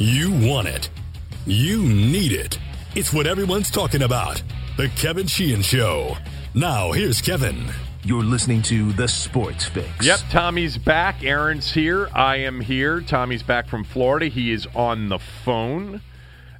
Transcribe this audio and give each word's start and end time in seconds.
You 0.00 0.30
want 0.30 0.68
it. 0.68 0.90
You 1.44 1.82
need 1.82 2.30
it. 2.30 2.56
It's 2.94 3.12
what 3.12 3.26
everyone's 3.26 3.68
talking 3.68 4.02
about. 4.02 4.40
The 4.76 4.88
Kevin 4.90 5.26
Sheehan 5.26 5.62
Show. 5.62 6.16
Now, 6.54 6.92
here's 6.92 7.20
Kevin. 7.20 7.64
You're 8.04 8.22
listening 8.22 8.62
to 8.62 8.92
The 8.92 9.08
Sports 9.08 9.64
Fix. 9.64 10.06
Yep, 10.06 10.20
Tommy's 10.30 10.78
back. 10.78 11.24
Aaron's 11.24 11.72
here. 11.72 12.08
I 12.14 12.36
am 12.36 12.60
here. 12.60 13.00
Tommy's 13.00 13.42
back 13.42 13.66
from 13.66 13.82
Florida. 13.82 14.26
He 14.26 14.52
is 14.52 14.68
on 14.72 15.08
the 15.08 15.18
phone. 15.18 16.00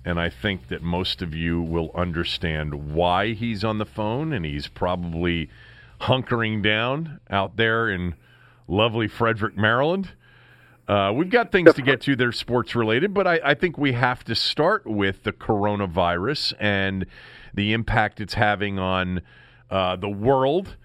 And 0.05 0.19
I 0.19 0.31
think 0.31 0.67
that 0.67 0.83
most 0.83 1.23
of 1.23 1.33
you 1.33 1.63
will 1.63 1.93
understand 1.95 2.93
why 2.93 3.35
he's 3.35 3.63
on 3.63 3.79
the 3.79 3.87
phone. 3.87 4.33
And 4.33 4.45
he's 4.45 4.67
probably 4.67 5.49
hunkering 6.01 6.61
down 6.61 7.21
out 7.31 7.57
there 7.57 7.89
in 7.89 8.17
lovely 8.67 9.07
Frederick, 9.07 9.57
Maryland. 9.57 10.11
Uh, 10.89 11.13
we've 11.13 11.29
got 11.29 11.53
things 11.53 11.75
to 11.75 11.83
get 11.83 12.01
to 12.01 12.17
that 12.17 12.27
are 12.27 12.33
sports 12.33 12.75
related, 12.75 13.13
but 13.13 13.27
I, 13.27 13.41
I, 13.45 13.55
think 13.55 13.77
we 13.77 13.93
have 13.93 14.25
to 14.25 14.35
start 14.35 14.87
with 14.87 15.23
the 15.23 15.33
coronavirus 15.33 16.55
and 16.59 17.05
the 17.53 17.75
impact 17.75 18.23
it's 18.23 18.33
having 18.33 18.79
on 18.79 19.21
uh, 19.71 19.97
the 19.97 20.09
world 20.09 20.77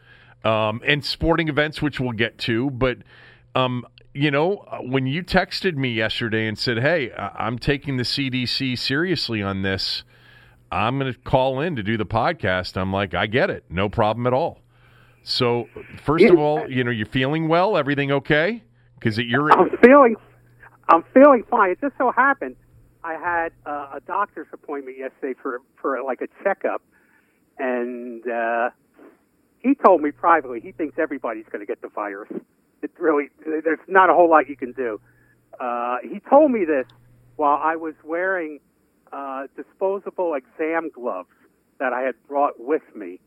um, 0.44 0.81
and 0.86 1.05
sporting 1.05 1.48
events, 1.48 1.81
which 1.81 2.02
we'll 2.02 2.12
get 2.12 2.38
to. 2.40 2.70
But, 2.70 2.98
um, 3.55 3.86
you 4.14 4.30
know, 4.30 4.66
when 4.81 5.08
you 5.08 5.23
texted 5.23 5.78
me 5.78 5.94
yesterday 5.94 6.48
and 6.48 6.59
said, 6.59 6.80
hey, 6.80 7.14
I'm 7.14 7.58
taking 7.58 7.95
the 7.95 8.04
CDC 8.04 8.78
seriously 8.78 9.42
on 9.42 9.62
this, 9.62 10.04
I'm 10.70 11.00
going 11.00 11.14
to 11.14 11.20
call 11.20 11.62
in 11.62 11.78
to 11.78 11.84
do 11.84 11.95
the 11.95 12.06
podcast, 12.06 12.76
I'm 12.76 12.92
like, 12.92 13.14
I 13.14 13.28
get 13.28 13.50
it. 13.50 13.64
No 13.70 13.88
problem 13.88 14.28
at 14.28 14.34
all. 14.34 14.59
So, 15.23 15.70
first 16.04 16.26
of 16.26 16.38
all, 16.38 16.70
you 16.70 16.84
know, 16.84 16.92
you're 16.92 17.06
feeling 17.06 17.48
well? 17.48 17.78
Everything 17.78 18.12
okay? 18.12 18.64
Because 19.04 19.18
you're. 19.18 19.52
I'm 19.52 19.70
feeling, 19.78 20.16
I'm 20.90 21.04
feeling 21.14 21.44
fine. 21.50 21.72
It 21.72 21.82
just 21.82 21.98
so 21.98 22.12
happened 22.12 22.56
I 23.04 23.14
had 23.14 23.52
uh, 23.66 23.98
a 23.98 24.00
doctor's 24.06 24.48
appointment 24.54 24.98
yesterday 24.98 25.38
for 25.42 25.62
for 25.82 26.02
like 26.04 26.22
a 26.22 26.28
checkup, 26.44 26.82
and 27.58 28.26
uh, 28.28 28.70
he 29.60 29.76
told 29.76 30.02
me 30.02 30.12
privately 30.12 30.62
he 30.62 30.72
thinks 30.72 30.98
everybody's 30.98 31.45
going 31.52 31.60
to 31.60 31.66
get 31.66 31.82
the 31.82 31.90
virus. 31.90 32.32
It 32.82 32.92
really, 32.98 33.30
there's 33.45 33.80
not 33.88 34.10
a 34.10 34.14
whole 34.14 34.30
lot 34.30 34.50
you 34.50 34.58
can 34.58 34.72
do. 34.73 35.00
Uh, 35.60 35.98
he 36.04 36.20
told 36.30 36.52
me 36.52 36.66
this 36.66 36.86
while 37.36 37.60
I 37.62 37.76
was 37.76 37.94
wearing 38.04 38.60
uh, 39.12 39.48
disposable 39.56 40.34
exam 40.34 40.90
gloves 40.94 41.30
that 41.80 41.94
I 41.94 42.02
had 42.02 42.16
brought 42.28 42.60
with 42.60 42.84
me. 42.95 43.20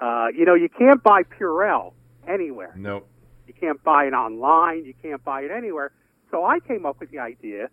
Uh, 0.00 0.28
you 0.34 0.44
know, 0.44 0.54
you 0.54 0.68
can't 0.68 1.02
buy 1.02 1.22
Purell 1.22 1.92
anywhere. 2.26 2.74
Nope. 2.76 3.06
You 3.46 3.54
can't 3.54 3.82
buy 3.82 4.04
it 4.04 4.12
online. 4.12 4.84
You 4.84 4.94
can't 5.02 5.22
buy 5.24 5.42
it 5.42 5.50
anywhere. 5.50 5.92
So 6.30 6.44
I 6.44 6.60
came 6.60 6.86
up 6.86 7.00
with 7.00 7.10
the 7.10 7.18
idea 7.18 7.68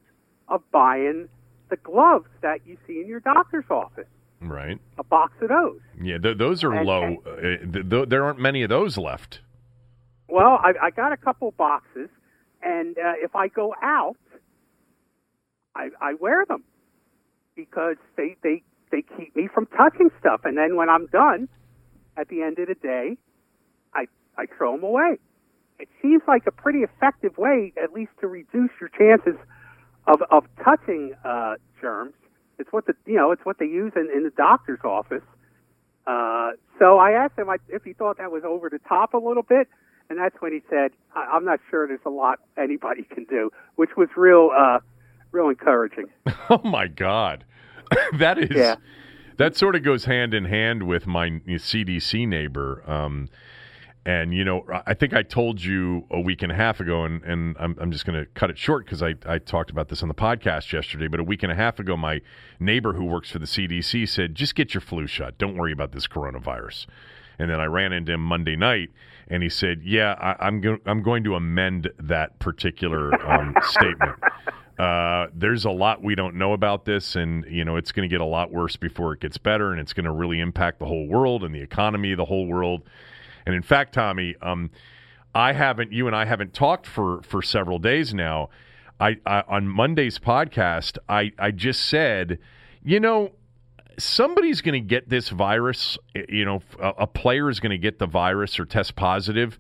of 0.48 0.62
buying 0.72 1.30
the 1.70 1.78
gloves 1.78 2.28
that 2.42 2.60
you 2.66 2.78
see 2.86 3.00
in 3.00 3.08
your 3.08 3.22
doctor's 3.22 3.66
office. 3.70 4.08
Right. 4.42 4.80
A 4.98 5.04
box 5.04 5.34
of 5.42 5.50
those. 5.50 5.80
Yeah, 6.02 6.18
th- 6.18 6.38
those 6.38 6.64
are 6.64 6.74
and, 6.74 6.88
low. 6.88 7.04
And, 7.04 7.18
uh, 7.26 7.72
th- 7.74 7.90
th- 7.90 8.10
there 8.10 8.26
aren't 8.26 8.40
many 8.40 8.64
of 8.64 8.70
those 8.70 8.98
left. 8.98 9.40
Well, 10.28 10.60
I, 10.62 10.74
I 10.82 10.90
got 10.90 11.12
a 11.12 11.18
couple 11.18 11.52
boxes, 11.52 12.10
and 12.62 12.98
uh, 12.98 13.14
if 13.18 13.36
I 13.36 13.48
go 13.50 13.76
out, 13.82 14.18
I, 15.76 15.90
I 16.02 16.14
wear 16.16 16.46
them 16.46 16.64
because 17.56 17.98
they, 18.18 18.36
they 18.44 18.64
they 18.92 19.04
keep 19.18 19.36
me 19.36 19.48
from 19.54 19.68
touching 19.68 20.10
stuff. 20.20 20.42
And 20.44 20.58
then 20.58 20.76
when 20.76 20.90
I'm 20.90 21.08
done, 21.08 21.48
at 22.18 22.28
the 22.28 22.42
end 22.42 22.60
of 22.60 22.68
the 22.68 22.76
day, 22.76 23.18
I 23.94 24.08
I 24.38 24.46
throw 24.58 24.76
them 24.76 24.84
away 24.84 25.18
it 25.82 25.90
seems 26.02 26.22
like 26.28 26.46
a 26.48 26.52
pretty 26.52 26.80
effective 26.80 27.38
way, 27.38 27.74
at 27.82 27.92
least 27.92 28.12
to 28.22 28.28
reduce 28.28 28.70
your 28.80 28.90
chances 28.90 29.40
of 30.08 30.22
of 30.30 30.46
touching 30.64 31.14
uh, 31.26 31.56
germs. 31.80 32.14
It's 32.60 32.72
what 32.72 32.86
the 32.86 32.94
you 33.06 33.16
know 33.16 33.32
it's 33.32 33.44
what 33.44 33.58
they 33.60 33.66
use 33.66 33.94
in, 33.96 34.10
in 34.16 34.24
the 34.24 34.30
doctor's 34.30 34.80
office. 34.84 35.24
Uh, 36.06 36.52
so 36.80 36.98
I 36.98 37.12
asked 37.12 37.38
him 37.38 37.48
if 37.70 37.84
he 37.84 37.94
thought 37.94 38.18
that 38.18 38.32
was 38.32 38.44
over 38.44 38.70
the 38.70 38.80
top 38.80 39.14
a 39.14 39.18
little 39.18 39.44
bit, 39.44 39.68
and 40.10 40.20
that's 40.20 40.36
when 40.40 40.52
he 40.52 40.62
said, 40.70 40.92
"I'm 41.16 41.46
not 41.46 41.60
sure 41.70 41.88
there's 41.88 42.00
a 42.06 42.10
lot 42.10 42.40
anybody 42.58 43.04
can 43.04 43.26
do," 43.26 43.52
which 43.76 43.92
was 43.98 44.10
real 44.16 44.52
uh, 44.56 44.80
real 45.32 45.50
encouraging. 45.50 46.10
Oh 46.50 46.60
my 46.66 46.88
God, 46.88 47.46
that 48.20 48.38
is 48.38 48.50
yeah. 48.54 48.76
that 49.38 49.56
sort 49.56 49.78
of 49.78 49.84
goes 49.84 50.04
hand 50.04 50.34
in 50.34 50.44
hand 50.46 50.84
with 50.84 51.08
my 51.08 51.30
CDC 51.48 52.28
neighbor. 52.28 52.84
Um, 52.86 53.30
and 54.06 54.34
you 54.34 54.44
know, 54.44 54.66
I 54.88 54.96
think 54.96 55.14
I 55.14 55.22
told 55.22 55.64
you 55.64 56.06
a 56.10 56.20
week 56.20 56.42
and 56.42 56.52
a 56.52 56.56
half 56.56 56.80
ago, 56.80 57.04
and, 57.04 57.24
and 57.24 57.56
I'm, 57.60 57.78
I'm 57.80 57.92
just 57.92 58.04
going 58.04 58.20
to 58.20 58.26
cut 58.34 58.50
it 58.50 58.58
short 58.58 58.86
because 58.86 59.04
I, 59.04 59.14
I 59.28 59.38
talked 59.38 59.70
about 59.70 59.90
this 59.90 60.02
on 60.02 60.08
the 60.08 60.16
podcast 60.16 60.74
yesterday. 60.74 61.08
But 61.08 61.20
a 61.20 61.24
week 61.24 61.44
and 61.44 61.52
a 61.52 61.56
half 61.56 61.78
ago, 61.78 61.96
my 61.96 62.22
neighbor 62.60 62.94
who 62.94 63.06
works 63.06 63.30
for 63.30 63.38
the 63.38 63.46
CDC 63.46 64.10
said, 64.10 64.34
"Just 64.34 64.56
get 64.56 64.74
your 64.74 64.82
flu 64.82 65.06
shot. 65.06 65.38
Don't 65.38 65.56
worry 65.56 65.72
about 65.72 65.92
this 65.92 66.08
coronavirus." 66.08 66.88
And 67.38 67.50
then 67.52 67.60
I 67.60 67.66
ran 67.66 67.94
into 67.94 68.14
him 68.14 68.24
Monday 68.24 68.56
night, 68.56 68.90
and 69.28 69.44
he 69.44 69.50
said, 69.50 69.82
"Yeah, 69.84 70.16
I, 70.20 70.48
am 70.48 70.62
go- 70.62 70.80
I'm 70.88 71.04
going 71.04 71.24
to 71.26 71.36
amend 71.36 71.92
that 72.00 72.40
particular 72.40 73.14
um, 73.30 73.56
statement." 73.64 74.16
Uh, 74.80 75.28
there's 75.36 75.64
a 75.64 75.70
lot 75.70 76.02
we 76.02 76.16
don't 76.16 76.34
know 76.34 76.54
about 76.54 76.86
this, 76.86 77.16
and 77.16 77.46
you 77.48 77.64
know 77.64 77.76
it's 77.76 77.92
going 77.92 78.10
to 78.10 78.12
get 78.12 78.22
a 78.22 78.26
lot 78.26 78.52
worse 78.52 78.78
before 78.78 79.14
it 79.14 79.20
gets 79.20 79.38
better, 79.38 79.72
and 79.72 79.80
it's 79.80 79.94
going 79.94 80.06
to 80.06 80.12
really 80.12 80.40
impact 80.40 80.80
the 80.80 80.88
whole 80.88 81.08
world 81.08 81.44
and 81.44 81.54
the 81.54 81.62
economy 81.62 82.14
of 82.14 82.18
the 82.18 82.26
whole 82.26 82.48
world. 82.48 82.82
And 83.46 83.56
in 83.56 83.62
fact, 83.62 83.94
Tommy, 83.94 84.36
um, 84.42 84.72
I 85.34 85.54
haven't, 85.54 85.92
you 85.92 86.08
and 86.08 86.16
I 86.16 86.26
haven't 86.26 86.54
talked 86.54 86.86
for 86.86 87.22
for 87.24 87.42
several 87.42 87.80
days 87.80 88.14
now. 88.14 88.50
I, 89.00 89.18
I 89.26 89.44
on 89.48 89.68
Monday's 89.68 90.20
podcast, 90.20 90.98
I 91.10 91.32
I 91.40 91.52
just 91.52 91.86
said, 91.86 92.40
you 92.84 93.00
know, 93.00 93.32
somebody's 93.98 94.62
going 94.62 94.82
to 94.82 94.88
get 94.88 95.10
this 95.10 95.30
virus. 95.30 95.98
You 96.14 96.46
know, 96.46 96.62
a, 96.80 96.90
a 97.00 97.08
player 97.08 97.50
is 97.50 97.60
going 97.60 97.72
to 97.72 97.78
get 97.78 98.00
the 98.00 98.08
virus 98.08 98.60
or 98.60 98.66
test 98.66 98.96
positive 98.96 99.58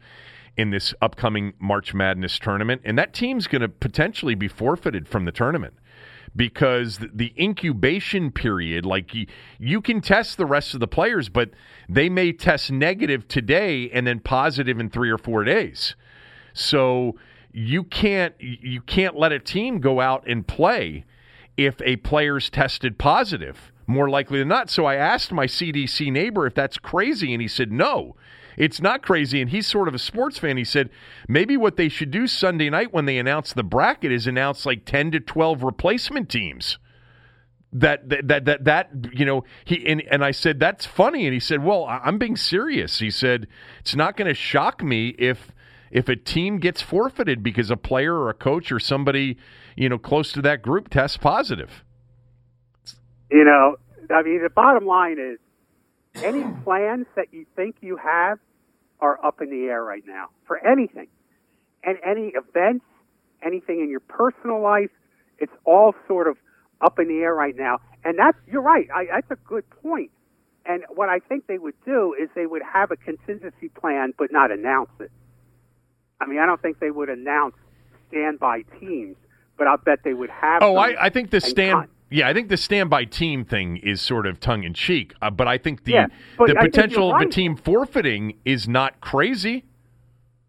in 0.57 0.69
this 0.69 0.93
upcoming 1.01 1.53
March 1.59 1.93
Madness 1.93 2.37
tournament, 2.37 2.81
and 2.83 2.97
that 2.97 3.13
team's 3.13 3.47
going 3.47 3.61
to 3.61 3.69
potentially 3.69 4.35
be 4.35 4.49
forfeited 4.49 5.07
from 5.07 5.25
the 5.25 5.31
tournament 5.31 5.73
because 6.35 6.99
the 7.13 7.33
incubation 7.37 8.31
period, 8.31 8.85
like 8.85 9.13
you, 9.13 9.27
you 9.59 9.81
can 9.81 10.01
test 10.01 10.37
the 10.37 10.45
rest 10.45 10.73
of 10.73 10.79
the 10.79 10.87
players, 10.87 11.29
but 11.29 11.49
they 11.89 12.09
may 12.09 12.31
test 12.31 12.71
negative 12.71 13.27
today 13.27 13.89
and 13.91 14.07
then 14.07 14.19
positive 14.19 14.79
in 14.79 14.89
three 14.89 15.09
or 15.09 15.17
four 15.17 15.43
days. 15.43 15.95
So 16.53 17.15
you 17.53 17.83
can't 17.83 18.33
you 18.39 18.81
can't 18.81 19.15
let 19.17 19.31
a 19.31 19.39
team 19.39 19.79
go 19.79 19.99
out 19.99 20.25
and 20.27 20.47
play 20.47 21.05
if 21.57 21.81
a 21.81 21.97
player's 21.97 22.49
tested 22.49 22.97
positive 22.97 23.71
more 23.87 24.09
likely 24.09 24.39
than 24.39 24.47
not. 24.47 24.69
So 24.69 24.85
I 24.85 24.95
asked 24.95 25.31
my 25.31 25.47
CDC 25.47 26.11
neighbor 26.11 26.47
if 26.47 26.55
that's 26.55 26.77
crazy, 26.77 27.33
and 27.33 27.41
he 27.41 27.47
said 27.47 27.71
no. 27.71 28.15
It's 28.57 28.81
not 28.81 29.01
crazy. 29.01 29.41
And 29.41 29.49
he's 29.49 29.67
sort 29.67 29.87
of 29.87 29.93
a 29.93 29.99
sports 29.99 30.37
fan. 30.37 30.57
He 30.57 30.63
said 30.63 30.89
maybe 31.27 31.57
what 31.57 31.77
they 31.77 31.89
should 31.89 32.11
do 32.11 32.27
Sunday 32.27 32.69
night 32.69 32.93
when 32.93 33.05
they 33.05 33.17
announce 33.17 33.53
the 33.53 33.63
bracket 33.63 34.11
is 34.11 34.27
announce 34.27 34.65
like 34.65 34.85
10 34.85 35.11
to 35.11 35.19
12 35.19 35.63
replacement 35.63 36.29
teams. 36.29 36.77
That, 37.73 38.09
that 38.09 38.27
that 38.27 38.45
that 38.45 38.65
that 38.65 38.89
you 39.13 39.23
know 39.23 39.45
he 39.63 39.87
and, 39.87 40.01
and 40.11 40.25
I 40.25 40.31
said 40.31 40.59
that's 40.59 40.85
funny 40.85 41.25
and 41.25 41.33
he 41.33 41.39
said 41.39 41.63
well 41.63 41.85
I'm 41.85 42.17
being 42.17 42.35
serious 42.35 42.99
he 42.99 43.09
said 43.09 43.47
it's 43.79 43.95
not 43.95 44.17
going 44.17 44.27
to 44.27 44.33
shock 44.33 44.83
me 44.83 45.15
if 45.17 45.53
if 45.89 46.09
a 46.09 46.17
team 46.17 46.59
gets 46.59 46.81
forfeited 46.81 47.41
because 47.41 47.71
a 47.71 47.77
player 47.77 48.13
or 48.13 48.29
a 48.29 48.33
coach 48.33 48.73
or 48.73 48.79
somebody 48.81 49.37
you 49.77 49.87
know 49.87 49.97
close 49.97 50.33
to 50.33 50.41
that 50.41 50.61
group 50.61 50.89
tests 50.89 51.15
positive 51.15 51.85
you 53.31 53.45
know 53.45 53.77
I 54.13 54.21
mean 54.21 54.43
the 54.43 54.49
bottom 54.49 54.85
line 54.85 55.17
is 55.17 55.39
any 56.15 56.43
plans 56.63 57.07
that 57.15 57.27
you 57.31 57.45
think 57.55 57.77
you 57.81 57.97
have 57.97 58.39
are 58.99 59.23
up 59.25 59.41
in 59.41 59.49
the 59.49 59.65
air 59.65 59.83
right 59.83 60.03
now 60.05 60.29
for 60.45 60.57
anything. 60.65 61.07
And 61.83 61.97
any 62.05 62.33
events, 62.35 62.85
anything 63.43 63.79
in 63.79 63.89
your 63.89 64.01
personal 64.01 64.61
life, 64.61 64.91
it's 65.39 65.53
all 65.65 65.95
sort 66.07 66.27
of 66.27 66.37
up 66.81 66.99
in 66.99 67.07
the 67.07 67.19
air 67.19 67.33
right 67.33 67.55
now. 67.55 67.79
And 68.03 68.17
that's, 68.17 68.37
you're 68.47 68.61
right, 68.61 68.87
I, 68.93 69.05
that's 69.05 69.31
a 69.31 69.47
good 69.47 69.67
point. 69.81 70.11
And 70.65 70.83
what 70.89 71.09
I 71.09 71.19
think 71.19 71.47
they 71.47 71.57
would 71.57 71.73
do 71.85 72.15
is 72.19 72.29
they 72.35 72.45
would 72.45 72.61
have 72.61 72.91
a 72.91 72.95
contingency 72.97 73.69
plan 73.69 74.13
but 74.17 74.31
not 74.31 74.51
announce 74.51 74.91
it. 74.99 75.11
I 76.19 76.27
mean, 76.27 76.39
I 76.39 76.45
don't 76.45 76.61
think 76.61 76.79
they 76.79 76.91
would 76.91 77.09
announce 77.09 77.55
standby 78.09 78.63
teams, 78.79 79.15
but 79.57 79.65
I'll 79.65 79.77
bet 79.77 79.99
they 80.03 80.13
would 80.13 80.29
have. 80.29 80.61
Oh, 80.61 80.75
I, 80.75 81.05
I 81.05 81.09
think 81.09 81.31
the 81.31 81.41
stand. 81.41 81.87
Yeah, 82.11 82.27
I 82.27 82.33
think 82.33 82.49
the 82.49 82.57
standby 82.57 83.05
team 83.05 83.45
thing 83.45 83.77
is 83.77 84.01
sort 84.01 84.27
of 84.27 84.41
tongue 84.41 84.65
in 84.65 84.73
cheek, 84.73 85.13
uh, 85.21 85.29
but 85.29 85.47
I 85.47 85.57
think 85.57 85.85
the 85.85 85.93
yeah, 85.93 86.07
the 86.37 86.55
potential 86.59 87.13
right. 87.13 87.23
of 87.23 87.29
a 87.29 87.31
team 87.31 87.55
forfeiting 87.55 88.37
is 88.43 88.67
not 88.67 88.99
crazy. 88.99 89.63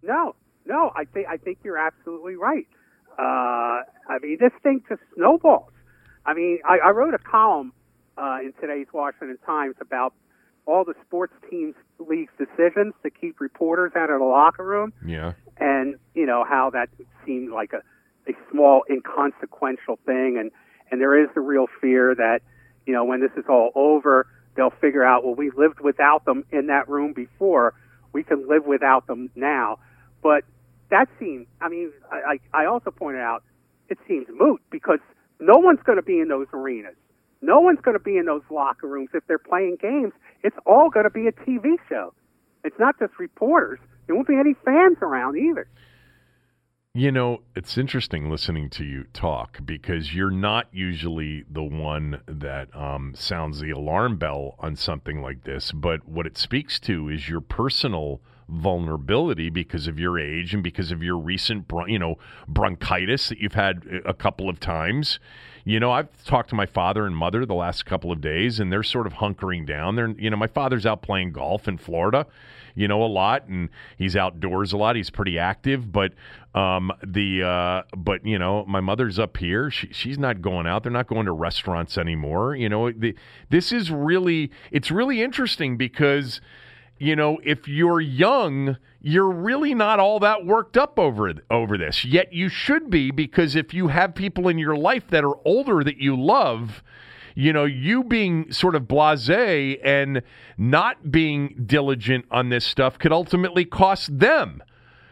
No, 0.02 0.34
no, 0.66 0.90
I 0.96 1.04
think 1.04 1.28
I 1.28 1.36
think 1.36 1.58
you're 1.62 1.78
absolutely 1.78 2.34
right. 2.34 2.66
Uh, 3.16 3.86
I 4.08 4.18
mean, 4.20 4.38
this 4.40 4.50
thing 4.64 4.82
just 4.88 5.02
snowballs. 5.14 5.70
I 6.26 6.34
mean, 6.34 6.58
I, 6.68 6.78
I 6.78 6.90
wrote 6.90 7.14
a 7.14 7.18
column 7.18 7.72
uh, 8.18 8.38
in 8.42 8.52
today's 8.60 8.88
Washington 8.92 9.38
Times 9.46 9.76
about 9.80 10.14
all 10.66 10.84
the 10.84 10.94
sports 11.06 11.34
teams' 11.48 11.76
league's 12.00 12.32
decisions 12.38 12.94
to 13.04 13.10
keep 13.10 13.40
reporters 13.40 13.92
out 13.94 14.10
of 14.10 14.18
the 14.18 14.24
locker 14.24 14.64
room. 14.64 14.92
Yeah, 15.06 15.34
and 15.58 15.94
you 16.14 16.26
know 16.26 16.44
how 16.44 16.70
that 16.70 16.88
seemed 17.24 17.52
like 17.52 17.72
a 17.72 17.82
a 18.28 18.34
small 18.50 18.82
inconsequential 18.90 20.00
thing, 20.04 20.38
and 20.40 20.50
and 20.92 21.00
there 21.00 21.20
is 21.20 21.28
the 21.34 21.40
real 21.40 21.66
fear 21.80 22.14
that 22.14 22.42
you 22.86 22.92
know 22.92 23.04
when 23.04 23.20
this 23.20 23.32
is 23.36 23.44
all 23.48 23.72
over, 23.74 24.28
they'll 24.54 24.70
figure 24.70 25.02
out 25.02 25.24
well 25.24 25.34
we 25.34 25.50
lived 25.56 25.80
without 25.80 26.24
them 26.24 26.44
in 26.52 26.68
that 26.68 26.88
room 26.88 27.12
before, 27.12 27.74
we 28.12 28.22
can 28.22 28.46
live 28.48 28.64
without 28.66 29.08
them 29.08 29.30
now, 29.34 29.78
but 30.22 30.44
that 30.90 31.08
seems. 31.18 31.46
I 31.60 31.68
mean, 31.68 31.90
I 32.12 32.38
I 32.52 32.66
also 32.66 32.90
pointed 32.90 33.22
out 33.22 33.42
it 33.88 33.98
seems 34.06 34.26
moot 34.30 34.60
because 34.70 35.00
no 35.40 35.58
one's 35.58 35.80
going 35.84 35.96
to 35.96 36.02
be 36.02 36.20
in 36.20 36.28
those 36.28 36.46
arenas. 36.52 36.94
No 37.40 37.58
one's 37.58 37.80
going 37.80 37.96
to 37.96 38.02
be 38.02 38.16
in 38.16 38.26
those 38.26 38.42
locker 38.50 38.86
rooms 38.86 39.08
if 39.14 39.26
they're 39.26 39.38
playing 39.38 39.78
games. 39.80 40.12
It's 40.44 40.56
all 40.64 40.90
going 40.90 41.04
to 41.04 41.10
be 41.10 41.26
a 41.26 41.32
TV 41.32 41.76
show. 41.88 42.14
It's 42.62 42.78
not 42.78 42.96
just 43.00 43.18
reporters. 43.18 43.80
There 44.06 44.14
won't 44.14 44.28
be 44.28 44.36
any 44.36 44.54
fans 44.64 44.98
around 45.02 45.36
either. 45.36 45.66
You 46.94 47.10
know, 47.10 47.40
it's 47.56 47.78
interesting 47.78 48.28
listening 48.28 48.68
to 48.68 48.84
you 48.84 49.04
talk 49.14 49.60
because 49.64 50.14
you're 50.14 50.30
not 50.30 50.66
usually 50.72 51.42
the 51.50 51.62
one 51.62 52.20
that 52.26 52.68
um, 52.76 53.14
sounds 53.16 53.60
the 53.60 53.70
alarm 53.70 54.18
bell 54.18 54.56
on 54.58 54.76
something 54.76 55.22
like 55.22 55.44
this. 55.44 55.72
But 55.72 56.06
what 56.06 56.26
it 56.26 56.36
speaks 56.36 56.78
to 56.80 57.08
is 57.08 57.30
your 57.30 57.40
personal 57.40 58.20
vulnerability 58.46 59.48
because 59.48 59.86
of 59.86 59.98
your 59.98 60.18
age 60.18 60.52
and 60.52 60.62
because 60.62 60.92
of 60.92 61.02
your 61.02 61.16
recent, 61.16 61.64
you 61.86 61.98
know, 61.98 62.16
bronchitis 62.46 63.30
that 63.30 63.38
you've 63.38 63.54
had 63.54 64.02
a 64.04 64.12
couple 64.12 64.50
of 64.50 64.60
times. 64.60 65.18
You 65.64 65.80
know, 65.80 65.92
I've 65.92 66.22
talked 66.26 66.50
to 66.50 66.54
my 66.54 66.66
father 66.66 67.06
and 67.06 67.16
mother 67.16 67.46
the 67.46 67.54
last 67.54 67.86
couple 67.86 68.12
of 68.12 68.20
days, 68.20 68.60
and 68.60 68.70
they're 68.70 68.82
sort 68.82 69.06
of 69.06 69.14
hunkering 69.14 69.66
down. 69.66 69.96
They're, 69.96 70.10
you 70.10 70.28
know, 70.28 70.36
my 70.36 70.46
father's 70.46 70.84
out 70.84 71.00
playing 71.00 71.32
golf 71.32 71.66
in 71.68 71.78
Florida 71.78 72.26
you 72.74 72.88
know, 72.88 73.02
a 73.02 73.06
lot, 73.06 73.46
and 73.48 73.68
he's 73.96 74.16
outdoors 74.16 74.72
a 74.72 74.76
lot. 74.76 74.96
He's 74.96 75.10
pretty 75.10 75.38
active, 75.38 75.92
but 75.92 76.12
um, 76.54 76.92
the 77.04 77.42
uh, 77.42 77.82
but 77.96 78.24
you 78.26 78.38
know, 78.38 78.64
my 78.66 78.80
mother's 78.80 79.18
up 79.18 79.36
here. 79.36 79.70
She, 79.70 79.88
she's 79.92 80.18
not 80.18 80.42
going 80.42 80.66
out. 80.66 80.82
They're 80.82 80.92
not 80.92 81.06
going 81.06 81.26
to 81.26 81.32
restaurants 81.32 81.96
anymore. 81.96 82.54
You 82.54 82.68
know, 82.68 82.90
the, 82.90 83.14
this 83.50 83.72
is 83.72 83.90
really 83.90 84.50
it's 84.70 84.90
really 84.90 85.22
interesting 85.22 85.76
because 85.76 86.40
you 86.98 87.16
know, 87.16 87.40
if 87.42 87.66
you're 87.66 88.00
young, 88.00 88.76
you're 89.00 89.28
really 89.28 89.74
not 89.74 89.98
all 89.98 90.20
that 90.20 90.46
worked 90.46 90.76
up 90.76 91.00
over 91.00 91.32
over 91.50 91.76
this. 91.76 92.04
Yet 92.04 92.32
you 92.32 92.48
should 92.48 92.90
be 92.90 93.10
because 93.10 93.56
if 93.56 93.74
you 93.74 93.88
have 93.88 94.14
people 94.14 94.46
in 94.46 94.56
your 94.56 94.76
life 94.76 95.08
that 95.08 95.24
are 95.24 95.36
older 95.44 95.82
that 95.82 95.96
you 95.96 96.14
love, 96.14 96.82
you 97.34 97.52
know, 97.52 97.64
you 97.64 98.04
being 98.04 98.52
sort 98.52 98.74
of 98.74 98.84
blasé 98.84 99.78
and 99.84 100.22
not 100.56 101.10
being 101.10 101.64
diligent 101.66 102.26
on 102.30 102.48
this 102.48 102.64
stuff 102.64 102.98
could 102.98 103.12
ultimately 103.12 103.64
cost 103.64 104.18
them, 104.18 104.62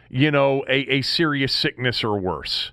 you 0.09 0.31
know, 0.31 0.63
a, 0.67 0.79
a 0.89 1.01
serious 1.01 1.53
sickness 1.53 2.03
or 2.03 2.19
worse. 2.19 2.71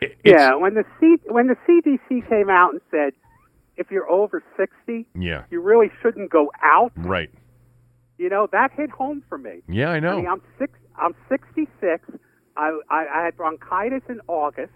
It's, 0.00 0.14
yeah, 0.24 0.54
when 0.54 0.74
the 0.74 0.84
C, 1.00 1.16
when 1.26 1.48
the 1.48 1.56
CDC 1.68 2.28
came 2.28 2.48
out 2.48 2.72
and 2.72 2.80
said 2.90 3.12
if 3.76 3.90
you're 3.90 4.08
over 4.10 4.42
60, 4.56 5.06
yeah. 5.14 5.44
you 5.50 5.60
really 5.60 5.90
shouldn't 6.02 6.30
go 6.30 6.52
out. 6.62 6.92
Right. 6.96 7.30
You 8.18 8.28
know, 8.28 8.48
that 8.52 8.72
hit 8.72 8.90
home 8.90 9.22
for 9.28 9.38
me. 9.38 9.62
Yeah, 9.68 9.90
I 9.90 10.00
know. 10.00 10.12
I 10.12 10.16
mean, 10.16 10.28
I'm 10.28 10.42
six 10.58 10.72
I'm 10.96 11.14
66. 11.28 12.04
I, 12.56 12.78
I, 12.90 13.06
I 13.14 13.24
had 13.24 13.36
bronchitis 13.36 14.02
in 14.08 14.20
August. 14.26 14.72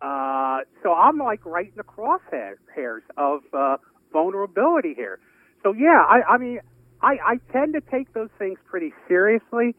Uh, 0.00 0.60
so 0.82 0.92
I'm 0.94 1.18
like 1.18 1.44
right 1.44 1.66
in 1.66 1.76
the 1.76 1.82
crosshairs 1.82 3.02
of 3.16 3.40
uh, 3.52 3.76
vulnerability 4.12 4.94
here. 4.94 5.18
So 5.62 5.72
yeah, 5.72 6.02
I, 6.08 6.34
I 6.34 6.38
mean, 6.38 6.60
I, 7.02 7.16
I 7.24 7.52
tend 7.52 7.74
to 7.74 7.80
take 7.80 8.12
those 8.14 8.30
things 8.38 8.58
pretty 8.68 8.92
seriously, 9.08 9.74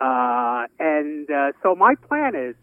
uh, 0.00 0.64
and 0.78 1.30
uh, 1.30 1.52
so 1.62 1.74
my 1.74 1.94
plan 2.08 2.34
is, 2.34 2.54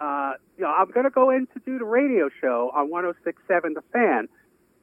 uh, 0.00 0.32
you 0.56 0.64
know, 0.64 0.70
I'm 0.70 0.90
going 0.90 1.04
to 1.04 1.10
go 1.10 1.30
in 1.30 1.46
to 1.54 1.60
do 1.64 1.78
the 1.78 1.84
radio 1.84 2.28
show 2.40 2.70
on 2.74 2.90
106.7 2.90 3.74
The 3.74 3.82
Fan, 3.92 4.28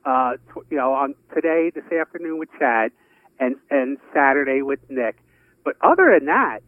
uh, 0.06 0.34
you 0.70 0.78
know, 0.78 0.94
on 0.94 1.16
today, 1.34 1.72
this 1.74 1.86
afternoon 1.92 2.38
with 2.38 2.50
Chad, 2.60 2.92
and 3.40 3.56
and 3.70 3.98
Saturday 4.14 4.62
with 4.62 4.80
Nick. 4.90 5.18
But 5.66 5.76
other 5.82 6.16
than 6.18 6.28
that, 6.28 6.60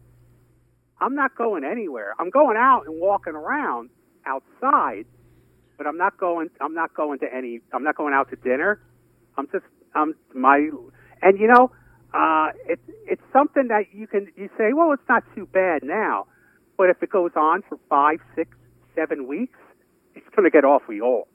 I'm 1.00 1.14
not 1.14 1.34
going 1.34 1.64
anywhere. 1.64 2.14
I'm 2.18 2.30
going 2.30 2.56
out 2.58 2.84
and 2.86 3.00
walking 3.00 3.34
around 3.34 3.90
outside, 4.28 5.06
but 5.76 5.86
I'm 5.86 5.96
not 5.96 6.18
going. 6.18 6.50
I'm 6.60 6.74
not 6.74 6.94
going 6.94 7.18
to 7.20 7.26
any. 7.34 7.60
I'm 7.72 7.82
not 7.82 7.96
going 7.96 8.14
out 8.14 8.30
to 8.30 8.36
dinner. 8.36 8.80
I'm 9.36 9.48
just. 9.50 9.64
I'm 9.94 10.14
my. 10.34 10.68
And 11.22 11.38
you 11.38 11.48
know, 11.48 11.70
uh, 12.12 12.48
it's 12.66 12.82
it's 13.06 13.22
something 13.32 13.68
that 13.68 13.86
you 13.92 14.06
can 14.06 14.28
you 14.36 14.48
say, 14.58 14.72
well, 14.74 14.92
it's 14.92 15.08
not 15.08 15.24
too 15.34 15.46
bad 15.46 15.82
now, 15.82 16.26
but 16.76 16.90
if 16.90 17.02
it 17.02 17.10
goes 17.10 17.32
on 17.36 17.62
for 17.68 17.78
five, 17.88 18.18
six, 18.36 18.50
seven 18.94 19.26
weeks, 19.26 19.58
it's 20.14 20.26
going 20.36 20.44
to 20.44 20.50
get 20.50 20.64
awfully 20.64 21.00
old. 21.00 21.26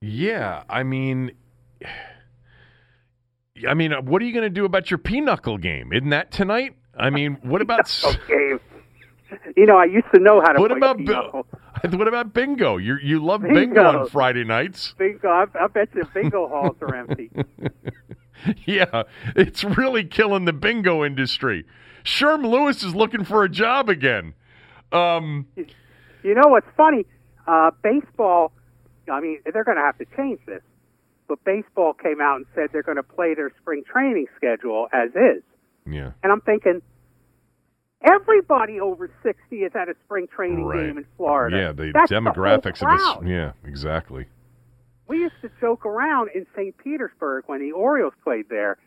Yeah, 0.00 0.64
I 0.68 0.82
mean. 0.82 1.32
I 3.68 3.74
mean, 3.74 3.92
what 3.92 4.20
are 4.20 4.24
you 4.24 4.32
going 4.32 4.42
to 4.42 4.50
do 4.50 4.64
about 4.64 4.90
your 4.90 4.98
pinochle 4.98 5.58
game? 5.58 5.92
Isn't 5.92 6.10
that 6.10 6.32
tonight? 6.32 6.74
I 6.98 7.10
mean, 7.10 7.38
what 7.42 7.62
about 7.62 7.86
game? 8.28 8.58
You 9.56 9.66
know, 9.66 9.76
I 9.76 9.84
used 9.84 10.06
to 10.14 10.20
know 10.20 10.40
how 10.40 10.52
to 10.52 10.60
what 10.60 10.68
play 10.70 10.78
about 10.78 10.98
pinochle. 10.98 11.46
What 11.90 12.08
about 12.08 12.32
bingo? 12.32 12.78
You 12.78 12.96
you 13.02 13.22
love 13.22 13.42
Bingo. 13.42 13.54
bingo, 13.60 13.82
on 13.84 14.08
Friday 14.08 14.44
nights. 14.44 14.94
Bingo, 14.96 15.28
I, 15.28 15.44
I 15.60 15.66
bet 15.66 15.90
you 15.94 16.04
bingo 16.14 16.48
halls 16.48 16.76
are 16.80 16.94
empty. 16.94 17.30
yeah, 18.64 19.02
it's 19.36 19.64
really 19.64 20.04
killing 20.04 20.46
the 20.46 20.52
bingo 20.54 21.04
industry. 21.04 21.66
Sherm 22.04 22.46
Lewis 22.48 22.82
is 22.82 22.94
looking 22.94 23.24
for 23.24 23.44
a 23.44 23.48
job 23.50 23.88
again. 23.90 24.32
Um, 24.92 25.46
You 25.56 26.34
know 26.34 26.48
what's 26.48 26.66
funny? 26.76 27.04
Uh, 27.46 27.70
baseball. 27.82 28.52
I 29.12 29.20
mean, 29.20 29.40
they're 29.52 29.64
going 29.64 29.76
to 29.76 29.82
have 29.82 29.98
to 29.98 30.06
change 30.16 30.40
this. 30.46 30.62
But 31.28 31.42
baseball 31.44 31.92
came 31.92 32.20
out 32.20 32.36
and 32.36 32.46
said 32.54 32.70
they're 32.72 32.82
going 32.82 32.96
to 32.96 33.02
play 33.02 33.34
their 33.34 33.50
spring 33.60 33.82
training 33.90 34.26
schedule 34.36 34.88
as 34.92 35.10
is. 35.10 35.42
yeah, 35.86 36.12
And 36.22 36.32
I'm 36.32 36.40
thinking, 36.42 36.80
everybody 38.04 38.80
over 38.80 39.10
60 39.22 39.56
is 39.56 39.72
at 39.74 39.88
a 39.88 39.94
spring 40.04 40.26
training 40.28 40.64
Right. 40.64 40.86
game 40.86 40.98
in 40.98 41.06
Florida. 41.16 41.56
yeah. 41.56 41.72
The 41.72 41.90
That's 41.92 42.10
the 42.10 42.16
demographics 42.16 42.82
of 42.82 42.88
crowd. 42.88 43.20
this. 43.22 43.28
Yeah, 43.30 43.52
exactly. 43.64 44.26
We 45.08 45.18
used 45.18 45.34
to 45.42 45.50
joke 45.60 45.84
around 45.84 46.30
in 46.34 46.46
St. 46.56 46.76
Petersburg 46.78 47.44
when 47.46 47.60
the 47.60 47.72
Orioles 47.72 48.14
played 48.22 48.48
there. 48.48 48.78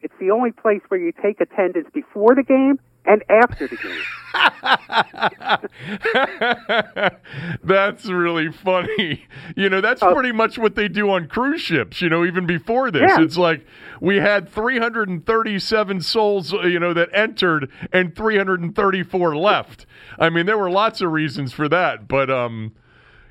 It's 0.00 0.14
the 0.20 0.30
only 0.30 0.52
place 0.52 0.80
where 0.88 1.00
you 1.00 1.12
take 1.22 1.40
attendance 1.40 1.88
before 1.92 2.34
the 2.34 2.42
game 2.42 2.78
and 3.08 3.22
after 3.28 3.66
the 3.66 3.76
game. 3.76 4.02
that's 7.64 8.06
really 8.06 8.50
funny. 8.52 9.26
You 9.56 9.68
know, 9.68 9.80
that's 9.80 10.02
Oh. 10.02 10.14
pretty 10.14 10.32
much 10.32 10.58
what 10.58 10.74
they 10.74 10.88
do 10.88 11.10
on 11.10 11.28
cruise 11.28 11.60
ships, 11.60 12.00
you 12.00 12.08
know, 12.08 12.24
even 12.24 12.46
before 12.46 12.90
this. 12.90 13.10
Yeah. 13.16 13.22
It's 13.22 13.36
like 13.36 13.64
we 14.00 14.16
had 14.16 14.48
337 14.48 16.00
souls, 16.00 16.54
uh, 16.54 16.60
you 16.62 16.78
know, 16.78 16.92
that 16.94 17.08
entered 17.12 17.70
and 17.92 18.14
334 18.14 19.36
left. 19.36 19.86
I 20.18 20.30
mean, 20.30 20.46
there 20.46 20.58
were 20.58 20.70
lots 20.70 21.00
of 21.00 21.12
reasons 21.12 21.52
for 21.52 21.68
that, 21.68 22.08
but 22.08 22.30
um 22.30 22.72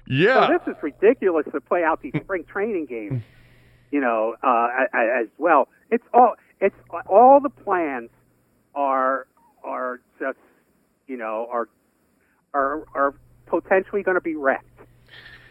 yeah. 0.07 0.47
So 0.47 0.53
this 0.65 0.75
is 0.75 0.83
ridiculous 0.83 1.45
to 1.51 1.61
play 1.61 1.83
out 1.83 2.01
these 2.01 2.13
spring 2.23 2.43
training 2.45 2.85
games, 2.87 3.21
you 3.91 4.01
know, 4.01 4.35
uh, 4.43 4.67
as 4.93 5.27
well. 5.37 5.67
It's 5.91 6.03
all 6.13 6.35
it's 6.59 6.75
all 7.07 7.39
the 7.39 7.49
plans 7.49 8.09
are 8.75 9.27
are 9.67 9.99
just 10.19 10.37
you 11.07 11.17
know 11.17 11.47
are 11.51 11.69
are 12.53 12.85
are 12.95 13.13
potentially 13.45 14.03
going 14.03 14.15
to 14.15 14.21
be 14.21 14.35
wrecked. 14.35 14.65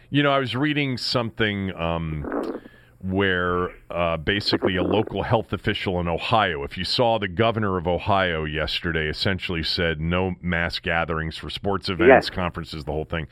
You 0.09 0.23
know, 0.23 0.31
I 0.31 0.39
was 0.39 0.55
reading 0.55 0.97
something 0.97 1.75
um, 1.75 2.61
where 3.01 3.69
uh, 3.91 4.17
basically 4.17 4.77
a 4.77 4.83
local 4.83 5.23
health 5.23 5.51
official 5.51 5.99
in 5.99 6.07
Ohio, 6.07 6.63
if 6.63 6.77
you 6.77 6.85
saw 6.85 7.19
the 7.19 7.27
governor 7.27 7.77
of 7.77 7.87
Ohio 7.87 8.45
yesterday, 8.45 9.07
essentially 9.09 9.63
said 9.63 9.99
no 9.99 10.35
mass 10.41 10.79
gatherings 10.79 11.37
for 11.37 11.49
sports 11.49 11.89
events, 11.89 12.27
Yes. 12.27 12.29
conferences, 12.29 12.85
the 12.85 12.91
whole 12.91 13.05
thing. 13.05 13.27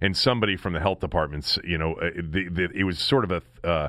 And 0.00 0.16
somebody 0.16 0.56
from 0.56 0.72
the 0.74 0.80
health 0.80 1.00
departments, 1.00 1.58
you 1.64 1.78
know, 1.78 1.94
uh, 1.94 2.10
the, 2.16 2.48
the, 2.48 2.68
it 2.74 2.84
was 2.84 2.98
sort 2.98 3.24
of 3.24 3.30
a 3.30 3.66
uh, 3.66 3.88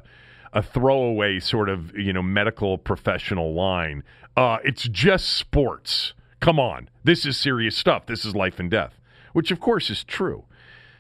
a 0.53 0.63
throwaway 0.63 1.39
sort 1.39 1.67
of 1.69 1.95
you 1.97 2.13
know 2.13 2.21
medical 2.21 2.77
professional 2.77 3.53
line. 3.53 4.03
Uh, 4.37 4.57
it's 4.63 4.83
just 4.83 5.27
sports. 5.29 6.13
Come 6.39 6.59
on, 6.59 6.89
this 7.03 7.25
is 7.25 7.37
serious 7.37 7.75
stuff. 7.75 8.05
This 8.05 8.25
is 8.25 8.35
life 8.35 8.59
and 8.59 8.69
death, 8.69 8.99
which 9.33 9.51
of 9.51 9.59
course 9.59 9.89
is 9.89 10.03
true. 10.03 10.45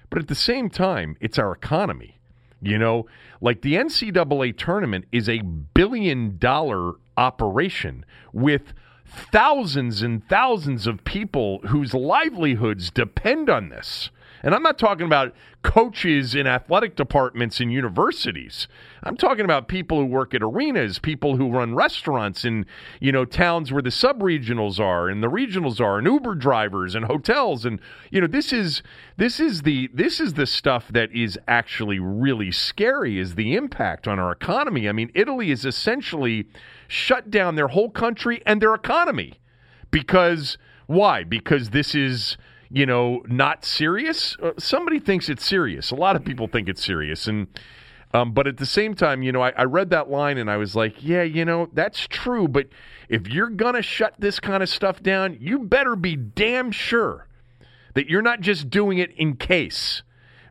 But 0.09 0.19
at 0.19 0.27
the 0.27 0.35
same 0.35 0.69
time, 0.69 1.17
it's 1.19 1.37
our 1.37 1.51
economy. 1.51 2.19
You 2.61 2.79
know, 2.79 3.05
like 3.39 3.61
the 3.61 3.75
NCAA 3.75 4.57
tournament 4.57 5.05
is 5.11 5.29
a 5.29 5.41
billion 5.41 6.37
dollar 6.39 6.93
operation 7.15 8.03
with 8.33 8.73
thousands 9.05 10.01
and 10.01 10.27
thousands 10.27 10.87
of 10.87 11.03
people 11.03 11.59
whose 11.67 11.93
livelihoods 11.93 12.89
depend 12.89 13.49
on 13.49 13.69
this. 13.69 14.09
And 14.43 14.53
I'm 14.53 14.63
not 14.63 14.77
talking 14.77 15.05
about 15.05 15.33
coaches 15.63 16.35
in 16.35 16.47
athletic 16.47 16.95
departments 16.95 17.59
in 17.59 17.69
universities. 17.71 18.67
I'm 19.03 19.17
talking 19.17 19.45
about 19.45 19.67
people 19.67 19.99
who 19.99 20.05
work 20.05 20.33
at 20.33 20.43
arenas, 20.43 20.99
people 20.99 21.37
who 21.37 21.49
run 21.49 21.75
restaurants 21.75 22.45
in, 22.45 22.65
you 22.99 23.11
know, 23.11 23.25
towns 23.25 23.71
where 23.71 23.81
the 23.81 23.91
sub-regionals 23.91 24.79
are 24.79 25.09
and 25.09 25.23
the 25.23 25.29
regionals 25.29 25.81
are 25.81 25.97
and 25.97 26.07
Uber 26.07 26.35
drivers 26.35 26.95
and 26.95 27.05
hotels 27.05 27.65
and 27.65 27.79
you 28.11 28.21
know, 28.21 28.27
this 28.27 28.53
is 28.53 28.83
this 29.17 29.39
is 29.39 29.63
the 29.63 29.89
this 29.93 30.19
is 30.19 30.35
the 30.35 30.45
stuff 30.45 30.87
that 30.89 31.11
is 31.11 31.37
actually 31.47 31.99
really 31.99 32.51
scary 32.51 33.19
is 33.19 33.35
the 33.35 33.55
impact 33.55 34.07
on 34.07 34.19
our 34.19 34.31
economy. 34.31 34.87
I 34.87 34.91
mean, 34.91 35.11
Italy 35.13 35.51
is 35.51 35.65
essentially 35.65 36.47
shut 36.87 37.29
down 37.29 37.55
their 37.55 37.69
whole 37.69 37.89
country 37.89 38.41
and 38.45 38.61
their 38.61 38.73
economy 38.73 39.39
because 39.91 40.57
why? 40.87 41.23
Because 41.23 41.71
this 41.71 41.93
is 41.93 42.37
you 42.69 42.85
know, 42.85 43.23
not 43.27 43.65
serious. 43.65 44.35
Uh, 44.41 44.51
somebody 44.57 44.99
thinks 44.99 45.29
it's 45.29 45.45
serious. 45.45 45.91
A 45.91 45.95
lot 45.95 46.15
of 46.15 46.25
people 46.25 46.47
think 46.47 46.67
it's 46.69 46.83
serious, 46.83 47.27
and 47.27 47.47
um, 48.13 48.31
but 48.33 48.47
at 48.47 48.57
the 48.57 48.65
same 48.65 48.93
time, 48.93 49.21
you 49.21 49.31
know, 49.31 49.41
I, 49.41 49.51
I 49.57 49.63
read 49.63 49.89
that 49.89 50.09
line 50.09 50.37
and 50.37 50.49
I 50.49 50.57
was 50.57 50.75
like, 50.75 51.03
yeah, 51.03 51.23
you 51.23 51.43
know, 51.43 51.69
that's 51.73 52.07
true. 52.07 52.47
But 52.47 52.67
if 53.09 53.27
you're 53.27 53.49
gonna 53.49 53.81
shut 53.81 54.15
this 54.19 54.39
kind 54.39 54.63
of 54.63 54.69
stuff 54.69 55.03
down, 55.03 55.37
you 55.39 55.59
better 55.59 55.95
be 55.95 56.15
damn 56.15 56.71
sure 56.71 57.27
that 57.95 58.09
you're 58.09 58.21
not 58.21 58.41
just 58.41 58.69
doing 58.69 58.97
it 58.99 59.11
in 59.17 59.35
case, 59.35 60.03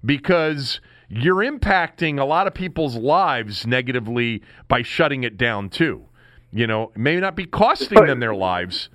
because 0.05 0.81
you're 1.09 1.37
impacting 1.37 2.19
a 2.21 2.25
lot 2.25 2.47
of 2.47 2.55
people's 2.55 2.97
lives 2.97 3.67
negatively 3.67 4.43
by 4.69 4.83
shutting 4.83 5.23
it 5.23 5.37
down 5.37 5.69
too. 5.69 6.05
You 6.53 6.67
know, 6.67 6.91
it 6.95 6.99
may 6.99 7.17
not 7.21 7.37
be 7.37 7.45
costing 7.45 8.05
them 8.07 8.21
their 8.21 8.35
lives, 8.35 8.89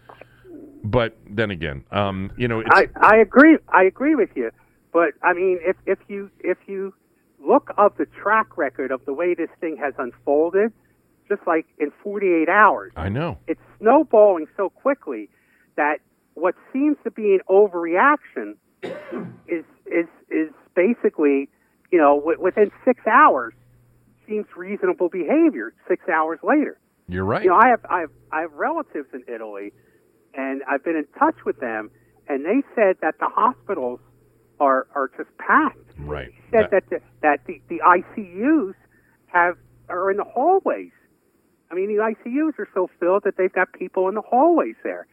but 0.84 1.18
then 1.30 1.52
again, 1.52 1.84
um, 1.92 2.32
you 2.38 2.48
know, 2.48 2.64
I, 2.72 2.88
I 2.96 3.18
agree. 3.18 3.58
I 3.70 3.84
agree 3.84 4.16
with 4.16 4.30
you. 4.36 4.52
But 4.94 5.14
I 5.24 5.34
mean, 5.34 5.60
if 5.62 5.76
if 5.86 6.00
you 6.08 6.30
if 6.40 6.58
you 6.68 6.94
look 7.40 7.72
up 7.78 7.98
the 7.98 8.06
track 8.22 8.58
record 8.58 8.92
of 8.92 9.04
the 9.06 9.14
way 9.14 9.34
this 9.34 9.50
thing 9.60 9.78
has 9.78 9.94
unfolded, 9.98 10.72
just 11.28 11.42
like 11.48 11.66
in 11.80 11.92
48 12.04 12.50
hours, 12.50 12.92
I 12.96 13.10
know 13.10 13.38
it's 13.48 13.62
snowballing 13.80 14.48
so 14.58 14.70
quickly 14.70 15.30
that 15.78 16.00
what 16.34 16.56
seems 16.74 16.98
to 17.04 17.12
be 17.12 17.34
an 17.34 17.40
overreaction 17.50 18.56
is 19.48 19.66
is 19.86 20.08
is 20.30 20.50
basically, 20.76 21.50
you 21.92 22.00
know, 22.00 22.20
w- 22.20 22.42
within 22.42 22.72
six 22.86 23.02
hours 23.08 23.54
seems 24.28 24.46
reasonable 24.56 25.10
behavior. 25.10 25.74
Six 25.88 26.08
hours 26.10 26.40
later, 26.44 26.80
you're 27.08 27.26
right. 27.26 27.44
you 27.44 27.50
know, 27.50 27.56
I 27.56 27.70
have 27.70 27.86
I 27.90 28.00
have 28.02 28.12
I 28.32 28.42
have 28.42 28.54
relatives 28.54 29.08
in 29.14 29.24
Italy, 29.34 29.74
and 30.34 30.62
I've 30.70 30.84
been 30.84 30.96
in 30.96 31.08
touch 31.20 31.46
with 31.46 31.60
them, 31.60 31.92
and 32.28 32.46
they 32.46 32.64
said 32.76 32.98
that 33.02 33.16
the 33.20 33.28
hospitals 33.28 34.00
are 34.60 34.88
are 34.96 35.10
just 35.18 35.30
packed. 35.38 35.78
right. 35.98 36.32
He 36.34 36.42
said 36.52 36.70
that 36.72 36.90
the, 36.90 37.02
that 37.22 37.46
the, 37.48 37.62
the 37.68 37.80
ICUs 37.80 38.74
have 39.28 39.58
are 39.90 40.12
in 40.12 40.18
the 40.18 40.24
hallways. 40.24 40.92
I 41.72 41.74
mean, 41.74 41.88
the 41.88 42.02
ICUs 42.02 42.60
are 42.60 42.68
so 42.74 42.90
filled 43.00 43.24
that 43.24 43.38
they've 43.38 43.52
got 43.52 43.72
people 43.74 44.10
in 44.10 44.16
the 44.16 44.22
hallways 44.22 44.76
there, 44.84 45.08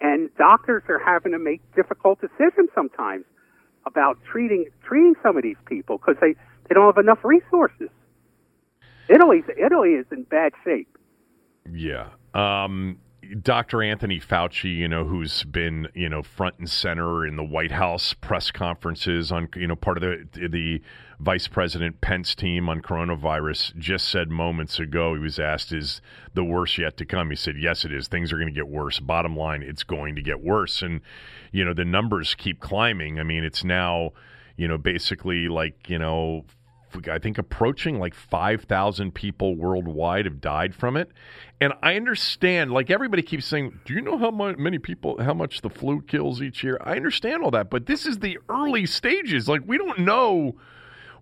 and 0.00 0.30
doctors 0.36 0.82
are 0.88 0.98
having 0.98 1.32
to 1.32 1.38
make 1.38 1.60
difficult 1.74 2.20
decisions 2.20 2.70
sometimes 2.74 3.24
about 3.86 4.18
treating 4.30 4.66
treating 4.82 5.14
some 5.22 5.36
of 5.36 5.42
these 5.42 5.56
people 5.66 5.98
because 5.98 6.16
they 6.20 6.34
they 6.68 6.74
don't 6.74 6.86
have 6.86 7.02
enough 7.02 7.24
resources. 7.24 7.88
Italy's 9.08 9.44
Italy 9.56 9.90
is 9.90 10.06
in 10.10 10.24
bad 10.24 10.52
shape. 10.64 10.88
Yeah. 11.72 12.08
Um, 12.34 12.98
Dr. 13.42 13.82
Anthony 13.82 14.20
Fauci, 14.20 14.74
you 14.74 14.88
know, 14.88 15.04
who's 15.04 15.44
been, 15.44 15.88
you 15.94 16.08
know, 16.08 16.22
front 16.22 16.58
and 16.58 16.70
center 16.70 17.26
in 17.26 17.36
the 17.36 17.44
White 17.44 17.72
House 17.72 18.14
press 18.14 18.50
conferences 18.50 19.32
on, 19.32 19.48
you 19.56 19.66
know, 19.66 19.76
part 19.76 19.96
of 19.96 20.02
the 20.02 20.48
the 20.48 20.82
Vice 21.18 21.48
President 21.48 22.00
Pence 22.00 22.34
team 22.34 22.68
on 22.68 22.82
coronavirus, 22.82 23.74
just 23.76 24.08
said 24.08 24.28
moments 24.30 24.78
ago, 24.78 25.14
he 25.14 25.20
was 25.20 25.38
asked, 25.38 25.72
is 25.72 26.00
the 26.34 26.44
worst 26.44 26.76
yet 26.76 26.96
to 26.98 27.06
come? 27.06 27.30
He 27.30 27.36
said, 27.36 27.56
yes, 27.58 27.84
it 27.84 27.92
is. 27.92 28.06
Things 28.06 28.32
are 28.32 28.36
going 28.36 28.48
to 28.48 28.54
get 28.54 28.68
worse. 28.68 29.00
Bottom 29.00 29.36
line, 29.36 29.62
it's 29.62 29.82
going 29.82 30.14
to 30.16 30.22
get 30.22 30.40
worse. 30.40 30.82
And, 30.82 31.00
you 31.52 31.64
know, 31.64 31.72
the 31.72 31.86
numbers 31.86 32.34
keep 32.34 32.60
climbing. 32.60 33.18
I 33.18 33.22
mean, 33.22 33.44
it's 33.44 33.64
now, 33.64 34.10
you 34.56 34.68
know, 34.68 34.76
basically 34.76 35.48
like, 35.48 35.88
you 35.88 35.98
know, 35.98 36.44
I 37.08 37.18
think 37.18 37.38
approaching 37.38 37.98
like 37.98 38.14
5,000 38.14 39.14
people 39.14 39.56
worldwide 39.56 40.24
have 40.24 40.40
died 40.40 40.74
from 40.74 40.96
it. 40.96 41.10
And 41.60 41.72
I 41.82 41.96
understand, 41.96 42.72
like 42.72 42.90
everybody 42.90 43.22
keeps 43.22 43.46
saying, 43.46 43.80
do 43.84 43.94
you 43.94 44.00
know 44.00 44.18
how 44.18 44.30
many 44.30 44.78
people, 44.78 45.22
how 45.22 45.34
much 45.34 45.60
the 45.60 45.70
flu 45.70 46.02
kills 46.02 46.42
each 46.42 46.62
year? 46.64 46.78
I 46.82 46.96
understand 46.96 47.42
all 47.42 47.50
that, 47.52 47.70
but 47.70 47.86
this 47.86 48.06
is 48.06 48.18
the 48.18 48.38
early 48.48 48.86
stages. 48.86 49.48
Like 49.48 49.62
we 49.66 49.78
don't 49.78 50.00
know 50.00 50.56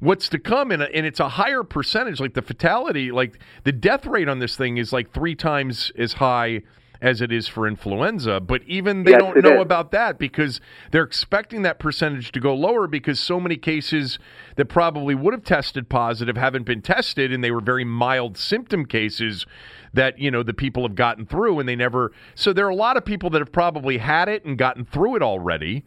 what's 0.01 0.29
to 0.29 0.39
come 0.39 0.71
and, 0.71 0.83
and 0.83 1.07
it's 1.07 1.21
a 1.21 1.29
higher 1.29 1.63
percentage 1.63 2.21
like 2.21 2.35
the 2.35 2.43
fatality 2.43 3.11
like 3.11 3.39
the 3.63 3.73
death 3.73 4.05
rate 4.05 4.29
on 4.29 4.39
this 4.39 4.57
thing 4.57 4.77
is 4.77 4.93
like 4.93 5.13
three 5.13 5.35
times 5.35 5.93
as 5.97 6.15
high 6.15 6.61
as 7.01 7.21
it 7.21 7.31
is 7.33 7.49
for 7.49 7.67
influenza 7.67 8.41
but 8.41 8.63
even 8.65 9.05
they 9.05 9.11
Yes, 9.13 9.21
don't 9.21 9.43
know 9.43 9.57
is. 9.57 9.63
about 9.63 9.91
that 9.91 10.19
because 10.19 10.61
they're 10.91 11.03
expecting 11.03 11.63
that 11.63 11.79
percentage 11.79 12.33
to 12.33 12.41
go 12.41 12.55
lower 12.55 12.87
because 12.87 13.19
so 13.21 13.39
many 13.41 13.57
cases 13.57 14.19
that 14.57 14.67
probably 14.67 15.15
would 15.15 15.35
have 15.35 15.45
tested 15.45 15.89
positive 15.89 16.37
haven't 16.37 16.65
been 16.65 16.83
tested 16.83 17.33
and 17.33 17.43
they 17.43 17.51
were 17.51 17.61
very 17.61 17.85
mild 17.85 18.37
symptom 18.39 18.85
cases 18.87 19.45
that 19.93 20.19
you 20.19 20.31
know 20.31 20.43
the 20.43 20.55
people 20.55 20.83
have 20.83 20.95
gotten 20.95 21.27
through 21.27 21.59
and 21.61 21.69
they 21.69 21.77
never 21.77 22.13
so 22.35 22.53
there 22.53 22.67
are 22.67 22.71
a 22.71 22.75
lot 22.75 22.97
of 22.97 23.05
people 23.05 23.31
that 23.31 23.41
have 23.41 23.53
probably 23.53 23.99
had 23.99 24.29
it 24.29 24.45
and 24.45 24.57
gotten 24.59 24.85
through 24.85 25.17
it 25.17 25.23
already 25.23 25.85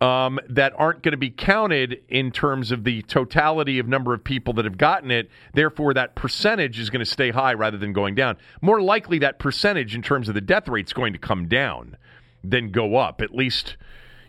um, 0.00 0.38
that 0.48 0.74
aren't 0.76 1.02
going 1.02 1.12
to 1.12 1.18
be 1.18 1.30
counted 1.30 2.02
in 2.08 2.30
terms 2.30 2.70
of 2.70 2.84
the 2.84 3.02
totality 3.02 3.78
of 3.78 3.88
number 3.88 4.12
of 4.12 4.22
people 4.22 4.52
that 4.54 4.64
have 4.64 4.76
gotten 4.76 5.10
it. 5.10 5.30
Therefore, 5.54 5.94
that 5.94 6.14
percentage 6.14 6.78
is 6.78 6.90
going 6.90 7.04
to 7.04 7.10
stay 7.10 7.30
high 7.30 7.54
rather 7.54 7.78
than 7.78 7.92
going 7.92 8.14
down. 8.14 8.36
More 8.60 8.82
likely, 8.82 9.18
that 9.20 9.38
percentage 9.38 9.94
in 9.94 10.02
terms 10.02 10.28
of 10.28 10.34
the 10.34 10.40
death 10.40 10.68
rate 10.68 10.86
is 10.86 10.92
going 10.92 11.14
to 11.14 11.18
come 11.18 11.48
down 11.48 11.96
than 12.44 12.70
go 12.70 12.96
up. 12.96 13.22
At 13.22 13.34
least, 13.34 13.76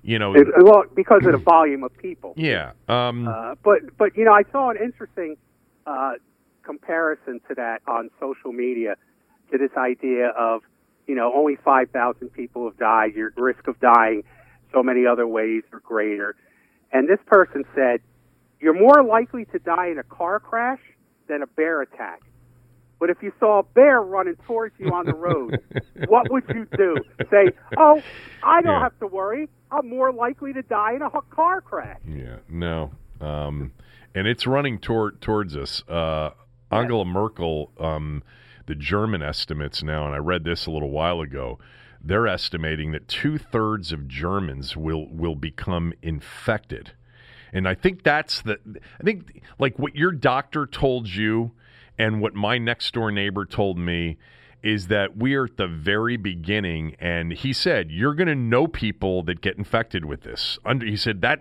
you 0.02 0.18
know. 0.18 0.34
It, 0.34 0.48
well, 0.62 0.84
because 0.96 1.26
of 1.26 1.34
the 1.34 1.38
volume 1.38 1.84
of 1.84 1.96
people. 1.98 2.34
yeah. 2.38 2.72
Um, 2.88 3.28
Uh, 3.28 3.56
but 3.62 3.98
but 3.98 4.16
you 4.16 4.24
know, 4.24 4.34
I 4.34 4.44
saw 4.52 4.70
an 4.70 4.78
interesting 4.82 5.36
uh, 5.86 6.14
comparison 6.64 7.42
to 7.50 7.56
that 7.56 7.82
on 7.88 8.10
social 8.22 8.54
media 8.54 8.96
to 9.52 9.58
this 9.58 9.72
idea 9.78 10.30
of 10.30 10.62
you 11.08 11.16
know 11.16 11.34
only 11.36 11.58
five 11.58 11.90
thousand 11.90 12.30
people 12.30 12.70
have 12.70 12.78
died. 12.78 13.16
Your 13.16 13.34
risk 13.36 13.68
of 13.68 13.78
dying 13.82 14.24
so 14.74 14.84
many 14.84 15.06
other 15.06 15.28
ways 15.28 15.64
are 15.74 15.80
greater. 15.80 16.36
And 16.92 17.08
this 17.08 17.20
person 17.26 17.64
said, 17.76 18.02
"You're 18.60 18.80
more 18.80 19.04
likely 19.04 19.46
to 19.46 19.60
die 19.60 19.88
in 19.88 19.98
a 20.00 20.04
car 20.04 20.40
crash 20.40 20.80
than 21.28 21.42
a 21.42 21.48
bear 21.48 21.82
attack." 21.82 22.22
But 23.00 23.10
if 23.12 23.22
you 23.22 23.32
saw 23.40 23.60
a 23.60 23.64
bear 23.64 24.02
running 24.02 24.38
towards 24.48 24.74
you 24.80 24.92
on 24.94 25.06
the 25.06 25.14
road, 25.14 25.60
what 26.08 26.30
would 26.32 26.44
you 26.54 26.66
do? 26.78 27.06
Say, 27.30 27.54
"Oh, 27.76 28.02
I 28.44 28.62
don't 28.62 28.74
Yeah. 28.74 28.80
have 28.80 28.98
to 29.00 29.08
worry. 29.08 29.50
I'm 29.72 29.90
more 29.90 30.12
likely 30.12 30.54
to 30.54 30.62
die 30.64 30.94
in 30.94 31.02
a 31.02 31.10
car 31.30 31.62
crash." 31.62 32.00
Yeah, 32.08 32.38
no, 32.50 32.92
um, 33.22 33.74
and 34.16 34.28
it's 34.28 34.48
running 34.48 34.80
toward 34.80 35.22
towards 35.22 35.56
us. 35.56 35.84
Uh, 35.88 36.32
Angela 36.72 37.06
Merkel, 37.06 37.72
um, 37.80 38.24
the 38.66 38.76
German 38.76 39.22
estimates 39.22 39.84
now, 39.84 40.06
and 40.06 40.16
I 40.16 40.18
read 40.18 40.44
this 40.44 40.66
a 40.66 40.72
little 40.72 40.90
while 40.90 41.22
ago. 41.22 41.60
They're 42.08 42.28
estimating 42.28 42.94
that 42.94 43.10
two 43.10 43.38
thirds 43.38 43.92
of 43.92 44.08
Germans 44.08 44.78
will 44.78 45.10
will 45.10 45.36
become 45.36 45.92
infected, 46.02 46.94
and 47.52 47.68
I 47.68 47.76
think 47.76 48.04
that's 48.04 48.42
the. 48.42 48.60
I 49.00 49.04
think 49.04 49.44
like 49.60 49.78
what 49.78 49.94
your 49.96 50.14
doctor 50.14 50.66
told 50.66 51.10
you, 51.10 51.52
and 52.00 52.22
what 52.22 52.34
my 52.34 52.60
next 52.60 52.94
door 52.94 53.12
neighbor 53.12 53.44
told 53.44 53.78
me 53.78 54.18
is 54.68 54.88
that 54.88 55.16
we 55.16 55.34
are 55.34 55.46
at 55.46 55.56
the 55.56 55.66
very 55.66 56.18
beginning 56.18 56.94
and 57.00 57.32
he 57.32 57.54
said 57.54 57.90
you're 57.90 58.14
going 58.14 58.28
to 58.28 58.36
know 58.36 58.68
people 58.68 59.24
that 59.24 59.40
get 59.40 59.58
infected 59.58 60.04
with 60.04 60.24
this. 60.24 60.60
Under 60.66 60.86
he 60.86 60.98
said 60.98 61.22
that 61.22 61.40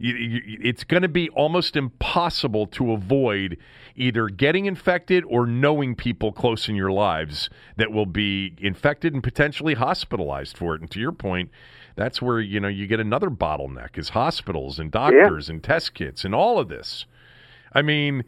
it's 0.00 0.82
going 0.82 1.04
to 1.04 1.08
be 1.08 1.28
almost 1.30 1.76
impossible 1.76 2.66
to 2.66 2.90
avoid 2.90 3.56
either 3.94 4.26
getting 4.26 4.66
infected 4.66 5.22
or 5.28 5.46
knowing 5.46 5.94
people 5.94 6.32
close 6.32 6.68
in 6.68 6.74
your 6.74 6.90
lives 6.90 7.48
that 7.76 7.92
will 7.92 8.06
be 8.06 8.56
infected 8.58 9.14
and 9.14 9.22
potentially 9.22 9.74
hospitalized 9.74 10.56
for 10.56 10.74
it. 10.74 10.80
And 10.80 10.90
to 10.90 10.98
your 10.98 11.12
point 11.12 11.50
that's 11.94 12.20
where 12.20 12.40
you 12.40 12.58
know 12.58 12.66
you 12.66 12.88
get 12.88 12.98
another 12.98 13.30
bottleneck 13.30 13.96
is 13.96 14.08
hospitals 14.08 14.80
and 14.80 14.90
doctors 14.90 15.48
and 15.48 15.62
test 15.62 15.94
kits 15.94 16.24
and 16.24 16.34
all 16.34 16.58
of 16.58 16.68
this. 16.68 17.06
I 17.72 17.82
mean 17.82 18.24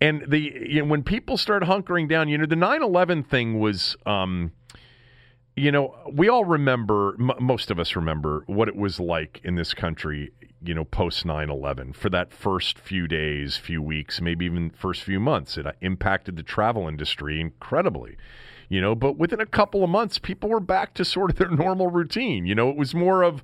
and 0.00 0.24
the 0.28 0.38
you 0.68 0.82
know, 0.82 0.88
when 0.88 1.02
people 1.02 1.36
start 1.36 1.62
hunkering 1.64 2.08
down, 2.08 2.28
you 2.28 2.38
know, 2.38 2.46
the 2.46 2.56
9/11 2.56 3.24
thing 3.24 3.58
was, 3.58 3.96
um, 4.06 4.52
you 5.56 5.72
know, 5.72 5.94
we 6.12 6.28
all 6.28 6.44
remember, 6.44 7.16
m- 7.18 7.32
most 7.40 7.70
of 7.70 7.78
us 7.78 7.96
remember 7.96 8.44
what 8.46 8.68
it 8.68 8.76
was 8.76 9.00
like 9.00 9.40
in 9.42 9.56
this 9.56 9.74
country, 9.74 10.30
you 10.62 10.72
know, 10.74 10.84
post 10.84 11.24
9/11 11.24 11.94
for 11.94 12.10
that 12.10 12.32
first 12.32 12.78
few 12.78 13.08
days, 13.08 13.56
few 13.56 13.82
weeks, 13.82 14.20
maybe 14.20 14.44
even 14.44 14.70
first 14.70 15.02
few 15.02 15.18
months. 15.18 15.58
It 15.58 15.66
uh, 15.66 15.72
impacted 15.80 16.36
the 16.36 16.42
travel 16.42 16.86
industry 16.86 17.40
incredibly. 17.40 18.16
You 18.68 18.82
know, 18.82 18.94
but 18.94 19.16
within 19.16 19.40
a 19.40 19.46
couple 19.46 19.82
of 19.82 19.88
months, 19.88 20.18
people 20.18 20.50
were 20.50 20.60
back 20.60 20.92
to 20.94 21.04
sort 21.04 21.30
of 21.30 21.38
their 21.38 21.48
normal 21.50 21.88
routine. 21.88 22.44
You 22.44 22.54
know, 22.54 22.68
it 22.68 22.76
was 22.76 22.94
more 22.94 23.22
of 23.22 23.42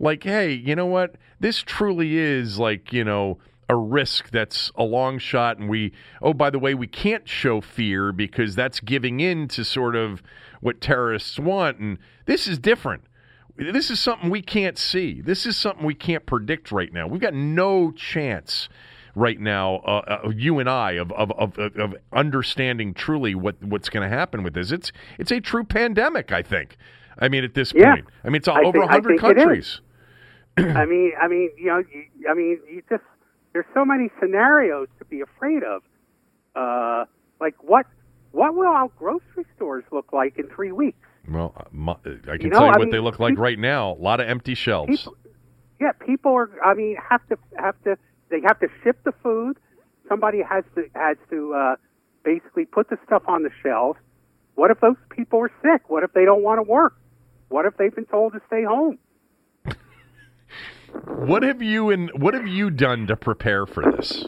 like, 0.00 0.24
hey, 0.24 0.52
you 0.52 0.74
know 0.74 0.86
what? 0.86 1.14
This 1.40 1.62
truly 1.62 2.16
is 2.16 2.58
like, 2.58 2.92
you 2.92 3.04
know, 3.04 3.38
a 3.68 3.76
risk 3.76 4.30
that's 4.30 4.70
a 4.76 4.82
long 4.84 5.18
shot. 5.18 5.58
And 5.58 5.68
we, 5.68 5.92
oh, 6.22 6.34
by 6.34 6.50
the 6.50 6.58
way, 6.58 6.74
we 6.74 6.86
can't 6.86 7.28
show 7.28 7.60
fear 7.60 8.12
because 8.12 8.54
that's 8.54 8.80
giving 8.80 9.20
in 9.20 9.48
to 9.48 9.64
sort 9.64 9.96
of 9.96 10.22
what 10.60 10.80
terrorists 10.80 11.38
want. 11.38 11.78
And 11.78 11.98
this 12.26 12.46
is 12.46 12.58
different. 12.58 13.04
This 13.56 13.90
is 13.90 14.00
something 14.00 14.30
we 14.30 14.42
can't 14.42 14.76
see. 14.76 15.20
This 15.20 15.46
is 15.46 15.56
something 15.56 15.84
we 15.86 15.94
can't 15.94 16.26
predict 16.26 16.72
right 16.72 16.92
now. 16.92 17.06
We've 17.06 17.20
got 17.20 17.34
no 17.34 17.92
chance 17.92 18.68
right 19.14 19.38
now, 19.38 19.76
uh, 19.86 20.20
uh, 20.24 20.28
you 20.30 20.58
and 20.58 20.68
I, 20.68 20.92
of, 20.92 21.12
of, 21.12 21.30
of, 21.32 21.56
of 21.76 21.94
understanding 22.12 22.92
truly 22.94 23.34
what, 23.36 23.62
what's 23.62 23.88
going 23.88 24.08
to 24.08 24.14
happen 24.14 24.42
with 24.42 24.54
this. 24.54 24.72
It's 24.72 24.90
it's 25.20 25.30
a 25.30 25.40
true 25.40 25.62
pandemic, 25.62 26.32
I 26.32 26.42
think. 26.42 26.76
I 27.20 27.28
mean, 27.28 27.44
at 27.44 27.54
this 27.54 27.72
Yeah. 27.72 27.94
point, 27.94 28.06
I 28.24 28.28
mean, 28.28 28.36
it's 28.36 28.48
I 28.48 28.58
over 28.60 28.72
think- 28.72 28.90
I 28.90 28.94
100 28.98 29.08
think 29.20 29.22
it 29.22 29.38
is. 29.38 29.44
countries. 29.44 29.80
I 30.56 30.84
mean, 30.84 31.12
I 31.20 31.28
mean, 31.28 31.50
you 31.56 31.66
know, 31.66 31.78
you, 31.78 32.04
I 32.28 32.34
mean, 32.34 32.58
you 32.68 32.82
just 32.90 33.02
there's 33.54 33.64
so 33.72 33.84
many 33.84 34.10
scenarios 34.20 34.88
to 34.98 35.04
be 35.06 35.22
afraid 35.22 35.62
of. 35.62 35.82
Uh, 36.54 37.06
like 37.40 37.54
what 37.62 37.86
what 38.32 38.54
will 38.54 38.66
our 38.66 38.88
grocery 38.98 39.46
stores 39.56 39.84
look 39.90 40.12
like 40.12 40.38
in 40.38 40.48
three 40.48 40.72
weeks? 40.72 40.98
Well, 41.28 41.54
uh, 41.56 41.62
my, 41.72 41.92
I 42.30 42.36
can 42.36 42.50
know, 42.50 42.58
tell 42.58 42.66
you 42.66 42.66
I 42.66 42.68
what 42.70 42.80
mean, 42.80 42.90
they 42.90 42.98
look 43.00 43.18
like 43.18 43.30
people- 43.32 43.44
right 43.44 43.58
now. 43.58 43.92
A 43.92 44.00
lot 44.02 44.20
of 44.20 44.28
empty 44.28 44.54
shelves. 44.54 44.98
People, 44.98 45.16
yeah, 45.80 45.92
people 45.92 46.32
are. 46.34 46.50
I 46.64 46.74
mean, 46.74 46.96
have 47.08 47.26
to 47.28 47.38
have 47.56 47.74
to. 47.84 47.96
They 48.28 48.40
have 48.46 48.58
to 48.60 48.68
ship 48.82 48.98
the 49.04 49.12
food. 49.22 49.56
Somebody 50.08 50.42
has 50.42 50.64
to 50.74 50.84
has 50.94 51.16
to 51.30 51.54
uh, 51.54 51.76
basically 52.24 52.66
put 52.66 52.90
the 52.90 52.98
stuff 53.06 53.22
on 53.26 53.42
the 53.42 53.50
shelves. 53.62 53.98
What 54.56 54.70
if 54.70 54.80
those 54.80 54.96
people 55.10 55.40
are 55.40 55.50
sick? 55.62 55.88
What 55.88 56.02
if 56.04 56.12
they 56.12 56.24
don't 56.24 56.42
want 56.42 56.58
to 56.58 56.62
work? 56.62 56.96
What 57.48 57.66
if 57.66 57.76
they've 57.76 57.94
been 57.94 58.06
told 58.06 58.32
to 58.34 58.40
stay 58.46 58.64
home? 58.64 58.98
What 61.26 61.42
have 61.42 61.62
you 61.62 61.90
and 61.90 62.10
what 62.20 62.34
have 62.34 62.46
you 62.46 62.70
done 62.70 63.06
to 63.06 63.16
prepare 63.16 63.66
for 63.66 63.90
this? 63.92 64.24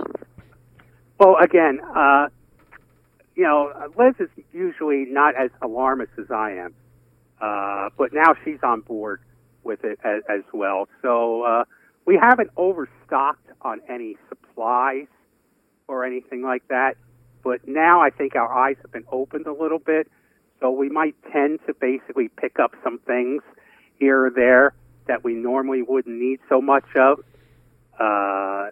Well, 1.18 1.37
again, 1.40 1.80
uh, 1.94 2.28
you 3.35 3.44
know, 3.44 3.73
Liz 3.99 4.14
is 4.18 4.28
usually 4.52 5.04
not 5.06 5.35
as 5.35 5.50
alarmist 5.62 6.12
as 6.18 6.30
I 6.30 6.52
am, 6.52 6.75
uh, 7.40 7.90
but 7.96 8.12
now 8.12 8.35
she's 8.44 8.58
on 8.62 8.80
board 8.80 9.20
with 9.62 9.85
it 9.85 9.99
as, 10.04 10.23
as 10.28 10.42
well. 10.52 10.88
So 11.02 11.42
uh, 11.42 11.64
we 12.06 12.18
haven't 12.20 12.50
overstocked 12.56 13.49
on 13.62 13.80
any 13.88 14.16
supplies 14.28 15.06
or 15.88 16.04
anything 16.04 16.42
like 16.42 16.66
that, 16.68 16.96
but 17.44 17.66
now 17.68 18.00
I 18.00 18.11
think 18.11 18.35
our 18.35 18.52
eyes 18.52 18.76
have 18.82 18.92
been 18.92 19.06
opened 19.12 19.46
a 19.46 19.52
little 19.52 19.78
bit, 19.78 20.11
so 20.61 20.70
we 20.70 20.88
might 20.88 21.14
tend 21.32 21.61
to 21.66 21.75
basically 21.75 22.28
pick 22.28 22.58
up 22.58 22.75
some 22.82 22.99
things 23.00 23.42
here 23.99 24.26
or 24.26 24.30
there 24.30 24.75
that 25.07 25.25
we 25.25 25.35
normally 25.35 25.83
wouldn't 25.83 26.19
need 26.19 26.41
so 26.49 26.61
much 26.61 26.85
of. 26.97 27.21
Uh, 27.99 28.71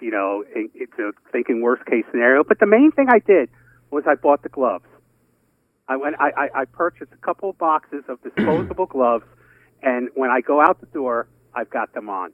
you 0.00 0.10
know, 0.10 0.44
in, 0.54 0.70
into 0.74 1.12
thinking 1.32 1.62
worst 1.62 1.84
case 1.86 2.04
scenario. 2.10 2.44
But 2.44 2.60
the 2.60 2.66
main 2.66 2.92
thing 2.92 3.08
I 3.08 3.18
did 3.18 3.48
was 3.90 4.04
I 4.06 4.14
bought 4.14 4.42
the 4.42 4.48
gloves. 4.48 4.84
I 5.88 5.96
went. 5.96 6.16
I, 6.18 6.30
I, 6.36 6.60
I 6.60 6.64
purchased 6.66 7.12
a 7.12 7.24
couple 7.24 7.50
of 7.50 7.58
boxes 7.58 8.04
of 8.08 8.22
disposable 8.22 8.86
gloves, 8.90 9.24
and 9.82 10.08
when 10.14 10.30
I 10.30 10.40
go 10.40 10.60
out 10.60 10.80
the 10.80 10.86
door, 10.86 11.28
I've 11.54 11.70
got 11.70 11.94
them 11.94 12.08
on. 12.10 12.32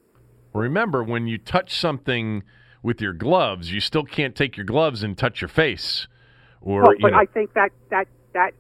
Remember, 0.53 1.03
when 1.03 1.27
you 1.27 1.39
touch 1.39 1.75
something 1.77 2.43
with 2.83 3.01
your 3.01 3.13
gloves, 3.13 3.73
you 3.73 3.81
still 3.81 4.05
can't 4.05 4.35
take 4.35 4.57
your 4.57 4.67
gloves 4.67 5.03
and 5.03 5.17
touch 5.17 5.41
your 5.41 5.49
face. 5.49 6.09
Or 6.61 6.83
Well, 6.83 6.95
you 6.95 7.01
but 7.01 7.13
know, 7.13 7.19
I 7.19 7.27
think 7.27 7.55
that 7.55 7.71
that 7.91 8.09
that 8.33 8.53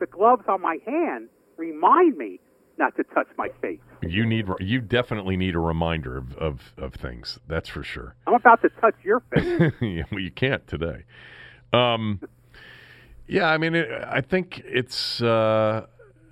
the 0.00 0.06
gloves 0.06 0.44
on 0.48 0.60
my 0.60 0.78
hand 0.84 1.28
remind 1.56 2.16
me 2.16 2.40
not 2.80 2.96
to 2.96 3.04
touch 3.04 3.28
my 3.36 3.48
face. 3.60 3.78
you 4.02 4.26
need 4.26 4.48
you 4.58 4.80
definitely 4.80 5.36
need 5.36 5.54
a 5.54 5.60
reminder 5.60 6.16
of, 6.16 6.36
of, 6.36 6.72
of 6.76 6.94
things. 6.94 7.38
That's 7.46 7.68
for 7.68 7.84
sure. 7.84 8.16
I'm 8.26 8.34
about 8.34 8.62
to 8.62 8.70
touch 8.80 8.96
your 9.04 9.22
face. 9.32 9.72
yeah, 9.80 10.02
well, 10.10 10.20
you 10.20 10.32
can't 10.32 10.66
today. 10.66 11.04
Um, 11.72 12.20
yeah, 13.28 13.48
I 13.48 13.58
mean, 13.58 13.76
it, 13.76 13.88
I 14.04 14.20
think 14.22 14.60
it's. 14.64 15.22
Uh, 15.22 15.86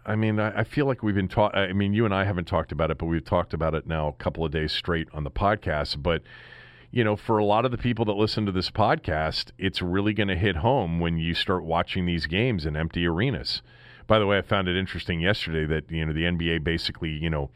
I 0.05 0.17
mean, 0.17 0.40
I, 0.40 0.61
I 0.61 0.64
feel 0.64 0.87
like 0.87 1.02
we've 1.02 1.14
been 1.14 1.28
taught. 1.28 1.57
I 1.57 1.73
mean, 1.73 1.93
you 1.93 2.05
and 2.05 2.14
I 2.14 2.25
haven't 2.25 2.47
talked 2.47 2.73
about 2.73 2.90
it, 2.90 2.99
but 2.99 3.07
we've 3.07 3.25
talked 3.25 3.55
about 3.55 3.75
it 3.75 3.87
now 3.87 4.09
a 4.09 4.12
couple 4.14 4.45
of 4.45 4.50
days 4.50 4.73
straight 4.73 5.07
on 5.12 5.23
the 5.23 5.31
podcast. 5.31 6.02
But 6.02 6.23
you 6.90 7.05
know, 7.05 7.14
for 7.14 7.38
a 7.38 7.45
lot 7.45 7.64
of 7.67 7.71
the 7.71 7.78
people 7.78 8.05
that 8.07 8.14
listen 8.14 8.47
to 8.47 8.52
this 8.52 8.71
podcast, 8.71 9.52
it's 9.59 9.83
really 9.83 10.14
going 10.14 10.28
to 10.28 10.37
hit 10.37 10.57
home 10.57 10.99
when 10.99 11.18
you 11.18 11.35
start 11.35 11.62
watching 11.62 12.07
these 12.07 12.27
games 12.27 12.64
in 12.64 12.77
empty 12.77 13.07
arenas. 13.07 13.61
By 14.09 14.18
the 14.18 14.27
way, 14.27 14.38
I 14.38 14.42
found 14.42 14.66
it 14.66 14.77
interesting 14.77 15.21
yesterday 15.21 15.64
that 15.66 15.88
you 15.92 16.05
know 16.05 16.12
the 16.12 16.25
NBA 16.25 16.64
basically 16.64 17.11
you 17.11 17.31
know 17.31 17.51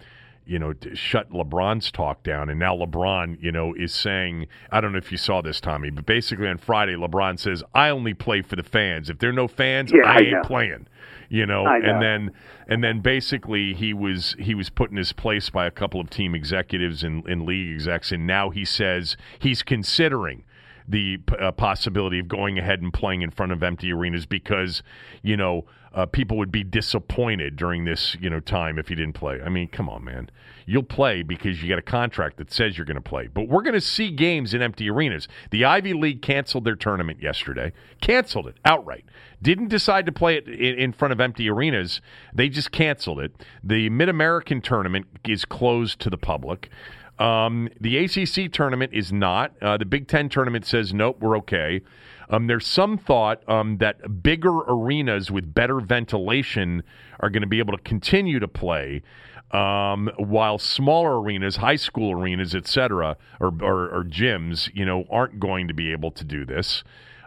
you 0.46 0.58
know 0.58 0.74
shut 0.94 1.30
LeBron's 1.30 1.90
talk 1.90 2.22
down, 2.22 2.48
and 2.50 2.60
now 2.60 2.76
LeBron 2.76 3.42
you 3.42 3.50
know 3.50 3.74
is 3.74 3.92
saying 3.92 4.46
I 4.70 4.80
don't 4.80 4.92
know 4.92 4.98
if 4.98 5.10
you 5.10 5.18
saw 5.18 5.40
this, 5.42 5.60
Tommy, 5.60 5.90
but 5.90 6.06
basically 6.06 6.46
on 6.48 6.58
Friday 6.58 6.94
LeBron 6.94 7.38
says 7.40 7.64
I 7.74 7.88
only 7.88 8.14
play 8.14 8.42
for 8.42 8.54
the 8.56 8.62
fans. 8.62 9.10
If 9.10 9.18
there 9.18 9.30
are 9.30 9.32
no 9.34 9.48
fans, 9.48 9.90
Yeah, 9.92 10.06
I 10.06 10.14
I 10.14 10.18
ain't 10.18 10.30
know. 10.32 10.42
playing. 10.44 10.86
You 11.28 11.46
know, 11.46 11.64
know. 11.64 11.70
and 11.72 12.02
then 12.02 12.30
and 12.68 12.84
then 12.84 13.00
basically 13.00 13.72
he 13.72 13.94
was 13.94 14.36
he 14.38 14.54
was 14.54 14.68
put 14.68 14.90
in 14.90 14.98
his 14.98 15.12
place 15.14 15.48
by 15.48 15.66
a 15.66 15.70
couple 15.70 15.98
of 16.00 16.10
team 16.10 16.34
executives 16.34 17.02
and, 17.02 17.24
and 17.26 17.46
league 17.46 17.74
execs, 17.74 18.12
and 18.12 18.26
now 18.26 18.50
he 18.50 18.66
says 18.66 19.16
he's 19.38 19.62
considering 19.62 20.44
the 20.88 21.18
uh, 21.38 21.52
possibility 21.52 22.18
of 22.18 22.28
going 22.28 22.58
ahead 22.58 22.82
and 22.82 22.92
playing 22.92 23.22
in 23.22 23.30
front 23.30 23.52
of 23.52 23.62
empty 23.62 23.92
arenas 23.92 24.26
because 24.26 24.82
you 25.22 25.36
know 25.36 25.64
uh, 25.94 26.06
people 26.06 26.36
would 26.38 26.50
be 26.50 26.64
disappointed 26.64 27.56
during 27.56 27.84
this 27.84 28.16
you 28.20 28.30
know 28.30 28.40
time 28.40 28.78
if 28.78 28.90
you 28.90 28.96
didn't 28.96 29.14
play. 29.14 29.40
I 29.44 29.48
mean, 29.48 29.68
come 29.68 29.88
on, 29.88 30.04
man, 30.04 30.30
you'll 30.66 30.82
play 30.82 31.22
because 31.22 31.62
you 31.62 31.68
got 31.68 31.78
a 31.78 31.82
contract 31.82 32.38
that 32.38 32.52
says 32.52 32.76
you're 32.76 32.86
going 32.86 32.96
to 32.96 33.00
play. 33.00 33.26
But 33.26 33.48
we're 33.48 33.62
going 33.62 33.74
to 33.74 33.80
see 33.80 34.10
games 34.10 34.54
in 34.54 34.62
empty 34.62 34.88
arenas. 34.90 35.28
The 35.50 35.64
Ivy 35.64 35.92
League 35.92 36.22
canceled 36.22 36.64
their 36.64 36.76
tournament 36.76 37.22
yesterday, 37.22 37.72
canceled 38.00 38.48
it 38.48 38.56
outright. 38.64 39.04
Didn't 39.40 39.68
decide 39.68 40.06
to 40.06 40.12
play 40.12 40.36
it 40.36 40.48
in, 40.48 40.78
in 40.78 40.92
front 40.92 41.12
of 41.12 41.20
empty 41.20 41.50
arenas. 41.50 42.00
They 42.32 42.48
just 42.48 42.70
canceled 42.70 43.20
it. 43.20 43.34
The 43.62 43.90
Mid 43.90 44.08
American 44.08 44.60
tournament 44.60 45.06
is 45.24 45.44
closed 45.44 46.00
to 46.00 46.10
the 46.10 46.18
public. 46.18 46.70
Um, 47.18 47.68
the 47.80 47.98
ACC 47.98 48.50
tournament 48.50 48.92
is 48.94 49.12
not. 49.12 49.52
Uh, 49.62 49.76
the 49.76 49.84
Big 49.84 50.08
Ten 50.08 50.28
tournament 50.28 50.66
says 50.66 50.92
nope, 50.92 51.18
we're 51.20 51.36
okay. 51.38 51.82
Um, 52.28 52.46
there's 52.46 52.66
some 52.66 52.96
thought 52.96 53.46
um, 53.48 53.76
that 53.78 54.22
bigger 54.22 54.58
arenas 54.60 55.30
with 55.30 55.52
better 55.52 55.80
ventilation 55.80 56.82
are 57.20 57.28
going 57.28 57.42
to 57.42 57.48
be 57.48 57.58
able 57.58 57.76
to 57.76 57.82
continue 57.82 58.38
to 58.38 58.48
play, 58.48 59.02
um, 59.50 60.10
while 60.16 60.58
smaller 60.58 61.20
arenas, 61.20 61.56
high 61.56 61.76
school 61.76 62.12
arenas, 62.12 62.54
etc., 62.54 63.18
or, 63.38 63.52
or, 63.60 63.90
or 63.90 64.04
gyms, 64.04 64.70
you 64.74 64.86
know, 64.86 65.04
aren't 65.10 65.38
going 65.38 65.68
to 65.68 65.74
be 65.74 65.92
able 65.92 66.10
to 66.12 66.24
do 66.24 66.46
this. 66.46 66.82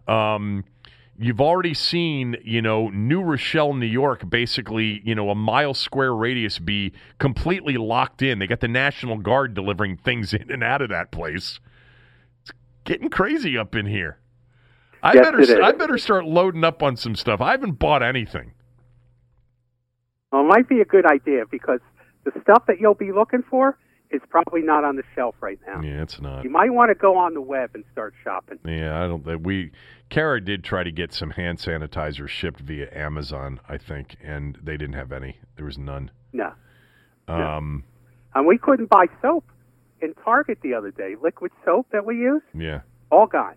Um, 0.07 0.63
you've 1.17 1.41
already 1.41 1.73
seen, 1.73 2.37
you 2.43 2.61
know, 2.61 2.89
New 2.89 3.21
Rochelle, 3.21 3.73
New 3.73 3.85
York, 3.85 4.29
basically, 4.29 5.01
you 5.03 5.15
know, 5.15 5.29
a 5.29 5.35
mile 5.35 5.73
square 5.73 6.13
radius 6.13 6.59
be 6.59 6.93
completely 7.19 7.77
locked 7.77 8.21
in. 8.21 8.39
They 8.39 8.47
got 8.47 8.59
the 8.59 8.67
National 8.67 9.17
Guard 9.17 9.53
delivering 9.53 9.97
things 9.97 10.33
in 10.33 10.51
and 10.51 10.63
out 10.63 10.81
of 10.81 10.89
that 10.89 11.11
place. 11.11 11.59
It's 12.41 12.51
getting 12.83 13.09
crazy 13.09 13.57
up 13.57 13.75
in 13.75 13.85
here. 13.85 14.19
I 15.03 15.13
Yes, 15.13 15.25
better. 15.25 15.63
I 15.63 15.71
better 15.71 15.97
start 15.97 16.25
loading 16.25 16.63
up 16.63 16.81
on 16.81 16.97
some 16.97 17.15
stuff. 17.15 17.39
I 17.39 17.51
haven't 17.51 17.73
bought 17.73 18.01
anything. 18.01 18.53
Well, 20.31 20.41
it 20.41 20.47
might 20.47 20.67
be 20.67 20.81
a 20.81 20.85
good 20.85 21.05
idea 21.05 21.43
because 21.49 21.79
the 22.23 22.31
stuff 22.41 22.63
that 22.67 22.79
you'll 22.79 22.95
be 22.95 23.11
looking 23.11 23.43
for 23.49 23.77
is 24.15 24.21
probably 24.29 24.61
not 24.61 24.83
on 24.83 24.95
the 24.95 25.03
shelf 25.13 25.35
right 25.41 25.59
now. 25.67 25.81
Yeah, 25.81 26.01
it's 26.01 26.19
not. 26.19 26.43
You 26.43 26.49
might 26.49 26.71
want 26.71 26.89
to 26.89 26.95
go 26.95 27.15
on 27.17 27.33
the 27.33 27.41
web 27.41 27.71
and 27.75 27.83
start 27.91 28.13
shopping. 28.23 28.57
Yeah, 28.65 29.03
I 29.03 29.07
don't. 29.07 29.43
We 29.43 29.71
Kara 30.09 30.39
did 30.41 30.63
try 30.63 30.83
to 30.83 30.91
get 30.91 31.13
some 31.13 31.31
hand 31.31 31.59
sanitizer 31.59 32.27
shipped 32.27 32.59
via 32.61 32.87
Amazon, 32.91 33.59
I 33.69 33.77
think, 33.77 34.15
and 34.23 34.57
they 34.63 34.77
didn't 34.77 34.93
have 34.95 35.11
any. 35.11 35.37
There 35.55 35.65
was 35.65 35.77
none. 35.77 36.11
No. 36.33 36.53
Um, 37.27 37.83
And 38.33 38.45
we 38.47 38.57
couldn't 38.57 38.89
buy 38.89 39.05
soap 39.21 39.45
in 40.01 40.13
Target 40.23 40.59
the 40.61 40.73
other 40.73 40.91
day. 40.91 41.15
Liquid 41.21 41.51
soap 41.63 41.87
that 41.91 42.05
we 42.05 42.17
use, 42.17 42.43
yeah. 42.53 42.81
all 43.11 43.25
gone. 43.27 43.55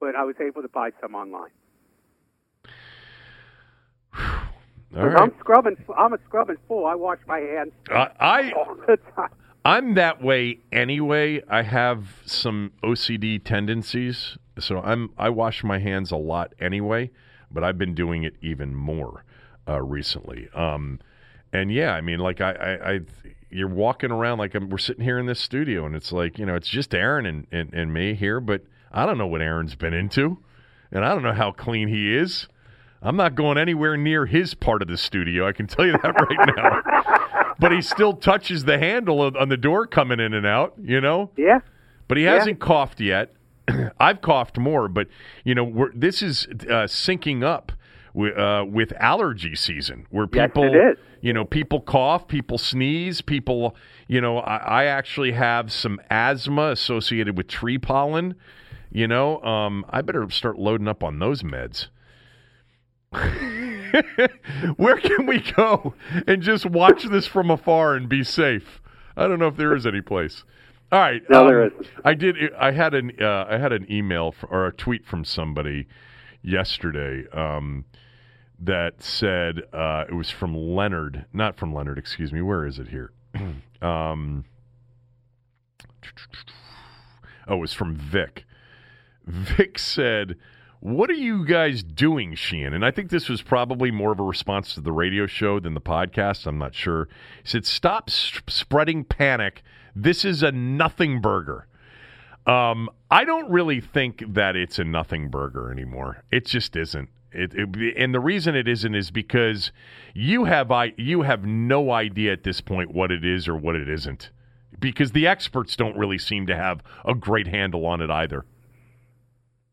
But 0.00 0.14
I 0.16 0.24
was 0.24 0.36
able 0.40 0.62
to 0.62 0.68
buy 0.68 0.90
some 1.00 1.14
online. 1.14 1.50
All 4.14 4.20
'Cause 4.20 4.85
right. 5.04 5.20
I'm 5.20 5.34
scrubbing. 5.40 5.76
I'm 5.96 6.12
a 6.12 6.18
scrubbing 6.26 6.56
fool. 6.68 6.86
I 6.86 6.94
wash 6.94 7.18
my 7.26 7.38
hands 7.38 7.72
I, 7.90 8.10
I 8.18 8.52
all 8.56 8.76
the 8.86 8.98
time. 9.14 9.30
I'm 9.64 9.94
that 9.94 10.22
way 10.22 10.60
anyway. 10.70 11.42
I 11.48 11.62
have 11.62 12.20
some 12.24 12.72
OCD 12.84 13.42
tendencies, 13.42 14.38
so 14.58 14.80
I'm 14.80 15.10
I 15.18 15.30
wash 15.30 15.64
my 15.64 15.78
hands 15.78 16.12
a 16.12 16.16
lot 16.16 16.54
anyway. 16.60 17.10
But 17.50 17.64
I've 17.64 17.78
been 17.78 17.94
doing 17.94 18.22
it 18.22 18.34
even 18.40 18.74
more 18.74 19.24
uh, 19.68 19.82
recently. 19.82 20.48
Um, 20.54 21.00
and 21.52 21.72
yeah, 21.72 21.92
I 21.92 22.00
mean, 22.00 22.18
like 22.18 22.40
I, 22.40 22.52
I, 22.52 22.92
I 22.92 23.00
you're 23.50 23.68
walking 23.68 24.10
around 24.10 24.38
like 24.38 24.54
I'm, 24.54 24.68
we're 24.68 24.78
sitting 24.78 25.04
here 25.04 25.18
in 25.18 25.26
this 25.26 25.40
studio, 25.40 25.86
and 25.86 25.94
it's 25.94 26.12
like 26.12 26.38
you 26.38 26.46
know, 26.46 26.54
it's 26.54 26.68
just 26.68 26.94
Aaron 26.94 27.26
and, 27.26 27.46
and, 27.52 27.72
and 27.72 27.92
me 27.92 28.14
here, 28.14 28.40
but 28.40 28.62
I 28.92 29.06
don't 29.06 29.18
know 29.18 29.26
what 29.26 29.40
Aaron's 29.40 29.74
been 29.74 29.94
into, 29.94 30.38
and 30.90 31.04
I 31.04 31.08
don't 31.14 31.22
know 31.22 31.32
how 31.32 31.52
clean 31.52 31.88
he 31.88 32.14
is. 32.14 32.48
I'm 33.06 33.16
not 33.16 33.34
going 33.34 33.56
anywhere 33.58 33.96
near 33.96 34.26
his 34.26 34.54
part 34.54 34.82
of 34.82 34.88
the 34.88 34.96
studio. 34.96 35.46
I 35.46 35.52
can 35.52 35.66
tell 35.66 35.86
you 35.86 35.92
that 35.92 36.04
right 36.20 36.56
now. 36.56 37.54
but 37.60 37.72
he 37.72 37.80
still 37.80 38.12
touches 38.14 38.64
the 38.64 38.78
handle 38.78 39.22
of, 39.22 39.36
on 39.36 39.48
the 39.48 39.56
door 39.56 39.86
coming 39.86 40.18
in 40.20 40.34
and 40.34 40.44
out. 40.46 40.74
You 40.82 41.00
know. 41.00 41.30
Yeah. 41.36 41.60
But 42.08 42.18
he 42.18 42.24
Yeah. 42.24 42.34
hasn't 42.34 42.60
coughed 42.60 43.00
yet. 43.00 43.32
I've 44.00 44.20
coughed 44.22 44.58
more, 44.58 44.88
but 44.88 45.08
you 45.44 45.54
know, 45.54 45.64
we're, 45.64 45.92
this 45.92 46.22
is 46.22 46.46
uh, 46.50 46.86
syncing 46.86 47.42
up 47.42 47.72
with, 48.14 48.36
uh, 48.38 48.64
with 48.68 48.92
allergy 48.98 49.54
season, 49.56 50.06
where 50.10 50.26
Yes, 50.32 50.48
people, 50.48 50.64
is. 50.74 50.96
you 51.20 51.32
know, 51.32 51.44
people 51.44 51.80
cough, 51.80 52.28
people 52.28 52.58
sneeze, 52.58 53.20
people, 53.20 53.74
you 54.08 54.20
know, 54.20 54.38
I, 54.38 54.56
I 54.56 54.84
actually 54.84 55.32
have 55.32 55.70
some 55.72 56.00
asthma 56.10 56.70
associated 56.70 57.36
with 57.36 57.48
tree 57.48 57.78
pollen. 57.78 58.34
You 58.90 59.08
know, 59.08 59.42
um, 59.42 59.84
I 59.90 60.00
better 60.02 60.28
start 60.30 60.58
loading 60.58 60.88
up 60.88 61.02
on 61.04 61.18
those 61.18 61.42
meds. 61.42 61.88
Where 64.76 64.98
can 64.98 65.26
we 65.26 65.40
go 65.40 65.94
and 66.26 66.42
just 66.42 66.66
watch 66.66 67.04
this 67.04 67.26
from 67.26 67.50
afar 67.50 67.94
and 67.94 68.08
be 68.08 68.22
safe? 68.22 68.80
I 69.16 69.26
don't 69.26 69.38
know 69.38 69.48
if 69.48 69.56
there 69.56 69.74
is 69.74 69.86
any 69.86 70.00
place. 70.00 70.44
All 70.92 71.00
right. 71.00 71.22
um, 71.32 71.46
there 71.46 71.66
isn't. 71.66 71.86
I 72.04 72.14
did. 72.14 72.36
I 72.54 72.70
had 72.70 72.94
an. 72.94 73.12
Uh, 73.20 73.46
I 73.48 73.58
had 73.58 73.72
an 73.72 73.90
email 73.90 74.34
f 74.36 74.44
or 74.48 74.66
a 74.66 74.72
tweet 74.72 75.04
from 75.04 75.24
somebody 75.24 75.86
yesterday 76.42 77.24
um, 77.32 77.84
that 78.60 79.02
said 79.02 79.62
uh, 79.72 80.04
it 80.08 80.14
was 80.14 80.30
from 80.30 80.54
Leonard, 80.54 81.26
not 81.32 81.56
from 81.56 81.74
Leonard. 81.74 81.98
Excuse 81.98 82.32
me. 82.32 82.40
Where 82.40 82.64
is 82.66 82.78
it 82.78 82.88
here? 82.88 83.12
um, 83.82 84.44
oh, 87.48 87.54
it 87.54 87.60
was 87.60 87.72
from 87.72 87.96
Vic. 87.96 88.44
Vic 89.26 89.78
said, 89.78 90.36
What 90.80 91.10
are 91.10 91.14
you 91.14 91.44
guys 91.46 91.82
doing, 91.82 92.34
Sheehan? 92.34 92.74
And 92.74 92.84
I 92.84 92.90
think 92.90 93.10
this 93.10 93.28
was 93.28 93.42
probably 93.42 93.90
more 93.90 94.12
of 94.12 94.20
a 94.20 94.24
response 94.24 94.74
to 94.74 94.80
the 94.80 94.92
radio 94.92 95.26
show 95.26 95.58
than 95.58 95.74
the 95.74 95.80
podcast. 95.80 96.46
I'm 96.46 96.58
not 96.58 96.74
sure. 96.74 97.08
He 97.42 97.48
said, 97.48 97.66
Stop 97.66 98.10
spreading 98.10 99.04
panic. 99.04 99.62
This 99.94 100.24
is 100.24 100.42
a 100.42 100.52
nothing 100.52 101.20
burger. 101.20 101.66
Um, 102.46 102.88
I 103.10 103.24
don't 103.24 103.50
really 103.50 103.80
think 103.80 104.22
that 104.34 104.54
it's 104.54 104.78
a 104.78 104.84
nothing 104.84 105.30
burger 105.30 105.72
anymore. 105.72 106.22
It 106.30 106.46
just 106.46 106.76
isn't. 106.76 107.08
It, 107.32 107.52
it, 107.54 107.96
and 107.96 108.14
the 108.14 108.20
reason 108.20 108.54
it 108.54 108.68
isn't 108.68 108.94
is 108.94 109.10
because 109.10 109.72
you 110.14 110.44
have 110.44 110.70
I 110.70 110.94
you 110.96 111.22
have 111.22 111.44
no 111.44 111.90
idea 111.90 112.32
at 112.32 112.44
this 112.44 112.60
point 112.60 112.94
what 112.94 113.10
it 113.10 113.24
is 113.24 113.48
or 113.48 113.56
what 113.56 113.74
it 113.74 113.88
isn't, 113.88 114.30
because 114.78 115.12
the 115.12 115.26
experts 115.26 115.76
don't 115.76 115.98
really 115.98 116.18
seem 116.18 116.46
to 116.46 116.56
have 116.56 116.82
a 117.04 117.14
great 117.14 117.48
handle 117.48 117.84
on 117.84 118.00
it 118.00 118.10
either. 118.10 118.46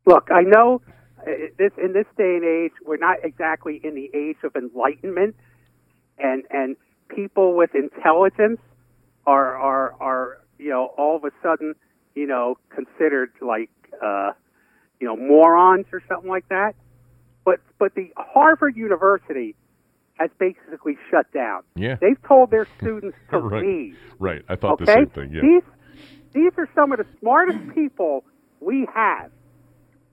Look, 0.06 0.30
I 0.32 0.42
know 0.42 0.82
this 1.58 1.72
in 1.78 1.94
this 1.94 2.06
day 2.18 2.36
and 2.36 2.44
age, 2.46 2.72
we're 2.86 2.98
not 2.98 3.18
exactly 3.24 3.80
in 3.84 3.96
the 3.96 4.10
age 4.14 4.38
of 4.44 4.56
enlightenment, 4.56 5.36
and 6.18 6.44
and 6.50 6.76
people 7.10 7.56
with 7.56 7.74
intelligence 7.76 8.60
are 9.26 9.56
are 9.56 9.96
are 10.02 10.38
you 10.60 10.70
know 10.70 10.88
all 10.98 11.16
of 11.16 11.24
a 11.24 11.32
sudden 11.42 11.74
you 12.16 12.28
know 12.28 12.58
considered 12.70 13.32
like 13.42 13.70
uh, 14.04 14.32
you 15.00 15.08
know 15.08 15.16
morons 15.16 15.86
or 15.94 16.02
something 16.08 16.30
like 16.30 16.48
that. 16.50 16.76
But 17.46 17.60
but 17.80 17.94
the 17.96 18.12
Harvard 18.18 18.76
University 18.78 19.56
has 20.20 20.30
basically 20.38 20.96
shut 21.10 21.32
down. 21.34 21.64
Yeah. 21.76 21.96
They've 22.00 22.22
told 22.28 22.52
their 22.52 22.68
students 22.78 23.18
to 23.32 23.40
Right. 23.40 23.66
leave. 23.66 23.98
Right. 24.20 24.44
I 24.48 24.56
thought 24.56 24.74
Okay, 24.74 24.86
the 24.86 24.92
same 24.94 25.10
thing. 25.10 25.32
Yeah. 25.34 25.42
these 25.42 25.64
these 26.34 26.52
are 26.58 26.70
some 26.76 26.92
of 26.92 27.00
the 27.00 27.06
smartest 27.20 27.60
people 27.76 28.24
we 28.60 28.88
have. 28.94 29.32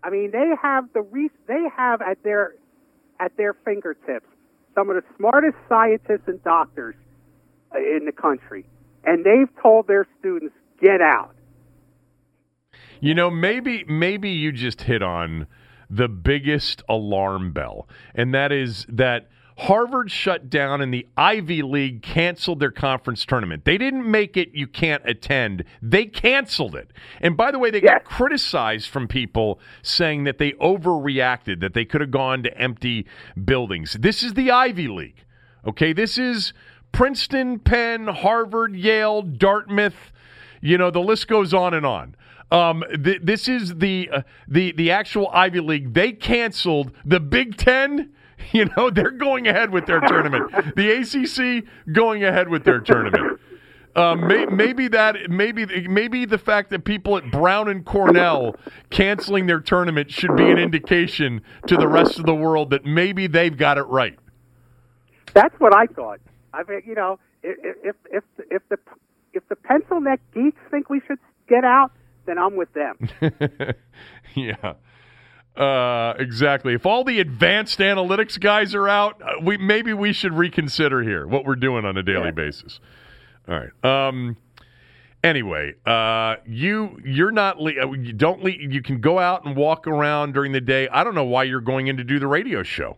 I 0.03 0.11
mean, 0.11 0.31
they 0.31 0.51
have 0.63 0.93
the 0.93 1.03
re- 1.03 1.31
they 1.47 1.65
have 1.77 2.01
at 2.03 2.23
their 2.23 2.55
at 3.19 3.37
their 3.37 3.55
fingertips 3.65 4.27
some 4.75 4.89
of 4.89 4.97
the 4.97 5.03
smartest 5.17 5.57
scientists 5.69 6.27
and 6.27 6.43
doctors 6.43 6.95
in 7.75 8.07
the 8.07 8.13
country, 8.13 8.65
and 9.05 9.25
they've 9.25 9.51
told 9.63 9.87
their 9.87 10.07
students 10.19 10.55
get 10.81 11.01
out. 11.01 11.35
You 13.01 13.15
know, 13.15 13.31
maybe 13.31 13.85
maybe 13.85 14.31
you 14.31 14.53
just 14.53 14.83
hit 14.83 15.03
on 15.03 15.47
the 15.89 16.09
biggest 16.09 16.83
alarm 16.89 17.53
bell, 17.53 17.89
and 18.15 18.33
that 18.35 18.53
is 18.53 18.87
that 18.89 19.29
Harvard 19.61 20.11
shut 20.11 20.49
down 20.49 20.81
and 20.81 20.93
the 20.93 21.07
Ivy 21.17 21.61
League 21.63 22.03
canceled 22.03 22.61
their 22.61 22.71
conference 22.71 23.27
tournament. 23.27 23.65
They 23.65 23.77
didn't 23.77 24.11
make 24.11 24.37
it 24.37 24.55
you 24.55 24.67
can't 24.67 25.03
attend. 25.07 25.65
They 25.83 26.07
canceled 26.07 26.75
it. 26.75 26.91
And 27.21 27.37
by 27.37 27.51
the 27.51 27.59
way, 27.59 27.71
they 27.71 27.81
got 27.83 28.05
criticized 28.05 28.89
from 28.89 29.07
people 29.07 29.61
saying 29.83 30.25
that 30.25 30.39
they 30.39 30.53
overreacted, 30.53 31.61
that 31.61 31.75
they 31.75 31.85
could 31.85 32.01
have 32.01 32.11
gone 32.11 32.43
to 32.45 32.59
empty 32.59 33.07
buildings. 33.45 33.99
This 34.01 34.23
is 34.23 34.33
the 34.33 34.51
Ivy 34.51 34.89
League. 34.89 35.25
Okay, 35.67 35.93
this 35.93 36.17
is 36.17 36.55
Princeton, 36.93 37.59
Penn, 37.59 38.07
Harvard, 38.07 38.75
Yale, 38.75 39.21
Dartmouth, 39.21 40.11
you 40.63 40.79
know, 40.79 40.91
the 40.91 41.01
list 41.01 41.29
goes 41.29 41.53
on 41.53 41.75
and 41.75 41.85
on. 41.85 42.15
Um, 42.51 42.83
th- 43.05 43.21
this 43.23 43.49
is 43.49 43.77
the 43.77 44.11
uh, 44.13 44.23
the 44.49 44.73
the 44.73 44.91
actual 44.91 45.29
Ivy 45.33 45.61
League. 45.61 45.95
They 45.95 46.13
canceled 46.13 46.93
the 47.05 47.21
Big 47.21 47.57
Ten. 47.57 48.13
You 48.53 48.69
know, 48.77 48.91
they're 48.91 49.11
going 49.11 49.47
ahead 49.47 49.71
with 49.71 49.87
their 49.87 50.01
tournament. 50.01 50.51
The 50.75 50.91
ACC 50.91 51.65
going 51.93 52.25
ahead 52.25 52.49
with 52.49 52.65
their 52.65 52.81
tournament. 52.81 53.41
Um, 53.97 54.27
may, 54.27 54.47
maybe 54.47 54.89
that 54.89 55.31
maybe 55.31 55.67
maybe 55.89 56.25
the 56.25 56.39
fact 56.39 56.71
that 56.71 56.85
people 56.85 57.17
at 57.17 57.31
Brown 57.31 57.69
and 57.69 57.85
Cornell 57.85 58.55
canceling 58.91 59.47
their 59.47 59.61
tournament 59.61 60.11
should 60.11 60.37
be 60.37 60.49
an 60.49 60.59
indication 60.59 61.43
to 61.67 61.77
the 61.77 61.89
rest 61.89 62.19
of 62.19 62.27
the 62.27 62.35
world 62.35 62.71
that 62.71 62.85
maybe 62.85 63.27
they've 63.27 63.57
got 63.57 63.79
it 63.79 63.83
right. 63.83 64.17
That's 65.35 65.59
what 65.59 65.75
I 65.75 65.87
thought. 65.87 66.21
I 66.53 66.63
mean, 66.69 66.83
you 66.87 66.95
know, 66.95 67.19
if 67.43 67.57
if 67.85 67.97
if 68.13 68.25
if 68.51 68.63
the 68.69 68.79
if 69.33 69.49
the 69.49 69.57
pencil 69.57 70.01
neck 70.01 70.21
geeks 70.35 70.61
think 70.71 70.89
we 70.89 71.01
should 71.07 71.19
get 71.49 71.65
out, 71.65 71.91
then 72.27 72.39
I'm 72.39 72.57
with 72.57 72.73
them. 72.73 72.97
yeah. 74.35 74.75
Uh, 75.57 76.15
exactly. 76.19 76.75
If 76.75 76.87
all 76.87 77.05
the 77.05 77.21
advanced 77.21 77.81
analytics 77.81 78.39
guys 78.39 78.75
are 78.75 78.89
out, 78.89 79.21
uh, 79.21 79.33
we 79.43 79.57
maybe 79.59 79.93
we 79.93 80.13
should 80.13 80.33
reconsider 80.35 81.03
here 81.03 81.27
what 81.27 81.45
we're 81.45 81.57
doing 81.57 81.85
on 81.85 81.97
a 81.97 82.03
daily 82.03 82.27
Yeah. 82.27 82.31
basis. 82.31 82.81
All 83.49 83.59
right. 83.61 83.85
Um. 83.85 84.37
Anyway, 85.23 85.75
uh, 85.85 86.37
you 86.47 86.99
you're 87.05 87.31
not 87.33 87.61
le- 87.61 87.79
uh, 87.79 87.93
you 87.93 88.13
don't 88.15 88.43
le- 88.43 88.53
you 88.53 88.81
can 88.81 89.01
go 89.01 89.19
out 89.19 89.45
and 89.45 89.55
walk 89.55 89.87
around 89.87 90.33
during 90.33 90.53
the 90.53 90.63
day. 90.63 90.89
I 90.89 91.05
don't 91.05 91.15
know 91.15 91.25
why 91.25 91.43
you're 91.43 91.61
going 91.61 91.89
in 91.89 91.99
to 91.99 92.05
do 92.05 92.19
the 92.19 92.27
radio 92.27 92.63
show. 92.63 92.97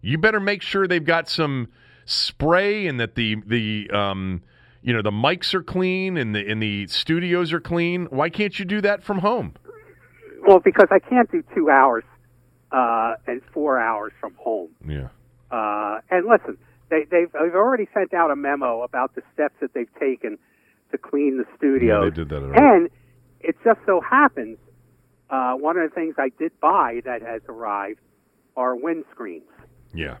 You 0.00 0.18
better 0.18 0.40
make 0.40 0.62
sure 0.62 0.88
they've 0.88 1.04
got 1.04 1.28
some 1.28 1.68
spray 2.06 2.88
and 2.88 2.98
that 2.98 3.14
the 3.14 3.36
the 3.46 3.88
um 3.90 4.42
you 4.82 4.92
know 4.92 5.02
the 5.02 5.12
mics 5.12 5.54
are 5.54 5.62
clean 5.62 6.16
and 6.16 6.34
the 6.34 6.50
and 6.50 6.60
the 6.60 6.88
studios 6.88 7.52
are 7.52 7.60
clean. 7.60 8.06
Why 8.06 8.30
can't 8.30 8.58
you 8.58 8.64
do 8.64 8.80
that 8.80 9.04
from 9.04 9.18
home? 9.18 9.54
Well, 10.46 10.60
because 10.60 10.88
I 10.90 10.98
can't 10.98 11.30
do 11.30 11.42
two 11.54 11.70
hours 11.70 12.04
uh, 12.72 13.14
and 13.26 13.40
four 13.52 13.78
hours 13.80 14.12
from 14.20 14.34
home. 14.36 14.70
Yeah. 14.86 15.08
Uh, 15.50 16.00
and 16.10 16.26
listen, 16.26 16.56
they, 16.90 17.04
they've, 17.10 17.30
they've 17.32 17.54
already 17.54 17.88
sent 17.94 18.14
out 18.14 18.30
a 18.30 18.36
memo 18.36 18.82
about 18.82 19.14
the 19.14 19.22
steps 19.34 19.54
that 19.60 19.74
they've 19.74 19.92
taken 19.98 20.38
to 20.92 20.98
clean 20.98 21.38
the 21.38 21.44
studio. 21.56 22.04
Yeah, 22.04 22.10
they 22.10 22.14
did 22.16 22.28
that 22.30 22.36
already. 22.42 22.58
And 22.60 22.90
it 23.40 23.56
just 23.64 23.80
so 23.86 24.00
happens 24.00 24.58
uh, 25.30 25.54
one 25.54 25.76
of 25.76 25.88
the 25.88 25.94
things 25.94 26.14
I 26.18 26.30
did 26.38 26.52
buy 26.60 27.00
that 27.04 27.22
has 27.22 27.42
arrived 27.48 28.00
are 28.56 28.74
windscreens, 28.74 29.42
Yeah. 29.94 30.16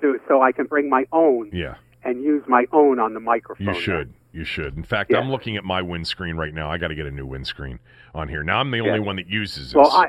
so, 0.00 0.16
so 0.28 0.40
I 0.40 0.52
can 0.52 0.66
bring 0.66 0.88
my 0.88 1.04
own 1.12 1.50
Yeah. 1.52 1.74
and 2.04 2.22
use 2.22 2.44
my 2.46 2.66
own 2.72 3.00
on 3.00 3.14
the 3.14 3.20
microphone. 3.20 3.66
You 3.74 3.80
should. 3.80 4.14
You 4.34 4.44
should. 4.44 4.76
In 4.76 4.82
fact, 4.82 5.12
Yeah. 5.12 5.18
I'm 5.20 5.30
looking 5.30 5.56
at 5.56 5.62
my 5.64 5.80
windscreen 5.80 6.36
right 6.36 6.52
now. 6.52 6.68
I 6.68 6.76
got 6.76 6.88
to 6.88 6.96
get 6.96 7.06
a 7.06 7.10
new 7.10 7.24
windscreen 7.24 7.78
on 8.14 8.28
here. 8.28 8.42
Now 8.42 8.58
I'm 8.58 8.70
the 8.72 8.80
only 8.80 8.94
Yeah. 8.98 9.06
one 9.06 9.16
that 9.16 9.28
uses 9.28 9.68
this. 9.68 9.74
Well, 9.74 9.90
I 9.92 10.08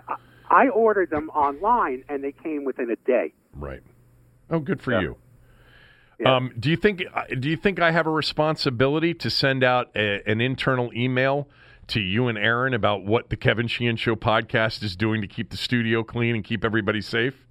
I 0.49 0.67
ordered 0.69 1.09
them 1.11 1.29
online 1.29 2.03
and 2.09 2.23
they 2.23 2.31
came 2.31 2.63
within 2.65 2.89
a 2.89 2.95
day. 3.07 3.33
right. 3.53 3.81
Oh, 4.49 4.59
good 4.59 4.81
for 4.81 4.91
Yeah. 4.93 5.01
you. 5.01 5.17
Um, 6.25 6.53
do 6.59 6.69
you 6.69 6.75
think 6.77 7.03
do 7.39 7.49
you 7.49 7.55
think 7.57 7.79
I 7.79 7.91
have 7.91 8.07
a 8.07 8.11
responsibility 8.11 9.13
to 9.13 9.29
send 9.29 9.63
out 9.63 9.89
a, 9.95 10.21
an 10.29 10.41
internal 10.41 10.91
email 10.93 11.47
to 11.87 11.99
you 11.99 12.27
and 12.27 12.37
Aaron 12.37 12.73
about 12.73 13.03
what 13.05 13.29
the 13.29 13.35
Kevin 13.35 13.67
Sheehan 13.67 13.95
Show 13.97 14.15
podcast 14.15 14.81
is 14.81 14.95
doing 14.95 15.21
to 15.21 15.27
keep 15.27 15.49
the 15.51 15.57
studio 15.57 16.03
clean 16.03 16.33
and 16.35 16.43
keep 16.43 16.63
everybody 16.65 17.01
safe? 17.01 17.44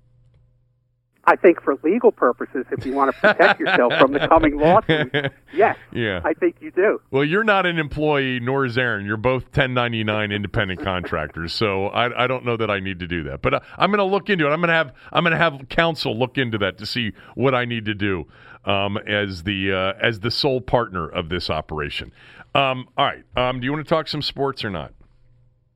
I 1.26 1.36
think 1.36 1.62
for 1.62 1.76
legal 1.82 2.12
purposes, 2.12 2.66
if 2.70 2.84
you 2.84 2.92
want 2.92 3.14
to 3.14 3.20
protect 3.20 3.60
yourself 3.60 3.94
from 3.98 4.12
the 4.12 4.26
coming 4.28 4.58
lawsuit, 4.58 5.10
yes, 5.54 5.76
Yeah. 5.92 6.20
I 6.24 6.34
think 6.34 6.56
you 6.60 6.70
do. 6.70 7.00
Well, 7.10 7.24
you're 7.24 7.44
not 7.44 7.66
an 7.66 7.78
employee, 7.78 8.40
nor 8.40 8.64
is 8.64 8.76
Aaron. 8.76 9.06
You're 9.06 9.16
both 9.16 9.44
1099 9.44 10.32
independent 10.32 10.82
contractors, 10.82 11.52
so 11.52 11.86
I, 11.86 12.24
I 12.24 12.26
don't 12.26 12.44
know 12.44 12.56
that 12.56 12.70
I 12.70 12.80
need 12.80 12.98
to 13.00 13.06
do 13.06 13.22
that. 13.24 13.42
But 13.42 13.54
uh, 13.54 13.60
I'm 13.78 13.90
going 13.90 13.98
to 13.98 14.04
look 14.04 14.28
into 14.28 14.46
it. 14.46 14.50
I'm 14.50 14.60
going 14.60 14.68
to 14.68 14.74
have 14.74 14.92
I'm 15.12 15.24
going 15.24 15.32
to 15.32 15.38
have 15.38 15.68
counsel 15.68 16.18
look 16.18 16.36
into 16.38 16.58
that 16.58 16.78
to 16.78 16.86
see 16.86 17.12
what 17.34 17.54
I 17.54 17.64
need 17.64 17.86
to 17.86 17.94
do 17.94 18.26
um, 18.64 18.98
as 18.98 19.42
the 19.44 19.72
uh, 19.72 19.92
as 20.00 20.20
the 20.20 20.30
sole 20.30 20.60
partner 20.60 21.08
of 21.08 21.28
this 21.28 21.50
operation. 21.50 22.12
Um, 22.54 22.88
all 22.96 23.06
right. 23.06 23.24
Um, 23.36 23.60
do 23.60 23.64
you 23.64 23.72
want 23.72 23.84
to 23.84 23.88
talk 23.88 24.08
some 24.08 24.22
sports 24.22 24.64
or 24.64 24.70
not? 24.70 24.92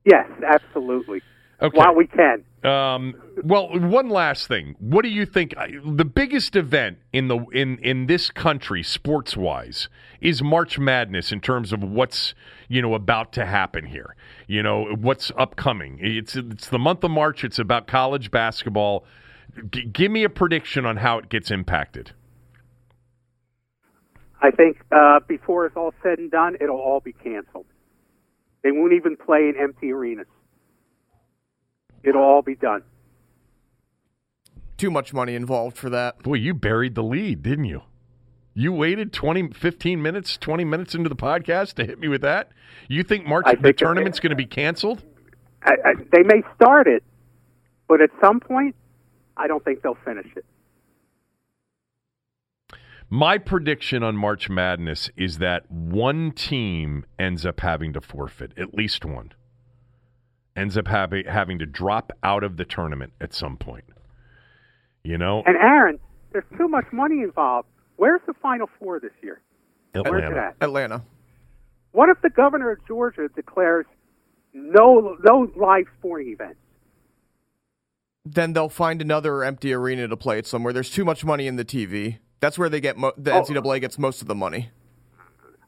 Yes, 0.04 0.26
absolutely. 0.46 1.22
Okay. 1.60 1.76
while 1.76 1.94
we 1.94 2.06
can. 2.06 2.44
Um, 2.64 3.14
well, 3.42 3.68
one 3.78 4.08
last 4.08 4.46
thing. 4.46 4.76
What 4.78 5.02
do 5.02 5.08
you 5.08 5.26
think 5.26 5.54
the 5.84 6.04
biggest 6.04 6.54
event 6.54 6.98
in 7.12 7.28
the 7.28 7.38
in 7.52 7.78
in 7.78 8.06
this 8.06 8.30
country, 8.30 8.82
sports 8.82 9.36
wise, 9.36 9.88
is 10.20 10.42
March 10.42 10.78
Madness 10.78 11.32
in 11.32 11.40
terms 11.40 11.72
of 11.72 11.82
what's 11.82 12.34
you 12.68 12.82
know 12.82 12.94
about 12.94 13.32
to 13.34 13.46
happen 13.46 13.86
here. 13.86 14.14
You 14.46 14.62
know 14.62 14.96
what's 15.00 15.32
upcoming. 15.36 15.98
It's 16.00 16.36
it's 16.36 16.68
the 16.68 16.78
month 16.78 17.02
of 17.02 17.10
March. 17.10 17.42
It's 17.42 17.58
about 17.58 17.86
college 17.86 18.30
basketball. 18.30 19.04
G- 19.70 19.86
give 19.86 20.12
me 20.12 20.24
a 20.24 20.30
prediction 20.30 20.86
on 20.86 20.96
how 20.98 21.18
it 21.18 21.28
gets 21.28 21.50
impacted. 21.50 22.12
I 24.40 24.52
think 24.52 24.78
uh, 24.92 25.20
before 25.26 25.66
it's 25.66 25.76
all 25.76 25.94
said 26.02 26.18
and 26.18 26.30
done, 26.30 26.56
it'll 26.60 26.76
all 26.78 27.00
be 27.00 27.12
canceled. 27.12 27.66
They 28.62 28.70
won't 28.70 28.92
even 28.92 29.16
play 29.16 29.48
in 29.48 29.54
empty 29.60 29.90
arenas. 29.92 30.26
It'll 32.02 32.22
all 32.22 32.42
be 32.42 32.54
done. 32.54 32.82
Too 34.76 34.90
much 34.90 35.12
money 35.12 35.34
involved 35.34 35.76
for 35.76 35.90
that. 35.90 36.22
Boy, 36.22 36.34
you 36.34 36.54
buried 36.54 36.94
the 36.94 37.02
lead, 37.02 37.42
didn't 37.42 37.64
you? 37.64 37.82
You 38.54 38.72
waited 38.72 39.12
20, 39.12 39.50
15 39.52 40.02
minutes, 40.02 40.36
20 40.36 40.64
minutes 40.64 40.94
into 40.94 41.08
the 41.08 41.16
podcast 41.16 41.74
to 41.74 41.84
hit 41.84 41.98
me 41.98 42.08
with 42.08 42.22
that? 42.22 42.50
You 42.88 43.02
think 43.02 43.26
March 43.26 43.44
I 43.46 43.54
the 43.54 43.62
think- 43.62 43.76
tournament's 43.76 44.20
going 44.20 44.30
to 44.30 44.36
be 44.36 44.46
canceled? 44.46 45.02
I, 45.62 45.72
I, 45.84 45.94
they 46.12 46.22
may 46.22 46.42
start 46.54 46.86
it, 46.86 47.02
but 47.88 48.00
at 48.00 48.10
some 48.20 48.38
point, 48.40 48.76
I 49.36 49.48
don't 49.48 49.64
think 49.64 49.82
they'll 49.82 49.98
finish 50.04 50.26
it. 50.36 50.44
My 53.10 53.38
prediction 53.38 54.02
on 54.02 54.16
March 54.16 54.50
Madness 54.50 55.10
is 55.16 55.38
that 55.38 55.70
one 55.70 56.30
team 56.32 57.06
ends 57.18 57.46
up 57.46 57.60
having 57.60 57.92
to 57.94 58.00
forfeit, 58.00 58.52
at 58.58 58.74
least 58.74 59.04
one. 59.04 59.32
Ends 60.58 60.76
up 60.76 60.88
having 60.88 61.24
having 61.26 61.58
to 61.60 61.66
drop 61.66 62.10
out 62.24 62.42
of 62.42 62.56
the 62.56 62.64
tournament 62.64 63.12
at 63.20 63.32
some 63.32 63.56
point. 63.56 63.84
You 65.04 65.16
know, 65.16 65.42
And 65.46 65.56
Aaron, 65.56 65.98
there's 66.32 66.44
too 66.56 66.66
much 66.68 66.86
money 66.92 67.22
involved. 67.22 67.68
Where's 67.96 68.20
the 68.26 68.34
Final 68.34 68.68
Four 68.78 68.98
this 68.98 69.12
year? 69.22 69.40
Where's 69.92 70.06
it 70.06 70.24
Atlanta. 70.24 70.36
at? 70.48 70.56
Atlanta. 70.60 71.02
What 71.92 72.08
if 72.08 72.20
the 72.22 72.30
governor 72.30 72.72
of 72.72 72.78
Georgia 72.86 73.28
declares 73.34 73.86
no 74.52 75.16
no 75.24 75.48
live 75.56 75.84
sporting 75.98 76.28
events? 76.32 76.58
Then 78.24 78.52
they'll 78.52 78.68
find 78.68 79.00
another 79.00 79.44
empty 79.44 79.72
arena 79.72 80.08
to 80.08 80.16
play 80.16 80.38
it 80.38 80.46
somewhere. 80.46 80.72
There's 80.72 80.90
too 80.90 81.04
much 81.04 81.24
money 81.24 81.46
in 81.46 81.56
the 81.56 81.64
TV. 81.64 82.18
That's 82.40 82.58
where 82.58 82.68
they 82.68 82.80
get 82.80 82.96
mo- 82.98 83.12
the 83.16 83.32
Oh. 83.32 83.40
NCAA 83.42 83.80
gets 83.80 83.98
most 83.98 84.22
of 84.22 84.28
the 84.28 84.34
money. 84.34 84.70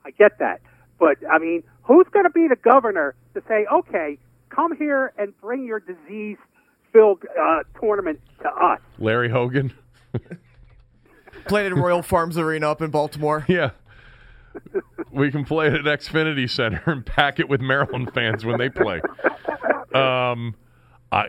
I 0.04 0.10
get 0.10 0.38
that, 0.38 0.60
but 0.98 1.16
I 1.30 1.38
mean, 1.38 1.62
who's 1.82 2.06
going 2.12 2.24
to 2.24 2.30
be 2.30 2.48
the 2.48 2.56
governor 2.56 3.14
to 3.34 3.42
say, 3.48 3.66
okay, 3.72 4.18
come 4.50 4.76
here 4.76 5.12
and 5.18 5.38
bring 5.40 5.64
your 5.64 5.80
disease-filled 5.80 7.24
uh, 7.40 7.60
tournament 7.80 8.20
to 8.42 8.48
us? 8.48 8.80
Larry 8.98 9.30
Hogan. 9.30 9.72
Played 11.46 11.72
at 11.72 11.76
Royal 11.76 12.02
Farms 12.02 12.36
Arena 12.36 12.70
up 12.70 12.82
in 12.82 12.90
Baltimore. 12.90 13.44
Yeah. 13.48 13.70
we 15.12 15.30
can 15.30 15.44
play 15.44 15.68
it 15.68 15.74
at 15.74 15.84
Xfinity 15.84 16.50
Center 16.50 16.82
and 16.86 17.06
pack 17.06 17.38
it 17.38 17.48
with 17.48 17.60
Maryland 17.60 18.10
fans 18.12 18.44
when 18.44 18.58
they 18.58 18.68
play. 18.68 19.00
Um, 19.94 20.54
I, 21.12 21.26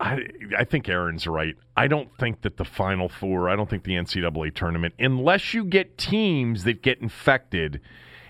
I, 0.00 0.18
I 0.58 0.64
think 0.64 0.88
Aaron's 0.88 1.26
right. 1.26 1.56
I 1.76 1.86
don't 1.86 2.14
think 2.18 2.42
that 2.42 2.56
the 2.56 2.64
Final 2.64 3.08
Four, 3.08 3.48
I 3.48 3.56
don't 3.56 3.70
think 3.70 3.84
the 3.84 3.92
NCAA 3.92 4.54
tournament, 4.54 4.94
unless 4.98 5.54
you 5.54 5.64
get 5.64 5.96
teams 5.96 6.64
that 6.64 6.82
get 6.82 7.00
infected 7.00 7.80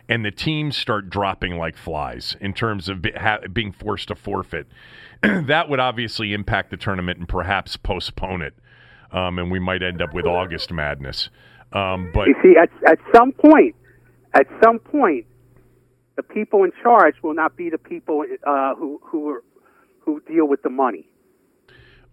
and 0.09 0.25
the 0.25 0.31
teams 0.31 0.77
start 0.77 1.09
dropping 1.09 1.57
like 1.57 1.77
flies 1.77 2.37
in 2.41 2.53
terms 2.53 2.89
of 2.89 3.03
be, 3.03 3.13
ha, 3.13 3.39
being 3.53 3.73
forced 3.73 4.09
to 4.09 4.15
forfeit, 4.15 4.67
that 5.23 5.69
would 5.69 5.81
obviously 5.81 6.33
impact 6.33 6.71
the 6.71 6.77
tournament 6.77 7.19
and 7.19 7.29
perhaps 7.29 7.77
postpone 7.77 8.43
it. 8.43 8.55
Um, 9.13 9.39
and 9.39 9.51
we 9.51 9.61
might 9.61 9.83
end 9.83 10.03
up 10.03 10.13
with 10.13 10.27
August 10.27 10.73
madness. 10.73 11.31
Um, 11.73 12.11
but 12.13 12.27
You 12.27 12.35
see, 12.43 12.55
at 12.61 12.71
at 12.87 12.99
some 13.15 13.33
point, 13.33 13.75
at 14.35 14.47
some 14.63 14.79
point, 14.79 15.27
the 16.17 16.23
people 16.23 16.65
in 16.65 16.73
charge 16.83 17.15
will 17.23 17.35
not 17.35 17.57
be 17.57 17.71
the 17.71 17.79
people 17.79 18.25
uh, 18.47 18.75
who 18.75 19.01
who 19.05 19.29
are, 19.31 19.45
who 20.01 20.21
deal 20.29 20.47
with 20.47 20.63
the 20.63 20.71
money. 20.71 21.09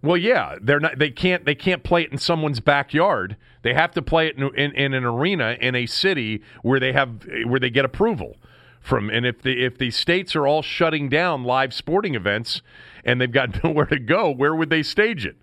Well, 0.04 0.18
yeah, 0.18 0.56
they're 0.62 0.80
not. 0.80 0.98
They 0.98 1.12
can't. 1.12 1.46
They 1.46 1.56
can't 1.56 1.84
play 1.84 2.04
it 2.04 2.12
in 2.12 2.18
someone's 2.18 2.60
backyard. 2.60 3.38
They 3.62 3.74
have 3.76 3.92
to 3.92 4.02
play 4.02 4.28
it 4.28 4.38
in, 4.38 4.54
in, 4.56 4.72
in 4.72 4.94
an 4.94 5.04
arena 5.04 5.56
in 5.62 5.76
a 5.76 5.86
city 5.86 6.42
where 6.64 6.80
they 6.80 6.92
have 6.94 7.24
where 7.46 7.60
they 7.60 7.70
get 7.70 7.86
approval 7.86 8.38
from. 8.80 9.10
And 9.12 9.26
if 9.26 9.42
the 9.44 9.64
if 9.64 9.78
the 9.78 9.92
states 9.92 10.36
are 10.36 10.48
all 10.48 10.64
shutting 10.64 11.08
down 11.08 11.44
live 11.44 11.72
sporting 11.74 12.16
events 12.16 12.62
and 13.06 13.22
they've 13.22 13.32
got 13.32 13.64
nowhere 13.64 13.86
to 13.86 14.00
go, 14.00 14.32
where 14.32 14.56
would 14.56 14.70
they 14.72 14.82
stage 14.82 15.26
it? 15.26 15.36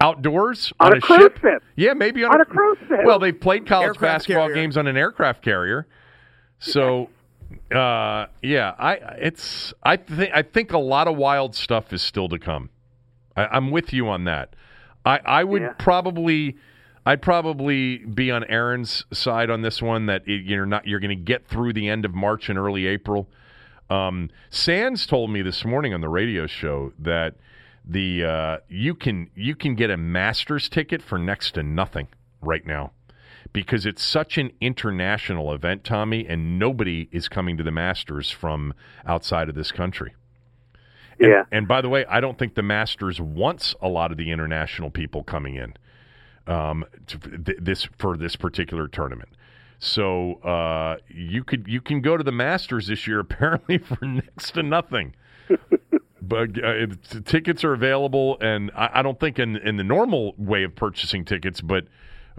Outdoors 0.00 0.72
On 0.80 0.96
a 0.96 1.00
cruise 1.00 1.22
ship? 1.22 1.38
ship. 1.40 1.62
Yeah, 1.76 1.92
maybe 1.92 2.22
on, 2.24 2.32
On 2.32 2.40
a 2.40 2.44
cruise 2.44 2.78
ship. 2.88 3.00
Well, 3.04 3.18
they've 3.18 3.38
played 3.38 3.66
college 3.66 3.88
Aircraft 3.88 4.00
basketball 4.20 4.46
carrier. 4.46 4.54
games 4.54 4.76
on 4.76 4.86
an 4.86 4.96
aircraft 4.96 5.42
carrier. 5.42 5.86
So, 6.60 7.10
uh, 7.74 8.26
yeah, 8.42 8.74
I 8.78 8.94
it's 9.18 9.74
I 9.82 9.96
think 9.96 10.30
I 10.32 10.42
think 10.42 10.72
a 10.72 10.78
lot 10.78 11.08
of 11.08 11.16
wild 11.16 11.54
stuff 11.54 11.92
is 11.92 12.00
still 12.00 12.28
to 12.28 12.38
come. 12.38 12.70
I, 13.38 13.56
I'm 13.56 13.70
with 13.70 13.92
you 13.92 14.08
on 14.08 14.24
that. 14.24 14.54
I, 15.04 15.20
I 15.24 15.44
would 15.44 15.62
Yeah. 15.62 15.72
probably, 15.78 16.56
I'd 17.06 17.22
probably 17.22 17.98
be 17.98 18.30
on 18.30 18.44
Aaron's 18.44 19.04
side 19.12 19.48
on 19.50 19.62
this 19.62 19.80
one. 19.80 20.06
That 20.06 20.22
it- 20.26 20.44
you're 20.44 20.66
not, 20.66 20.86
you're 20.86 21.00
going 21.00 21.16
to 21.16 21.24
get 21.24 21.46
through 21.46 21.72
the 21.72 21.88
end 21.88 22.04
of 22.04 22.14
March 22.14 22.48
and 22.48 22.58
early 22.58 22.86
April. 22.86 23.28
Um, 23.90 24.28
Sands 24.50 25.06
told 25.06 25.30
me 25.30 25.40
this 25.40 25.64
morning 25.64 25.94
on 25.94 26.00
the 26.00 26.08
radio 26.08 26.46
show 26.46 26.92
that 26.98 27.36
the 27.86 28.22
uh, 28.24 28.56
you 28.68 28.94
can 28.94 29.30
you 29.34 29.54
can 29.54 29.74
get 29.74 29.88
a 29.90 29.96
Masters 29.96 30.68
ticket 30.68 31.00
for 31.00 31.16
next 31.18 31.52
to 31.52 31.62
nothing 31.62 32.08
right 32.42 32.66
now 32.66 32.92
because 33.54 33.86
it's 33.86 34.02
such 34.02 34.36
an 34.36 34.50
international 34.60 35.54
event, 35.54 35.84
Tommy, 35.84 36.26
and 36.26 36.58
nobody 36.58 37.08
is 37.12 37.28
coming 37.30 37.56
to 37.56 37.62
the 37.62 37.70
Masters 37.70 38.30
from 38.30 38.74
outside 39.06 39.48
of 39.48 39.54
this 39.54 39.72
country. 39.72 40.14
And, 41.20 41.30
Yeah. 41.30 41.44
And 41.50 41.68
by 41.68 41.80
the 41.80 41.88
way, 41.88 42.04
I 42.06 42.20
don't 42.20 42.38
think 42.38 42.54
the 42.54 42.62
Masters 42.62 43.20
wants 43.20 43.74
a 43.80 43.88
lot 43.88 44.10
of 44.10 44.16
the 44.16 44.30
international 44.30 44.90
people 44.90 45.22
coming 45.22 45.56
in 45.56 45.74
um, 46.46 46.84
to, 47.06 47.18
th- 47.18 47.58
this 47.60 47.88
for 47.98 48.16
this 48.16 48.36
particular 48.36 48.88
tournament. 48.88 49.30
So 49.78 50.34
uh, 50.42 50.96
you 51.08 51.44
could 51.44 51.68
you 51.68 51.80
can 51.80 52.00
go 52.00 52.16
to 52.16 52.24
the 52.24 52.32
Masters 52.32 52.88
this 52.88 53.06
year 53.06 53.20
apparently 53.20 53.78
for 53.78 53.98
next 54.04 54.52
to 54.52 54.62
nothing. 54.62 55.14
but 56.22 56.62
uh, 56.62 56.68
it, 56.68 57.24
tickets 57.24 57.64
are 57.64 57.72
available, 57.72 58.38
and 58.40 58.70
I, 58.76 58.90
I 58.94 59.02
don't 59.02 59.18
think 59.18 59.38
in 59.38 59.56
in 59.56 59.76
the 59.76 59.84
normal 59.84 60.34
way 60.36 60.64
of 60.64 60.74
purchasing 60.74 61.24
tickets, 61.24 61.60
but 61.60 61.86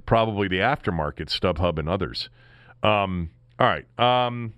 probably 0.05 0.47
the 0.47 0.59
aftermarket, 0.59 1.27
StubHub 1.27 1.77
and 1.79 1.89
others. 1.89 2.29
Um, 2.83 3.31
all 3.59 3.67
right. 3.67 3.85
Um, 3.99 4.53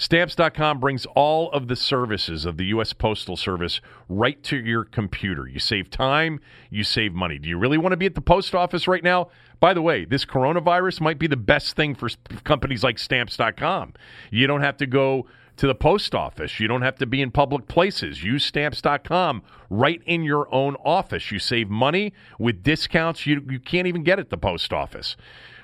Stamps.com 0.00 0.78
brings 0.78 1.06
all 1.16 1.50
of 1.50 1.66
the 1.66 1.74
services 1.74 2.44
of 2.44 2.56
the 2.56 2.66
U.S. 2.66 2.92
Postal 2.92 3.36
Service 3.36 3.80
right 4.08 4.40
to 4.44 4.56
your 4.56 4.84
computer. 4.84 5.48
You 5.48 5.58
save 5.58 5.90
time, 5.90 6.38
you 6.70 6.84
save 6.84 7.12
money. 7.12 7.36
Do 7.36 7.48
you 7.48 7.58
really 7.58 7.78
want 7.78 7.92
to 7.92 7.96
be 7.96 8.06
at 8.06 8.14
the 8.14 8.20
post 8.20 8.54
office 8.54 8.86
right 8.86 9.02
now? 9.02 9.28
By 9.58 9.74
the 9.74 9.82
way, 9.82 10.04
this 10.04 10.24
coronavirus 10.24 11.00
might 11.00 11.18
be 11.18 11.26
the 11.26 11.36
best 11.36 11.74
thing 11.74 11.96
for 11.96 12.08
companies 12.44 12.84
like 12.84 12.96
Stamps.com. 12.96 13.94
You 14.30 14.46
don't 14.46 14.60
have 14.60 14.76
to 14.76 14.86
go 14.86 15.26
to 15.56 15.66
the 15.66 15.74
post 15.74 16.14
office, 16.14 16.60
you 16.60 16.68
don't 16.68 16.82
have 16.82 16.94
to 16.98 17.06
be 17.06 17.20
in 17.20 17.32
public 17.32 17.66
places. 17.66 18.22
Use 18.22 18.44
Stamps.com 18.44 19.42
right 19.68 20.00
in 20.06 20.22
your 20.22 20.52
own 20.54 20.76
office. 20.84 21.32
You 21.32 21.40
save 21.40 21.68
money 21.68 22.12
with 22.38 22.62
discounts 22.62 23.26
you, 23.26 23.44
you 23.50 23.58
can't 23.58 23.88
even 23.88 24.04
get 24.04 24.20
at 24.20 24.30
the 24.30 24.38
post 24.38 24.72
office. 24.72 25.16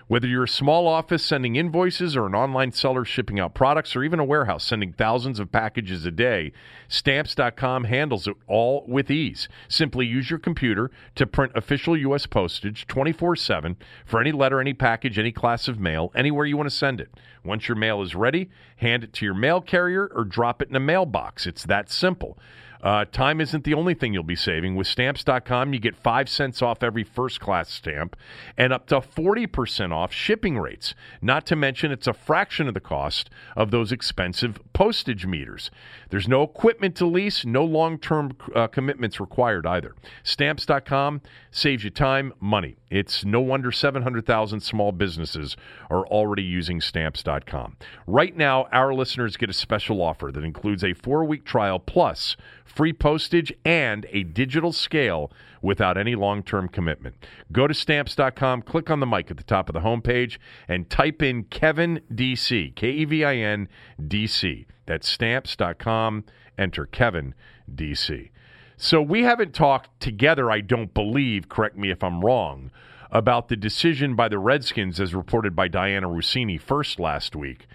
Whether 0.06 0.26
you're 0.26 0.44
a 0.44 0.48
small 0.48 0.86
office 0.86 1.24
sending 1.24 1.56
invoices 1.56 2.14
or 2.14 2.26
an 2.26 2.34
online 2.34 2.72
seller 2.72 3.06
shipping 3.06 3.40
out 3.40 3.54
products 3.54 3.96
or 3.96 4.04
even 4.04 4.20
a 4.20 4.24
warehouse 4.24 4.62
sending 4.62 4.92
thousands 4.92 5.40
of 5.40 5.50
packages 5.50 6.04
a 6.04 6.10
day, 6.10 6.52
stamps.com 6.88 7.84
handles 7.84 8.28
it 8.28 8.36
all 8.46 8.84
with 8.86 9.10
ease. 9.10 9.48
Simply 9.66 10.04
use 10.04 10.28
your 10.28 10.38
computer 10.38 10.90
to 11.14 11.26
print 11.26 11.52
official 11.54 11.96
U.S. 11.96 12.26
postage 12.26 12.86
24 12.86 13.34
7 13.36 13.76
for 14.04 14.20
any 14.20 14.30
letter, 14.32 14.60
any 14.60 14.74
package, 14.74 15.18
any 15.18 15.32
class 15.32 15.68
of 15.68 15.80
mail, 15.80 16.12
anywhere 16.14 16.44
you 16.44 16.58
want 16.58 16.68
to 16.68 16.76
send 16.76 17.00
it. 17.00 17.08
Once 17.42 17.66
your 17.66 17.76
mail 17.76 18.02
is 18.02 18.14
ready, 18.14 18.50
hand 18.76 19.04
it 19.04 19.14
to 19.14 19.24
your 19.24 19.34
mail 19.34 19.62
carrier 19.62 20.10
or 20.14 20.24
drop 20.24 20.60
it 20.60 20.68
in 20.68 20.76
a 20.76 20.80
mailbox. 20.80 21.46
It's 21.46 21.64
that 21.64 21.90
simple. 21.90 22.38
Uh, 22.84 23.06
time 23.06 23.40
isn't 23.40 23.64
the 23.64 23.72
only 23.72 23.94
thing 23.94 24.12
you'll 24.12 24.22
be 24.22 24.36
saving. 24.36 24.76
With 24.76 24.86
stamps.com, 24.86 25.72
you 25.72 25.80
get 25.80 25.96
5 25.96 26.28
cents 26.28 26.60
off 26.60 26.82
every 26.82 27.02
first 27.02 27.40
class 27.40 27.70
stamp 27.70 28.14
and 28.58 28.74
up 28.74 28.86
to 28.88 29.00
40% 29.00 29.90
off 29.90 30.12
shipping 30.12 30.58
rates. 30.58 30.94
Not 31.22 31.46
to 31.46 31.56
mention, 31.56 31.90
it's 31.90 32.06
a 32.06 32.12
fraction 32.12 32.68
of 32.68 32.74
the 32.74 32.80
cost 32.80 33.30
of 33.56 33.70
those 33.70 33.90
expensive 33.90 34.60
postage 34.74 35.24
meters. 35.24 35.70
There's 36.10 36.28
no 36.28 36.42
equipment 36.42 36.94
to 36.96 37.06
lease, 37.06 37.46
no 37.46 37.64
long 37.64 37.98
term 37.98 38.36
uh, 38.54 38.66
commitments 38.66 39.18
required 39.18 39.66
either. 39.66 39.94
Stamps.com 40.22 41.22
saves 41.50 41.84
you 41.84 41.90
time, 41.90 42.34
money. 42.38 42.76
It's 42.90 43.24
no 43.24 43.40
wonder 43.40 43.72
700,000 43.72 44.60
small 44.60 44.92
businesses 44.92 45.56
are 45.88 46.06
already 46.06 46.42
using 46.42 46.80
stamps.com. 46.82 47.76
Right 48.06 48.36
now, 48.36 48.68
our 48.70 48.92
listeners 48.92 49.36
get 49.38 49.48
a 49.48 49.54
special 49.54 50.02
offer 50.02 50.30
that 50.30 50.44
includes 50.44 50.84
a 50.84 50.92
four 50.92 51.24
week 51.24 51.44
trial 51.44 51.78
plus 51.78 52.36
free 52.74 52.92
postage 52.92 53.52
and 53.64 54.06
a 54.10 54.22
digital 54.24 54.72
scale 54.72 55.30
without 55.62 55.96
any 55.96 56.14
long 56.14 56.42
term 56.42 56.68
commitment. 56.68 57.16
Go 57.52 57.66
to 57.66 57.74
stamps.com, 57.74 58.62
click 58.62 58.90
on 58.90 59.00
the 59.00 59.06
mic 59.06 59.30
at 59.30 59.36
the 59.36 59.42
top 59.42 59.68
of 59.68 59.72
the 59.72 59.80
homepage, 59.80 60.38
and 60.68 60.90
type 60.90 61.22
in 61.22 61.44
Kevin 61.44 62.00
DC, 62.12 62.74
K 62.74 62.90
E 62.90 63.04
V 63.04 63.24
I 63.24 63.36
N 63.36 63.68
D 64.06 64.26
C. 64.26 64.66
That's 64.86 65.08
stamps.com. 65.08 66.24
Enter 66.58 66.86
Kevin 66.86 67.34
DC. 67.72 68.30
So 68.76 69.00
we 69.00 69.22
haven't 69.22 69.54
talked 69.54 70.00
together, 70.00 70.50
I 70.50 70.60
don't 70.60 70.92
believe, 70.92 71.48
correct 71.48 71.76
me 71.76 71.90
if 71.90 72.02
I'm 72.02 72.20
wrong, 72.20 72.70
about 73.10 73.48
the 73.48 73.56
decision 73.56 74.16
by 74.16 74.28
the 74.28 74.38
Redskins, 74.38 75.00
as 75.00 75.14
reported 75.14 75.54
by 75.54 75.68
Dianna 75.68 76.12
Russini 76.12 76.60
first 76.60 76.98
last 76.98 77.36
week, 77.36 77.66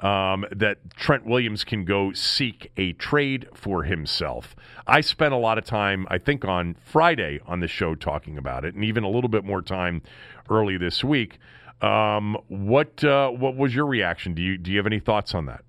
um, 0.00 0.44
that 0.54 0.78
Trent 0.96 1.24
Williams 1.24 1.64
can 1.64 1.84
go 1.84 2.12
seek 2.12 2.70
a 2.76 2.92
trade 2.94 3.48
for 3.54 3.84
himself. 3.84 4.54
I 4.86 5.00
spent 5.00 5.32
a 5.32 5.38
lot 5.38 5.58
of 5.58 5.64
time, 5.64 6.06
I 6.10 6.18
think, 6.18 6.44
on 6.44 6.76
Friday 6.84 7.40
on 7.46 7.60
the 7.60 7.68
show 7.68 7.94
talking 7.94 8.36
about 8.36 8.64
it, 8.64 8.74
and 8.74 8.84
even 8.84 9.04
a 9.04 9.08
little 9.08 9.30
bit 9.30 9.44
more 9.44 9.62
time 9.62 10.02
early 10.50 10.76
this 10.76 11.02
week. 11.02 11.38
Um, 11.80 12.36
what 12.48 13.04
uh, 13.04 13.30
what 13.30 13.56
was 13.56 13.74
your 13.74 13.86
reaction? 13.86 14.34
Do 14.34 14.42
you 14.42 14.56
do 14.56 14.70
you 14.70 14.78
have 14.78 14.86
any 14.86 15.00
thoughts 15.00 15.34
on 15.34 15.46
that? 15.46 15.62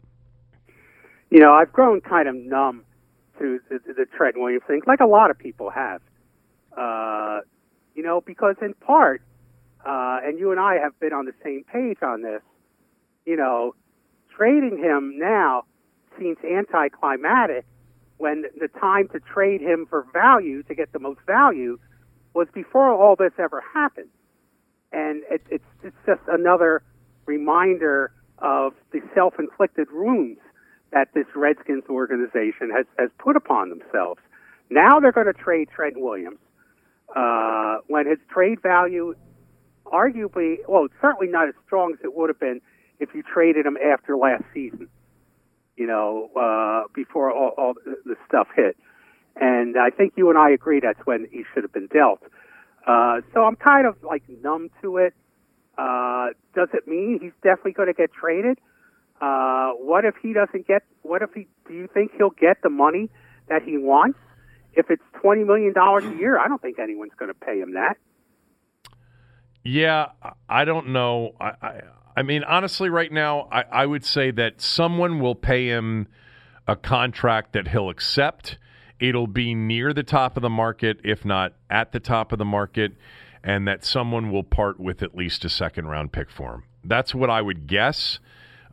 You 1.30 1.40
know, 1.40 1.52
I've 1.52 1.74
grown 1.74 2.00
kind 2.02 2.30
of 2.30 2.36
numb 2.36 2.84
to 3.40 3.60
the, 3.70 3.80
the 3.86 4.06
Trent 4.16 4.38
Williams 4.38 4.64
thing, 4.68 4.82
like 4.88 5.02
a 5.02 5.06
lot 5.06 5.32
of 5.32 5.38
people 5.38 5.70
have. 5.70 6.02
Uh, 6.76 7.40
you 7.96 8.04
know, 8.04 8.22
because 8.22 8.56
in 8.62 8.74
part, 8.76 9.22
uh, 9.86 10.20
and 10.24 10.40
you 10.40 10.52
and 10.52 10.60
I 10.60 10.76
have 10.76 10.98
been 11.00 11.12
on 11.12 11.26
the 11.26 11.34
same 11.44 11.64
page 11.64 11.98
on 12.02 12.22
this. 12.22 12.42
You 13.26 13.36
know, 13.36 13.74
trading 14.38 14.78
him 14.78 15.18
now 15.18 15.64
seems 16.20 16.38
anticlimactic 16.44 17.66
when 18.18 18.44
the 18.60 18.68
time 18.80 19.08
to 19.10 19.20
trade 19.20 19.62
him 19.62 19.86
for 19.90 20.06
value 20.14 20.64
to 20.64 20.76
get 20.76 20.92
the 20.92 21.00
most 21.00 21.20
value 21.28 21.78
was 22.34 22.48
before 22.54 22.92
all 22.92 23.16
this 23.16 23.34
ever 23.38 23.64
happened. 23.74 24.10
And 24.92 25.24
it, 25.30 25.42
it's, 25.50 25.64
it's 25.84 25.96
just 26.06 26.22
another 26.28 26.84
reminder 27.26 28.12
of 28.40 28.74
the 28.92 29.02
self-inflicted 29.14 29.88
wounds 29.92 30.40
that 30.92 31.10
this 31.14 31.26
Redskins 31.36 31.84
organization 31.90 32.72
has, 32.76 32.86
has 32.98 33.10
put 33.20 33.36
upon 33.36 33.70
themselves. 33.70 34.22
Now 34.70 35.00
they're 35.00 35.12
going 35.12 35.28
to 35.28 35.34
trade 35.34 35.70
Trent 35.76 35.96
Williams 35.98 36.40
uh, 37.16 37.78
when 37.88 38.08
his 38.08 38.20
trade 38.30 38.62
value, 38.62 39.14
arguably, 39.86 40.58
well, 40.68 40.88
certainly 41.02 41.28
not 41.28 41.48
as 41.48 41.56
strong 41.66 41.94
as 41.94 42.00
it 42.04 42.16
would 42.16 42.30
have 42.30 42.40
been 42.40 42.62
if 43.00 43.10
you 43.14 43.24
traded 43.24 43.66
him 43.66 43.78
after 43.78 44.18
last 44.18 44.44
season. 44.54 44.90
You 45.76 45.86
know, 45.86 46.30
uh, 46.36 46.88
before 46.96 47.32
all, 47.32 47.54
all 47.58 47.74
the 47.86 48.16
stuff 48.28 48.48
hit, 48.56 48.76
and 49.36 49.76
I 49.78 49.92
think 49.92 50.14
you 50.16 50.30
and 50.30 50.38
I 50.38 50.50
agree 50.50 50.80
that's 50.80 51.06
when 51.06 51.28
he 51.32 51.44
should 51.54 51.64
have 51.64 51.72
been 51.72 51.88
dealt. 51.88 52.22
Uh, 52.88 53.22
so 53.34 53.44
I'm 53.44 53.56
kind 53.56 53.86
of 53.86 53.96
like 54.02 54.24
numb 54.42 54.70
to 54.82 54.98
it. 54.98 55.14
Uh, 55.78 56.30
does 56.56 56.70
it 56.74 56.88
mean 56.88 57.20
he's 57.22 57.34
definitely 57.44 57.74
going 57.74 57.90
to 57.90 57.94
get 57.94 58.12
traded? 58.12 58.58
Uh, 59.22 59.72
what 59.74 60.06
if 60.06 60.16
he 60.22 60.34
doesn't 60.34 60.68
get? 60.68 60.84
What 61.04 61.22
if 61.22 61.32
he? 61.34 61.48
Do 61.68 61.74
you 61.74 61.88
think 61.94 62.12
he'll 62.18 62.32
get 62.32 62.62
the 62.64 62.70
money 62.70 63.10
that 63.50 63.62
he 63.62 63.78
wants? 63.78 64.18
If 64.74 64.90
it's 64.90 65.04
twenty 65.22 65.44
million 65.44 65.74
dollars 65.74 66.06
a 66.06 66.16
year, 66.16 66.40
I 66.40 66.48
don't 66.48 66.62
think 66.62 66.80
anyone's 66.80 67.14
going 67.18 67.30
to 67.30 67.36
pay 67.36 67.60
him 67.60 67.74
that. 67.74 67.98
Yeah, 69.64 70.08
I 70.48 70.66
don't 70.66 70.90
know. 70.90 71.36
I, 71.40 71.52
I, 71.62 71.82
I 72.18 72.24
mean, 72.24 72.44
honestly, 72.46 72.90
right 72.90 73.12
now, 73.12 73.48
I, 73.52 73.62
I 73.72 73.86
would 73.86 74.04
say 74.04 74.32
that 74.32 74.60
someone 74.60 75.20
will 75.20 75.36
pay 75.36 75.68
him 75.68 76.08
a 76.68 76.76
contract 76.76 77.54
that 77.54 77.68
he'll 77.68 77.92
accept. 77.92 78.58
It'll 79.00 79.28
be 79.28 79.54
near 79.54 79.94
the 79.94 80.02
top 80.02 80.36
of 80.36 80.42
the 80.42 80.50
market, 80.50 81.00
if 81.04 81.24
not 81.24 81.54
at 81.70 81.92
the 81.92 82.00
top 82.00 82.32
of 82.32 82.40
the 82.40 82.46
market, 82.46 82.94
and 83.44 83.68
that 83.68 83.86
someone 83.86 84.32
will 84.32 84.44
part 84.44 84.80
with 84.80 85.04
at 85.04 85.16
least 85.16 85.46
a 85.46 85.50
second 85.50 85.86
round 85.86 86.12
pick 86.12 86.32
for 86.32 86.56
him. 86.56 86.64
That's 86.84 87.14
what 87.14 87.30
I 87.30 87.44
would 87.44 87.68
guess. 87.68 88.18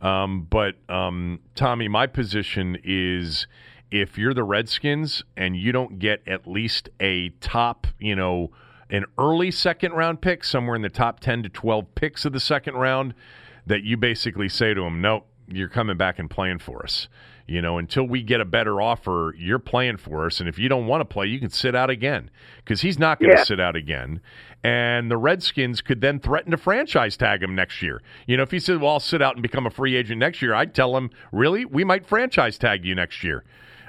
Um, 0.01 0.47
but 0.49 0.77
um, 0.89 1.39
Tommy, 1.53 1.87
my 1.87 2.07
position 2.07 2.79
is 2.83 3.45
if 3.91 4.17
you're 4.17 4.33
the 4.33 4.43
Redskins 4.43 5.23
and 5.37 5.55
you 5.55 5.71
don't 5.71 5.99
get 5.99 6.23
at 6.27 6.47
least 6.47 6.89
a 6.99 7.29
top, 7.41 7.85
you 7.99 8.15
know, 8.15 8.49
an 8.89 9.05
early 9.17 9.51
second 9.51 9.93
round 9.93 10.21
pick, 10.21 10.43
somewhere 10.43 10.75
in 10.75 10.81
the 10.81 10.89
top 10.89 11.19
10 11.19 11.43
to 11.43 11.49
12 11.49 11.95
picks 11.95 12.25
of 12.25 12.33
the 12.33 12.39
second 12.39 12.75
round, 12.75 13.13
that 13.65 13.83
you 13.83 13.97
basically 13.97 14.47
say 14.49 14.73
to 14.73 14.81
them, 14.81 15.01
nope, 15.01 15.25
you're 15.47 15.69
coming 15.69 15.97
back 15.97 16.19
and 16.19 16.29
playing 16.29 16.59
for 16.59 16.83
us. 16.83 17.07
You 17.47 17.61
know, 17.61 17.77
until 17.77 18.03
we 18.07 18.23
get 18.23 18.41
a 18.41 18.45
better 18.45 18.81
offer, 18.81 19.35
you're 19.37 19.59
playing 19.59 19.97
for 19.97 20.25
us. 20.25 20.39
And 20.39 20.49
if 20.49 20.57
you 20.57 20.67
don't 20.67 20.87
want 20.87 21.01
to 21.01 21.05
play, 21.05 21.27
you 21.27 21.39
can 21.39 21.51
sit 21.51 21.75
out 21.75 21.91
again 21.91 22.31
because 22.57 22.81
he's 22.81 22.97
not 22.97 23.19
going 23.19 23.31
to 23.31 23.37
Yeah. 23.37 23.43
sit 23.43 23.59
out 23.59 23.75
again. 23.75 24.19
And 24.63 25.11
the 25.11 25.17
Redskins 25.17 25.81
could 25.81 26.01
then 26.01 26.19
threaten 26.19 26.49
to 26.51 26.57
franchise 26.57 27.15
tag 27.17 27.43
him 27.43 27.53
next 27.53 27.83
year. 27.83 28.01
You 28.25 28.37
know, 28.37 28.41
if 28.43 28.49
he 28.49 28.57
said, 28.59 28.81
well, 28.81 28.93
I'll 28.93 28.99
sit 28.99 29.21
out 29.21 29.35
and 29.35 29.43
become 29.43 29.67
a 29.67 29.69
free 29.69 29.95
agent 29.95 30.19
next 30.19 30.41
year, 30.41 30.55
I'd 30.55 30.73
tell 30.73 30.97
him, 30.97 31.11
really? 31.31 31.65
We 31.65 31.83
might 31.83 32.07
franchise 32.07 32.57
tag 32.57 32.83
you 32.83 32.95
next 32.95 33.23
year. 33.23 33.43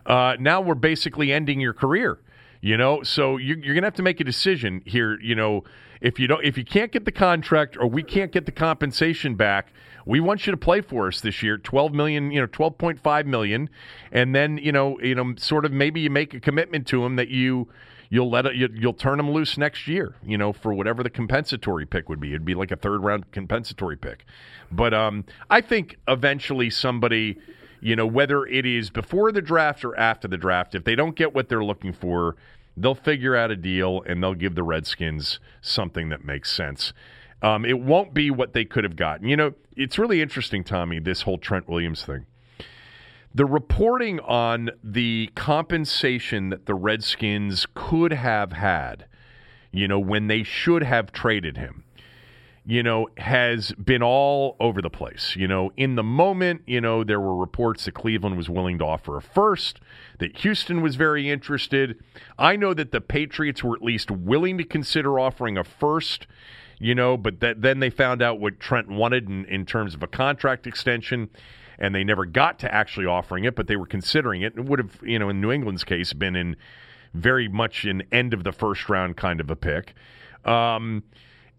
Uh, 0.05 0.37
now 0.39 0.61
we're 0.61 0.75
basically 0.75 1.33
ending 1.33 1.59
your 1.59 1.73
career. 1.73 2.19
You 2.67 2.77
know, 2.77 3.05
so 3.05 3.37
you're, 3.37 3.59
you're 3.59 3.75
going 3.75 3.83
to 3.83 3.87
have 3.87 3.95
to 3.95 4.03
make 4.03 4.19
a 4.19 4.25
decision 4.25 4.83
here. 4.85 5.21
You 5.21 5.37
know, 5.37 5.63
if 6.01 6.19
you 6.19 6.27
don't, 6.27 6.45
if 6.45 6.59
you 6.59 6.65
can't 6.65 6.91
get 6.91 7.05
the 7.05 7.13
contract 7.13 7.77
or 7.79 7.87
we 7.87 8.03
can't 8.03 8.33
get 8.33 8.45
the 8.45 8.51
compensation 8.51 9.37
back, 9.37 9.73
we 10.05 10.19
want 10.19 10.49
you 10.49 10.51
to 10.51 10.57
play 10.57 10.81
for 10.81 11.07
us 11.07 11.21
this 11.21 11.45
year. 11.45 11.59
Twelve 11.59 11.95
million, 11.95 12.33
you 12.33 12.41
know, 12.41 12.49
twelve 12.49 12.77
point 12.77 12.99
five 12.99 13.25
million, 13.25 13.71
and 14.11 14.35
then 14.35 14.59
you 14.59 14.73
know, 14.73 14.99
you 14.99 15.15
know, 15.15 15.37
sort 15.37 15.65
of 15.65 15.71
maybe 15.71 16.01
you 16.01 16.11
make 16.11 16.35
a 16.35 16.41
commitment 16.41 16.89
to 16.89 17.07
him 17.07 17.15
that 17.15 17.29
you 17.29 17.69
you'll 18.11 18.31
let 18.31 18.47
it, 18.47 18.57
you, 18.57 18.69
you'll 18.75 18.95
turn 18.95 19.21
him 19.21 19.31
loose 19.31 19.57
next 19.57 19.87
year. 19.87 20.17
You 20.25 20.37
know, 20.37 20.53
for 20.53 20.75
whatever 20.75 21.05
the 21.05 21.11
compensatory 21.11 21.87
pick 21.87 22.09
would 22.09 22.19
be. 22.19 22.31
It'd 22.31 22.45
be 22.45 22.57
like 22.57 22.73
a 22.73 22.77
third 22.77 23.05
round 23.05 23.31
compensatory 23.31 23.97
pick. 23.97 24.25
But 24.73 24.93
um, 24.93 25.25
I 25.49 25.61
think 25.61 25.99
eventually 26.09 26.71
somebody 26.71 27.39
you 27.81 27.95
know, 27.95 28.07
whether 28.07 28.47
it 28.47 28.67
is 28.67 28.91
before 28.91 29.31
the 29.31 29.43
draft 29.43 29.85
or 29.85 29.97
after 29.97 30.27
the 30.27 30.37
draft, 30.37 30.75
if 30.75 30.85
they 30.85 30.95
don't 30.95 31.15
get 31.15 31.35
what 31.35 31.49
they're 31.49 31.63
looking 31.63 31.93
for, 31.93 32.35
they'll 32.77 32.95
figure 32.95 33.35
out 33.35 33.51
a 33.51 33.57
deal 33.57 34.03
and 34.07 34.23
they'll 34.23 34.35
give 34.35 34.55
the 34.55 34.63
Redskins 34.63 35.41
something 35.61 36.09
that 36.11 36.25
makes 36.25 36.53
sense. 36.53 36.93
Um, 37.43 37.65
it 37.65 37.81
won't 37.81 38.15
be 38.15 38.31
what 38.31 38.53
they 38.53 38.65
could 38.65 38.85
have 38.85 38.97
gotten. 38.97 39.29
You 39.29 39.37
know, 39.37 39.55
it's 39.77 39.99
really 39.99 40.21
interesting, 40.23 40.65
Tommy, 40.65 40.99
this 40.99 41.23
whole 41.23 41.39
Trent 41.39 41.69
Williams 41.69 42.05
thing. 42.05 42.27
The 43.35 43.45
reporting 43.45 44.21
on 44.21 44.71
the 44.83 45.31
compensation 45.35 46.49
that 46.49 46.65
the 46.67 46.75
Redskins 46.75 47.67
could 47.75 48.13
have 48.13 48.53
had, 48.53 49.07
you 49.73 49.87
know, 49.87 49.99
when 49.99 50.29
they 50.29 50.43
should 50.43 50.83
have 50.83 51.13
traded 51.13 51.59
him 51.59 51.85
you 52.69 52.83
know, 52.83 53.09
has 53.17 53.71
been 53.73 54.03
all 54.03 54.57
over 54.59 54.83
the 54.83 54.91
place. 54.91 55.37
You 55.37 55.47
know, 55.47 55.71
in 55.77 55.95
the 55.95 56.03
moment, 56.03 56.63
you 56.67 56.81
know, 56.81 57.05
there 57.05 57.21
were 57.21 57.37
reports 57.37 57.85
that 57.85 57.95
Cleveland 57.95 58.37
was 58.37 58.51
willing 58.51 58.79
to 58.79 58.85
offer 58.85 59.17
a 59.17 59.23
first, 59.23 59.79
that 60.19 60.39
Houston 60.39 60.83
was 60.83 60.97
very 60.97 61.31
interested. 61.31 62.03
I 62.37 62.57
know 62.57 62.75
that 62.75 62.91
the 62.91 63.01
Patriots 63.01 63.63
were 63.63 63.77
at 63.77 63.83
least 63.83 64.11
willing 64.11 64.59
to 64.59 64.65
consider 64.65 65.21
offering 65.21 65.57
a 65.57 65.63
first, 65.63 66.27
you 66.81 66.95
know, 66.95 67.17
but 67.17 67.39
that 67.39 67.63
then 67.63 67.79
they 67.79 67.89
found 67.89 68.21
out 68.21 68.41
what 68.41 68.59
Trent 68.59 68.89
wanted 68.89 69.29
in, 69.29 69.45
in 69.45 69.65
terms 69.65 69.95
of 69.95 70.03
a 70.03 70.09
contract 70.09 70.67
extension. 70.67 71.31
And 71.79 71.95
they 71.95 72.03
never 72.03 72.25
got 72.25 72.59
to 72.61 72.75
actually 72.75 73.07
offering 73.07 73.45
it, 73.45 73.55
but 73.55 73.69
they 73.69 73.77
were 73.77 73.87
considering 73.87 74.43
it. 74.43 74.55
It 74.57 74.65
would 74.65 74.79
have, 74.79 74.99
you 75.05 75.19
know, 75.19 75.29
in 75.29 75.41
New 75.41 75.53
England's 75.53 75.85
case, 75.85 76.15
been 76.15 76.35
in 76.35 76.57
very 77.15 77.49
much 77.49 77.85
an 77.85 78.03
end 78.11 78.35
of 78.35 78.45
the 78.45 78.53
first 78.53 78.89
round 78.89 79.17
kind 79.17 79.41
of 79.41 79.51
a 79.51 79.57
pick. 79.57 79.95
Um, 80.45 81.05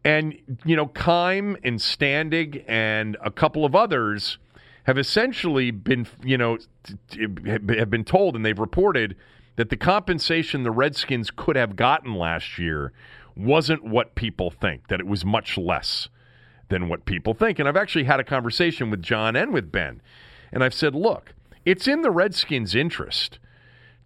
and, 0.03 0.37
you 0.65 0.75
know, 0.75 0.87
Keim 0.87 1.57
and 1.63 1.79
Standig 1.79 2.63
and 2.67 3.17
a 3.23 3.31
couple 3.31 3.65
of 3.65 3.75
others 3.75 4.37
have 4.83 4.97
essentially 4.97 5.71
been, 5.71 6.07
you 6.23 6.37
know, 6.37 6.57
have 7.45 7.89
been 7.89 8.05
told 8.05 8.35
and 8.35 8.45
they've 8.45 8.57
reported 8.57 9.17
that 9.57 9.69
the 9.69 9.77
compensation 9.77 10.63
the 10.63 10.71
Redskins 10.71 11.29
could 11.29 11.55
have 11.55 11.75
gotten 11.75 12.15
last 12.15 12.57
year 12.57 12.93
wasn't 13.35 13.83
what 13.83 14.15
people 14.15 14.49
think, 14.49 14.87
that 14.87 14.99
it 14.99 15.07
was 15.07 15.25
much 15.25 15.57
less 15.57 16.09
than 16.69 16.87
what 16.89 17.05
people 17.05 17.33
think. 17.33 17.59
And 17.59 17.67
I've 17.67 17.77
actually 17.77 18.05
had 18.05 18.19
a 18.19 18.23
conversation 18.23 18.89
with 18.89 19.01
John 19.01 19.35
and 19.35 19.53
with 19.53 19.71
Ben. 19.71 20.01
And 20.51 20.63
I've 20.63 20.73
said, 20.73 20.95
look, 20.95 21.33
it's 21.65 21.87
in 21.87 22.01
the 22.01 22.11
Redskins' 22.11 22.75
interest 22.75 23.39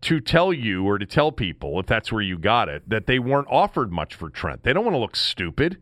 to 0.02 0.20
tell 0.20 0.52
you 0.52 0.84
or 0.86 0.98
to 0.98 1.06
tell 1.06 1.32
people, 1.32 1.80
if 1.80 1.86
that's 1.86 2.12
where 2.12 2.22
you 2.22 2.38
got 2.38 2.70
it, 2.70 2.88
that 2.90 3.06
they 3.06 3.20
weren't 3.20 3.48
offered 3.50 3.92
much 3.92 4.16
for 4.16 4.30
Trent. 4.30 4.64
They 4.64 4.74
don't 4.74 4.84
want 4.84 4.96
to 4.96 5.00
look 5.00 5.16
stupid. 5.16 5.78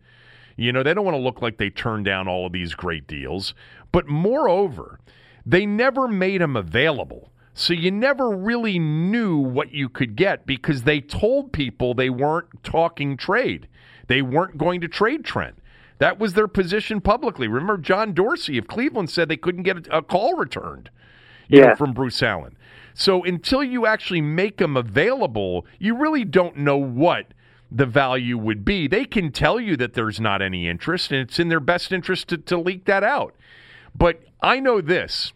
You 0.58 0.74
know, 0.74 0.84
they 0.84 0.94
don't 0.94 1.06
want 1.06 1.16
to 1.16 1.22
look 1.22 1.42
like 1.42 1.58
they 1.58 1.70
turned 1.70 2.06
down 2.06 2.28
all 2.28 2.46
of 2.46 2.52
these 2.52 2.74
great 2.74 3.08
deals. 3.08 3.54
But 3.94 4.08
moreover, 4.08 5.00
they 5.46 5.66
never 5.66 6.08
made 6.08 6.42
him 6.42 6.58
available. 6.58 7.32
So 7.54 7.74
you 7.74 7.92
never 7.92 8.30
really 8.30 8.78
knew 8.78 9.38
what 9.38 9.72
you 9.72 9.90
could 9.90 10.16
get 10.16 10.46
because 10.46 10.84
they 10.84 11.02
told 11.02 11.54
people 11.54 11.94
they 11.94 12.10
weren't 12.10 12.64
talking 12.64 13.18
trade. 13.18 13.68
They 14.08 14.22
weren't 14.22 14.58
going 14.58 14.82
to 14.82 14.88
trade 14.88 15.24
Trent. 15.24 15.60
That 16.00 16.20
was 16.20 16.34
their 16.34 16.48
position 16.48 17.02
publicly. 17.02 17.48
Remember, 17.48 17.78
John 17.78 18.14
Dorsey 18.14 18.58
of 18.58 18.68
Cleveland 18.68 19.10
said 19.10 19.28
they 19.28 19.38
couldn't 19.38 19.64
get 19.64 19.88
a, 19.92 20.02
call 20.02 20.36
returned 20.36 20.90
you 21.50 21.60
Yeah. 21.60 21.68
know, 21.68 21.76
from 21.76 21.92
Bruce 21.94 22.24
Allen. 22.24 22.56
So 22.94 23.24
until 23.24 23.64
you 23.64 23.86
actually 23.86 24.22
make 24.22 24.58
them 24.58 24.78
available, 24.78 25.66
you 25.80 25.96
really 25.96 26.24
don't 26.26 26.58
know 26.58 26.78
what 26.78 27.34
the 27.72 27.86
value 27.86 28.38
would 28.38 28.66
be. 28.66 28.88
They 28.88 29.06
can 29.06 29.32
tell 29.32 29.60
you 29.60 29.78
that 29.78 29.94
there's 29.94 30.20
not 30.20 30.42
any 30.42 30.68
interest, 30.68 31.12
and 31.12 31.22
it's 31.22 31.40
in 31.40 31.50
their 31.50 31.60
best 31.60 31.92
interest 31.92 32.28
to, 32.30 32.38
to 32.38 32.58
leak 32.58 32.86
that 32.86 33.04
out. 33.04 33.36
But 33.96 34.22
I 34.42 34.60
know 34.60 34.82
this 34.82 35.34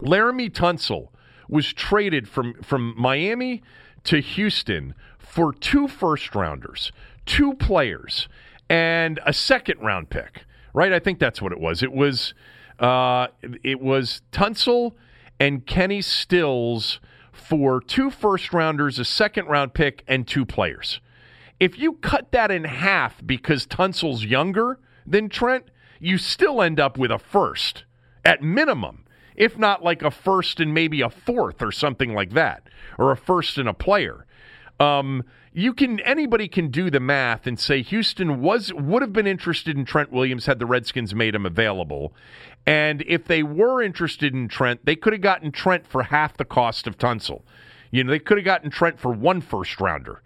Laremy 0.00 0.50
Tunsil 0.50 1.08
was 1.48 1.72
traded 1.72 2.28
from, 2.28 2.54
from 2.62 2.94
Miami 2.96 3.62
to 4.04 4.20
Houston 4.20 4.94
for 5.18 5.52
two 5.52 5.88
first 5.88 6.34
rounders, 6.34 6.92
two 7.26 7.54
players, 7.54 8.28
and 8.70 9.18
a 9.26 9.32
second 9.32 9.80
round 9.80 10.10
pick. 10.10 10.44
Right? 10.74 10.92
I 10.92 10.98
think 11.00 11.18
that's 11.18 11.42
what 11.42 11.50
it 11.52 11.58
was. 11.58 11.82
It 11.82 11.92
was 11.92 12.34
uh, 12.78 13.28
it 13.64 13.80
was 13.80 14.22
Tunsil 14.30 14.92
and 15.40 15.66
Kenny 15.66 16.02
Stills 16.02 17.00
for 17.32 17.80
two 17.80 18.10
first 18.10 18.52
rounders, 18.52 18.98
a 18.98 19.04
second 19.04 19.46
round 19.46 19.74
pick, 19.74 20.02
and 20.06 20.26
two 20.26 20.44
players. 20.44 21.00
If 21.60 21.78
you 21.78 21.94
cut 21.94 22.32
that 22.32 22.50
in 22.50 22.64
half 22.64 23.24
because 23.24 23.66
Tunsil's 23.66 24.24
younger 24.24 24.78
than 25.06 25.28
Trent, 25.28 25.64
you 25.98 26.18
still 26.18 26.62
end 26.62 26.78
up 26.78 26.98
with 26.98 27.10
a 27.10 27.18
first 27.18 27.84
at 28.24 28.42
minimum, 28.42 29.04
if 29.34 29.58
not 29.58 29.82
like 29.82 30.02
a 30.02 30.10
first 30.10 30.60
and 30.60 30.72
maybe 30.72 31.00
a 31.00 31.10
fourth 31.10 31.62
or 31.62 31.72
something 31.72 32.14
like 32.14 32.30
that, 32.30 32.68
or 32.98 33.10
a 33.10 33.16
first 33.16 33.58
and 33.58 33.68
a 33.68 33.74
player. 33.74 34.26
Um, 34.78 35.24
you 35.52 35.74
can 35.74 35.98
anybody 36.00 36.46
can 36.46 36.70
do 36.70 36.90
the 36.90 37.00
math 37.00 37.46
and 37.46 37.58
say 37.58 37.82
Houston 37.82 38.40
was 38.40 38.72
would 38.72 39.02
have 39.02 39.12
been 39.12 39.26
interested 39.26 39.76
in 39.76 39.84
Trent 39.84 40.12
Williams 40.12 40.46
had 40.46 40.60
the 40.60 40.66
Redskins 40.66 41.14
made 41.14 41.34
him 41.34 41.44
available. 41.44 42.14
And 42.66 43.02
if 43.06 43.24
they 43.24 43.42
were 43.42 43.82
interested 43.82 44.34
in 44.34 44.48
Trent, 44.48 44.84
they 44.84 44.96
could 44.96 45.12
have 45.12 45.22
gotten 45.22 45.52
Trent 45.52 45.86
for 45.86 46.04
half 46.04 46.36
the 46.36 46.44
cost 46.44 46.86
of 46.86 46.98
Tunsil. 46.98 47.42
You 47.90 48.04
know, 48.04 48.10
they 48.10 48.18
could 48.18 48.36
have 48.36 48.44
gotten 48.44 48.70
Trent 48.70 49.00
for 49.00 49.10
one 49.10 49.40
first 49.40 49.80
rounder. 49.80 50.22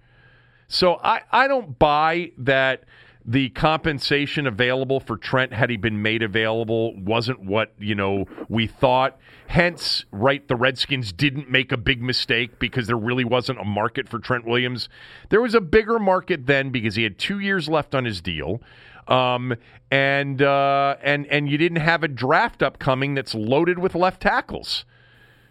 So 0.66 0.98
I, 1.04 1.20
I 1.30 1.48
don't 1.48 1.78
buy 1.78 2.32
that 2.38 2.84
the 3.24 3.50
compensation 3.50 4.46
available 4.46 4.98
for 4.98 5.16
Trent 5.16 5.52
had 5.52 5.70
he 5.70 5.76
been 5.76 6.02
made 6.02 6.22
available 6.22 6.98
wasn't 6.98 7.40
what, 7.40 7.72
you 7.78 7.94
know, 7.94 8.26
we 8.48 8.66
thought. 8.66 9.18
Hence, 9.46 10.04
right, 10.10 10.46
the 10.48 10.56
Redskins 10.56 11.12
didn't 11.12 11.50
make 11.50 11.70
a 11.70 11.76
big 11.76 12.02
mistake 12.02 12.58
because 12.58 12.86
there 12.86 12.96
really 12.96 13.24
wasn't 13.24 13.60
a 13.60 13.64
market 13.64 14.08
for 14.08 14.18
Trent 14.18 14.44
Williams. 14.44 14.88
There 15.28 15.40
was 15.40 15.54
a 15.54 15.60
bigger 15.60 15.98
market 15.98 16.46
then 16.46 16.70
because 16.70 16.96
he 16.96 17.04
had 17.04 17.18
two 17.18 17.38
years 17.38 17.68
left 17.68 17.94
on 17.94 18.04
his 18.04 18.20
deal. 18.20 18.60
Um, 19.08 19.54
and 19.90 20.40
uh, 20.40 20.96
and 21.02 21.26
and 21.26 21.48
you 21.50 21.58
didn't 21.58 21.80
have 21.80 22.02
a 22.02 22.08
draft 22.08 22.62
upcoming 22.62 23.14
that's 23.14 23.34
loaded 23.34 23.78
with 23.78 23.94
left 23.94 24.22
tackles. 24.22 24.84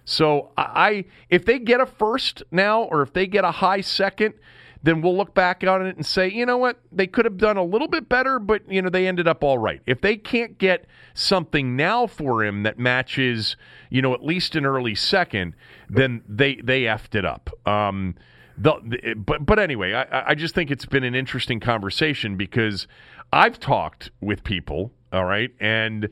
So 0.04 0.52
I, 0.58 1.06
if 1.30 1.46
they 1.46 1.60
get 1.60 1.80
a 1.80 1.86
first 1.86 2.44
now, 2.52 2.84
or 2.84 3.02
if 3.02 3.14
they 3.14 3.28
get 3.28 3.46
a 3.46 3.52
high 3.52 3.82
second, 3.82 4.34
then 4.84 5.02
we'll 5.02 5.16
look 5.16 5.34
back 5.34 5.64
on 5.64 5.86
it 5.86 5.96
and 5.96 6.06
say, 6.06 6.30
you 6.30 6.46
know 6.46 6.58
what, 6.58 6.80
they 6.92 7.06
could 7.06 7.26
have 7.26 7.38
done 7.38 7.56
a 7.56 7.64
little 7.64 7.88
bit 7.88 8.10
better, 8.10 8.40
but 8.40 8.64
you 8.70 8.82
know 8.82 8.90
they 8.90 9.08
ended 9.08 9.28
up 9.28 9.44
all 9.44 9.58
right. 9.58 9.82
If 9.86 10.02
they 10.02 10.18
can't 10.18 10.58
get 10.58 10.86
something 11.14 11.76
now 11.76 12.08
for 12.08 12.44
him 12.44 12.64
that 12.64 12.80
matches, 12.80 13.56
you 13.90 14.02
know, 14.02 14.14
at 14.14 14.24
least 14.24 14.56
an 14.56 14.66
early 14.66 14.96
second, 14.96 15.56
then 15.90 16.24
they 16.28 16.56
they 16.56 16.84
effed 16.84 17.16
it 17.16 17.26
up. 17.26 17.50
Um, 17.68 18.16
the, 18.58 18.74
the, 18.84 19.14
but 19.14 19.46
but 19.46 19.60
anyway, 19.60 19.94
I, 19.94 20.32
I 20.32 20.36
just 20.36 20.56
think 20.56 20.72
it's 20.72 20.86
been 20.86 21.04
an 21.04 21.16
interesting 21.16 21.60
conversation 21.60 22.36
because 22.36 22.88
I've 23.34 23.60
talked 23.60 24.12
with 24.20 24.44
people, 24.44 24.92
all 25.12 25.26
right, 25.26 25.52
and 25.60 26.10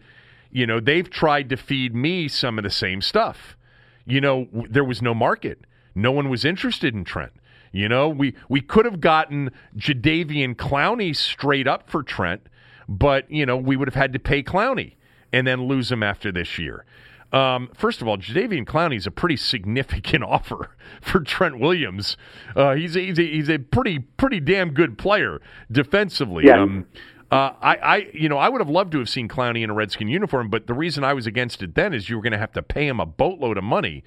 you 0.51 0.65
know 0.65 0.79
they've 0.79 1.09
tried 1.09 1.49
to 1.49 1.57
feed 1.57 1.93
me 1.93 2.27
some 2.27 2.57
of 2.57 2.63
the 2.63 2.69
same 2.69 3.01
stuff. 3.01 3.57
You 4.05 4.21
know, 4.21 4.45
w- 4.45 4.67
there 4.69 4.83
was 4.83 5.01
no 5.01 5.13
market. 5.13 5.65
No 5.95 6.11
one 6.11 6.29
was 6.29 6.45
interested 6.45 6.93
in 6.93 7.03
Trent. 7.03 7.33
You 7.71 7.89
know, 7.89 8.09
we 8.09 8.35
we 8.47 8.61
could 8.61 8.85
have 8.85 9.01
gotten 9.01 9.51
Jadeveon 9.77 10.55
Clowney 10.55 11.15
straight 11.15 11.67
up 11.67 11.89
for 11.89 12.03
Trent, 12.03 12.47
but 12.87 13.29
you 13.29 13.45
know 13.45 13.57
we 13.57 13.75
would 13.75 13.87
have 13.87 13.95
had 13.95 14.13
to 14.13 14.19
pay 14.19 14.41
Clowney 14.41 14.95
and 15.31 15.45
then 15.45 15.67
lose 15.67 15.91
him 15.91 16.01
after 16.01 16.31
this 16.31 16.57
year. 16.57 16.85
Um, 17.31 17.69
first 17.75 18.01
of 18.01 18.07
all, 18.07 18.17
Jadeveon 18.17 18.65
Clowney 18.65 18.97
is 18.97 19.05
a 19.05 19.11
pretty 19.11 19.37
significant 19.37 20.23
offer 20.27 20.75
for 21.01 21.19
Trent 21.21 21.59
Williams. 21.59 22.17
Uh, 22.55 22.75
he's 22.75 22.95
a, 22.95 22.99
he's 22.99 23.19
a, 23.19 23.23
he's 23.23 23.49
a 23.49 23.59
pretty 23.59 23.99
pretty 23.99 24.39
damn 24.39 24.71
good 24.71 24.97
player 24.97 25.41
defensively. 25.71 26.45
Yeah. 26.45 26.61
Um, 26.61 26.87
uh, 27.31 27.53
I, 27.61 27.75
I, 27.75 28.07
you 28.11 28.27
know, 28.27 28.37
I 28.37 28.49
would 28.49 28.59
have 28.59 28.69
loved 28.69 28.91
to 28.93 28.97
have 28.97 29.09
seen 29.09 29.27
Clowney 29.27 29.63
in 29.63 29.69
a 29.69 29.73
Redskin 29.73 30.07
uniform, 30.07 30.49
but 30.49 30.65
the 30.65 30.73
reason 30.73 31.03
I 31.03 31.13
was 31.13 31.27
against 31.27 31.61
it 31.61 31.75
then 31.75 31.93
is 31.93 32.09
you 32.09 32.15
were 32.15 32.23
going 32.23 32.33
to 32.33 32.39
have 32.39 32.53
to 32.53 32.63
pay 32.63 32.87
him 32.87 32.99
a 32.99 33.05
boatload 33.05 33.59
of 33.59 33.63
money, 33.63 34.03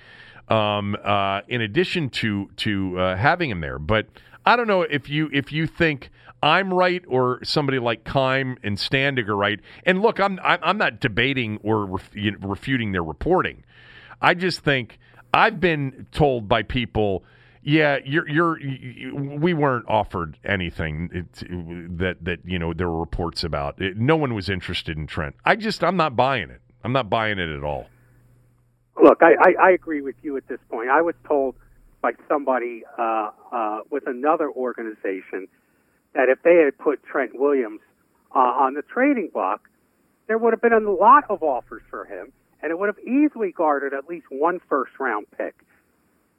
um, 0.48 0.96
uh, 1.04 1.42
in 1.46 1.60
addition 1.60 2.10
to 2.10 2.50
to 2.56 2.98
uh, 2.98 3.16
having 3.16 3.48
him 3.48 3.60
there. 3.60 3.78
But 3.78 4.06
I 4.44 4.56
don't 4.56 4.66
know 4.66 4.82
if 4.82 5.08
you 5.08 5.30
if 5.32 5.52
you 5.52 5.66
think 5.66 6.10
I'm 6.42 6.72
right 6.72 7.02
or 7.06 7.42
somebody 7.44 7.78
like 7.78 8.04
Keim 8.04 8.56
and 8.62 8.76
Standig 8.76 9.28
are 9.28 9.36
right. 9.36 9.60
And 9.84 10.02
look, 10.02 10.20
I'm 10.20 10.38
I'm 10.42 10.78
not 10.78 11.00
debating 11.00 11.58
or 11.62 11.86
refuting 11.86 12.92
their 12.92 13.04
reporting. 13.04 13.64
I 14.20 14.34
just 14.34 14.60
think 14.60 14.98
I've 15.32 15.60
been 15.60 16.06
told 16.12 16.48
by 16.48 16.62
people 16.62 17.24
yeah, 17.64 17.98
you're 18.04 18.28
you're 18.28 18.60
you, 18.60 19.14
we 19.14 19.54
weren't 19.54 19.84
offered 19.88 20.36
anything 20.44 21.28
that 21.98 22.16
that 22.22 22.40
you 22.44 22.58
know 22.58 22.72
there 22.72 22.90
were 22.90 22.98
reports 22.98 23.44
about. 23.44 23.78
No 23.78 24.16
one 24.16 24.34
was 24.34 24.48
interested 24.48 24.96
in 24.96 25.06
Trent. 25.06 25.36
I 25.44 25.54
just 25.54 25.84
I'm 25.84 25.96
not 25.96 26.16
buying 26.16 26.50
it. 26.50 26.60
I'm 26.82 26.92
not 26.92 27.08
buying 27.08 27.38
it 27.38 27.48
at 27.48 27.62
all. 27.62 27.86
Look, 29.00 29.22
I, 29.22 29.34
I, 29.40 29.68
I 29.68 29.70
agree 29.70 30.02
with 30.02 30.16
you 30.22 30.36
at 30.36 30.46
this 30.48 30.58
point. 30.68 30.90
I 30.90 31.00
was 31.02 31.14
told 31.26 31.54
by 32.02 32.12
somebody 32.28 32.82
uh, 32.98 33.30
uh, 33.52 33.80
with 33.90 34.06
another 34.06 34.50
organization 34.50 35.48
that 36.14 36.28
if 36.28 36.42
they 36.42 36.56
had 36.56 36.76
put 36.76 37.02
Trent 37.04 37.38
Williams 37.38 37.80
uh, 38.34 38.38
on 38.38 38.74
the 38.74 38.82
trading 38.82 39.30
block, 39.32 39.68
there 40.26 40.36
would 40.36 40.52
have 40.52 40.60
been 40.60 40.72
a 40.72 40.80
lot 40.80 41.24
of 41.30 41.42
offers 41.42 41.82
for 41.88 42.04
him, 42.04 42.32
and 42.60 42.70
it 42.70 42.78
would 42.78 42.88
have 42.88 42.98
easily 42.98 43.52
garnered 43.52 43.94
at 43.94 44.08
least 44.08 44.26
one 44.30 44.60
first 44.68 44.92
round 44.98 45.26
pick. 45.38 45.54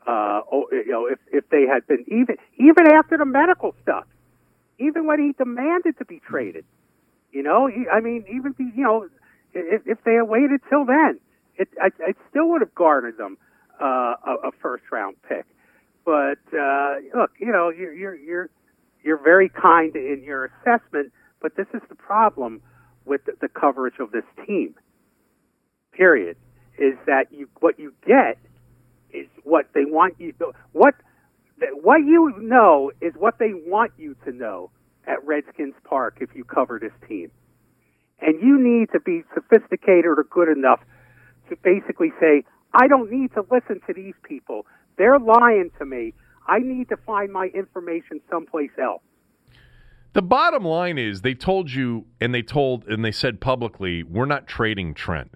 Uh, 0.05 0.41
you 0.71 0.91
know, 0.91 1.07
if 1.07 1.19
if 1.31 1.49
they 1.49 1.65
had 1.65 1.87
been 1.87 2.03
even 2.07 2.35
even 2.57 2.91
after 2.91 3.17
the 3.17 3.25
medical 3.25 3.73
stuff, 3.81 4.05
even 4.77 5.07
when 5.07 5.19
he 5.19 5.31
demanded 5.31 5.97
to 5.97 6.05
be 6.05 6.21
traded, 6.27 6.65
you 7.31 7.41
know, 7.41 7.67
he, 7.67 7.85
I 7.87 8.01
mean, 8.01 8.25
even 8.29 8.51
be, 8.51 8.65
you 8.75 8.83
know, 8.83 9.07
if, 9.53 9.81
if 9.85 10.03
they 10.03 10.15
had 10.15 10.23
waited 10.23 10.59
till 10.69 10.85
then, 10.85 11.19
it 11.55 11.69
I, 11.81 11.87
it 11.99 12.17
still 12.29 12.49
would 12.49 12.61
have 12.61 12.75
garnered 12.75 13.17
them 13.17 13.37
uh, 13.81 14.15
a, 14.25 14.47
a 14.47 14.51
first 14.61 14.83
round 14.91 15.15
pick. 15.27 15.45
But 16.05 16.39
uh, 16.57 16.95
look, 17.15 17.31
you 17.39 17.51
know, 17.51 17.69
you're 17.69 17.93
you're 17.93 18.15
you're 18.15 18.49
you're 19.03 19.23
very 19.23 19.49
kind 19.49 19.95
in 19.95 20.23
your 20.23 20.45
assessment, 20.45 21.11
but 21.41 21.55
this 21.55 21.67
is 21.73 21.81
the 21.89 21.95
problem 21.95 22.61
with 23.05 23.25
the, 23.25 23.33
the 23.41 23.47
coverage 23.47 23.99
of 23.99 24.11
this 24.11 24.23
team. 24.45 24.75
Period. 25.91 26.37
Is 26.77 26.95
that 27.05 27.31
you 27.31 27.47
what 27.59 27.79
you 27.79 27.93
get 28.05 28.37
is 29.11 29.27
what 29.43 29.67
they 29.73 29.85
want 29.85 30.15
you 30.19 30.31
to 30.33 30.53
what 30.71 30.95
what 31.73 31.97
you 31.97 32.33
know 32.39 32.91
is 32.99 33.13
what 33.15 33.37
they 33.37 33.53
want 33.53 33.91
you 33.97 34.15
to 34.25 34.31
know 34.31 34.71
at 35.05 35.23
Redskins 35.25 35.75
Park 35.83 36.17
if 36.19 36.29
you 36.35 36.43
cover 36.43 36.79
this 36.79 36.91
team. 37.07 37.31
And 38.21 38.41
you 38.41 38.57
need 38.57 38.89
to 38.93 38.99
be 38.99 39.23
sophisticated 39.33 40.05
or 40.05 40.25
good 40.29 40.49
enough 40.49 40.79
to 41.49 41.57
basically 41.57 42.11
say, 42.19 42.43
I 42.73 42.87
don't 42.87 43.11
need 43.11 43.33
to 43.33 43.45
listen 43.51 43.81
to 43.87 43.93
these 43.93 44.13
people. 44.23 44.65
They're 44.97 45.19
lying 45.19 45.71
to 45.79 45.85
me. 45.85 46.13
I 46.47 46.59
need 46.59 46.89
to 46.89 46.97
find 46.97 47.31
my 47.31 47.47
information 47.47 48.21
someplace 48.29 48.71
else. 48.81 49.01
The 50.13 50.21
bottom 50.21 50.63
line 50.63 50.97
is 50.99 51.21
they 51.21 51.33
told 51.33 51.71
you 51.71 52.05
and 52.21 52.33
they 52.33 52.43
told 52.43 52.85
and 52.85 53.03
they 53.03 53.11
said 53.11 53.41
publicly, 53.41 54.03
we're 54.03 54.25
not 54.25 54.45
trading 54.45 54.93
Trent. 54.93 55.31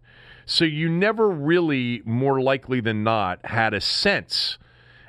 So 0.46 0.66
you 0.66 0.88
never 0.88 1.30
really, 1.30 2.02
more 2.06 2.40
likely 2.42 2.80
than 2.80 3.04
not, 3.04 3.46
had 3.46 3.74
a 3.74 3.82
sense 3.82 4.58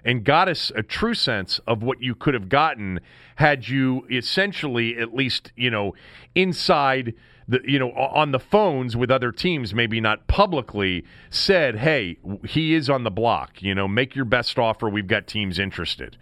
and 0.05 0.25
got 0.25 0.49
a, 0.49 0.57
a, 0.75 0.83
true 0.83 1.15
sense 1.15 1.61
of 1.67 1.83
what 1.83 2.01
you 2.01 2.15
could 2.15 2.33
have 2.33 2.49
gotten 2.49 3.01
had 3.37 3.69
you 3.69 4.07
essentially, 4.11 4.97
at 4.97 5.15
least, 5.15 5.53
you 5.55 5.71
know, 5.71 5.95
inside 6.35 7.15
the, 7.49 7.61
you 7.65 7.79
know, 7.79 7.93
on 7.93 8.33
the 8.33 8.39
phones 8.39 8.95
with 8.97 9.11
other 9.11 9.33
teams, 9.33 9.75
maybe 9.75 10.01
not 10.01 10.27
publicly, 10.27 11.05
said, 11.31 11.77
hey, 11.77 12.19
he 12.47 12.75
is 12.75 12.91
on 12.91 13.05
the 13.05 13.11
block. 13.11 13.63
You 13.63 13.75
know, 13.75 13.89
make 13.89 14.15
your 14.15 14.27
best 14.27 14.59
offer. 14.59 14.89
We've 14.89 15.07
got 15.07 15.27
teams 15.27 15.59
interested. 15.59 16.19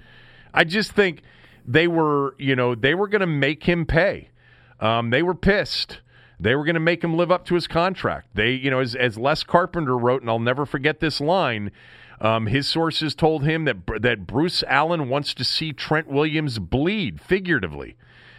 I 0.54 0.64
just 0.64 0.92
think 0.92 1.22
they 1.66 1.88
were, 1.88 2.36
you 2.38 2.54
know, 2.54 2.74
they 2.74 2.94
were 2.94 3.08
going 3.08 3.20
to 3.20 3.26
make 3.26 3.64
him 3.64 3.84
pay. 3.86 4.30
Um, 4.78 5.10
they 5.10 5.22
were 5.22 5.34
pissed. 5.34 6.00
They 6.38 6.54
were 6.54 6.64
going 6.64 6.74
to 6.74 6.80
make 6.80 7.02
him 7.02 7.16
live 7.16 7.32
up 7.32 7.44
to 7.46 7.54
his 7.54 7.66
contract. 7.66 8.28
They, 8.34 8.52
you 8.52 8.70
know, 8.70 8.80
as, 8.80 8.94
as 8.94 9.18
Les 9.18 9.42
Carpenter 9.42 9.96
wrote, 9.96 10.20
and 10.20 10.30
I'll 10.30 10.38
never 10.38 10.64
forget 10.64 11.00
this 11.00 11.20
line. 11.20 11.72
Um, 12.20 12.46
his 12.46 12.66
sources 12.66 13.14
told 13.14 13.44
him 13.44 13.64
that 13.64 13.76
that 14.00 14.26
Bruce 14.26 14.62
Allen 14.68 15.08
wants 15.08 15.34
to 15.34 15.44
see 15.44 15.72
Trent 15.72 16.08
Williams 16.08 16.58
bleed, 16.58 17.20
figuratively. 17.20 17.96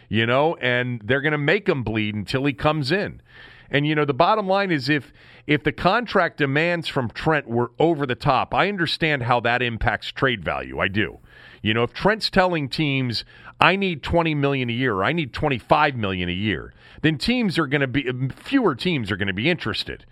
You 0.10 0.26
know, 0.26 0.56
and 0.56 1.02
they're 1.04 1.22
going 1.22 1.32
to 1.32 1.38
make 1.38 1.68
him 1.68 1.84
bleed 1.84 2.16
until 2.16 2.46
he 2.46 2.54
comes 2.54 2.92
in. 2.92 3.22
And 3.70 3.86
you 3.86 3.96
know, 3.96 4.06
the 4.06 4.14
bottom 4.14 4.48
line 4.48 4.72
is 4.72 4.90
if 4.90 5.12
if 5.46 5.64
the 5.64 5.72
contract 5.72 6.38
demands 6.38 6.88
from 6.88 7.10
Trent 7.10 7.48
were 7.48 7.72
over 7.80 8.06
the 8.06 8.16
top, 8.16 8.54
I 8.54 8.70
understand 8.70 9.24
how 9.24 9.40
that 9.42 9.62
impacts 9.62 10.12
trade 10.12 10.44
value. 10.44 10.80
I 10.80 10.88
do. 10.88 11.20
You 11.62 11.74
know, 11.74 11.84
if 11.84 11.94
Trent's 11.94 12.30
telling 12.30 12.70
teams, 12.70 13.26
I 13.60 13.76
need 13.76 14.04
20 14.04 14.36
million 14.36 14.70
a 14.70 14.74
year, 14.74 15.04
I 15.04 15.12
need 15.14 15.34
25 15.34 15.96
million 15.96 16.30
a 16.30 16.34
year, 16.34 16.74
then 17.02 17.18
teams 17.18 17.58
are 17.58 17.68
going 17.68 17.82
to 17.82 17.88
be 17.88 18.12
fewer 18.36 18.76
teams 18.76 19.12
are 19.12 19.18
going 19.18 19.28
to 19.28 19.34
be 19.34 19.50
interested. 19.50 20.06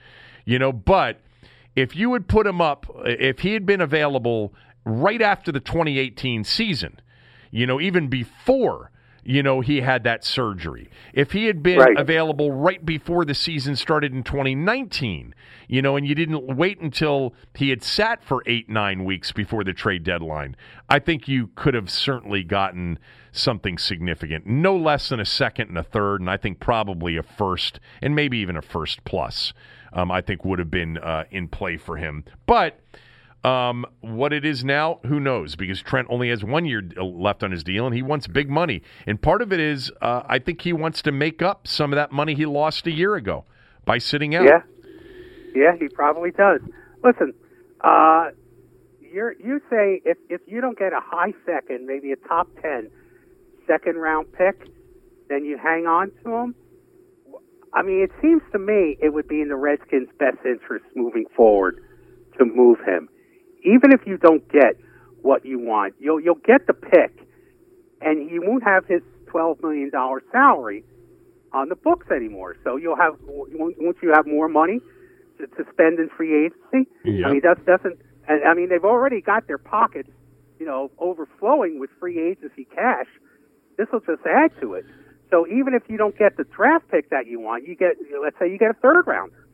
You 0.45 0.59
know, 0.59 0.71
but 0.71 1.21
if 1.75 1.95
you 1.95 2.09
would 2.09 2.27
put 2.27 2.47
him 2.47 2.61
up, 2.61 2.85
if 3.05 3.39
he 3.39 3.53
had 3.53 3.65
been 3.65 3.81
available 3.81 4.53
right 4.85 5.21
after 5.21 5.51
the 5.51 5.59
2018 5.59 6.43
season, 6.43 6.99
you 7.51 7.65
know, 7.65 7.79
even 7.79 8.07
before 8.07 8.91
you 9.27 9.41
know, 9.41 9.59
he 9.59 9.81
had 9.81 10.03
that 10.03 10.23
surgery. 10.23 10.87
If 11.11 11.31
he 11.31 11.45
had 11.45 11.63
been 11.63 11.79
right. 11.79 11.97
available 11.97 12.51
right 12.51 12.85
before 12.85 13.25
the 13.25 13.33
season 13.33 13.75
started 13.75 14.13
in 14.13 14.23
2019, 14.23 15.33
you 15.67 15.81
know, 15.81 15.95
and 15.95 16.07
you 16.07 16.13
didn't 16.13 16.55
wait 16.55 16.79
until 16.79 17.33
he 17.55 17.71
had 17.71 17.83
sat 17.83 18.23
for 18.23 18.43
eight, 18.45 18.69
nine 18.69 19.03
weeks 19.03 19.31
before 19.31 19.63
the 19.63 19.73
trade 19.73 20.03
deadline, 20.03 20.55
I 20.87 20.99
think 20.99 21.27
you 21.27 21.47
could 21.55 21.73
have 21.73 21.89
certainly 21.89 22.43
gotten 22.43 22.99
something 23.31 23.79
significant. 23.79 24.45
No 24.45 24.77
less 24.77 25.09
than 25.09 25.19
a 25.19 25.25
second 25.25 25.69
and 25.69 25.77
a 25.79 25.83
third, 25.83 26.21
and 26.21 26.29
I 26.29 26.37
think 26.37 26.59
probably 26.59 27.17
a 27.17 27.23
first, 27.23 27.79
and 28.03 28.15
maybe 28.15 28.37
even 28.37 28.55
a 28.55 28.61
first 28.61 29.03
plus, 29.05 29.53
um, 29.91 30.11
I 30.11 30.21
think 30.21 30.45
would 30.45 30.59
have 30.59 30.71
been 30.71 30.99
uh, 30.99 31.23
in 31.31 31.47
play 31.47 31.77
for 31.77 31.97
him. 31.97 32.25
But 32.45 32.79
um, 33.45 33.85
what 34.01 34.33
it 34.33 34.43
is 34.43 34.65
now, 34.65 34.99
who 35.05 35.19
knows? 35.19 35.55
Because 35.55 35.79
Trent 35.79 36.07
only 36.09 36.29
has 36.29 36.43
one 36.43 36.65
year 36.65 36.81
left 36.97 37.43
on 37.43 37.51
his 37.51 37.63
deal, 37.63 37.85
and 37.85 37.93
he 37.93 38.01
wants 38.01 38.25
big 38.25 38.49
money. 38.49 38.81
And 39.05 39.21
part 39.21 39.43
of 39.43 39.53
it 39.53 39.59
is, 39.59 39.91
uh, 40.01 40.23
I 40.25 40.39
think 40.39 40.61
he 40.61 40.73
wants 40.73 41.03
to 41.03 41.11
make 41.11 41.43
up 41.43 41.67
some 41.67 41.93
of 41.93 41.97
that 41.97 42.11
money 42.11 42.33
he 42.33 42.47
lost 42.47 42.87
a 42.87 42.91
year 42.91 43.15
ago 43.15 43.45
by 43.85 43.99
sitting 43.99 44.33
out. 44.33 44.45
Yeah, 44.45 44.61
yeah, 45.53 45.75
he 45.79 45.87
probably 45.89 46.31
does. 46.31 46.59
Listen, 47.03 47.35
uh, 47.81 48.29
you 48.99 49.31
you 49.39 49.61
say 49.69 50.01
if 50.03 50.17
if 50.27 50.41
you 50.47 50.59
don't 50.59 50.77
get 50.77 50.91
a 50.91 51.01
high 51.01 51.33
second, 51.45 51.85
maybe 51.85 52.11
a 52.13 52.27
top 52.27 52.47
ten 52.63 52.89
second 53.67 53.97
round 53.97 54.33
pick, 54.33 54.67
then 55.29 55.45
you 55.45 55.59
hang 55.61 55.85
on 55.85 56.11
to 56.23 56.33
him. 56.33 56.55
I 57.75 57.83
mean, 57.83 58.01
it 58.01 58.11
seems 58.23 58.41
to 58.53 58.59
me 58.59 58.97
it 58.99 59.13
would 59.13 59.27
be 59.27 59.41
in 59.41 59.49
the 59.49 59.55
Redskins' 59.55 60.09
best 60.17 60.37
interest 60.45 60.85
moving 60.95 61.25
forward 61.35 61.83
to 62.39 62.45
move 62.45 62.79
him 62.79 63.07
even 63.65 63.91
if 63.91 64.05
you 64.05 64.17
don't 64.17 64.47
get 64.51 64.77
what 65.21 65.45
you 65.45 65.59
want, 65.59 65.95
you'll 65.99 66.19
you'll 66.19 66.35
get 66.45 66.67
the 66.67 66.73
pick, 66.73 67.27
and 68.01 68.29
he 68.29 68.39
won't 68.39 68.63
have 68.63 68.85
his 68.85 69.01
twelve 69.27 69.61
million 69.61 69.89
dollar 69.89 70.21
salary 70.31 70.83
on 71.51 71.69
the 71.69 71.75
books 71.75 72.07
anymore. 72.11 72.55
So 72.63 72.77
you'll 72.77 72.97
have 72.97 73.15
once 73.25 73.97
you 74.01 74.11
have 74.13 74.27
more 74.27 74.47
money 74.47 74.79
to, 75.39 75.47
to 75.47 75.71
spend 75.73 75.99
in 75.99 76.09
free 76.15 76.45
agency. 76.45 76.89
Yep. 77.03 77.25
I 77.25 77.31
mean 77.31 77.41
that 77.43 77.65
doesn't. 77.65 77.99
And 78.27 78.43
I 78.43 78.53
mean 78.53 78.69
they've 78.69 78.85
already 78.85 79.21
got 79.21 79.47
their 79.47 79.57
pockets, 79.57 80.09
you 80.59 80.65
know, 80.65 80.91
overflowing 80.99 81.79
with 81.79 81.89
free 81.99 82.19
agency 82.31 82.65
cash. 82.65 83.07
This 83.77 83.87
will 83.91 84.01
just 84.01 84.25
add 84.25 84.51
to 84.61 84.73
it. 84.75 84.85
So 85.31 85.47
even 85.47 85.73
if 85.73 85.83
you 85.89 85.97
don't 85.97 86.17
get 86.17 86.37
the 86.37 86.43
draft 86.43 86.87
pick 86.89 87.09
that 87.09 87.25
you 87.25 87.39
want, 87.39 87.67
you 87.67 87.75
get 87.75 87.97
let's 88.21 88.37
say 88.39 88.49
you 88.51 88.57
get 88.57 88.69
a 88.71 88.79
third 88.79 89.07
rounder. 89.07 89.47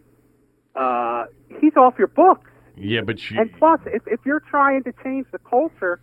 Uh, 0.76 1.26
he's 1.59 1.76
off 1.76 1.95
your 1.97 2.07
books. 2.07 2.50
Yeah, 2.78 3.01
but 3.01 3.30
you... 3.30 3.39
and 3.39 3.51
plus, 3.57 3.80
if 3.86 4.03
if 4.07 4.19
you're 4.26 4.39
trying 4.41 4.84
to 4.84 4.93
change 5.03 5.28
the 5.32 5.39
culture, 5.39 5.99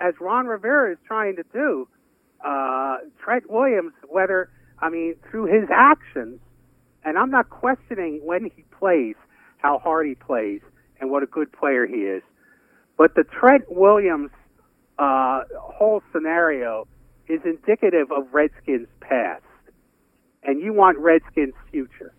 as 0.00 0.14
Ron 0.20 0.46
Rivera 0.46 0.92
is 0.92 0.98
trying 1.06 1.36
to 1.36 1.44
do, 1.52 1.88
uh, 2.44 2.98
Trent 3.22 3.50
Williams, 3.50 3.92
whether 4.08 4.50
I 4.78 4.90
mean 4.90 5.14
through 5.30 5.46
his 5.46 5.68
actions, 5.72 6.40
and 7.04 7.18
I'm 7.18 7.30
not 7.30 7.50
questioning 7.50 8.20
when 8.22 8.44
he 8.44 8.64
plays, 8.78 9.16
how 9.58 9.78
hard 9.78 10.06
he 10.06 10.14
plays, 10.14 10.60
and 11.00 11.10
what 11.10 11.22
a 11.22 11.26
good 11.26 11.52
player 11.52 11.86
he 11.86 12.02
is, 12.02 12.22
but 12.96 13.14
the 13.14 13.24
Trent 13.24 13.64
Williams 13.68 14.30
uh, 14.98 15.42
whole 15.58 16.02
scenario 16.12 16.86
is 17.28 17.40
indicative 17.44 18.12
of 18.12 18.32
Redskins' 18.32 18.88
past, 19.00 19.42
and 20.42 20.60
you 20.60 20.72
want 20.72 20.98
Redskins' 20.98 21.54
future. 21.70 22.14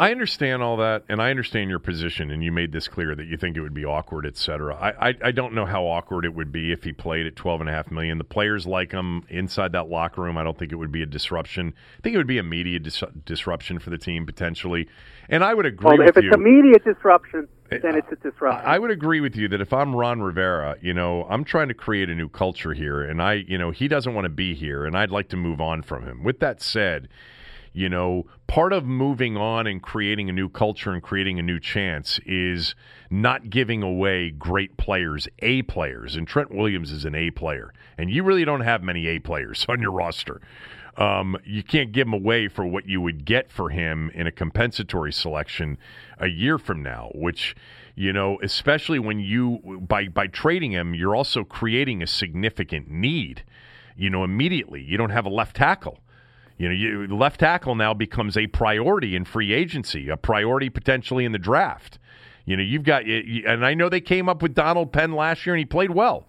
I 0.00 0.12
understand 0.12 0.62
all 0.62 0.78
that, 0.78 1.04
and 1.10 1.20
I 1.20 1.28
understand 1.28 1.68
your 1.68 1.78
position, 1.78 2.30
and 2.30 2.42
you 2.42 2.50
made 2.50 2.72
this 2.72 2.88
clear 2.88 3.14
that 3.14 3.26
you 3.26 3.36
think 3.36 3.54
it 3.58 3.60
would 3.60 3.74
be 3.74 3.84
awkward, 3.84 4.24
et 4.24 4.38
cetera. 4.38 4.74
I, 4.74 5.10
I, 5.10 5.14
I 5.24 5.30
don't 5.30 5.52
know 5.52 5.66
how 5.66 5.84
awkward 5.84 6.24
it 6.24 6.32
would 6.32 6.50
be 6.50 6.72
if 6.72 6.84
he 6.84 6.92
played 6.92 7.26
at 7.26 7.36
twelve 7.36 7.60
and 7.60 7.68
a 7.68 7.72
half 7.74 7.90
million. 7.90 8.16
The 8.16 8.24
players 8.24 8.66
like 8.66 8.92
him 8.92 9.26
inside 9.28 9.72
that 9.72 9.90
locker 9.90 10.22
room. 10.22 10.38
I 10.38 10.42
don't 10.42 10.58
think 10.58 10.72
it 10.72 10.76
would 10.76 10.90
be 10.90 11.02
a 11.02 11.06
disruption. 11.06 11.74
I 11.98 12.00
think 12.00 12.14
it 12.14 12.16
would 12.16 12.26
be 12.26 12.38
a 12.38 12.42
media 12.42 12.78
dis- 12.78 13.04
disruption 13.26 13.78
for 13.78 13.90
the 13.90 13.98
team 13.98 14.24
potentially. 14.24 14.88
And 15.28 15.44
I 15.44 15.52
would 15.52 15.66
agree 15.66 15.90
with 15.90 15.98
well, 15.98 16.08
if 16.08 16.16
you. 16.16 16.30
it's 16.30 16.34
a 16.34 16.40
media 16.40 16.78
disruption, 16.78 17.46
eh, 17.70 17.80
then 17.82 17.94
it's 17.94 18.10
a 18.10 18.16
disruption. 18.16 18.66
I 18.66 18.78
would 18.78 18.90
agree 18.90 19.20
with 19.20 19.36
you 19.36 19.48
that 19.48 19.60
if 19.60 19.74
I'm 19.74 19.94
Ron 19.94 20.22
Rivera, 20.22 20.76
you 20.80 20.94
know, 20.94 21.26
I'm 21.28 21.44
trying 21.44 21.68
to 21.68 21.74
create 21.74 22.08
a 22.08 22.14
new 22.14 22.30
culture 22.30 22.72
here, 22.72 23.02
and 23.02 23.20
I, 23.20 23.44
you 23.46 23.58
know, 23.58 23.70
he 23.70 23.86
doesn't 23.86 24.14
want 24.14 24.24
to 24.24 24.30
be 24.30 24.54
here, 24.54 24.86
and 24.86 24.96
I'd 24.96 25.10
like 25.10 25.28
to 25.28 25.36
move 25.36 25.60
on 25.60 25.82
from 25.82 26.04
him. 26.04 26.24
With 26.24 26.40
that 26.40 26.62
said 26.62 27.10
you 27.72 27.88
know, 27.88 28.26
part 28.46 28.72
of 28.72 28.84
moving 28.84 29.36
on 29.36 29.66
and 29.66 29.82
creating 29.82 30.28
a 30.28 30.32
new 30.32 30.48
culture 30.48 30.92
and 30.92 31.02
creating 31.02 31.38
a 31.38 31.42
new 31.42 31.60
chance 31.60 32.18
is 32.26 32.74
not 33.10 33.48
giving 33.48 33.82
away 33.82 34.30
great 34.30 34.76
players, 34.76 35.28
A 35.40 35.62
players. 35.62 36.16
And 36.16 36.26
Trent 36.26 36.52
Williams 36.52 36.90
is 36.90 37.04
an 37.04 37.14
A 37.14 37.30
player. 37.30 37.72
And 37.96 38.10
you 38.10 38.24
really 38.24 38.44
don't 38.44 38.62
have 38.62 38.82
many 38.82 39.06
A 39.06 39.18
players 39.20 39.64
on 39.68 39.80
your 39.80 39.92
roster. 39.92 40.40
Um, 40.96 41.36
you 41.44 41.62
can't 41.62 41.92
give 41.92 42.08
him 42.08 42.12
away 42.12 42.48
for 42.48 42.66
what 42.66 42.86
you 42.86 43.00
would 43.00 43.24
get 43.24 43.50
for 43.50 43.70
him 43.70 44.10
in 44.14 44.26
a 44.26 44.32
compensatory 44.32 45.12
selection 45.12 45.78
a 46.18 46.26
year 46.26 46.58
from 46.58 46.82
now, 46.82 47.10
which 47.14 47.54
you 47.94 48.12
know, 48.12 48.38
especially 48.42 48.98
when 48.98 49.20
you 49.20 49.80
by 49.86 50.08
by 50.08 50.26
trading 50.26 50.72
him, 50.72 50.94
you're 50.94 51.14
also 51.14 51.44
creating 51.44 52.02
a 52.02 52.06
significant 52.06 52.90
need. 52.90 53.44
You 53.96 54.10
know, 54.10 54.24
immediately 54.24 54.82
you 54.82 54.96
don't 54.96 55.10
have 55.10 55.26
a 55.26 55.30
left 55.30 55.56
tackle. 55.56 56.00
You 56.60 56.68
know, 56.68 56.74
you, 56.74 57.06
left 57.16 57.40
tackle 57.40 57.74
now 57.74 57.94
becomes 57.94 58.36
a 58.36 58.46
priority 58.46 59.16
in 59.16 59.24
free 59.24 59.50
agency, 59.50 60.10
a 60.10 60.18
priority 60.18 60.68
potentially 60.68 61.24
in 61.24 61.32
the 61.32 61.38
draft. 61.38 61.98
You 62.44 62.54
know, 62.54 62.62
you've 62.62 62.82
got, 62.82 63.04
and 63.04 63.64
I 63.64 63.72
know 63.72 63.88
they 63.88 64.02
came 64.02 64.28
up 64.28 64.42
with 64.42 64.54
Donald 64.54 64.92
Penn 64.92 65.12
last 65.12 65.46
year, 65.46 65.54
and 65.54 65.58
he 65.58 65.64
played 65.64 65.92
well, 65.92 66.26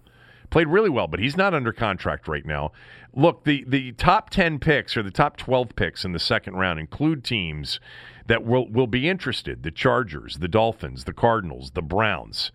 played 0.48 0.68
really 0.68 0.88
well, 0.88 1.06
but 1.06 1.20
he's 1.20 1.36
not 1.36 1.52
under 1.52 1.70
contract 1.70 2.28
right 2.28 2.46
now. 2.46 2.72
Look, 3.12 3.44
the 3.44 3.62
the 3.68 3.92
top 3.92 4.30
ten 4.30 4.58
picks 4.58 4.96
or 4.96 5.02
the 5.02 5.10
top 5.10 5.36
twelve 5.36 5.76
picks 5.76 6.02
in 6.02 6.12
the 6.12 6.18
second 6.18 6.54
round 6.54 6.80
include 6.80 7.24
teams 7.24 7.78
that 8.26 8.42
will 8.42 8.66
will 8.70 8.86
be 8.86 9.10
interested: 9.10 9.64
the 9.64 9.70
Chargers, 9.70 10.38
the 10.38 10.48
Dolphins, 10.48 11.04
the 11.04 11.12
Cardinals, 11.12 11.72
the 11.72 11.82
Browns. 11.82 12.52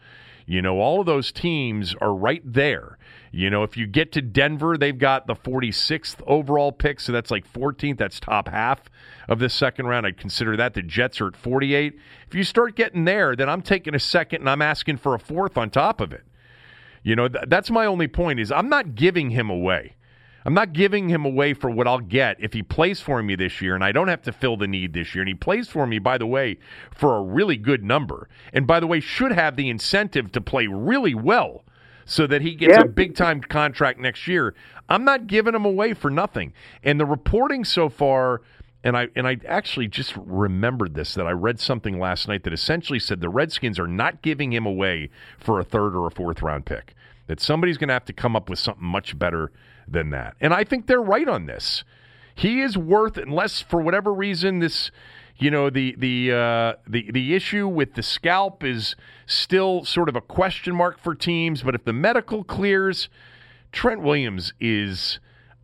You 0.49 0.61
know, 0.61 0.79
all 0.79 1.01
of 1.01 1.05
those 1.05 1.33
teams 1.33 1.93
are 1.99 2.15
right 2.15 2.41
there. 2.45 2.97
You 3.33 3.49
know, 3.49 3.63
if 3.63 3.75
you 3.75 3.85
get 3.85 4.13
to 4.13 4.21
Denver, 4.21 4.77
they've 4.77 4.97
got 4.97 5.27
the 5.27 5.35
46th 5.35 6.21
overall 6.25 6.71
pick, 6.71 7.01
so 7.01 7.11
that's 7.11 7.29
like 7.29 7.51
14th. 7.51 7.97
That's 7.97 8.17
top 8.21 8.47
half 8.47 8.79
of 9.27 9.39
the 9.39 9.49
second 9.49 9.87
round. 9.87 10.07
I'd 10.07 10.17
consider 10.17 10.55
that. 10.55 10.73
The 10.73 10.81
Jets 10.81 11.19
are 11.19 11.27
at 11.27 11.35
48. 11.35 11.99
If 12.27 12.33
you 12.33 12.45
start 12.45 12.77
getting 12.77 13.03
there, 13.03 13.35
then 13.35 13.49
I'm 13.49 13.61
taking 13.61 13.93
a 13.93 13.99
second 13.99 14.39
and 14.39 14.49
I'm 14.49 14.61
asking 14.61 14.97
for 14.97 15.13
a 15.13 15.19
fourth 15.19 15.57
on 15.57 15.69
top 15.69 15.99
of 15.99 16.13
it. 16.13 16.23
You 17.03 17.17
know, 17.17 17.27
th- 17.27 17.45
that's 17.49 17.69
my 17.69 17.85
only 17.85 18.07
point 18.07 18.39
is 18.39 18.49
I'm 18.49 18.69
not 18.69 18.95
giving 18.95 19.31
him 19.31 19.49
away. 19.49 19.96
I'm 20.47 20.53
not 20.53 20.71
giving 20.71 21.09
him 21.09 21.25
away 21.25 21.53
for 21.53 21.69
what 21.69 21.87
I'll 21.87 21.99
get 21.99 22.37
if 22.39 22.53
he 22.53 22.63
plays 22.63 23.01
for 23.01 23.21
me 23.21 23.35
this 23.35 23.61
year 23.61 23.75
and 23.75 23.83
I 23.83 23.91
don't 23.91 24.07
have 24.07 24.21
to 24.21 24.31
fill 24.31 24.55
the 24.55 24.65
need 24.65 24.93
this 24.93 25.13
year. 25.13 25.21
And 25.21 25.27
he 25.27 25.35
plays 25.35 25.67
for 25.67 25.85
me, 25.85 25.99
by 25.99 26.17
the 26.17 26.25
way, 26.25 26.57
for 26.89 27.17
a 27.17 27.21
really 27.21 27.57
good 27.57 27.83
number. 27.83 28.29
And 28.53 28.65
by 28.65 28.79
the 28.79 28.87
way, 28.87 29.01
should 29.01 29.33
have 29.33 29.57
the 29.57 29.69
incentive 29.69 30.31
to 30.31 30.39
play 30.39 30.67
really 30.67 31.13
well 31.13 31.65
so 32.05 32.25
that 32.27 32.41
he 32.41 32.55
gets 32.55 32.77
yeah. 32.77 32.83
a 32.83 32.87
big 32.87 33.13
time 33.13 33.41
contract 33.41 33.99
next 33.99 34.25
year. 34.25 34.55
I'm 34.87 35.03
not 35.03 35.27
giving 35.27 35.53
him 35.53 35.65
away 35.65 35.93
for 35.93 36.09
nothing. 36.09 36.53
And 36.81 36.97
the 36.97 37.05
reporting 37.05 37.65
so 37.65 37.89
far 37.89 38.41
and 38.85 38.95
I 38.95 39.09
and 39.17 39.27
I 39.27 39.39
actually 39.45 39.89
just 39.89 40.15
remembered 40.15 40.93
this 40.93 41.13
that 41.15 41.27
I 41.27 41.31
read 41.31 41.59
something 41.59 41.99
last 41.99 42.29
night 42.29 42.43
that 42.43 42.53
essentially 42.53 42.99
said 42.99 43.19
the 43.19 43.27
Redskins 43.27 43.79
are 43.79 43.87
not 43.87 44.21
giving 44.21 44.53
him 44.53 44.65
away 44.65 45.09
for 45.37 45.59
a 45.59 45.65
third 45.65 45.93
or 45.93 46.07
a 46.07 46.11
fourth 46.11 46.41
round 46.41 46.65
pick. 46.65 46.93
That 47.25 47.41
somebody's 47.41 47.77
going 47.77 47.89
to 47.89 47.93
have 47.93 48.05
to 48.05 48.13
come 48.13 48.37
up 48.37 48.49
with 48.49 48.59
something 48.59 48.85
much 48.85 49.19
better 49.19 49.51
than 49.87 50.09
that. 50.11 50.35
And 50.39 50.53
I 50.53 50.63
think 50.63 50.87
they're 50.87 51.01
right 51.01 51.27
on 51.27 51.45
this. 51.45 51.83
He 52.35 52.61
is 52.61 52.77
worth, 52.77 53.17
unless 53.17 53.61
for 53.61 53.81
whatever 53.81 54.13
reason 54.13 54.59
this, 54.59 54.91
you 55.37 55.49
know, 55.49 55.69
the 55.69 55.95
the 55.97 56.31
uh, 56.31 56.73
the 56.87 57.11
the 57.11 57.35
issue 57.35 57.67
with 57.67 57.95
the 57.95 58.03
scalp 58.03 58.63
is 58.63 58.95
still 59.25 59.85
sort 59.85 60.09
of 60.09 60.15
a 60.15 60.21
question 60.21 60.75
mark 60.75 60.99
for 60.99 61.15
teams. 61.15 61.63
But 61.63 61.75
if 61.75 61.83
the 61.83 61.93
medical 61.93 62.43
clears, 62.43 63.09
Trent 63.71 64.01
Williams 64.01 64.53
is 64.59 65.19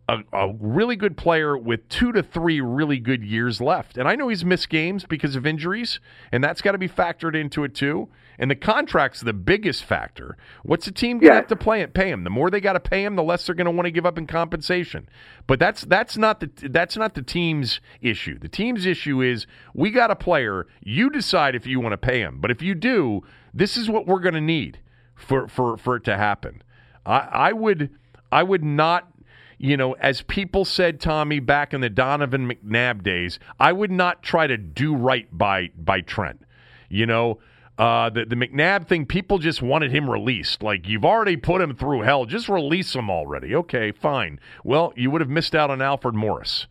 a, 0.08 0.18
a, 0.32 0.52
really 0.60 0.96
good 0.96 1.16
player 1.16 1.56
with 1.56 1.88
two 1.88 2.12
to 2.12 2.22
three 2.22 2.60
really 2.60 2.98
good 2.98 3.24
years 3.24 3.60
left. 3.60 3.96
And 3.96 4.06
I 4.06 4.16
know 4.16 4.28
he's 4.28 4.44
missed 4.44 4.68
games 4.68 5.04
because 5.04 5.34
of 5.34 5.46
injuries, 5.46 5.98
and 6.30 6.44
that's 6.44 6.60
got 6.60 6.72
to 6.72 6.78
be 6.78 6.88
factored 6.88 7.34
into 7.34 7.64
it 7.64 7.74
too. 7.74 8.08
And 8.38 8.50
the 8.50 8.56
contract's 8.56 9.20
the 9.20 9.32
biggest 9.32 9.84
factor. 9.84 10.36
What's 10.62 10.86
the 10.86 10.92
team 10.92 11.20
going 11.20 11.30
to 11.30 11.36
have 11.36 11.46
to 11.46 11.56
play, 11.56 11.80
it, 11.80 11.94
pay 11.94 12.10
him? 12.10 12.24
The 12.24 12.30
more 12.30 12.50
they 12.50 12.60
got 12.60 12.72
to 12.74 12.80
pay 12.80 13.04
him, 13.04 13.16
the 13.16 13.22
less 13.22 13.46
they're 13.46 13.54
going 13.54 13.66
to 13.66 13.70
want 13.70 13.86
to 13.86 13.92
give 13.92 14.04
up 14.04 14.18
in 14.18 14.26
compensation. 14.26 15.08
But 15.46 15.58
that's 15.58 15.82
that's 15.82 16.16
not 16.16 16.40
the 16.40 16.50
that's 16.68 16.96
not 16.96 17.14
the 17.14 17.22
team's 17.22 17.80
issue. 18.02 18.38
The 18.38 18.48
team's 18.48 18.86
issue 18.86 19.22
is 19.22 19.46
we 19.72 19.90
got 19.90 20.10
a 20.10 20.16
player. 20.16 20.66
You 20.82 21.10
decide 21.10 21.54
if 21.54 21.66
you 21.66 21.80
want 21.80 21.92
to 21.92 21.98
pay 21.98 22.20
him. 22.20 22.40
But 22.40 22.50
if 22.50 22.60
you 22.60 22.74
do, 22.74 23.22
this 23.54 23.76
is 23.76 23.88
what 23.88 24.06
we're 24.06 24.20
going 24.20 24.34
to 24.34 24.40
need 24.40 24.80
for 25.14 25.48
for 25.48 25.76
for 25.76 25.96
it 25.96 26.04
to 26.04 26.16
happen. 26.16 26.62
I, 27.06 27.18
I 27.18 27.52
would 27.52 27.90
I 28.32 28.42
would 28.42 28.64
not 28.64 29.13
you 29.58 29.76
know, 29.76 29.92
as 29.94 30.22
people 30.22 30.64
said, 30.64 31.00
Tommy, 31.00 31.40
back 31.40 31.72
in 31.74 31.80
the 31.80 31.90
Donovan 31.90 32.50
McNabb 32.50 33.02
days, 33.02 33.38
I 33.58 33.72
would 33.72 33.90
not 33.90 34.22
try 34.22 34.46
to 34.46 34.56
do 34.56 34.94
right 34.94 35.26
by 35.36 35.70
by 35.76 36.00
Trent. 36.00 36.42
You 36.88 37.06
know, 37.06 37.40
uh, 37.78 38.10
the 38.10 38.24
the 38.24 38.36
McNabb 38.36 38.86
thing, 38.86 39.06
people 39.06 39.38
just 39.38 39.62
wanted 39.62 39.90
him 39.90 40.10
released. 40.10 40.62
Like 40.62 40.88
you've 40.88 41.04
already 41.04 41.36
put 41.36 41.60
him 41.60 41.74
through 41.74 42.02
hell, 42.02 42.24
just 42.24 42.48
release 42.48 42.94
him 42.94 43.10
already. 43.10 43.54
Okay, 43.54 43.92
fine. 43.92 44.38
Well, 44.62 44.92
you 44.96 45.10
would 45.10 45.20
have 45.20 45.30
missed 45.30 45.54
out 45.54 45.70
on 45.70 45.82
Alfred 45.82 46.14
Morris, 46.14 46.66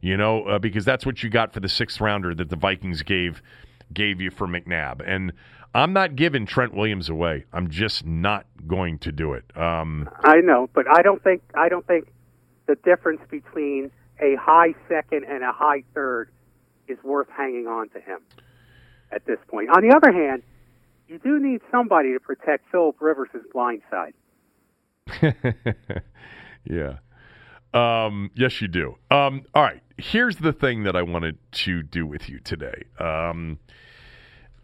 you 0.00 0.16
know, 0.16 0.44
uh, 0.44 0.58
because 0.58 0.84
that's 0.84 1.06
what 1.06 1.22
you 1.22 1.30
got 1.30 1.52
for 1.52 1.60
the 1.60 1.68
sixth 1.68 2.00
rounder 2.00 2.34
that 2.34 2.50
the 2.50 2.56
Vikings 2.56 3.02
gave 3.02 3.42
gave 3.92 4.20
you 4.20 4.30
for 4.30 4.46
McNabb, 4.46 5.00
and 5.06 5.32
I'm 5.74 5.92
not 5.92 6.16
giving 6.16 6.46
Trent 6.46 6.74
Williams 6.74 7.08
away. 7.08 7.44
I'm 7.52 7.68
just 7.68 8.04
not 8.04 8.46
going 8.66 8.98
to 9.00 9.12
do 9.12 9.34
it. 9.34 9.44
Um, 9.56 10.08
I 10.24 10.40
know, 10.40 10.68
but 10.72 10.86
I 10.90 11.02
don't 11.02 11.22
think 11.22 11.42
I 11.54 11.68
don't 11.68 11.86
think 11.86 12.08
the 12.68 12.76
difference 12.84 13.22
between 13.28 13.90
a 14.20 14.36
high 14.36 14.74
second 14.88 15.24
and 15.24 15.42
a 15.42 15.52
high 15.52 15.82
third 15.94 16.30
is 16.86 16.98
worth 17.02 17.28
hanging 17.36 17.66
on 17.66 17.88
to 17.88 18.00
him 18.00 18.20
at 19.10 19.24
this 19.26 19.38
point. 19.48 19.70
On 19.70 19.82
the 19.82 19.94
other 19.94 20.12
hand, 20.12 20.42
you 21.08 21.18
do 21.18 21.40
need 21.40 21.60
somebody 21.72 22.12
to 22.12 22.20
protect 22.20 22.70
Philip 22.70 22.96
Rivers' 23.00 23.28
blind 23.52 23.82
side. 23.90 24.12
yeah. 26.64 26.98
Um, 27.72 28.30
yes, 28.34 28.60
you 28.60 28.68
do. 28.68 28.96
Um, 29.10 29.44
all 29.54 29.62
right. 29.62 29.82
Here's 29.96 30.36
the 30.36 30.52
thing 30.52 30.84
that 30.84 30.94
I 30.94 31.02
wanted 31.02 31.38
to 31.52 31.82
do 31.82 32.06
with 32.06 32.28
you 32.28 32.38
today. 32.40 32.84
Um, 33.00 33.58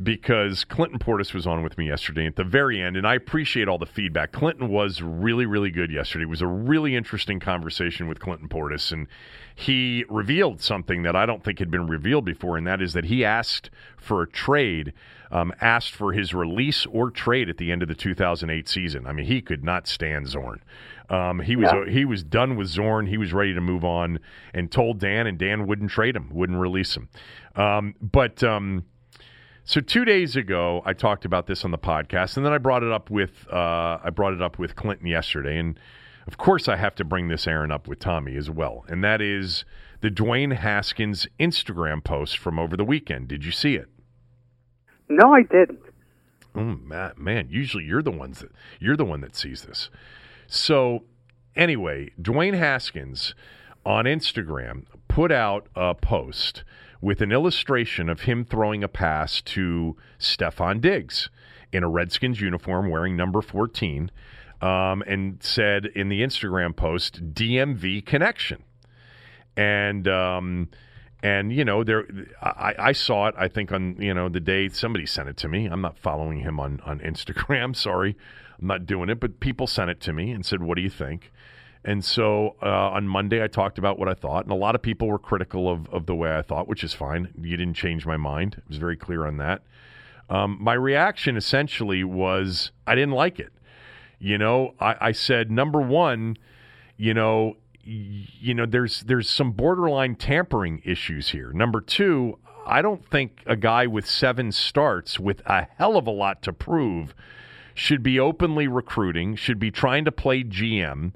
because 0.03 0.65
Clinton 0.65 0.99
Portis 0.99 1.33
was 1.33 1.47
on 1.47 1.63
with 1.63 1.79
me 1.79 1.87
yesterday 1.87 2.27
at 2.27 2.37
the 2.37 2.45
very 2.45 2.83
end, 2.83 2.97
and 2.97 3.07
I 3.07 3.15
appreciate 3.15 3.69
all 3.69 3.79
the 3.79 3.87
feedback. 3.87 4.33
Clinton 4.33 4.69
was 4.69 5.01
really, 5.01 5.47
really 5.47 5.71
good 5.71 5.91
yesterday. 5.91 6.25
It 6.25 6.29
was 6.29 6.43
a 6.43 6.47
really 6.47 6.97
interesting 6.97 7.39
conversation 7.39 8.09
with 8.09 8.19
Clinton 8.19 8.49
Portis, 8.49 8.91
and 8.91 9.07
he 9.55 10.05
revealed 10.09 10.61
something 10.61 11.03
that 11.05 11.15
I 11.15 11.27
don't 11.27 11.45
think 11.45 11.61
had 11.61 11.71
been 11.71 11.87
revealed 11.87 12.25
before, 12.25 12.57
and 12.57 12.67
that 12.67 12.83
is 12.83 12.93
that 12.95 13.05
he 13.05 13.25
asked 13.25 13.71
for 13.97 14.23
a 14.23 14.29
trade, 14.29 14.93
um, 15.31 15.53
asked 15.61 15.93
for 15.93 16.13
his 16.13 16.35
release 16.35 16.87
or 16.87 17.11
trade 17.11 17.49
at 17.49 17.59
the 17.59 17.71
end 17.71 17.83
of 17.83 17.89
the 17.89 17.95
2008 17.95 18.69
season. 18.69 19.07
I 19.07 19.13
mean, 19.13 19.27
he 19.27 19.41
could 19.41 19.63
not 19.63 19.87
stand 19.87 20.27
Zorn. 20.27 20.61
Um, 21.09 21.41
he 21.41 21.55
was 21.55 21.71
yeah. 21.73 21.93
he 21.93 22.05
was 22.05 22.25
done 22.25 22.57
with 22.57 22.67
Zorn. 22.67 23.07
He 23.07 23.19
was 23.19 23.33
ready 23.33 23.55
to 23.55 23.61
move 23.61 23.85
on, 23.85 24.19
and 24.53 24.73
told 24.73 24.99
Dan, 24.99 25.27
and 25.27 25.39
Dan 25.39 25.67
wouldn't 25.67 25.91
trade 25.91 26.17
him, 26.17 26.31
wouldn't 26.33 26.59
release 26.59 26.97
him. 26.97 27.09
Um, 27.55 27.95
but 28.01 28.43
um, 28.43 28.85
so 29.65 29.81
two 29.81 30.05
days 30.05 30.37
ago, 30.37 30.83
I 30.85 30.93
talked 30.93 31.25
about 31.25 31.47
this 31.47 31.65
on 31.65 31.71
the 31.71 31.79
podcast, 31.79 32.37
and 32.37 32.45
then 32.45 32.53
I 32.53 32.59
brought 32.59 32.83
it 32.83 32.93
up 32.93 33.11
with 33.11 33.47
uh, 33.53 33.99
I 34.03 34.11
brought 34.11 34.35
it 34.35 34.43
up 34.43 34.59
with 34.59 34.77
Clinton 34.77 35.07
yesterday, 35.07 35.59
and 35.59 35.79
of 36.27 36.37
course 36.37 36.69
I 36.69 36.77
have 36.77 36.95
to 36.97 37.05
bring 37.05 37.29
this 37.29 37.47
Aaron 37.47 37.71
up 37.71 37.89
with 37.89 37.99
Tommy 37.99 38.37
as 38.37 38.51
well, 38.51 38.85
and 38.89 39.03
that 39.03 39.21
is 39.21 39.65
the 40.01 40.11
Dwayne 40.11 40.55
Haskins 40.57 41.27
Instagram 41.41 42.05
post 42.05 42.37
from 42.37 42.59
over 42.59 42.77
the 42.77 42.85
weekend. 42.85 43.29
Did 43.29 43.45
you 43.45 43.53
see 43.53 43.75
it? 43.75 43.89
No, 45.09 45.33
I 45.35 45.43
didn't. 45.43 45.81
Oh, 46.55 46.61
man, 46.61 47.13
man, 47.17 47.49
usually 47.51 47.85
you're 47.85 48.03
the 48.03 48.11
ones 48.11 48.41
that 48.41 48.51
you're 48.79 48.97
the 48.97 49.05
one 49.05 49.23
that 49.23 49.35
sees 49.35 49.63
this. 49.63 49.91
So 50.47 51.05
anyway, 51.57 52.11
Dwayne 52.21 52.57
Haskins 52.57 53.35
on 53.85 54.05
Instagram 54.05 54.85
put 55.09 55.33
out 55.33 55.69
a 55.75 55.95
post 55.95 56.65
with 57.05 57.21
an 57.21 57.31
illustration 57.31 58.09
of 58.09 58.23
him 58.23 58.47
throwing 58.47 58.83
a 58.83 58.89
pass 58.89 59.43
to 59.43 59.95
Stefon 60.19 60.81
Diggs 60.81 61.29
in 61.71 61.85
a 61.85 61.89
Redskins 61.89 62.41
uniform 62.41 62.89
wearing 62.89 63.15
number 63.15 63.43
14 63.43 64.11
um, 64.63 65.03
and 65.07 65.43
said 65.43 65.85
in 65.85 66.09
the 66.09 66.23
Instagram 66.23 66.75
post, 66.75 67.35
DMV 67.35 68.07
connection. 68.07 68.65
And, 69.55 70.09
um, 70.09 70.71
and 71.23 71.53
you 71.53 71.65
know 71.65 71.85
there 71.85 72.07
I, 72.43 72.75
I, 72.79 72.93
saw 72.93 73.29
it 73.29 73.35
i 73.39 73.49
think 73.49 73.73
on 73.73 73.97
you 73.99 74.13
know 74.13 74.29
the 74.29 74.41
day 74.41 74.69
somebody 74.69 75.07
sent 75.07 75.29
it 75.29 75.39
to 75.39 75.49
me. 75.49 75.67
I'm 75.67 75.81
not 75.81 75.99
following 75.99 76.41
him 76.41 76.61
on, 76.61 76.81
on 76.85 77.01
instagram 77.01 77.75
sorry. 77.77 78.17
I'm 78.61 78.67
not 78.67 78.85
doing 78.85 79.09
it 79.09 79.21
but 79.21 79.41
people 79.41 79.67
sent 79.67 79.91
it 79.91 80.01
to 80.03 80.13
me 80.13 80.31
and 80.33 80.45
said 80.45 80.63
what 80.63 80.77
do 80.77 80.83
you 80.83 80.91
think 80.91 81.33
and 81.85 82.03
so 82.05 82.57
uh, 82.63 82.67
on 82.67 83.07
Monday, 83.07 83.43
I 83.43 83.47
talked 83.47 83.79
about 83.79 83.99
what 83.99 84.09
I 84.09 84.15
thought, 84.15 84.45
and 84.45 84.53
a 84.53 84.57
lot 84.57 84.75
of 84.75 84.81
people 84.81 85.09
were 85.09 85.19
critical 85.19 85.71
of, 85.71 85.89
of 85.91 86.07
the 86.07 86.15
way 86.15 86.35
I 86.35 86.41
thought, 86.41 86.67
which 86.67 86.83
is 86.83 86.95
fine. 86.95 87.29
You 87.39 87.57
didn't 87.57 87.75
change 87.75 88.07
my 88.07 88.17
mind. 88.17 88.57
I 88.59 88.63
was 88.69 88.79
very 88.79 88.97
clear 88.97 89.27
on 89.27 89.37
that. 89.37 89.63
Um, 90.31 90.57
my 90.59 90.73
reaction 90.73 91.37
essentially 91.37 92.03
was 92.03 92.71
I 92.87 92.95
didn't 92.95 93.13
like 93.13 93.39
it. 93.39 93.53
You 94.19 94.39
know, 94.39 94.75
I, 94.81 94.97
I 95.01 95.13
said 95.13 95.51
number 95.51 95.81
one, 95.81 96.39
you 96.97 97.13
know, 97.13 97.59
you 97.83 98.55
know, 98.55 98.65
there's 98.65 99.01
there's 99.03 99.29
some 99.29 99.53
borderline 99.53 100.15
tampering 100.15 100.81
issues 100.87 101.29
here. 101.29 101.53
Number 101.53 101.83
two, 101.83 102.39
I 102.67 102.81
don't 102.81 103.05
think 103.11 103.43
a 103.45 103.57
guy 103.57 103.87
with 103.87 104.07
seven 104.07 104.53
starts 104.53 105.21
with 105.21 105.43
a 105.45 105.69
hell 105.77 105.99
of 105.99 106.07
a 106.07 106.11
lot 106.11 106.41
to 106.45 106.53
prove 106.55 107.15
should 107.75 108.03
be 108.03 108.19
openly 108.19 108.69
recruiting, 108.69 109.37
should 109.37 109.59
be 109.59 109.71
trying 109.71 110.07
to 110.07 110.13
play 110.13 110.43
GM 110.43 111.13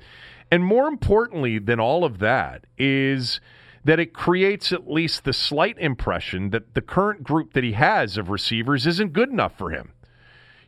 and 0.51 0.64
more 0.64 0.88
importantly 0.88 1.59
than 1.59 1.78
all 1.80 2.05
of 2.05 2.18
that 2.18 2.64
is 2.76 3.40
that 3.84 4.01
it 4.01 4.12
creates 4.12 4.72
at 4.72 4.90
least 4.90 5.24
the 5.24 5.32
slight 5.32 5.78
impression 5.78 6.51
that 6.51 6.74
the 6.74 6.80
current 6.80 7.22
group 7.22 7.53
that 7.53 7.64
he 7.64 7.72
has 7.72 8.16
of 8.16 8.28
receivers 8.28 8.86
isn't 8.86 9.12
good 9.12 9.30
enough 9.30 9.57
for 9.57 9.70
him. 9.70 9.92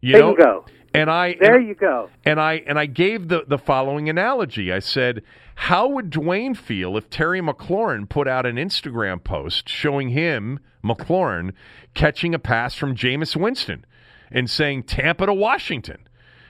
You 0.01 0.13
there 0.13 0.23
know? 0.23 0.31
you 0.31 0.37
go. 0.37 0.65
And 0.93 1.11
I 1.11 1.37
there 1.39 1.57
and, 1.57 1.69
you 1.69 1.75
go. 1.75 2.11
And 2.25 2.41
I 2.41 2.55
and 2.67 2.79
I 2.79 2.87
gave 2.87 3.29
the 3.29 3.45
the 3.47 3.59
following 3.59 4.09
analogy. 4.09 4.73
I 4.73 4.81
said, 4.81 5.23
"How 5.55 5.87
would 5.89 6.11
Dwayne 6.11 6.57
feel 6.57 6.97
if 6.97 7.09
Terry 7.11 7.41
McLaurin 7.41 8.09
put 8.09 8.27
out 8.27 8.45
an 8.45 8.57
Instagram 8.57 9.23
post 9.23 9.69
showing 9.69 10.09
him 10.09 10.59
McLaurin 10.83 11.53
catching 11.95 12.35
a 12.35 12.41
pass 12.41 12.75
from 12.75 12.97
Jameis 12.97 13.37
Winston 13.37 13.85
and 14.33 14.51
saying 14.51 14.85
Tampa 14.85 15.27
to 15.27 15.35
Washington? 15.35 16.09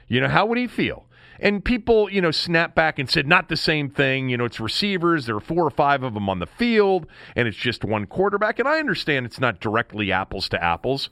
You 0.08 0.22
know, 0.22 0.28
how 0.28 0.46
would 0.46 0.58
he 0.58 0.66
feel?" 0.66 1.06
And 1.40 1.64
people, 1.64 2.10
you 2.10 2.20
know, 2.20 2.30
snapped 2.30 2.74
back 2.74 2.98
and 2.98 3.08
said, 3.08 3.26
not 3.26 3.48
the 3.48 3.56
same 3.56 3.88
thing. 3.88 4.28
You 4.28 4.36
know, 4.36 4.44
it's 4.44 4.60
receivers. 4.60 5.26
There 5.26 5.36
are 5.36 5.40
four 5.40 5.64
or 5.64 5.70
five 5.70 6.02
of 6.02 6.14
them 6.14 6.28
on 6.28 6.38
the 6.38 6.46
field, 6.46 7.06
and 7.34 7.48
it's 7.48 7.56
just 7.56 7.82
one 7.82 8.06
quarterback. 8.06 8.58
And 8.58 8.68
I 8.68 8.78
understand 8.78 9.26
it's 9.26 9.40
not 9.40 9.58
directly 9.58 10.12
apples 10.12 10.48
to 10.50 10.62
apples. 10.62 11.08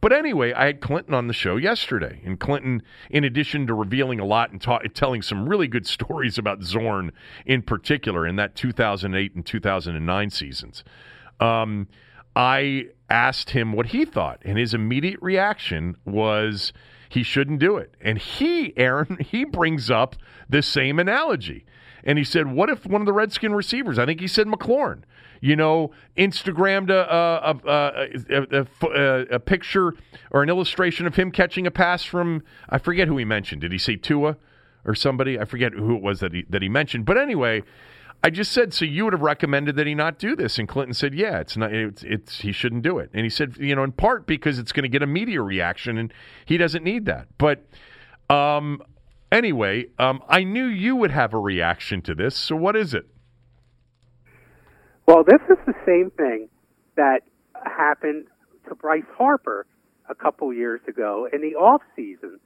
But 0.00 0.12
anyway, 0.12 0.52
I 0.52 0.66
had 0.66 0.80
Clinton 0.80 1.14
on 1.14 1.26
the 1.26 1.34
show 1.34 1.56
yesterday, 1.56 2.20
and 2.24 2.40
Clinton, 2.40 2.82
in 3.10 3.24
addition 3.24 3.66
to 3.66 3.74
revealing 3.74 4.18
a 4.18 4.24
lot 4.24 4.50
and 4.50 4.60
ta- 4.60 4.80
telling 4.94 5.20
some 5.20 5.48
really 5.48 5.68
good 5.68 5.86
stories 5.86 6.38
about 6.38 6.62
Zorn 6.62 7.12
in 7.44 7.62
particular 7.62 8.26
in 8.26 8.36
that 8.36 8.54
2008 8.54 9.34
and 9.34 9.44
2009 9.44 10.30
seasons, 10.30 10.84
um, 11.38 11.88
I 12.34 12.86
asked 13.10 13.50
him 13.50 13.72
what 13.72 13.86
he 13.86 14.04
thought, 14.04 14.40
and 14.44 14.56
his 14.56 14.72
immediate 14.72 15.20
reaction 15.20 15.96
was 16.04 16.72
he 17.10 17.24
shouldn't 17.24 17.58
do 17.58 17.76
it. 17.76 17.94
And 18.00 18.18
he, 18.18 18.72
Aaron, 18.78 19.18
he 19.20 19.44
brings 19.44 19.90
up 19.90 20.16
the 20.48 20.62
same 20.62 20.98
analogy. 20.98 21.66
And 22.04 22.16
he 22.16 22.24
said, 22.24 22.50
What 22.52 22.70
if 22.70 22.86
one 22.86 23.02
of 23.02 23.06
the 23.06 23.12
Redskin 23.12 23.52
receivers, 23.52 23.98
I 23.98 24.06
think 24.06 24.20
he 24.20 24.28
said 24.28 24.46
McLaurin, 24.46 25.02
you 25.40 25.56
know, 25.56 25.90
Instagrammed 26.16 26.88
a, 26.88 27.58
a, 27.66 28.86
a, 28.88 29.34
a, 29.34 29.38
picture 29.40 29.94
or 30.30 30.42
an 30.42 30.48
illustration 30.48 31.06
of 31.06 31.16
him 31.16 31.30
catching 31.30 31.66
a 31.66 31.70
pass 31.70 32.04
from, 32.04 32.42
I 32.68 32.78
forget 32.78 33.08
who 33.08 33.18
he 33.18 33.24
mentioned. 33.24 33.60
Did 33.62 33.72
he 33.72 33.78
say 33.78 33.96
Tua 33.96 34.36
or 34.84 34.94
somebody? 34.94 35.38
I 35.38 35.44
forget 35.44 35.72
who 35.72 35.96
it 35.96 36.02
was 36.02 36.20
that 36.20 36.32
he, 36.32 36.44
that 36.48 36.62
he 36.62 36.68
mentioned. 36.68 37.04
But 37.06 37.18
anyway, 37.18 37.64
I 38.22 38.28
just 38.28 38.52
said, 38.52 38.74
so 38.74 38.84
you 38.84 39.04
would 39.04 39.14
have 39.14 39.22
recommended 39.22 39.76
that 39.76 39.86
he 39.86 39.94
not 39.94 40.18
do 40.18 40.36
this, 40.36 40.58
and 40.58 40.68
Clinton 40.68 40.92
said, 40.92 41.14
yeah, 41.14 41.40
it's 41.40 41.56
not, 41.56 41.72
it's, 41.72 42.02
it's 42.02 42.40
he 42.40 42.52
shouldn't 42.52 42.82
do 42.82 42.98
it, 42.98 43.10
and 43.14 43.24
he 43.24 43.30
said, 43.30 43.56
you 43.58 43.74
know, 43.74 43.82
in 43.82 43.92
part 43.92 44.26
because 44.26 44.58
it's 44.58 44.72
going 44.72 44.82
to 44.82 44.90
get 44.90 45.02
a 45.02 45.06
media 45.06 45.40
reaction, 45.40 45.96
and 45.96 46.12
he 46.44 46.58
doesn't 46.58 46.84
need 46.84 47.06
that. 47.06 47.28
But 47.38 47.64
um, 48.28 48.82
anyway, 49.32 49.86
um, 49.98 50.22
I 50.28 50.44
knew 50.44 50.66
you 50.66 50.96
would 50.96 51.10
have 51.12 51.32
a 51.32 51.38
reaction 51.38 52.02
to 52.02 52.14
this. 52.14 52.36
So 52.36 52.56
what 52.56 52.76
is 52.76 52.92
it? 52.92 53.06
Well, 55.06 55.24
this 55.24 55.40
is 55.48 55.56
the 55.66 55.74
same 55.86 56.10
thing 56.10 56.48
that 56.96 57.20
happened 57.64 58.26
to 58.68 58.74
Bryce 58.74 59.02
Harper 59.16 59.66
a 60.08 60.14
couple 60.14 60.52
years 60.52 60.80
ago 60.86 61.26
in 61.32 61.40
the 61.40 61.56
off 61.56 61.80
season. 61.96 62.38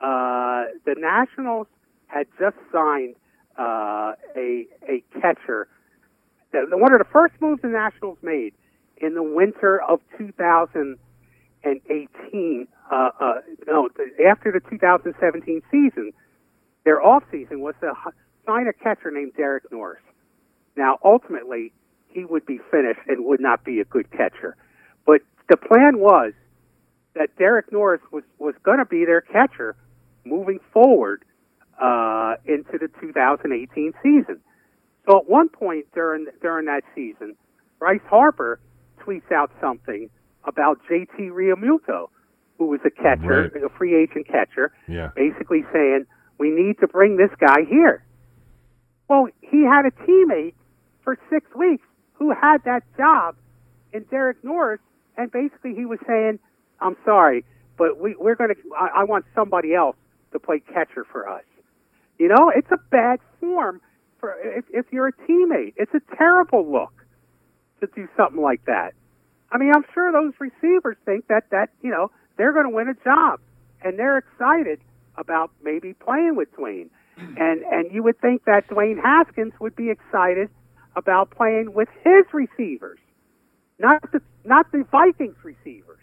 Uh, 0.00 0.64
the 0.84 0.94
Nationals 0.96 1.66
had 2.08 2.26
just 2.38 2.56
signed 2.72 3.14
uh, 3.58 4.12
a 4.36 4.66
a 4.88 5.02
catcher. 5.20 5.68
One 6.52 6.92
of 6.92 6.98
the 6.98 7.06
first 7.12 7.34
moves 7.40 7.62
the 7.62 7.68
Nationals 7.68 8.18
made 8.22 8.54
in 8.96 9.14
the 9.14 9.22
winter 9.22 9.80
of 9.82 10.00
2018. 10.16 12.68
Uh, 12.90 13.10
uh, 13.20 13.34
no, 13.66 13.90
after 14.26 14.50
the 14.50 14.60
2017 14.70 15.60
season, 15.70 16.12
their 16.84 17.02
offseason 17.02 17.58
was 17.58 17.74
to 17.80 17.92
sign 18.46 18.66
a 18.66 18.72
catcher 18.72 19.10
named 19.10 19.34
Derek 19.36 19.70
Norris. 19.70 20.00
Now, 20.76 20.98
ultimately, 21.04 21.72
he 22.08 22.24
would 22.24 22.46
be 22.46 22.58
finished 22.70 23.00
and 23.06 23.26
would 23.26 23.40
not 23.40 23.62
be 23.64 23.80
a 23.80 23.84
good 23.84 24.10
catcher. 24.10 24.56
But 25.04 25.20
the 25.48 25.56
plan 25.56 25.98
was 25.98 26.32
that 27.14 27.36
Derek 27.36 27.70
Norris 27.72 28.00
was, 28.10 28.24
was 28.38 28.54
going 28.62 28.78
to 28.78 28.86
be 28.86 29.04
their 29.04 29.20
catcher 29.20 29.76
moving 30.24 30.60
forward 30.72 31.24
uh, 31.80 32.34
into 32.46 32.78
the 32.78 32.88
2018 33.00 33.92
season. 34.02 34.40
So 35.08 35.18
at 35.18 35.28
one 35.28 35.48
point 35.48 35.86
during 35.94 36.26
during 36.42 36.66
that 36.66 36.82
season, 36.94 37.36
Bryce 37.78 38.00
Harper 38.08 38.60
tweets 39.00 39.30
out 39.32 39.50
something 39.60 40.10
about 40.44 40.78
JT 40.90 41.30
Realmuto, 41.30 42.08
who 42.58 42.66
was 42.66 42.80
a 42.84 42.90
catcher, 42.90 43.50
Right. 43.54 43.62
a 43.64 43.68
free 43.70 43.94
agent 43.94 44.26
catcher, 44.26 44.72
Yeah. 44.86 45.10
basically 45.14 45.64
saying 45.72 46.06
we 46.38 46.50
need 46.50 46.78
to 46.80 46.86
bring 46.88 47.16
this 47.16 47.30
guy 47.38 47.62
here. 47.68 48.02
Well, 49.08 49.28
he 49.40 49.62
had 49.64 49.86
a 49.86 49.90
teammate 49.90 50.54
for 51.02 51.18
six 51.30 51.46
weeks 51.54 51.86
who 52.14 52.30
had 52.30 52.62
that 52.64 52.82
job 52.96 53.36
in 53.92 54.02
Derek 54.10 54.42
Norris, 54.44 54.80
and 55.16 55.30
basically 55.30 55.74
he 55.74 55.86
was 55.86 55.98
saying, 56.06 56.38
"I'm 56.80 56.96
sorry, 57.04 57.44
but 57.78 57.98
we, 57.98 58.14
we're 58.16 58.34
going 58.34 58.50
to. 58.54 58.56
I, 58.78 58.88
I 59.00 59.04
want 59.04 59.24
somebody 59.34 59.74
else 59.74 59.96
to 60.32 60.38
play 60.38 60.60
catcher 60.60 61.04
for 61.04 61.28
us." 61.28 61.44
You 62.18 62.28
know, 62.28 62.50
it's 62.54 62.70
a 62.70 62.78
bad 62.90 63.20
form 63.40 63.80
for 64.18 64.34
if, 64.42 64.64
if 64.70 64.86
you're 64.92 65.08
a 65.08 65.12
teammate. 65.12 65.74
It's 65.76 65.94
a 65.94 66.16
terrible 66.16 66.70
look 66.70 66.92
to 67.80 67.88
do 67.94 68.08
something 68.16 68.42
like 68.42 68.64
that. 68.66 68.94
I 69.50 69.58
mean, 69.58 69.72
I'm 69.74 69.84
sure 69.94 70.12
those 70.12 70.34
receivers 70.38 70.96
think 71.04 71.28
that 71.28 71.50
that 71.50 71.70
you 71.82 71.90
know 71.90 72.10
they're 72.36 72.52
going 72.52 72.66
to 72.66 72.74
win 72.74 72.88
a 72.88 73.04
job, 73.04 73.40
and 73.82 73.98
they're 73.98 74.18
excited 74.18 74.80
about 75.16 75.50
maybe 75.62 75.94
playing 75.94 76.36
with 76.36 76.52
Dwayne. 76.54 76.90
And 77.18 77.62
and 77.62 77.92
you 77.92 78.04
would 78.04 78.20
think 78.20 78.44
that 78.44 78.68
Dwayne 78.68 79.02
Haskins 79.02 79.52
would 79.58 79.74
be 79.74 79.90
excited 79.90 80.50
about 80.94 81.30
playing 81.30 81.72
with 81.74 81.88
his 82.04 82.24
receivers, 82.32 83.00
not 83.80 84.12
the 84.12 84.20
not 84.44 84.70
the 84.70 84.84
Vikings 84.90 85.36
receivers. 85.42 85.98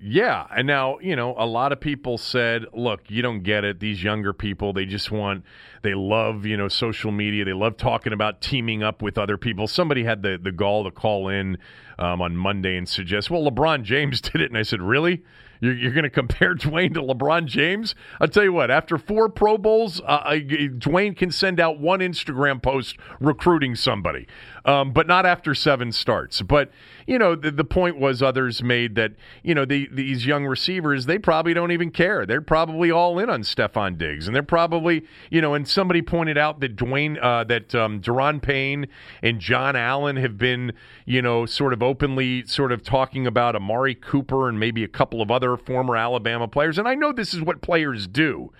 Yeah, 0.00 0.46
and 0.56 0.68
now 0.68 0.98
you 1.00 1.16
know 1.16 1.34
a 1.36 1.46
lot 1.46 1.72
of 1.72 1.80
people 1.80 2.18
said, 2.18 2.66
"Look, 2.72 3.10
you 3.10 3.20
don't 3.20 3.42
get 3.42 3.64
it. 3.64 3.80
These 3.80 4.02
younger 4.02 4.32
people, 4.32 4.72
they 4.72 4.84
just 4.84 5.10
want, 5.10 5.42
they 5.82 5.94
love, 5.94 6.46
you 6.46 6.56
know, 6.56 6.68
social 6.68 7.10
media. 7.10 7.44
They 7.44 7.52
love 7.52 7.76
talking 7.76 8.12
about 8.12 8.40
teaming 8.40 8.84
up 8.84 9.02
with 9.02 9.18
other 9.18 9.36
people." 9.36 9.66
Somebody 9.66 10.04
had 10.04 10.22
the 10.22 10.38
the 10.40 10.52
gall 10.52 10.84
to 10.84 10.92
call 10.92 11.28
in 11.28 11.58
um, 11.98 12.22
on 12.22 12.36
Monday 12.36 12.76
and 12.76 12.88
suggest, 12.88 13.28
"Well, 13.28 13.42
LeBron 13.42 13.82
James 13.82 14.20
did 14.20 14.40
it," 14.40 14.50
and 14.50 14.56
I 14.56 14.62
said, 14.62 14.80
"Really? 14.80 15.24
You're, 15.60 15.74
you're 15.74 15.92
going 15.92 16.04
to 16.04 16.10
compare 16.10 16.54
Dwayne 16.54 16.94
to 16.94 17.02
LeBron 17.02 17.46
James?" 17.46 17.96
I'll 18.20 18.28
tell 18.28 18.44
you 18.44 18.52
what. 18.52 18.70
After 18.70 18.98
four 18.98 19.28
Pro 19.28 19.58
Bowls, 19.58 20.00
uh, 20.02 20.20
I, 20.24 20.38
Dwayne 20.38 21.16
can 21.16 21.32
send 21.32 21.58
out 21.58 21.80
one 21.80 21.98
Instagram 21.98 22.62
post 22.62 22.96
recruiting 23.18 23.74
somebody, 23.74 24.28
um, 24.64 24.92
but 24.92 25.08
not 25.08 25.26
after 25.26 25.56
seven 25.56 25.90
starts. 25.90 26.40
But 26.40 26.70
you 27.08 27.18
know, 27.18 27.34
the, 27.34 27.50
the 27.50 27.64
point 27.64 27.98
was 27.98 28.22
others 28.22 28.62
made 28.62 28.94
that 28.96 29.12
you 29.42 29.54
know 29.54 29.64
the, 29.64 29.88
these 29.90 30.26
young 30.26 30.44
receivers 30.44 31.06
they 31.06 31.18
probably 31.18 31.54
don't 31.54 31.72
even 31.72 31.90
care. 31.90 32.26
They're 32.26 32.42
probably 32.42 32.90
all 32.90 33.18
in 33.18 33.30
on 33.30 33.42
Stefon 33.42 33.96
Diggs, 33.96 34.26
and 34.26 34.36
they're 34.36 34.42
probably 34.42 35.04
you 35.30 35.40
know. 35.40 35.54
And 35.54 35.66
somebody 35.66 36.02
pointed 36.02 36.36
out 36.36 36.60
that 36.60 36.76
Dwayne 36.76 37.18
uh, 37.20 37.44
that 37.44 37.74
um, 37.74 38.02
Da'Ron 38.02 38.42
Payne 38.42 38.88
and 39.22 39.40
John 39.40 39.74
Allen 39.74 40.16
have 40.16 40.36
been 40.36 40.74
you 41.06 41.22
know 41.22 41.46
sort 41.46 41.72
of 41.72 41.82
openly 41.82 42.46
sort 42.46 42.72
of 42.72 42.82
talking 42.82 43.26
about 43.26 43.56
Amari 43.56 43.94
Cooper 43.94 44.46
and 44.46 44.60
maybe 44.60 44.84
a 44.84 44.88
couple 44.88 45.22
of 45.22 45.30
other 45.30 45.56
former 45.56 45.96
Alabama 45.96 46.46
players. 46.46 46.76
And 46.76 46.86
I 46.86 46.94
know 46.94 47.12
this 47.12 47.32
is 47.32 47.40
what 47.40 47.62
players 47.62 48.06
do, 48.06 48.52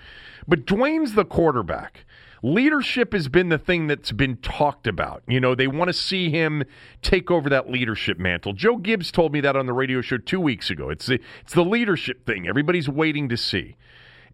but 0.49 0.65
Dwayne's 0.65 1.13
the 1.13 1.27
quarterback 1.27 2.07
leadership 2.43 3.13
has 3.13 3.29
been 3.29 3.49
the 3.49 3.59
thing 3.59 3.87
that's 3.87 4.13
been 4.13 4.37
talked 4.37 4.87
about. 4.87 5.23
You 5.27 5.41
know, 5.41 5.55
they 5.55 5.67
want 5.67 5.89
to 5.89 5.93
see 5.93 6.31
him 6.31 6.65
take 7.03 7.31
over 7.31 7.49
that 7.49 7.71
leadership 7.71 8.19
mantle. 8.19 8.53
Joe 8.53 8.77
Gibbs 8.77 9.11
told 9.11 9.33
me 9.33 9.41
that 9.41 9.57
on 9.57 9.67
the 9.67 9.73
radio 9.73 10.01
show 10.01 10.19
two 10.19 10.41
weeks 10.41 10.71
ago. 10.71 10.91
It's 10.91 11.07
the 11.07 11.21
it's 11.43 11.55
the 11.55 11.65
leadership 11.65 12.27
thing. 12.27 12.49
Everybody's 12.49 12.89
waiting 12.89 13.29
to 13.29 13.37
see. 13.37 13.77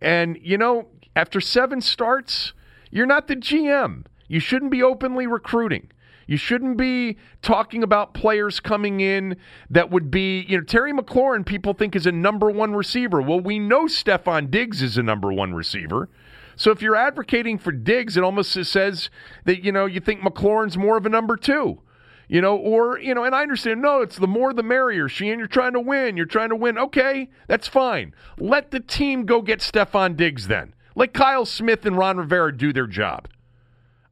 And 0.00 0.38
you 0.40 0.58
know, 0.58 0.88
after 1.16 1.40
seven 1.40 1.80
starts, 1.80 2.52
you're 2.90 3.06
not 3.06 3.28
the 3.28 3.36
GM. 3.36 4.04
You 4.28 4.40
shouldn't 4.40 4.70
be 4.70 4.82
openly 4.82 5.26
recruiting. 5.26 5.90
You 6.26 6.36
shouldn't 6.36 6.78
be 6.78 7.18
talking 7.42 7.82
about 7.82 8.14
players 8.14 8.60
coming 8.60 9.00
in 9.00 9.36
that 9.68 9.90
would 9.90 10.10
be, 10.10 10.40
you 10.48 10.56
know, 10.56 10.64
Terry 10.64 10.92
McLaurin, 10.92 11.44
people 11.44 11.74
think 11.74 11.94
is 11.94 12.06
a 12.06 12.12
number 12.12 12.50
one 12.50 12.74
receiver. 12.74 13.20
Well, 13.20 13.40
we 13.40 13.58
know 13.58 13.84
Stefon 13.84 14.50
Diggs 14.50 14.82
is 14.82 14.96
a 14.96 15.02
number 15.02 15.32
one 15.32 15.54
receiver. 15.54 16.08
So 16.56 16.70
if 16.70 16.82
you're 16.82 16.96
advocating 16.96 17.58
for 17.58 17.72
Diggs, 17.72 18.16
it 18.16 18.24
almost 18.24 18.52
says 18.52 19.10
that, 19.44 19.64
you 19.64 19.72
know, 19.72 19.86
you 19.86 20.00
think 20.00 20.20
McLaurin's 20.20 20.76
more 20.76 20.96
of 20.96 21.06
a 21.06 21.08
number 21.08 21.36
two. 21.36 21.80
You 22.26 22.40
know, 22.40 22.56
or, 22.56 22.98
you 22.98 23.14
know, 23.14 23.24
and 23.24 23.34
I 23.34 23.42
understand, 23.42 23.82
no, 23.82 24.00
it's 24.00 24.16
the 24.16 24.26
more 24.26 24.54
the 24.54 24.62
merrier. 24.62 25.10
Sheehan, 25.10 25.38
you're 25.38 25.46
trying 25.46 25.74
to 25.74 25.80
win. 25.80 26.16
You're 26.16 26.24
trying 26.24 26.48
to 26.48 26.56
win. 26.56 26.78
Okay, 26.78 27.28
that's 27.48 27.68
fine. 27.68 28.14
Let 28.38 28.70
the 28.70 28.80
team 28.80 29.26
go 29.26 29.42
get 29.42 29.60
Stefon 29.60 30.16
Diggs 30.16 30.48
then. 30.48 30.74
Let 30.96 31.12
Kyle 31.12 31.44
Smith 31.44 31.84
and 31.84 31.98
Ron 31.98 32.16
Rivera 32.16 32.56
do 32.56 32.72
their 32.72 32.86
job. 32.86 33.28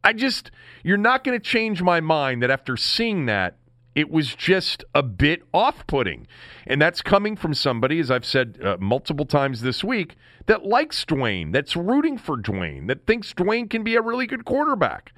I 0.05 0.13
just, 0.13 0.51
you're 0.83 0.99
not 0.99 1.25
going 1.25 1.39
to 1.39 1.43
change 1.43 1.81
my 1.81 2.01
mind 2.01 2.43
that 2.43 2.51
after 2.51 2.77
seeing 2.77 3.27
that, 3.27 3.57
it 3.95 4.11
was 4.11 4.35
just 4.35 4.85
a 4.95 5.03
bit 5.03 5.43
off 5.53 5.87
putting. 5.87 6.27
And 6.67 6.81
that's 6.81 7.03
coming 7.03 7.37
from 7.37 7.55
somebody, 7.55 7.99
as 7.99 8.11
I've 8.11 8.25
said 8.25 8.59
uh, 8.63 8.77
multiple 8.81 9.27
times 9.27 9.61
this 9.61 9.85
week, 9.85 10.17
that 10.47 10.65
likes 10.65 11.05
Dwayne, 11.05 11.53
that's 11.53 11.77
rooting 11.77 12.19
for 12.19 12.37
Dwayne, 12.37 12.89
that 12.89 13.07
thinks 13.07 13.33
Dwayne 13.33 13.69
can 13.69 13.85
be 13.85 13.95
a 13.95 14.03
really 14.03 14.27
good 14.27 14.45
quarterback. 14.45 15.13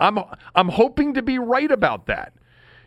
I'm, 0.00 0.18
I'm 0.54 0.68
hoping 0.68 1.14
to 1.14 1.22
be 1.22 1.38
right 1.38 1.70
about 1.70 2.06
that. 2.06 2.32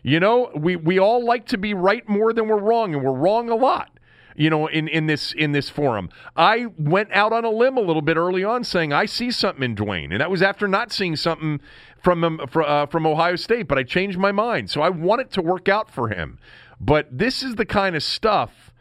You 0.02 0.18
know, 0.18 0.50
we, 0.56 0.76
we 0.76 0.98
all 0.98 1.24
like 1.24 1.46
to 1.48 1.58
be 1.58 1.74
right 1.74 2.08
more 2.08 2.32
than 2.32 2.48
we're 2.48 2.58
wrong, 2.58 2.94
and 2.94 3.04
we're 3.04 3.12
wrong 3.12 3.50
a 3.50 3.54
lot 3.54 3.90
you 4.34 4.50
know, 4.50 4.66
in, 4.66 4.88
in 4.88 5.06
this 5.06 5.32
in 5.32 5.52
this 5.52 5.68
forum. 5.68 6.08
I 6.36 6.66
went 6.78 7.10
out 7.12 7.32
on 7.32 7.44
a 7.44 7.50
limb 7.50 7.76
a 7.76 7.80
little 7.80 8.02
bit 8.02 8.16
early 8.16 8.44
on, 8.44 8.64
saying 8.64 8.92
I 8.92 9.06
see 9.06 9.30
something 9.30 9.62
in 9.62 9.76
Dwayne, 9.76 10.10
and 10.10 10.20
that 10.20 10.30
was 10.30 10.42
after 10.42 10.66
not 10.66 10.92
seeing 10.92 11.16
something 11.16 11.60
from 12.02 12.24
him 12.24 12.40
uh, 12.54 12.86
from 12.86 13.06
Ohio 13.06 13.36
State. 13.36 13.68
But 13.68 13.78
I 13.78 13.82
changed 13.82 14.18
my 14.18 14.32
mind, 14.32 14.70
so 14.70 14.82
I 14.82 14.90
want 14.90 15.20
it 15.20 15.30
to 15.32 15.42
work 15.42 15.68
out 15.68 15.90
for 15.90 16.08
him. 16.08 16.38
But 16.80 17.06
this 17.16 17.42
is 17.42 17.54
the 17.54 17.66
kind 17.66 17.94
of 17.94 18.02
stuff 18.02 18.72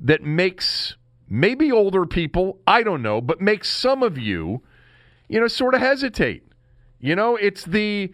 that 0.00 0.22
makes 0.22 0.96
maybe 1.28 1.72
older 1.72 2.06
people, 2.06 2.58
I 2.66 2.82
don't 2.82 3.02
know, 3.02 3.20
but 3.20 3.40
makes 3.40 3.68
some 3.68 4.02
of 4.02 4.16
you, 4.16 4.62
you 5.28 5.40
know, 5.40 5.48
sort 5.48 5.74
of 5.74 5.80
hesitate. 5.80 6.44
You 7.00 7.14
know, 7.16 7.36
it's 7.36 7.64
the 7.64 8.12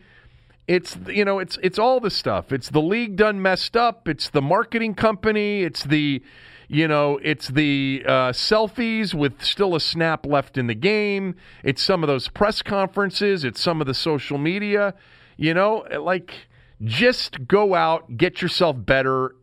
it's 0.66 0.96
you 1.06 1.24
know 1.24 1.38
it's 1.38 1.58
it's 1.62 1.78
all 1.78 2.00
the 2.00 2.10
stuff 2.10 2.50
it's 2.50 2.70
the 2.70 2.80
league 2.80 3.16
done 3.16 3.40
messed 3.42 3.76
up 3.76 4.08
it's 4.08 4.30
the 4.30 4.40
marketing 4.40 4.94
company 4.94 5.62
it's 5.62 5.84
the 5.84 6.22
you 6.68 6.88
know 6.88 7.18
it's 7.22 7.48
the 7.48 8.02
uh, 8.06 8.32
selfies 8.32 9.14
with 9.14 9.42
still 9.42 9.74
a 9.74 9.80
snap 9.80 10.26
left 10.26 10.56
in 10.58 10.66
the 10.66 10.74
game. 10.74 11.36
It's 11.62 11.82
some 11.82 12.02
of 12.02 12.08
those 12.08 12.28
press 12.28 12.62
conferences. 12.62 13.44
It's 13.44 13.60
some 13.60 13.80
of 13.80 13.86
the 13.86 13.94
social 13.94 14.38
media. 14.38 14.94
You 15.36 15.54
know 15.54 15.86
like 16.00 16.48
just 16.82 17.46
go 17.46 17.74
out 17.74 18.16
get 18.16 18.42
yourself 18.42 18.76
better 18.78 19.34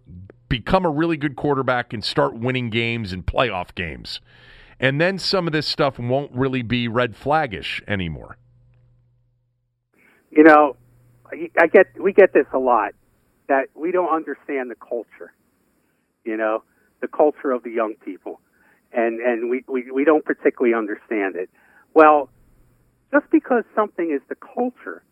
become 0.52 0.86
a 0.86 0.90
really 0.90 1.16
good 1.16 1.38
quarterback 1.38 1.94
and 1.94 2.04
start 2.04 2.36
winning 2.36 2.70
games 2.70 3.14
and 3.14 3.26
playoff 3.26 3.74
games. 3.74 4.20
And 4.82 5.00
then 5.00 5.18
some 5.18 5.48
of 5.48 5.54
this 5.54 5.66
stuff 5.66 5.98
won't 5.98 6.32
really 6.34 6.62
be 6.62 6.90
red 6.90 7.16
flaggish 7.16 7.82
anymore. 7.88 8.38
You 10.30 10.44
know, 10.44 10.76
I 11.32 11.68
get 11.68 11.88
we 12.00 12.12
get 12.12 12.34
this 12.34 12.48
a 12.54 12.58
lot 12.58 12.92
that 13.48 13.68
we 13.76 13.92
don't 13.92 14.14
understand 14.14 14.70
the 14.70 14.76
culture. 14.76 15.34
You 16.26 16.36
know, 16.36 16.64
the 17.02 17.08
culture 17.08 17.52
of 17.52 17.64
the 17.64 17.72
young 17.72 17.96
people, 18.06 18.40
and 18.94 19.20
and 19.20 19.50
we 19.50 19.64
we, 19.68 19.92
we 19.92 20.06
don't 20.06 20.24
particularly 20.26 20.76
understand 20.76 21.36
it. 21.36 21.50
Well, 21.94 22.30
just 23.12 23.30
because 23.32 23.64
something 23.76 24.12
is 24.12 24.22
the 24.30 24.36
culture 24.36 25.04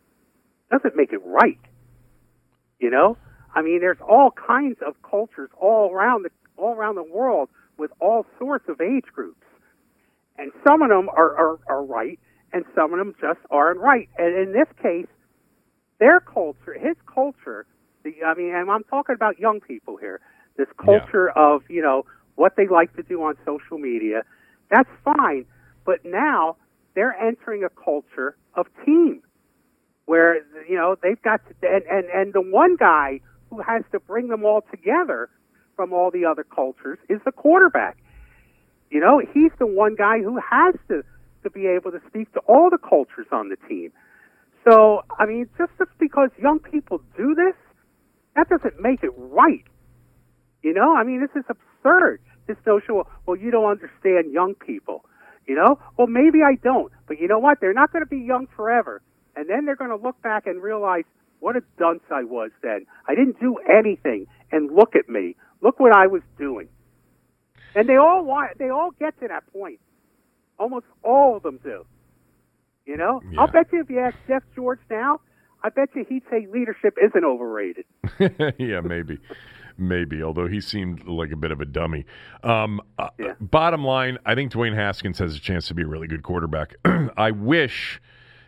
doesn't 0.72 0.96
make 0.96 1.12
it 1.12 1.22
right. 1.26 1.60
You 2.80 2.90
know, 2.90 3.18
I 3.54 3.62
mean, 3.62 3.80
there's 3.82 4.00
all 4.08 4.32
kinds 4.32 4.78
of 4.86 4.96
cultures 5.02 5.50
all 5.60 5.92
around 5.92 6.24
the 6.24 6.30
all 6.58 6.76
around 6.76 6.96
the 6.96 7.04
world 7.04 7.50
with 7.78 7.92
all 8.00 8.26
sorts 8.38 8.70
of 8.70 8.80
age 8.82 9.06
groups, 9.14 9.46
and 10.38 10.52
some 10.66 10.82
of 10.82 10.90
them 10.90 11.10
are 11.10 11.36
are, 11.36 11.60
are 11.68 11.84
right, 11.84 12.20
and 12.54 12.64
some 12.76 12.94
of 12.94 13.00
them 13.00 13.16
just 13.20 13.40
aren't 13.50 13.80
right. 13.80 14.08
And 14.18 14.36
in 14.36 14.54
this 14.54 14.68
case, 14.82 15.08
their 16.00 16.20
culture, 16.20 16.74
his 16.74 16.96
culture, 17.14 17.66
the, 18.04 18.16
I 18.26 18.34
mean, 18.36 18.54
and 18.54 18.70
I'm 18.70 18.84
talking 18.86 19.16
about 19.16 19.40
young 19.40 19.60
people 19.60 19.98
here. 19.98 20.22
This 20.60 20.68
culture 20.78 21.30
of 21.38 21.64
you 21.70 21.82
know 21.82 22.03
what 22.36 22.57
they 22.57 22.68
like 22.68 22.93
to 22.97 23.03
do 23.03 23.24
on 23.24 23.36
social 23.45 23.78
media, 23.78 24.24
that's 24.70 24.89
fine. 25.05 25.45
But 25.86 26.03
now 26.03 26.57
they're 26.95 27.16
entering 27.16 27.64
a 27.64 27.70
culture 27.70 28.36
of 28.55 28.68
team 28.86 29.22
where 30.05 30.41
you 30.68 30.76
know 30.76 30.97
they've 31.01 31.22
got 31.22 31.39
to, 31.47 31.53
and 31.66 31.84
and 31.89 32.05
and 32.14 32.34
the 32.34 32.41
one 32.41 32.76
guy 32.76 33.22
who 33.49 33.62
has 33.62 33.84
to 33.93 34.01
bring 34.01 34.28
them 34.28 34.43
all 34.43 34.62
together 34.70 35.30
from 35.78 35.93
all 35.93 36.12
the 36.12 36.26
other 36.26 36.43
cultures 36.43 36.99
is 37.07 37.22
the 37.24 37.32
quarterback. 37.32 37.97
You 38.91 38.99
know, 38.99 39.22
he's 39.34 39.51
the 39.60 39.66
one 39.66 39.95
guy 39.95 40.20
who 40.20 40.38
has 40.39 40.76
to 40.89 41.03
to 41.43 41.49
be 41.49 41.68
able 41.68 41.91
to 41.91 42.01
speak 42.10 42.34
to 42.34 42.41
all 42.41 42.70
the 42.70 42.78
cultures 42.78 43.28
on 43.32 43.47
the 43.47 43.55
team. 43.70 43.93
So, 44.68 45.03
I 45.18 45.26
mean, 45.26 45.47
just 45.57 45.72
because 45.99 46.32
young 46.38 46.60
people 46.60 47.01
do 47.16 47.34
this, 47.34 47.55
that 48.36 48.49
doesn't 48.49 48.82
make 48.82 49.03
it 49.03 49.12
right. 49.16 49.64
You 50.64 50.74
know, 50.74 50.95
I 50.95 51.03
mean, 51.03 51.22
this 51.22 51.32
is 51.36 51.45
absurd. 51.49 52.22
This 52.47 52.57
notion, 52.66 52.95
well, 52.95 53.07
well 53.26 53.38
you 53.38 53.51
don't 53.51 53.70
understand 53.70 54.32
young 54.32 54.55
people. 54.55 55.05
You 55.47 55.55
know, 55.55 55.80
well, 55.97 56.07
maybe 56.07 56.39
I 56.43 56.55
don't, 56.64 56.91
but 57.07 57.20
you 57.20 57.28
know 57.28 57.39
what? 57.39 57.60
They're 57.60 57.74
not 57.74 57.91
going 57.91 58.03
to 58.03 58.10
be 58.10 58.20
young 58.20 58.47
forever, 58.55 59.01
and 59.36 59.49
then 59.49 59.66
they're 59.66 59.76
going 59.76 59.89
to 59.89 59.95
look 59.95 60.22
back 60.22 60.45
and 60.45 60.62
realize 60.62 61.05
what 61.39 61.55
a 61.55 61.62
dunce 61.78 62.03
I 62.12 62.24
was 62.24 62.51
then. 62.62 62.86
I 63.07 63.16
didn't 63.16 63.39
do 63.39 63.57
anything, 63.68 64.28
and 64.51 64.72
look 64.72 64.95
at 64.95 65.10
me. 65.10 65.36
Look 65.62 65.80
what 65.80 65.95
I 65.95 66.05
was 66.07 66.22
doing. 66.38 66.68
And 67.76 67.88
they 67.89 67.95
all 67.95 68.24
want, 68.24 68.57
they 68.60 68.70
all 68.70 68.91
get 68.99 69.20
to 69.22 69.28
that 69.28 69.51
point. 69.51 69.80
Almost 70.60 70.86
all 71.03 71.38
of 71.38 71.43
them 71.43 71.60
do. 71.64 71.86
You 72.86 72.97
know, 72.97 73.22
Yeah. 73.32 73.41
I'll 73.41 73.47
bet 73.47 73.68
you 73.72 73.82
if 73.82 73.89
you 73.89 73.99
ask 73.99 74.18
Jeff 74.28 74.43
George 74.55 74.80
now, 74.89 75.22
I 75.64 75.70
bet 75.70 75.89
you 75.95 76.05
he'd 76.07 76.24
say 76.30 76.47
leadership 76.51 76.97
isn't 77.01 77.24
overrated. 77.24 77.86
yeah, 78.60 78.82
maybe, 78.82 79.20
maybe. 79.80 80.22
Although 80.24 80.48
he 80.48 80.62
seemed 80.62 81.06
like 81.08 81.32
a 81.32 81.36
bit 81.36 81.52
of 81.52 81.62
a 81.62 81.66
dummy. 81.66 82.06
Um, 82.44 82.82
uh, 82.98 83.10
Bottom 83.40 83.84
line, 83.84 84.18
I 84.26 84.36
think 84.36 84.52
Dwayne 84.52 84.76
Haskins 84.76 85.20
has 85.20 85.36
a 85.36 85.40
chance 85.40 85.68
to 85.70 85.74
be 85.74 85.84
a 85.84 85.88
really 85.88 86.08
good 86.08 86.24
quarterback. 86.24 86.76
I 87.18 87.32
wish 87.32 88.02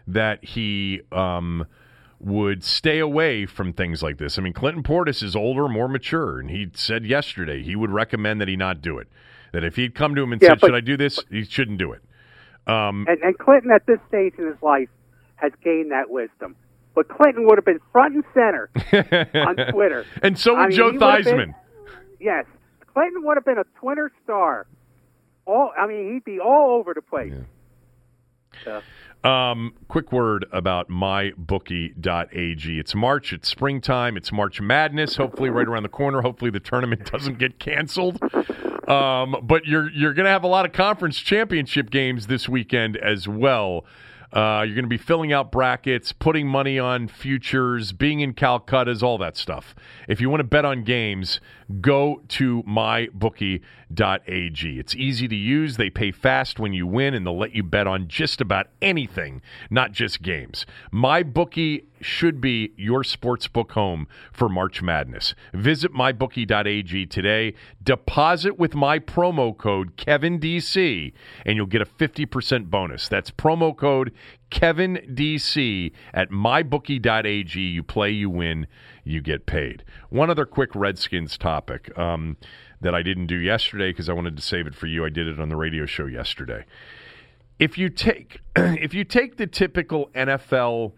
that 0.07 0.43
he 0.43 1.01
um, 1.11 1.65
would 2.19 2.63
stay 2.63 2.99
away 2.99 3.45
from 3.45 3.73
things 3.73 4.01
like 4.03 4.17
this. 4.17 4.37
I 4.37 4.41
mean, 4.41 4.53
Clinton 4.53 4.83
Portis 4.83 5.23
is 5.23 5.35
older, 5.35 5.67
more 5.67 5.87
mature, 5.87 6.39
and 6.39 6.49
he 6.49 6.69
said 6.73 7.05
yesterday 7.05 7.63
he 7.63 7.75
would 7.75 7.91
recommend 7.91 8.41
that 8.41 8.47
he 8.47 8.55
not 8.55 8.81
do 8.81 8.97
it. 8.97 9.07
That 9.53 9.63
if 9.63 9.75
he'd 9.75 9.95
come 9.95 10.15
to 10.15 10.23
him 10.23 10.31
and 10.33 10.41
Yeah, 10.41 10.49
said, 10.49 10.61
but- 10.61 10.67
"Should 10.67 10.75
I 10.75 10.81
do 10.81 10.97
this?" 10.97 11.19
he 11.29 11.43
shouldn't 11.43 11.77
do 11.77 11.91
it. 11.93 12.01
Um, 12.67 13.05
And, 13.09 13.21
and 13.21 13.37
Clinton, 13.37 13.71
at 13.71 13.85
this 13.85 13.99
stage 14.07 14.33
in 14.37 14.45
his 14.47 14.61
life, 14.61 14.89
has 15.35 15.51
gained 15.63 15.91
that 15.91 16.09
wisdom. 16.09 16.55
But 16.93 17.07
Clinton 17.07 17.45
would 17.47 17.57
have 17.57 17.65
been 17.65 17.79
front 17.91 18.15
and 18.15 18.23
center 18.33 18.69
on 19.47 19.55
Twitter. 19.71 20.05
and 20.21 20.37
so 20.37 20.53
would 20.53 20.59
I 20.59 20.67
mean, 20.67 20.77
Joe 20.77 20.91
he 20.91 20.97
would 20.97 21.23
been- 21.23 21.35
Theismann. 21.37 21.55
Yes, 22.19 22.45
Clinton 22.93 23.23
would 23.23 23.37
have 23.37 23.45
been 23.45 23.57
a 23.57 23.63
Twitter 23.79 24.11
star. 24.23 24.67
All, 25.45 25.71
I 25.77 25.87
mean, 25.87 26.13
he'd 26.13 26.23
be 26.25 26.39
all 26.39 26.71
over 26.79 26.93
the 26.93 27.01
place. 27.01 27.33
So, 28.65 28.81
Um, 29.27 29.73
quick 29.87 30.11
word 30.11 30.45
about 30.51 30.89
mybookie.ag. 30.89 32.79
It's 32.79 32.93
March, 32.95 33.33
it's 33.33 33.47
springtime, 33.49 34.17
it's 34.17 34.31
March 34.31 34.59
Madness, 34.61 35.15
hopefully 35.15 35.49
right 35.49 35.67
around 35.67 35.83
the 35.83 35.89
corner. 35.89 36.21
Hopefully 36.21 36.51
the 36.51 36.59
tournament 36.59 37.05
doesn't 37.11 37.37
get 37.37 37.57
canceled. 37.59 38.19
Um, 38.89 39.35
but 39.43 39.65
you're 39.65 39.89
you're 39.91 40.13
going 40.13 40.25
to 40.25 40.31
have 40.31 40.43
a 40.43 40.47
lot 40.47 40.65
of 40.65 40.73
conference 40.73 41.17
championship 41.17 41.89
games 41.89 42.27
this 42.27 42.49
weekend 42.49 42.97
as 42.97 43.27
well. 43.27 43.85
Uh, 44.33 44.63
you're 44.65 44.75
going 44.75 44.85
to 44.85 44.87
be 44.87 44.97
filling 44.97 45.33
out 45.33 45.51
brackets, 45.51 46.13
putting 46.13 46.47
money 46.47 46.79
on 46.79 47.07
futures, 47.07 47.91
being 47.91 48.21
in 48.21 48.33
Calcutta's, 48.33 49.03
all 49.03 49.17
that 49.17 49.35
stuff. 49.35 49.75
If 50.07 50.21
you 50.21 50.29
want 50.29 50.39
to 50.39 50.45
bet 50.45 50.63
on 50.63 50.83
games, 50.83 51.41
go 51.79 52.21
to 52.29 52.63
mybookie.ag. 52.63 53.61
It's 54.79 54.95
easy 54.95 55.27
to 55.27 55.35
use. 55.35 55.77
They 55.77 55.89
pay 55.89 56.11
fast 56.11 56.59
when 56.59 56.73
you 56.73 56.85
win, 56.87 57.13
and 57.13 57.25
they'll 57.25 57.37
let 57.37 57.55
you 57.55 57.63
bet 57.63 57.87
on 57.87 58.07
just 58.07 58.41
about 58.41 58.67
anything, 58.81 59.41
not 59.69 59.91
just 59.91 60.21
games. 60.21 60.65
MyBookie 60.93 61.85
should 62.01 62.41
be 62.41 62.73
your 62.77 63.03
sportsbook 63.03 63.71
home 63.71 64.07
for 64.31 64.49
March 64.49 64.81
Madness. 64.81 65.35
Visit 65.53 65.93
mybookie.ag 65.93 67.05
today. 67.05 67.53
Deposit 67.83 68.57
with 68.57 68.73
my 68.75 68.99
promo 68.99 69.55
code 69.55 69.95
KevinDC, 69.97 71.13
and 71.45 71.55
you'll 71.55 71.65
get 71.67 71.81
a 71.81 71.85
50% 71.85 72.69
bonus. 72.69 73.07
That's 73.07 73.31
promo 73.31 73.75
code 73.75 74.11
KevinDC 74.51 75.91
at 76.13 76.29
mybookie.ag. 76.29 77.59
You 77.59 77.83
play, 77.83 78.11
you 78.11 78.29
win, 78.29 78.67
you 79.03 79.21
get 79.21 79.45
paid. 79.45 79.83
One 80.09 80.29
other 80.29 80.45
quick 80.45 80.75
Redskins 80.75 81.37
topic 81.37 81.97
um, 81.97 82.37
that 82.81 82.93
I 82.93 83.01
didn't 83.01 83.27
do 83.27 83.37
yesterday 83.37 83.91
because 83.91 84.09
I 84.09 84.13
wanted 84.13 84.35
to 84.35 84.41
save 84.41 84.67
it 84.67 84.75
for 84.75 84.87
you. 84.87 85.05
I 85.05 85.09
did 85.09 85.27
it 85.27 85.39
on 85.39 85.49
the 85.49 85.55
radio 85.55 85.85
show 85.85 86.05
yesterday. 86.05 86.65
If 87.57 87.77
you 87.77 87.89
take 87.89 88.39
if 88.55 88.93
you 88.93 89.03
take 89.03 89.37
the 89.37 89.47
typical 89.47 90.09
NFL 90.13 90.93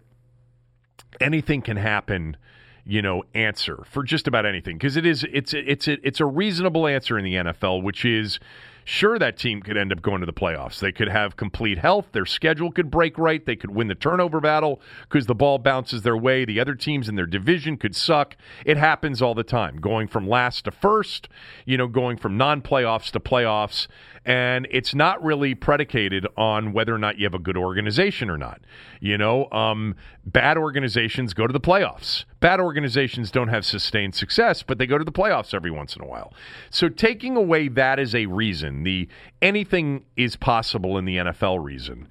anything 1.22 1.62
can 1.62 1.78
happen 1.78 2.38
you 2.86 3.01
know 3.01 3.24
answer 3.34 3.84
for 3.86 4.04
just 4.04 4.28
about 4.28 4.45
anything 4.45 4.78
because 4.78 4.97
it 4.97 5.06
is 5.06 5.26
it's 5.32 5.54
it's 5.54 5.88
it's 5.88 6.20
a 6.20 6.26
reasonable 6.26 6.88
answer 6.88 7.18
in 7.18 7.24
the 7.24 7.36
NFL 7.36 7.84
which 7.84 8.04
is 8.04 8.39
sure 8.84 9.20
that 9.20 9.38
team 9.38 9.62
could 9.62 9.78
end 9.78 9.92
up 9.92 10.02
going 10.02 10.20
to 10.20 10.26
the 10.26 10.34
playoffs. 10.34 10.80
They 10.80 10.92
could 10.92 11.08
have 11.08 11.38
complete 11.38 11.78
health. 11.78 12.08
Their 12.12 12.26
schedule 12.26 12.72
could 12.72 12.92
break 12.92 13.18
right. 13.18 13.46
They 13.46 13.56
could 13.56 13.72
win 13.72 13.88
the 13.88 13.96
turnover 13.96 14.40
battle 14.40 14.82
because 15.10 15.26
the 15.26 15.36
ball 15.36 15.60
bounces 15.60 16.02
their 16.02 16.18
way. 16.18 16.46
The 16.46 16.60
other 16.60 16.76
teams 16.76 17.10
in 17.10 17.16
their 17.16 17.26
division 17.26 17.78
could 17.78 17.96
suck. 17.96 18.36
It 18.66 18.78
happens 18.78 19.22
all 19.22 19.34
the 19.34 19.44
time. 19.44 19.78
Going 19.78 20.08
from 20.08 20.28
last 20.28 20.66
to 20.66 20.72
first 20.72 21.30
you 21.66 21.78
know 21.78 21.88
going 21.88 22.18
from 22.18 22.38
non-playoffs 22.38 23.12
to 23.12 23.20
playoffs 23.20 23.88
and 24.26 24.68
it's 24.72 24.96
not 24.96 25.24
really 25.24 25.54
predicated 25.54 26.26
on 26.38 26.74
whether 26.74 26.94
or 26.94 26.98
not 26.98 27.18
you 27.18 27.26
have 27.26 27.34
a 27.34 27.40
good 27.40 27.58
organization 27.58 28.30
or 28.30 28.38
not. 28.38 28.62
You 29.00 29.18
know, 29.18 29.50
um, 29.52 29.96
bad 30.26 30.58
organizations 30.58 31.34
go 31.34 31.46
to 31.46 31.54
the 31.54 31.60
playoffs. 31.60 32.26
Bad 32.40 32.60
organizations 32.60 33.32
don't 33.32 33.50
have 33.50 33.66
sustained 33.66 34.16
success, 34.16 34.64
but 34.64 34.78
they 34.78 34.88
go 34.88 34.98
to 34.98 35.04
the 35.04 35.12
playoffs 35.12 35.54
every 35.54 35.72
once 35.72 35.96
in 35.96 36.02
a 36.02 36.08
while. 36.08 36.34
So 36.70 36.88
taking 36.90 37.36
away 37.36 37.68
that 37.70 38.00
as 38.00 38.16
a 38.16 38.26
reason, 38.28 38.84
the 38.84 39.10
anything 39.42 40.06
is 40.16 40.36
possible 40.36 40.98
in 40.98 41.06
the 41.06 41.18
NFL 41.18 41.64
reason. 41.64 42.08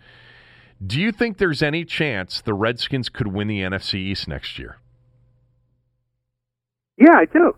Do 0.84 1.00
you 1.00 1.12
think 1.12 1.38
there's 1.38 1.62
any 1.62 1.84
chance 1.84 2.40
the 2.40 2.54
Redskins 2.54 3.08
could 3.08 3.28
win 3.28 3.48
the 3.48 3.60
NFC 3.60 3.94
East 3.94 4.28
next 4.28 4.58
year? 4.58 4.78
yeah, 6.98 7.16
I 7.16 7.24
do. 7.24 7.56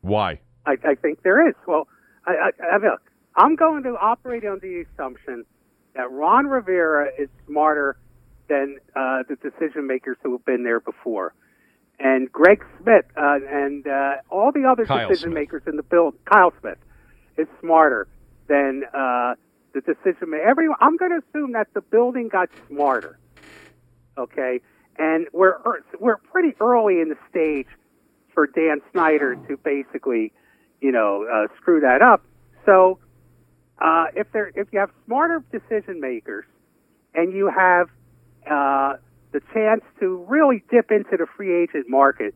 Why? 0.00 0.40
I, 0.66 0.76
I 0.84 0.94
think 0.94 1.22
there 1.22 1.48
is. 1.48 1.54
Well, 1.66 1.88
I, 2.26 2.32
I, 2.32 2.74
I 2.74 2.76
look, 2.76 3.00
I'm 3.38 3.54
going 3.54 3.84
to 3.84 3.90
operate 3.90 4.44
on 4.44 4.58
the 4.60 4.84
assumption 4.92 5.44
that 5.94 6.10
Ron 6.10 6.46
Rivera 6.46 7.06
is 7.16 7.28
smarter 7.46 7.96
than 8.48 8.78
uh, 8.96 9.22
the 9.28 9.36
decision 9.36 9.86
makers 9.86 10.16
who 10.22 10.32
have 10.32 10.44
been 10.44 10.64
there 10.64 10.80
before, 10.80 11.34
and 12.00 12.30
Greg 12.32 12.64
Smith 12.82 13.04
uh, 13.16 13.38
and 13.48 13.86
uh, 13.86 14.14
all 14.28 14.50
the 14.52 14.64
other 14.68 14.86
Kyle 14.86 15.08
decision 15.08 15.30
Smith. 15.30 15.34
makers 15.34 15.62
in 15.68 15.76
the 15.76 15.82
build. 15.84 16.14
Kyle 16.24 16.52
Smith 16.60 16.78
is 17.36 17.46
smarter 17.60 18.08
than 18.48 18.82
uh, 18.92 19.34
the 19.72 19.82
decision 19.82 20.30
maker. 20.30 20.42
Everyone, 20.48 20.76
I'm 20.80 20.96
going 20.96 21.12
to 21.12 21.20
assume 21.28 21.52
that 21.52 21.68
the 21.74 21.80
building 21.80 22.28
got 22.28 22.48
smarter. 22.68 23.20
Okay, 24.16 24.60
and 24.98 25.28
we're 25.32 25.58
er- 25.64 25.84
we're 26.00 26.16
pretty 26.16 26.56
early 26.60 27.00
in 27.00 27.08
the 27.08 27.18
stage 27.30 27.68
for 28.34 28.48
Dan 28.48 28.80
Snyder 28.90 29.36
to 29.46 29.56
basically, 29.58 30.32
you 30.80 30.90
know, 30.90 31.24
uh, 31.32 31.46
screw 31.60 31.80
that 31.80 32.02
up. 32.02 32.24
So, 32.66 32.98
uh, 33.80 34.06
if 34.14 34.30
there, 34.32 34.50
if 34.54 34.68
you 34.72 34.78
have 34.80 34.90
smarter 35.06 35.42
decision 35.52 36.00
makers, 36.00 36.44
and 37.14 37.32
you 37.32 37.48
have 37.48 37.88
uh, 38.50 38.96
the 39.32 39.40
chance 39.52 39.82
to 40.00 40.24
really 40.28 40.62
dip 40.70 40.90
into 40.90 41.16
the 41.16 41.26
free 41.36 41.62
agent 41.62 41.88
market 41.88 42.34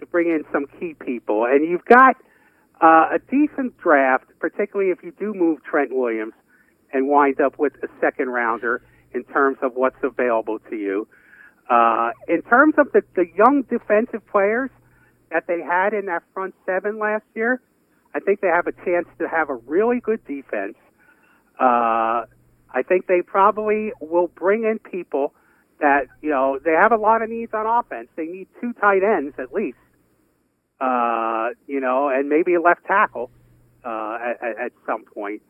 to 0.00 0.06
bring 0.06 0.28
in 0.28 0.44
some 0.52 0.66
key 0.78 0.94
people, 0.94 1.44
and 1.44 1.68
you've 1.68 1.84
got 1.84 2.16
uh, 2.80 3.14
a 3.14 3.18
decent 3.30 3.76
draft, 3.78 4.24
particularly 4.38 4.90
if 4.90 5.02
you 5.02 5.12
do 5.18 5.32
move 5.34 5.62
Trent 5.64 5.90
Williams 5.94 6.34
and 6.92 7.08
wind 7.08 7.40
up 7.40 7.58
with 7.58 7.72
a 7.82 7.88
second 8.00 8.28
rounder 8.28 8.82
in 9.12 9.24
terms 9.24 9.58
of 9.62 9.72
what's 9.74 10.02
available 10.02 10.58
to 10.70 10.76
you. 10.76 11.08
Uh, 11.70 12.10
in 12.28 12.42
terms 12.42 12.74
of 12.76 12.92
the, 12.92 13.02
the 13.14 13.26
young 13.36 13.62
defensive 13.62 14.26
players 14.26 14.70
that 15.30 15.46
they 15.46 15.60
had 15.62 15.94
in 15.94 16.06
that 16.06 16.22
front 16.34 16.54
seven 16.66 16.98
last 16.98 17.24
year, 17.34 17.60
I 18.14 18.20
think 18.20 18.40
they 18.40 18.48
have 18.48 18.66
a 18.66 18.72
chance 18.72 19.06
to 19.18 19.28
have 19.28 19.50
a 19.50 19.54
really 19.54 20.00
good 20.00 20.24
defense. 20.24 20.76
Uh, 21.58 22.24
I 22.70 22.82
think 22.86 23.06
they 23.06 23.22
probably 23.22 23.92
will 24.00 24.28
bring 24.28 24.64
in 24.64 24.78
people 24.78 25.34
that, 25.80 26.06
you 26.22 26.30
know, 26.30 26.58
they 26.64 26.72
have 26.72 26.92
a 26.92 26.96
lot 26.96 27.22
of 27.22 27.30
needs 27.30 27.52
on 27.52 27.66
offense. 27.66 28.08
They 28.16 28.26
need 28.26 28.48
two 28.60 28.72
tight 28.74 29.02
ends 29.02 29.34
at 29.38 29.52
least, 29.52 29.78
uh, 30.80 31.50
you 31.66 31.80
know, 31.80 32.08
and 32.08 32.28
maybe 32.28 32.54
a 32.54 32.60
left 32.60 32.84
tackle 32.86 33.30
uh, 33.84 34.18
at, 34.22 34.42
at- 34.42 34.56
some 34.86 35.04
point. 35.04 35.42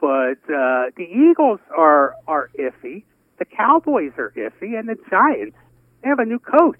But 0.00 0.38
uh, 0.48 0.88
the 0.96 1.06
Eagles 1.10 1.60
are 1.76 2.14
are 2.26 2.48
iffy. 2.58 3.04
The 3.38 3.44
Cowboys 3.44 4.12
are 4.16 4.32
iffy, 4.34 4.78
and 4.78 4.88
the 4.88 4.96
Giants 5.10 5.56
they 6.02 6.08
have 6.08 6.18
a 6.18 6.24
new 6.24 6.38
coach. 6.38 6.78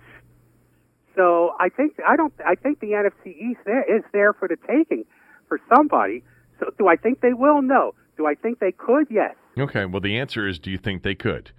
So 1.16 1.54
I 1.60 1.68
think 1.68 1.96
I 2.06 2.16
don't. 2.16 2.32
I 2.46 2.54
think 2.54 2.80
the 2.80 2.92
NFC 2.92 3.36
East 3.36 3.60
there 3.66 3.84
is 3.96 4.02
there 4.12 4.32
for 4.32 4.48
the 4.48 4.56
taking 4.66 5.04
for 5.50 5.60
somebody. 5.74 6.22
So 6.58 6.70
do 6.78 6.88
I 6.88 6.96
think 6.96 7.20
they 7.20 7.34
will? 7.34 7.60
No. 7.60 7.94
Do 8.16 8.26
I 8.26 8.34
think 8.34 8.60
they 8.60 8.72
could? 8.72 9.06
Yes. 9.10 9.34
Okay. 9.58 9.84
Well, 9.84 10.00
the 10.00 10.16
answer 10.18 10.48
is, 10.48 10.58
do 10.58 10.70
you 10.70 10.78
think 10.78 11.02
they 11.02 11.14
could? 11.14 11.50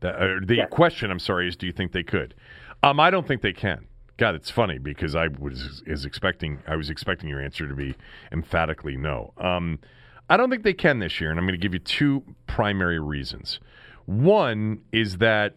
That, 0.00 0.20
or 0.20 0.40
the 0.40 0.56
Yes. 0.56 0.68
question, 0.70 1.10
I'm 1.10 1.18
sorry, 1.18 1.48
is, 1.48 1.56
do 1.56 1.66
you 1.66 1.72
think 1.72 1.92
they 1.92 2.02
could? 2.02 2.34
Um, 2.82 3.00
I 3.00 3.10
don't 3.10 3.26
think 3.26 3.40
they 3.40 3.54
can. 3.54 3.86
God, 4.18 4.34
it's 4.34 4.50
funny 4.50 4.78
because 4.78 5.14
I 5.14 5.28
was 5.28 5.82
is 5.86 6.04
expecting 6.04 6.58
I 6.66 6.76
was 6.76 6.90
expecting 6.90 7.28
your 7.28 7.40
answer 7.40 7.68
to 7.68 7.74
be 7.74 7.94
emphatically 8.32 8.96
no. 8.96 9.32
Um, 9.38 9.78
I 10.28 10.36
don't 10.36 10.50
think 10.50 10.62
they 10.64 10.72
can 10.74 10.98
this 10.98 11.20
year, 11.20 11.30
and 11.30 11.38
I'm 11.38 11.44
going 11.46 11.58
to 11.58 11.62
give 11.62 11.74
you 11.74 11.78
two 11.80 12.22
primary 12.46 12.98
reasons. 12.98 13.60
One 14.06 14.80
is 14.92 15.18
that 15.18 15.56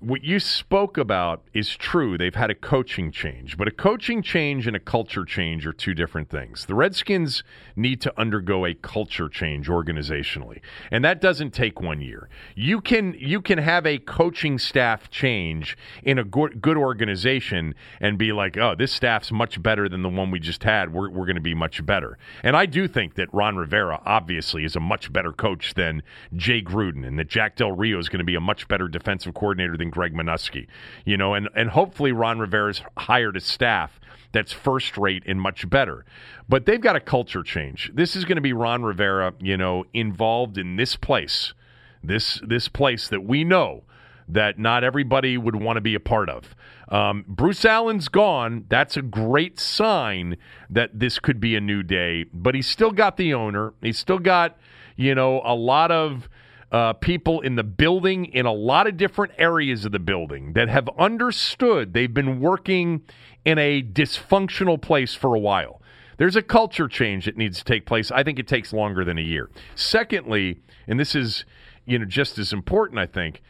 what 0.00 0.22
you 0.22 0.38
spoke 0.38 0.96
about 0.96 1.42
is 1.52 1.74
true. 1.74 2.16
They've 2.16 2.34
had 2.34 2.50
a 2.50 2.54
coaching 2.54 3.10
change, 3.10 3.56
but 3.56 3.66
a 3.66 3.72
coaching 3.72 4.22
change 4.22 4.68
and 4.68 4.76
a 4.76 4.80
culture 4.80 5.24
change 5.24 5.66
are 5.66 5.72
two 5.72 5.92
different 5.92 6.30
things. 6.30 6.66
The 6.66 6.76
Redskins 6.76 7.42
need 7.74 8.00
to 8.02 8.20
undergo 8.20 8.64
a 8.64 8.74
culture 8.74 9.28
change 9.28 9.66
organizationally, 9.66 10.60
and 10.92 11.04
that 11.04 11.20
doesn't 11.20 11.50
take 11.50 11.80
one 11.80 12.00
year. 12.00 12.28
You 12.54 12.80
can 12.80 13.16
you 13.18 13.40
can 13.40 13.58
have 13.58 13.86
a 13.86 13.98
coaching 13.98 14.58
staff 14.58 15.10
change 15.10 15.76
in 16.04 16.18
a 16.18 16.24
good, 16.24 16.60
good 16.60 16.76
organization 16.76 17.74
and 18.00 18.16
be 18.16 18.32
like, 18.32 18.56
oh, 18.56 18.76
this 18.76 18.92
staff's 18.92 19.32
much 19.32 19.60
better 19.60 19.88
than 19.88 20.02
the 20.02 20.08
one 20.08 20.30
we 20.30 20.38
just 20.38 20.62
had. 20.62 20.92
We're 20.92 21.10
we're 21.10 21.26
going 21.26 21.36
to 21.36 21.42
be 21.42 21.54
much 21.54 21.84
better. 21.84 22.18
And 22.44 22.56
I 22.56 22.66
do 22.66 22.86
think 22.86 23.14
that 23.16 23.32
Ron 23.34 23.56
Rivera 23.56 24.00
obviously 24.04 24.64
is 24.64 24.76
a 24.76 24.80
much 24.80 25.12
better 25.12 25.32
coach 25.32 25.74
than 25.74 26.04
Jay 26.36 26.62
Gruden, 26.62 27.04
and 27.04 27.18
that 27.18 27.28
Jack 27.28 27.56
Del 27.56 27.72
Rio 27.72 27.98
is 27.98 28.08
going 28.08 28.18
to 28.18 28.24
be 28.24 28.36
a 28.36 28.40
much 28.40 28.68
better 28.68 28.86
defensive 28.86 29.34
coordinator 29.34 29.76
than 29.76 29.87
Greg 29.90 30.14
Manusky. 30.14 30.66
You 31.04 31.16
know, 31.16 31.34
and 31.34 31.48
and 31.54 31.70
hopefully 31.70 32.12
Ron 32.12 32.38
Rivera's 32.38 32.82
hired 32.96 33.36
a 33.36 33.40
staff 33.40 34.00
that's 34.32 34.52
first 34.52 34.98
rate 34.98 35.22
and 35.26 35.40
much 35.40 35.68
better. 35.68 36.04
But 36.48 36.66
they've 36.66 36.80
got 36.80 36.96
a 36.96 37.00
culture 37.00 37.42
change. 37.42 37.90
This 37.94 38.16
is 38.16 38.24
going 38.24 38.36
to 38.36 38.42
be 38.42 38.52
Ron 38.52 38.82
Rivera, 38.82 39.34
you 39.40 39.56
know, 39.56 39.84
involved 39.92 40.58
in 40.58 40.76
this 40.76 40.96
place, 40.96 41.54
this 42.02 42.40
this 42.46 42.68
place 42.68 43.08
that 43.08 43.24
we 43.24 43.44
know 43.44 43.84
that 44.28 44.58
not 44.58 44.84
everybody 44.84 45.38
would 45.38 45.56
want 45.56 45.78
to 45.78 45.80
be 45.80 45.94
a 45.94 46.00
part 46.00 46.28
of. 46.28 46.54
Um, 46.90 47.24
Bruce 47.26 47.64
Allen's 47.64 48.08
gone. 48.08 48.66
That's 48.68 48.96
a 48.96 49.02
great 49.02 49.58
sign 49.58 50.36
that 50.70 50.98
this 50.98 51.18
could 51.18 51.40
be 51.40 51.56
a 51.56 51.60
new 51.60 51.82
day. 51.82 52.24
But 52.32 52.54
he's 52.54 52.66
still 52.66 52.90
got 52.90 53.16
the 53.16 53.34
owner. 53.34 53.72
He's 53.80 53.98
still 53.98 54.18
got, 54.18 54.58
you 54.96 55.14
know, 55.14 55.40
a 55.44 55.54
lot 55.54 55.90
of 55.90 56.28
uh, 56.70 56.92
people 56.94 57.40
in 57.40 57.56
the 57.56 57.64
building 57.64 58.26
in 58.26 58.46
a 58.46 58.52
lot 58.52 58.86
of 58.86 58.96
different 58.96 59.32
areas 59.38 59.84
of 59.84 59.92
the 59.92 59.98
building 59.98 60.52
that 60.52 60.68
have 60.68 60.88
understood 60.98 61.94
they've 61.94 62.12
been 62.12 62.40
working 62.40 63.02
in 63.44 63.58
a 63.58 63.82
dysfunctional 63.82 64.80
place 64.80 65.14
for 65.14 65.34
a 65.34 65.38
while. 65.38 65.80
There's 66.18 66.36
a 66.36 66.42
culture 66.42 66.88
change 66.88 67.24
that 67.24 67.36
needs 67.36 67.58
to 67.58 67.64
take 67.64 67.86
place. 67.86 68.10
I 68.10 68.22
think 68.22 68.38
it 68.38 68.48
takes 68.48 68.72
longer 68.72 69.04
than 69.04 69.18
a 69.18 69.22
year. 69.22 69.48
Secondly, 69.74 70.60
and 70.86 70.98
this 70.98 71.14
is 71.14 71.44
you 71.86 71.98
know 71.98 72.04
just 72.04 72.38
as 72.38 72.52
important, 72.52 72.98
I 72.98 73.06
think, 73.06 73.40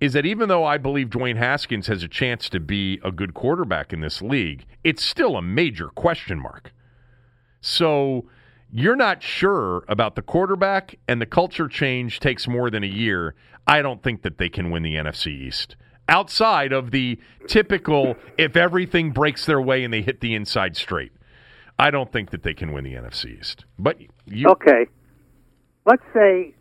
is 0.00 0.12
that 0.12 0.26
even 0.26 0.48
though 0.48 0.64
I 0.64 0.78
believe 0.78 1.08
Dwayne 1.08 1.36
Haskins 1.36 1.88
has 1.88 2.02
a 2.02 2.08
chance 2.08 2.48
to 2.50 2.60
be 2.60 3.00
a 3.02 3.10
good 3.10 3.34
quarterback 3.34 3.92
in 3.92 4.00
this 4.00 4.22
league, 4.22 4.66
it's 4.84 5.04
still 5.04 5.36
a 5.36 5.42
major 5.42 5.88
question 5.88 6.38
mark. 6.38 6.72
So 7.60 8.26
you're 8.72 8.96
not 8.96 9.22
sure 9.22 9.84
about 9.88 10.14
the 10.14 10.22
quarterback, 10.22 10.98
and 11.08 11.20
the 11.20 11.26
culture 11.26 11.68
change 11.68 12.20
takes 12.20 12.46
more 12.46 12.70
than 12.70 12.84
a 12.84 12.88
year. 12.88 13.34
I 13.66 13.82
don't 13.82 14.02
think 14.02 14.22
that 14.22 14.38
they 14.38 14.48
can 14.48 14.70
win 14.70 14.82
the 14.82 14.94
NFC 14.94 15.28
East. 15.28 15.76
Outside 16.08 16.72
of 16.72 16.90
the 16.90 17.18
typical, 17.46 18.16
if 18.38 18.56
everything 18.56 19.10
breaks 19.10 19.44
their 19.46 19.60
way 19.60 19.84
and 19.84 19.92
they 19.92 20.02
hit 20.02 20.20
the 20.20 20.34
inside 20.34 20.76
straight, 20.76 21.12
I 21.78 21.90
don't 21.90 22.10
think 22.10 22.30
that 22.30 22.42
they 22.42 22.54
can 22.54 22.72
win 22.72 22.84
the 22.84 22.94
NFC 22.94 23.38
East. 23.38 23.64
But 23.78 23.98
you, 24.26 24.48
Okay. 24.48 24.86
Let's 25.84 26.02
say 26.12 26.54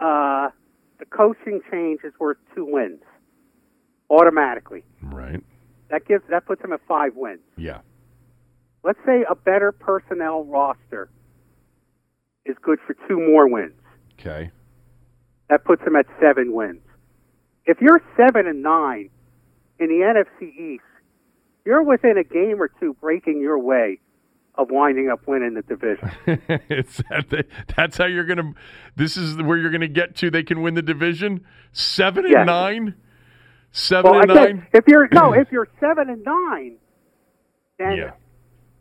uh, 0.00 0.48
the 0.98 1.04
coaching 1.10 1.60
change 1.70 2.00
is 2.04 2.12
worth 2.18 2.38
two 2.54 2.64
wins 2.64 3.00
automatically. 4.10 4.84
right? 5.02 5.42
That 5.90 6.06
gives 6.06 6.24
that 6.30 6.46
puts 6.46 6.62
them 6.62 6.72
at 6.72 6.80
five 6.88 7.14
wins. 7.14 7.40
Yeah, 7.56 7.80
Let's 8.82 8.98
say 9.06 9.24
a 9.28 9.34
better 9.34 9.70
personnel 9.72 10.44
roster 10.44 11.10
is 12.46 12.56
good 12.62 12.78
for 12.86 12.94
two 13.08 13.18
more 13.20 13.48
wins. 13.48 13.72
okay. 14.18 14.50
That 15.50 15.64
puts 15.64 15.84
them 15.84 15.96
at 15.96 16.06
seven 16.20 16.52
wins. 16.54 16.80
If 17.66 17.80
you're 17.80 18.00
seven 18.16 18.46
and 18.46 18.62
nine 18.62 19.10
in 19.78 19.88
the 19.88 19.96
NFC 20.42 20.48
East, 20.58 20.82
you're 21.66 21.82
within 21.82 22.16
a 22.16 22.24
game 22.24 22.60
or 22.60 22.68
two 22.80 22.94
breaking 23.00 23.40
your 23.40 23.58
way 23.58 24.00
of 24.54 24.68
winding 24.70 25.10
up 25.10 25.20
winning 25.26 25.54
the 25.54 25.62
division. 25.62 26.10
it's 26.68 26.98
that 27.10 27.26
the, 27.30 27.44
that's 27.76 27.98
how 27.98 28.06
you're 28.06 28.24
gonna. 28.24 28.52
This 28.96 29.16
is 29.16 29.36
where 29.36 29.56
you're 29.58 29.70
gonna 29.70 29.88
get 29.88 30.16
to. 30.16 30.30
They 30.30 30.42
can 30.42 30.62
win 30.62 30.74
the 30.74 30.82
division. 30.82 31.44
Seven 31.72 32.24
and 32.24 32.32
Yes. 32.32 32.46
nine. 32.46 32.94
Seven 33.70 34.10
well, 34.10 34.20
and 34.20 34.28
nine. 34.34 34.66
if 34.72 34.84
you're 34.88 35.08
no, 35.12 35.32
if 35.38 35.48
you're 35.52 35.68
seven 35.80 36.08
and 36.10 36.22
nine, 36.24 36.76
then 37.78 37.92
Yeah. 37.96 38.10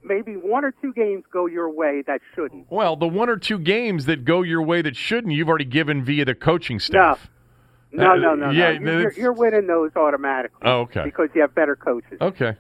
Maybe 0.04 0.34
one 0.34 0.66
or 0.66 0.72
two 0.82 0.94
games 0.94 1.24
go 1.32 1.46
your 1.46 1.70
way 1.70 2.04
that 2.08 2.22
shouldn't. 2.36 2.68
Well, 2.72 2.96
the 2.96 3.08
one 3.08 3.30
or 3.30 3.38
two 3.38 3.60
games 3.60 4.06
that 4.06 4.26
go 4.26 4.42
your 4.42 4.62
way 4.62 4.82
that 4.82 4.96
shouldn't, 4.96 5.34
you've 5.34 5.50
already 5.50 5.66
given 5.66 6.04
via 6.04 6.26
the 6.26 6.36
coaching 6.36 6.80
staff. 6.80 7.30
No, 7.92 8.12
Uh, 8.12 8.16
no, 8.16 8.36
no, 8.36 8.50
yeah, 8.52 8.78
no. 8.80 9.00
You're, 9.00 9.14
you're 9.14 9.34
winning 9.34 9.68
those 9.68 9.92
automatically. 9.96 10.62
Oh, 10.64 10.82
okay. 10.82 11.04
Because 11.04 11.30
you 11.36 11.42
have 11.42 11.54
better 11.54 11.76
coaches. 11.76 12.18
Okay. 12.22 12.56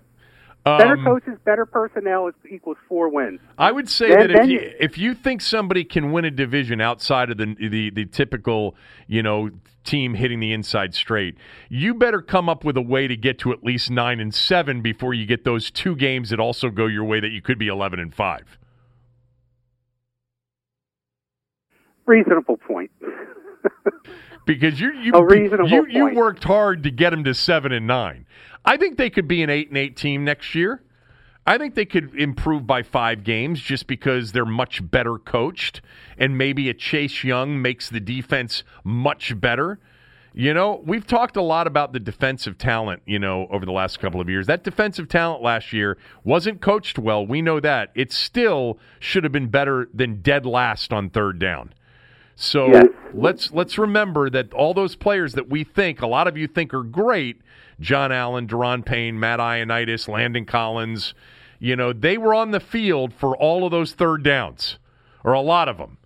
Better 0.63 0.93
Um, 0.97 1.03
coaches, 1.05 1.39
better 1.43 1.65
personnel 1.65 2.27
is, 2.27 2.35
equals 2.49 2.77
four 2.87 3.09
wins. 3.09 3.39
I 3.57 3.71
would 3.71 3.89
say 3.89 4.09
Then- 4.09 4.19
that 4.19 4.31
if 4.31 4.47
you, 4.49 4.59
you- 4.59 4.71
if 4.79 4.97
you 4.97 5.13
think 5.15 5.41
somebody 5.41 5.83
can 5.83 6.11
win 6.11 6.25
a 6.25 6.31
division 6.31 6.81
outside 6.81 7.31
of 7.31 7.37
the, 7.37 7.55
the 7.59 7.89
the 7.89 8.05
typical 8.05 8.75
you 9.07 9.23
know 9.23 9.49
team 9.83 10.15
hitting 10.15 10.39
the 10.39 10.53
inside 10.53 10.93
straight, 10.93 11.35
you 11.69 11.93
better 11.93 12.21
come 12.21 12.49
up 12.49 12.63
with 12.63 12.77
a 12.77 12.81
way 12.81 13.07
to 13.07 13.15
get 13.15 13.39
to 13.39 13.51
at 13.51 13.63
least 13.63 13.89
nine 13.89 14.19
and 14.19 14.33
seven 14.33 14.81
before 14.81 15.13
you 15.13 15.25
get 15.25 15.43
those 15.43 15.71
two 15.71 15.95
games 15.95 16.29
that 16.29 16.39
also 16.39 16.69
go 16.69 16.85
your 16.85 17.03
way 17.03 17.19
that 17.19 17.31
you 17.31 17.41
could 17.41 17.59
be 17.59 17.67
eleven 17.67 17.99
and 17.99 18.13
five. 18.13 18.57
Reasonable 22.05 22.57
point. 22.57 22.91
because 24.45 24.79
you 24.79 24.91
you 24.93 25.11
you, 25.67 25.87
you 25.89 26.15
worked 26.15 26.43
hard 26.43 26.83
to 26.83 26.91
get 26.91 27.11
them 27.11 27.23
to 27.23 27.33
seven 27.33 27.71
and 27.71 27.87
nine. 27.87 28.25
I 28.65 28.77
think 28.77 28.97
they 28.97 29.09
could 29.09 29.27
be 29.27 29.43
an 29.43 29.49
eight 29.49 29.69
and 29.69 29.77
eight 29.77 29.95
team 29.97 30.23
next 30.23 30.55
year. 30.55 30.83
I 31.45 31.57
think 31.57 31.75
they 31.75 31.85
could 31.85 32.13
improve 32.15 32.67
by 32.67 32.83
five 32.83 33.23
games 33.23 33.59
just 33.59 33.87
because 33.87 34.31
they're 34.31 34.45
much 34.45 34.89
better 34.91 35.17
coached, 35.17 35.81
and 36.17 36.37
maybe 36.37 36.69
a 36.69 36.73
Chase 36.73 37.23
Young 37.23 37.61
makes 37.61 37.89
the 37.89 37.99
defense 37.99 38.63
much 38.83 39.39
better. 39.39 39.79
You 40.33 40.53
know, 40.53 40.81
we've 40.85 41.05
talked 41.05 41.35
a 41.35 41.41
lot 41.41 41.67
about 41.67 41.91
the 41.91 41.99
defensive 41.99 42.57
talent, 42.57 43.01
you 43.05 43.19
know, 43.19 43.47
over 43.51 43.65
the 43.65 43.71
last 43.73 43.99
couple 43.99 44.21
of 44.21 44.29
years. 44.29 44.47
That 44.47 44.63
defensive 44.63 45.09
talent 45.09 45.41
last 45.41 45.73
year 45.73 45.97
wasn't 46.23 46.61
coached 46.61 46.97
well. 46.97 47.25
We 47.25 47.41
know 47.41 47.59
that. 47.59 47.91
It 47.95 48.13
still 48.13 48.79
should 48.99 49.23
have 49.25 49.33
been 49.33 49.49
better 49.49 49.89
than 49.93 50.21
dead 50.21 50.45
last 50.45 50.93
on 50.93 51.09
third 51.09 51.37
down. 51.39 51.73
So 52.35 52.67
Yes. 52.67 52.85
let's 53.13 53.51
let's 53.51 53.77
remember 53.77 54.29
that 54.29 54.53
all 54.53 54.73
those 54.73 54.95
players 54.95 55.33
that 55.33 55.49
we 55.49 55.63
think 55.65 56.01
a 56.01 56.07
lot 56.07 56.27
of 56.27 56.37
you 56.37 56.47
think 56.47 56.73
are 56.73 56.83
great, 56.83 57.41
John 57.81 58.11
Allen, 58.11 58.47
Da'Ron 58.47 58.85
Payne, 58.85 59.19
Matt 59.19 59.39
Ioannidis, 59.39 60.07
Landon 60.07 60.45
Collins, 60.45 61.13
you 61.59 61.75
know, 61.75 61.93
they 61.93 62.17
were 62.17 62.33
on 62.33 62.51
the 62.51 62.59
field 62.59 63.13
for 63.13 63.35
all 63.35 63.65
of 63.65 63.71
those 63.71 63.93
third 63.93 64.23
downs, 64.23 64.77
or 65.23 65.33
a 65.33 65.41
lot 65.41 65.67
of 65.67 65.77
them, 65.77 65.97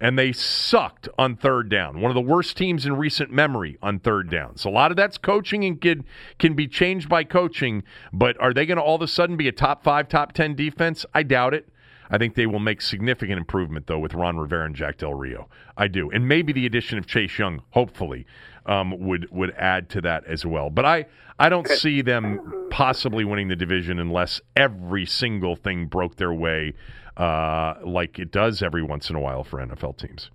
and 0.00 0.18
they 0.18 0.32
sucked 0.32 1.08
on 1.18 1.36
third 1.36 1.68
down. 1.68 2.00
One 2.00 2.10
of 2.10 2.14
the 2.14 2.20
worst 2.20 2.56
teams 2.56 2.86
in 2.86 2.96
recent 2.96 3.30
memory 3.30 3.78
on 3.82 3.98
third 3.98 4.30
downs. 4.30 4.64
A 4.64 4.70
lot 4.70 4.90
of 4.90 4.96
that's 4.96 5.18
coaching 5.18 5.64
and 5.64 5.80
can 5.80 6.04
can 6.38 6.54
be 6.54 6.66
changed 6.66 7.08
by 7.08 7.24
coaching, 7.24 7.82
but 8.12 8.40
are 8.40 8.54
they 8.54 8.64
going 8.64 8.78
to 8.78 8.82
all 8.82 8.96
of 8.96 9.02
a 9.02 9.08
sudden 9.08 9.36
be 9.36 9.48
a 9.48 9.52
top 9.52 9.82
five, 9.84 10.08
top 10.08 10.32
ten 10.32 10.54
defense? 10.54 11.04
I 11.14 11.22
doubt 11.22 11.54
it. 11.54 11.68
I 12.10 12.18
think 12.18 12.34
they 12.34 12.46
will 12.46 12.58
make 12.58 12.82
significant 12.82 13.38
improvement 13.38 13.86
though 13.86 13.98
with 13.98 14.12
Ron 14.14 14.36
Rivera 14.38 14.66
and 14.66 14.76
Jack 14.76 14.98
Del 14.98 15.14
Rio. 15.14 15.48
I 15.76 15.88
do, 15.88 16.10
and 16.10 16.28
maybe 16.28 16.52
the 16.52 16.66
addition 16.66 16.98
of 16.98 17.06
Chase 17.06 17.38
Young, 17.38 17.62
hopefully, 17.70 18.26
um, 18.66 18.98
would 19.06 19.28
would 19.30 19.50
add 19.56 19.88
to 19.90 20.00
that 20.02 20.24
as 20.26 20.44
well. 20.46 20.70
But 20.70 20.84
I 20.84 21.06
I 21.38 21.48
don't 21.48 21.66
see 21.68 22.02
them 22.02 22.68
possibly 22.70 23.24
winning 23.24 23.48
the 23.48 23.56
division 23.56 23.98
unless 23.98 24.40
every 24.56 25.06
single 25.06 25.56
thing 25.56 25.86
broke 25.86 26.16
their 26.16 26.32
way, 26.32 26.74
uh, 27.16 27.74
like 27.84 28.18
it 28.18 28.30
does 28.30 28.62
every 28.62 28.82
once 28.82 29.10
in 29.10 29.16
a 29.16 29.20
while 29.20 29.44
for 29.44 29.58
NFL 29.58 29.96
teams. 29.98 30.30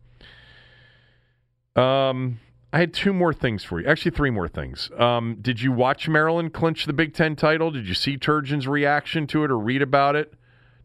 Um. 1.75 2.39
I 2.73 2.79
had 2.79 2.93
two 2.93 3.13
more 3.13 3.33
things 3.33 3.63
for 3.63 3.79
you. 3.79 3.87
Actually, 3.87 4.11
three 4.11 4.29
more 4.29 4.49
things. 4.49 4.91
Um, 4.97 5.37
did 5.41 5.61
you 5.61 5.71
watch 5.71 6.09
Maryland 6.09 6.53
clinch 6.53 6.85
the 6.85 6.91
Big 6.91 7.13
Ten 7.13 7.33
title? 7.37 7.71
Did 7.71 7.87
you 7.87 7.93
see 7.93 8.17
Turgeon's 8.17 8.67
reaction 8.67 9.25
to 9.27 9.45
it 9.45 9.51
or 9.51 9.57
read 9.57 9.81
about 9.81 10.17
it? 10.17 10.33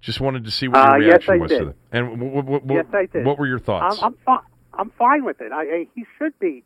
Just 0.01 0.21
wanted 0.21 0.45
to 0.45 0.51
see 0.53 0.69
what 0.69 0.77
your 0.79 0.95
Uh, 0.95 0.99
yes, 0.99 1.07
reaction 1.29 1.35
I 1.35 1.37
was 1.39 1.49
did. 1.51 1.59
to 1.59 1.65
that. 1.67 1.75
And 1.91 2.21
what, 2.21 2.45
what, 2.45 2.65
what, 2.65 2.75
Yes, 2.77 2.87
I 2.95 3.07
did. 3.07 3.27
what 3.27 3.37
were 3.37 3.49
your 3.49 3.59
thoughts? 3.59 3.99
I'm, 4.01 4.13
I'm 4.13 4.19
fine. 4.25 4.39
I'm 4.75 4.91
fine 4.97 5.25
with 5.25 5.41
it. 5.41 5.51
I, 5.51 5.63
I, 5.63 5.87
he 5.97 6.05
should 6.19 6.39
be. 6.39 6.63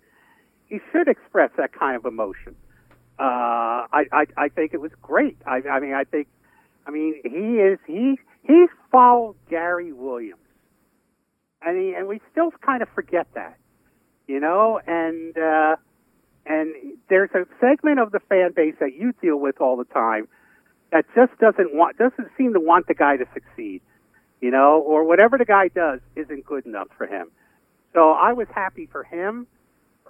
He 0.66 0.80
should 0.92 1.08
express 1.08 1.50
that 1.56 1.72
kind 1.72 1.96
of 1.96 2.04
emotion. 2.06 2.56
Uh, 3.18 3.86
I, 3.92 4.04
I, 4.12 4.26
I 4.36 4.48
think 4.48 4.74
it 4.74 4.80
was 4.80 4.92
great. 5.02 5.38
I, 5.46 5.62
I 5.70 5.80
mean, 5.80 5.94
I 5.94 6.04
think, 6.04 6.28
I 6.86 6.90
mean, 6.90 7.14
he 7.24 7.58
is 7.60 7.78
he 7.86 8.18
he's 8.42 8.68
followed 8.92 9.36
Gary 9.50 9.92
Williams, 9.92 10.40
and 11.62 11.78
he, 11.80 11.94
and 11.94 12.08
we 12.08 12.20
still 12.32 12.50
kind 12.64 12.82
of 12.82 12.88
forget 12.90 13.26
that. 13.34 13.56
you 14.26 14.40
know, 14.40 14.80
and 14.86 15.36
uh, 15.38 15.76
and 16.46 16.74
there's 17.08 17.30
a 17.34 17.46
segment 17.60 17.98
of 18.00 18.12
the 18.12 18.20
fan 18.28 18.52
base 18.54 18.74
that 18.80 18.94
you 18.94 19.12
deal 19.22 19.36
with 19.38 19.60
all 19.60 19.76
the 19.76 19.84
time 19.84 20.28
that 20.92 21.04
just 21.14 21.38
doesn't 21.38 21.74
want 21.74 21.98
doesn't 21.98 22.28
seem 22.36 22.52
to 22.54 22.60
want 22.60 22.86
the 22.88 22.94
guy 22.94 23.16
to 23.16 23.24
succeed, 23.34 23.82
you 24.40 24.50
know, 24.50 24.80
or 24.86 25.04
whatever 25.04 25.38
the 25.38 25.44
guy 25.44 25.68
does 25.68 26.00
isn't 26.16 26.44
good 26.46 26.66
enough 26.66 26.88
for 26.96 27.06
him. 27.06 27.30
So 27.94 28.10
I 28.10 28.32
was 28.32 28.48
happy 28.54 28.88
for 28.90 29.04
him. 29.04 29.46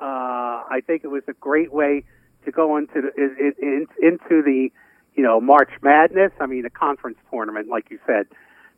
Uh, 0.01 0.63
I 0.69 0.81
think 0.87 1.05
it 1.05 1.09
was 1.09 1.23
a 1.29 1.33
great 1.35 1.73
way 1.73 2.05
to 2.45 2.53
go 2.53 2.77
into 2.77 3.03
the, 3.03 3.13
in, 3.17 3.55
in, 3.61 3.87
into 4.03 4.43
the 4.43 4.71
you 5.15 5.23
know 5.23 5.41
March 5.41 5.71
Madness. 5.83 6.33
I 6.41 6.47
mean, 6.47 6.65
a 6.65 6.71
conference 6.71 7.19
tournament, 7.31 7.69
like 7.69 7.91
you 7.91 7.99
said, 8.07 8.27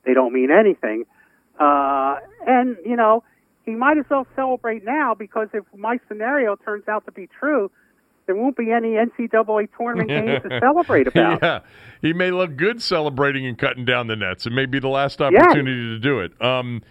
they 0.05 0.15
don't 0.15 0.33
mean 0.33 0.51
anything. 0.51 1.05
Uh, 1.59 2.17
and 2.47 2.77
you 2.85 2.97
know, 2.97 3.25
he 3.65 3.73
might 3.73 3.99
as 3.99 4.05
well 4.11 4.27
celebrate 4.35 4.85
now 4.85 5.15
because 5.15 5.49
if 5.53 5.65
my 5.77 5.99
scenario 6.09 6.57
turns 6.57 6.89
out 6.89 7.05
to 7.07 7.13
be 7.13 7.29
true, 7.39 7.71
there 8.27 8.37
won't 8.37 8.57
be 8.57 8.71
any 8.71 8.91
NCAA 8.91 9.69
tournament 9.77 10.09
games 10.09 10.43
to 10.43 10.61
celebrate 10.63 11.09
about. 11.09 11.43
Yeah, 11.43 11.61
he 12.01 12.13
may 12.13 12.31
look 12.31 12.57
good 12.57 12.81
celebrating 12.81 13.47
and 13.47 13.59
cutting 13.59 13.85
down 13.85 14.07
the 14.07 14.17
nets. 14.17 14.47
It 14.47 14.53
may 14.53 14.67
be 14.67 14.79
the 14.79 14.89
last 14.89 15.21
opportunity 15.21 15.89
to 15.89 15.99
do 15.99 16.21
it. 16.21 16.41
Um, 16.41 16.83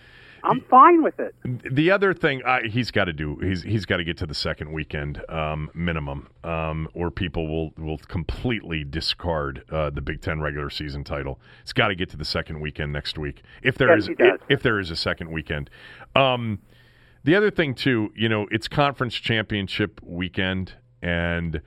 I'm 0.44 0.62
fine 0.62 1.04
with 1.04 1.20
it. 1.20 1.36
The 1.44 1.92
other 1.92 2.14
thing 2.14 2.42
uh, 2.44 2.60
he's 2.66 2.92
got 2.92 3.06
to 3.06 3.14
do 3.14 3.38
he's 3.38 3.64
he's 3.64 3.86
got 3.86 3.98
to 3.98 4.04
get 4.04 4.18
to 4.18 4.26
the 4.26 4.36
second 4.36 4.72
weekend 4.72 5.24
um, 5.30 5.70
minimum, 5.74 6.28
um, 6.44 6.88
or 6.94 7.12
people 7.12 7.48
will 7.48 7.72
will 7.78 7.98
completely 7.98 8.84
discard 8.84 9.64
uh, 9.72 9.90
the 9.90 10.02
Big 10.02 10.22
Ten 10.22 10.42
regular 10.42 10.70
season 10.70 11.04
title. 11.04 11.40
It's 11.62 11.74
got 11.74 11.90
to 11.90 11.96
get 11.96 12.10
to 12.12 12.18
the 12.18 12.26
second 12.26 12.60
weekend 12.60 12.94
next 12.94 13.18
week 13.18 13.44
if 13.62 13.78
there 13.78 13.94
Yes, 13.94 14.04
is 14.04 14.16
if, 14.20 14.42
if 14.50 14.64
there 14.64 14.80
is 14.80 14.92
a 14.92 14.96
second 14.96 15.32
weekend. 15.32 15.70
Um, 16.16 16.60
the 17.24 17.36
other 17.36 17.52
thing 17.52 17.76
too, 17.76 18.14
you 18.16 18.30
know, 18.30 18.48
it's 18.52 18.68
conference 18.68 19.16
championship 19.16 20.00
weekend, 20.02 20.76
and 21.02 21.62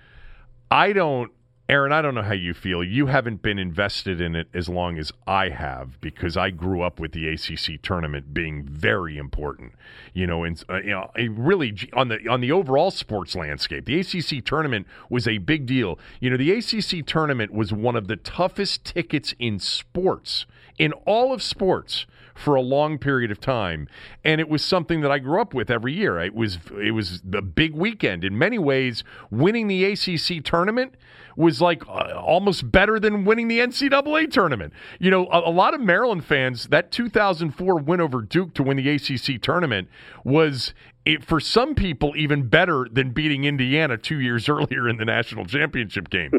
I 0.71 0.93
don't, 0.95 1.31
Aaron, 1.71 1.93
I 1.93 2.03
don't 2.03 2.17
know 2.17 2.23
how 2.23 2.33
you 2.33 2.53
feel. 2.53 2.83
You 2.83 3.07
haven't 3.07 3.43
been 3.43 3.57
invested 3.57 4.21
in 4.21 4.35
it 4.35 4.49
as 4.53 4.69
long 4.69 4.99
as 4.99 5.13
I 5.25 5.51
have 5.51 6.01
because 6.01 6.37
I 6.37 6.51
grew 6.51 6.83
up 6.83 6.99
with 6.99 7.13
the 7.13 7.29
ACC 7.29 7.81
tournament 7.81 8.35
being 8.35 8.65
very 8.65 9.17
important. 9.17 9.75
You 10.13 10.27
know, 10.27 10.43
and 10.43 10.61
uh, 10.69 10.79
you 10.79 10.91
know, 10.91 11.09
really 11.31 11.89
on 11.93 12.09
the 12.09 12.27
on 12.29 12.41
the 12.41 12.51
overall 12.51 12.91
sports 12.91 13.37
landscape, 13.37 13.85
the 13.85 14.01
ACC 14.01 14.45
tournament 14.45 14.89
was 15.11 15.29
a 15.29 15.39
big 15.39 15.65
deal. 15.67 15.97
You 16.19 16.31
know, 16.31 16.37
the 16.37 16.51
ACC 16.51 17.07
tournament 17.07 17.53
was 17.53 17.73
one 17.73 17.95
of 17.95 18.09
the 18.09 18.17
toughest 18.17 18.85
tickets 18.85 19.33
in 19.39 19.61
sports 19.61 20.47
in 20.77 20.93
all 21.05 21.33
of 21.33 21.41
sports 21.41 22.05
for 22.35 22.55
a 22.55 22.61
long 22.61 22.97
period 22.97 23.31
of 23.31 23.39
time 23.39 23.87
and 24.25 24.41
it 24.41 24.49
was 24.49 24.65
something 24.65 25.03
that 25.03 25.13
I 25.13 25.19
grew 25.19 25.43
up 25.43 25.53
with 25.53 25.71
every 25.71 25.93
year 25.93 26.19
it 26.19 26.35
was 26.35 26.59
it 26.81 26.93
was 26.93 27.21
a 27.35 27.43
big 27.43 27.75
weekend 27.75 28.25
in 28.25 28.39
many 28.39 28.59
ways 28.59 29.05
winning 29.31 29.69
the 29.69 29.85
ACC 29.85 30.43
tournament 30.43 30.95
was 31.37 31.61
like 31.61 31.87
uh, 31.89 32.21
almost 32.21 32.71
better 32.71 32.99
than 32.99 33.25
winning 33.25 33.49
the 33.49 33.59
NCAA 33.59 34.31
tournament. 34.31 34.73
You 34.99 35.11
know 35.11 35.27
a, 35.29 35.49
a 35.49 35.53
lot 35.53 35.75
of 35.75 35.81
Maryland 35.81 36.25
fans 36.25 36.69
that 36.69 36.91
2004 36.91 37.77
win 37.77 38.01
over 38.01 38.23
Duke 38.23 38.55
to 38.55 38.63
win 38.63 38.77
the 38.77 38.89
ACC 38.89 39.41
tournament 39.41 39.89
was 40.25 40.75
it, 41.05 41.25
for 41.25 41.41
some 41.41 41.75
people 41.75 42.15
even 42.17 42.49
better 42.49 42.87
than 42.91 43.11
beating 43.11 43.45
Indiana 43.45 43.97
2 43.97 44.21
years 44.21 44.49
earlier 44.49 44.89
in 44.89 44.97
the 44.97 45.05
national 45.05 45.47
championship 45.47 46.11
game. 46.11 46.33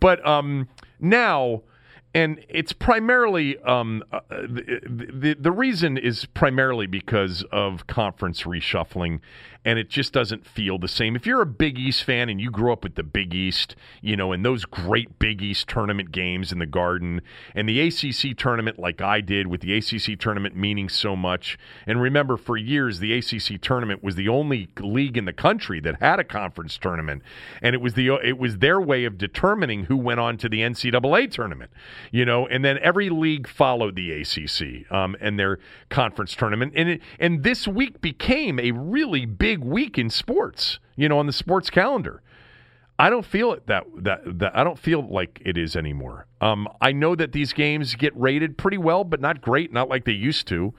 But 0.00 0.26
um 0.26 0.68
now 1.00 1.62
and 2.14 2.44
it's 2.48 2.72
primarily 2.72 3.58
um, 3.58 4.02
uh, 4.12 4.20
the, 4.30 4.80
the 5.12 5.36
the 5.38 5.52
reason 5.52 5.98
is 5.98 6.24
primarily 6.24 6.86
because 6.86 7.44
of 7.52 7.86
conference 7.86 8.42
reshuffling, 8.42 9.20
and 9.64 9.78
it 9.78 9.90
just 9.90 10.12
doesn't 10.12 10.46
feel 10.46 10.78
the 10.78 10.88
same. 10.88 11.16
If 11.16 11.26
you're 11.26 11.42
a 11.42 11.46
Big 11.46 11.78
East 11.78 12.04
fan 12.04 12.28
and 12.28 12.40
you 12.40 12.50
grew 12.50 12.72
up 12.72 12.82
with 12.82 12.94
the 12.94 13.02
Big 13.02 13.34
East, 13.34 13.74
you 14.00 14.16
know, 14.16 14.32
and 14.32 14.44
those 14.44 14.64
great 14.64 15.18
Big 15.18 15.42
East 15.42 15.68
tournament 15.68 16.12
games 16.12 16.52
in 16.52 16.58
the 16.58 16.66
Garden, 16.66 17.22
and 17.54 17.68
the 17.68 17.80
ACC 17.80 18.36
tournament, 18.36 18.78
like 18.78 19.00
I 19.00 19.20
did, 19.20 19.46
with 19.46 19.60
the 19.60 19.76
ACC 19.76 20.18
tournament 20.18 20.56
meaning 20.56 20.88
so 20.88 21.16
much. 21.16 21.58
And 21.86 22.00
remember, 22.00 22.36
for 22.36 22.56
years, 22.56 23.00
the 23.00 23.12
ACC 23.14 23.60
tournament 23.60 24.02
was 24.02 24.14
the 24.14 24.28
only 24.28 24.68
league 24.80 25.16
in 25.16 25.24
the 25.24 25.32
country 25.32 25.80
that 25.80 26.00
had 26.00 26.20
a 26.20 26.24
conference 26.24 26.78
tournament, 26.78 27.22
and 27.62 27.74
it 27.74 27.80
was 27.80 27.94
the 27.94 28.08
it 28.24 28.38
was 28.38 28.58
their 28.58 28.80
way 28.80 29.04
of 29.04 29.18
determining 29.18 29.84
who 29.84 29.96
went 29.96 30.20
on 30.20 30.36
to 30.38 30.48
the 30.48 30.60
NCAA 30.60 31.30
tournament 31.30 31.70
you 32.10 32.24
know, 32.24 32.46
and 32.46 32.64
then 32.64 32.78
every 32.82 33.10
league 33.10 33.48
followed 33.48 33.96
the 33.96 34.12
ACC 34.12 34.90
um, 34.92 35.16
and 35.20 35.38
their 35.38 35.58
conference 35.90 36.34
tournament, 36.34 36.72
and 36.76 36.88
it, 36.88 37.02
and 37.18 37.42
this 37.42 37.66
week 37.66 38.00
became 38.00 38.58
a 38.58 38.72
really 38.72 39.26
big 39.26 39.47
week 39.56 39.98
in 39.98 40.10
sports, 40.10 40.78
you 40.96 41.08
know, 41.08 41.18
on 41.18 41.26
the 41.26 41.32
sports 41.32 41.70
calendar. 41.70 42.22
I 42.98 43.10
don't 43.10 43.24
feel 43.24 43.52
it 43.52 43.66
that 43.68 43.84
that 43.98 44.38
that 44.40 44.56
I 44.56 44.64
don't 44.64 44.78
feel 44.78 45.06
like 45.08 45.40
it 45.44 45.56
is 45.56 45.76
anymore. 45.76 46.26
Um, 46.40 46.68
I 46.80 46.92
know 46.92 47.14
that 47.14 47.32
these 47.32 47.52
games 47.52 47.94
get 47.94 48.12
rated 48.18 48.58
pretty 48.58 48.78
well, 48.78 49.04
but 49.04 49.20
not 49.20 49.40
great, 49.40 49.72
not 49.72 49.88
like 49.88 50.04
they 50.04 50.12
used 50.12 50.48
to. 50.48 50.74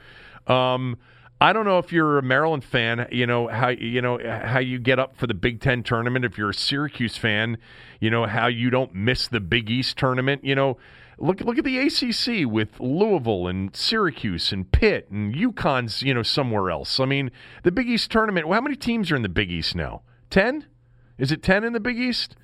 Um, 0.48 0.98
I 1.42 1.54
don't 1.54 1.64
know 1.64 1.78
if 1.78 1.94
you're 1.94 2.18
a 2.18 2.22
Maryland 2.22 2.66
fan, 2.66 3.08
you 3.12 3.26
know 3.26 3.48
how 3.48 3.70
you 3.70 4.02
know 4.02 4.20
how 4.20 4.60
you 4.60 4.80
get 4.80 5.00
up 5.00 5.16
for 5.16 5.28
the 5.28 5.34
Big 5.34 5.62
Ten 5.62 5.84
tournament. 5.84 6.26
If 6.26 6.38
you're 6.38 6.50
a 6.50 6.54
Syracuse 6.54 7.16
fan, 7.16 7.58
you 8.02 8.10
know 8.10 8.26
how 8.26 8.48
you 8.48 8.70
don't 8.70 8.94
miss 8.94 9.30
the 9.30 9.40
Big 9.40 9.70
East 9.70 9.98
tournament. 9.98 10.44
You 10.44 10.56
know, 10.56 10.78
look 11.20 11.42
look 11.42 11.58
at 11.58 11.64
the 11.64 11.78
ACC 11.80 12.50
with 12.50 12.80
Louisville 12.80 13.48
and 13.48 13.76
Syracuse 13.76 14.52
and 14.52 14.72
Pitt 14.72 15.10
and 15.10 15.34
UConn's 15.36 16.02
you 16.02 16.14
know 16.14 16.24
somewhere 16.24 16.70
else. 16.70 17.00
I 17.00 17.06
mean, 17.06 17.32
the 17.64 17.72
Big 17.72 17.90
East 17.90 18.12
tournament. 18.12 18.48
Well, 18.48 18.56
how 18.56 18.62
many 18.62 18.76
teams 18.76 19.12
are 19.12 19.16
in 19.16 19.22
the 19.22 19.30
Big 19.30 19.52
East 19.52 19.76
now? 19.76 20.02
Ten? 20.30 20.66
Is 21.18 21.32
it 21.32 21.44
ten 21.44 21.64
in 21.64 21.74
the 21.74 21.80
Big 21.80 21.98
East? 21.98 22.36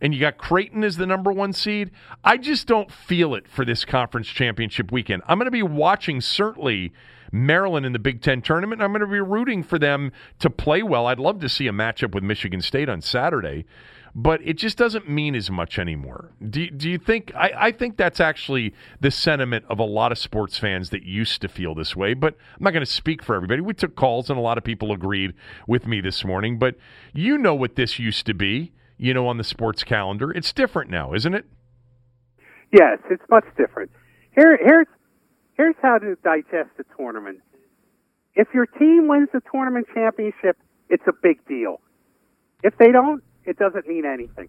and 0.00 0.14
you 0.14 0.20
got 0.20 0.38
Creighton 0.38 0.82
as 0.82 0.96
the 0.96 1.06
number 1.06 1.32
one 1.32 1.52
seed. 1.52 1.90
I 2.24 2.38
just 2.38 2.66
don't 2.66 2.90
feel 2.90 3.34
it 3.34 3.46
for 3.46 3.64
this 3.64 3.84
conference 3.84 4.28
championship 4.28 4.90
weekend. 4.90 5.22
I'm 5.28 5.38
going 5.38 5.46
to 5.46 5.50
be 5.50 5.62
watching 5.62 6.20
certainly 6.20 6.92
Maryland 7.32 7.86
in 7.86 7.92
the 7.92 7.98
Big 7.98 8.22
Ten 8.22 8.42
tournament. 8.42 8.82
I'm 8.82 8.92
going 8.92 9.00
to 9.00 9.06
be 9.06 9.20
rooting 9.20 9.62
for 9.62 9.78
them 9.78 10.12
to 10.38 10.50
play 10.50 10.82
well. 10.82 11.06
I'd 11.06 11.18
love 11.18 11.40
to 11.40 11.48
see 11.48 11.66
a 11.66 11.72
matchup 11.72 12.14
with 12.14 12.24
Michigan 12.24 12.60
State 12.60 12.88
on 12.88 13.00
Saturday, 13.00 13.66
but 14.14 14.40
it 14.42 14.54
just 14.54 14.76
doesn't 14.76 15.08
mean 15.08 15.34
as 15.34 15.50
much 15.50 15.78
anymore. 15.78 16.32
Do, 16.48 16.70
do 16.70 16.90
you 16.90 16.98
think? 16.98 17.32
I, 17.34 17.52
I 17.56 17.72
think 17.72 17.96
that's 17.96 18.20
actually 18.20 18.74
the 19.00 19.10
sentiment 19.10 19.64
of 19.68 19.78
a 19.78 19.84
lot 19.84 20.12
of 20.12 20.18
sports 20.18 20.58
fans 20.58 20.90
that 20.90 21.02
used 21.04 21.40
to 21.42 21.48
feel 21.48 21.74
this 21.74 21.94
way, 21.94 22.14
but 22.14 22.34
I'm 22.56 22.64
not 22.64 22.72
going 22.72 22.84
to 22.84 22.90
speak 22.90 23.22
for 23.22 23.34
everybody. 23.34 23.60
We 23.60 23.74
took 23.74 23.96
calls 23.96 24.30
and 24.30 24.38
a 24.38 24.42
lot 24.42 24.58
of 24.58 24.64
people 24.64 24.92
agreed 24.92 25.34
with 25.66 25.86
me 25.86 26.00
this 26.00 26.24
morning, 26.24 26.58
but 26.58 26.76
you 27.12 27.38
know 27.38 27.54
what 27.54 27.76
this 27.76 27.98
used 27.98 28.26
to 28.26 28.34
be 28.34 28.72
you 29.00 29.14
know, 29.14 29.26
on 29.26 29.38
the 29.38 29.44
sports 29.44 29.82
calendar. 29.82 30.30
It's 30.30 30.52
different 30.52 30.90
now, 30.90 31.14
isn't 31.14 31.34
it? 31.34 31.46
Yes, 32.70 32.98
it's 33.10 33.22
much 33.30 33.46
different. 33.56 33.90
Here, 34.34 34.58
here's 34.62 34.86
here's 35.56 35.74
how 35.80 35.96
to 35.96 36.16
digest 36.22 36.70
a 36.78 36.84
tournament. 36.96 37.40
If 38.34 38.48
your 38.52 38.66
team 38.66 39.08
wins 39.08 39.30
the 39.32 39.40
tournament 39.50 39.86
championship, 39.94 40.58
it's 40.90 41.02
a 41.08 41.12
big 41.22 41.44
deal. 41.48 41.80
If 42.62 42.76
they 42.76 42.92
don't, 42.92 43.22
it 43.50 43.58
doesn't 43.58 43.86
mean 43.88 44.06
anything. 44.06 44.48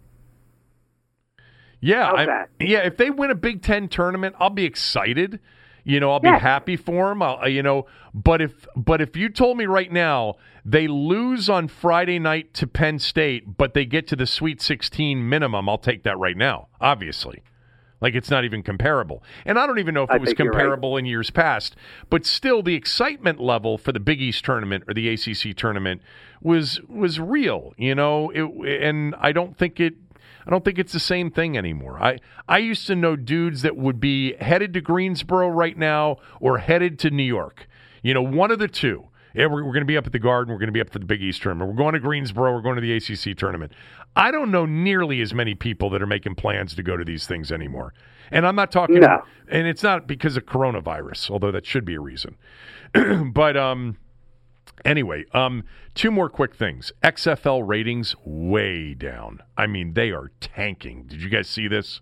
Yeah, 1.82 2.06
I- 2.12 2.46
yeah. 2.60 2.80
If 2.86 2.98
they 2.98 3.10
win 3.10 3.32
a 3.32 3.36
Big 3.36 3.64
Ten 3.64 3.88
tournament, 3.88 4.36
I'll 4.40 4.52
be 4.52 4.66
excited. 4.66 5.40
You 5.84 6.00
know, 6.00 6.12
I'll 6.12 6.20
be 6.20 6.28
Yes. 6.28 6.44
happy 6.44 6.76
for 6.76 7.10
them. 7.10 7.24
I'll, 7.24 7.50
you 7.50 7.64
know, 7.64 7.88
but 8.14 8.40
if 8.40 8.68
but 8.76 9.02
if 9.02 9.18
you 9.18 9.30
told 9.30 9.58
me 9.58 9.66
right 9.66 9.92
now 9.92 10.36
they 10.64 10.88
lose 10.88 11.50
on 11.50 11.68
Friday 11.68 12.20
night 12.20 12.54
to 12.54 12.68
Penn 12.68 13.00
State, 13.00 13.58
but 13.58 13.74
they 13.74 13.86
get 13.86 14.06
to 14.10 14.16
the 14.16 14.28
Sweet 14.28 14.62
16 14.62 15.28
minimum, 15.28 15.68
I'll 15.68 15.80
take 15.80 16.04
that 16.04 16.20
right 16.20 16.38
now. 16.38 16.68
Obviously, 16.80 17.42
like 18.02 18.16
it's 18.16 18.30
not 18.30 18.44
even 18.44 18.64
comparable. 18.64 19.24
And 19.46 19.58
I 19.58 19.68
don't 19.68 19.80
even 19.80 19.94
know 19.94 20.04
if 20.04 20.12
I 20.12 20.16
it 20.16 20.22
was 20.22 20.34
you're 20.38 20.48
right. 20.48 20.52
comparable 20.52 20.98
in 20.98 21.06
years 21.06 21.30
past. 21.30 21.76
But 22.10 22.26
still, 22.26 22.64
the 22.64 22.76
excitement 22.76 23.40
level 23.40 23.78
for 23.78 23.92
the 23.92 24.00
Big 24.00 24.22
East 24.22 24.44
tournament 24.44 24.84
or 24.88 24.94
the 24.94 25.08
ACC 25.10 25.56
tournament 25.56 26.02
was 26.42 26.82
was 26.90 27.20
real. 27.20 27.74
You 27.78 27.96
know, 27.96 28.32
it, 28.32 28.44
and 28.82 29.16
I 29.20 29.32
don't 29.32 29.56
think 29.58 29.80
it. 29.80 29.94
I 30.46 30.50
don't 30.50 30.66
think 30.66 30.80
it's 30.80 30.94
the 30.94 31.00
same 31.00 31.30
thing 31.30 31.56
anymore. 31.56 32.02
I, 32.02 32.18
I 32.50 32.58
used 32.58 32.88
to 32.88 32.96
know 32.96 33.16
dudes 33.16 33.62
that 33.62 33.78
would 33.78 34.00
be 34.00 34.34
headed 34.38 34.74
to 34.74 34.82
Greensboro 34.82 35.50
right 35.50 35.78
now 35.78 36.18
or 36.40 36.58
headed 36.58 36.98
to 37.00 37.12
New 37.12 37.24
York. 37.24 37.68
You 38.02 38.16
know, 38.16 38.24
one 38.24 38.50
of 38.50 38.58
the 38.58 38.68
two. 38.68 39.06
Yeah, 39.34 39.46
we're, 39.48 39.64
we're 39.64 39.74
going 39.74 39.82
to 39.82 39.86
be 39.86 39.98
up 39.98 40.06
at 40.06 40.12
the 40.12 40.20
Garden. 40.20 40.52
We're 40.54 40.60
going 40.60 40.68
to 40.68 40.74
be 40.74 40.82
up 40.82 40.90
for 40.90 41.00
the 41.00 41.06
Big 41.06 41.22
East 41.22 41.42
tournament. 41.42 41.70
We're 41.72 41.78
going 41.78 41.94
to 41.94 42.00
Greensboro. 42.00 42.54
We're 42.54 42.62
going 42.62 42.76
to 42.76 42.82
the 42.82 42.94
ACC 42.96 43.38
tournament. 43.38 43.72
I 44.16 44.32
don't 44.32 44.52
know 44.52 44.66
nearly 44.66 45.22
as 45.22 45.34
many 45.34 45.56
people 45.56 45.90
that 45.92 46.02
are 46.02 46.08
making 46.08 46.36
plans 46.36 46.76
to 46.76 46.84
go 46.84 46.98
to 46.98 47.06
these 47.06 47.26
things 47.28 47.52
anymore. 47.52 47.94
And 48.32 48.46
I'm 48.46 48.56
not 48.56 48.72
talking, 48.72 49.00
No. 49.00 49.22
and 49.50 49.68
it's 49.68 49.84
not 49.84 50.08
because 50.08 50.38
of 50.38 50.46
coronavirus, 50.46 51.30
although 51.30 51.52
that 51.52 51.66
should 51.66 51.86
be 51.86 51.96
a 51.96 52.00
reason. 52.00 52.38
but 53.34 53.56
um, 53.58 53.98
Anyway, 54.86 55.26
um, 55.34 55.64
two 55.94 56.10
more 56.12 56.30
quick 56.30 56.56
things. 56.56 56.92
XFL 57.04 57.68
ratings 57.68 58.16
way 58.26 58.94
down. 58.94 59.40
I 59.58 59.68
mean, 59.68 59.94
they 59.94 60.12
are 60.12 60.32
tanking. 60.40 61.04
Did 61.04 61.22
you 61.22 61.30
guys 61.30 61.48
see 61.48 61.68
this? 61.68 62.02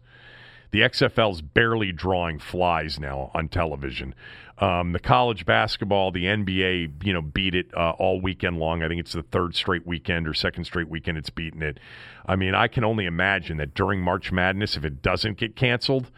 The 0.72 0.82
XFL's 0.82 1.42
barely 1.42 1.92
drawing 1.92 2.40
flies 2.40 3.00
now 3.00 3.32
on 3.34 3.50
television. 3.50 4.14
Um, 4.60 4.92
the 4.92 5.00
college 5.00 5.46
basketball, 5.46 6.12
the 6.12 6.26
NBA, 6.26 7.06
you 7.06 7.14
know, 7.14 7.22
beat 7.22 7.56
it 7.56 7.68
uh, 7.76 7.92
all 7.92 8.20
weekend 8.20 8.60
long. 8.60 8.84
I 8.84 8.88
think 8.88 9.00
it's 9.00 9.14
the 9.14 9.24
third 9.24 9.56
straight 9.56 9.88
weekend 9.88 10.28
or 10.28 10.34
second 10.34 10.66
straight 10.66 10.90
weekend 10.90 11.18
it's 11.18 11.30
beaten 11.30 11.64
it. 11.64 11.80
I 12.26 12.36
mean, 12.36 12.54
I 12.54 12.68
can 12.68 12.84
only 12.84 13.06
imagine 13.06 13.58
that 13.58 13.74
during 13.74 14.02
March 14.02 14.32
Madness, 14.32 14.76
if 14.76 14.84
it 14.84 15.02
doesn't 15.02 15.38
get 15.38 15.56
canceled, 15.56 16.12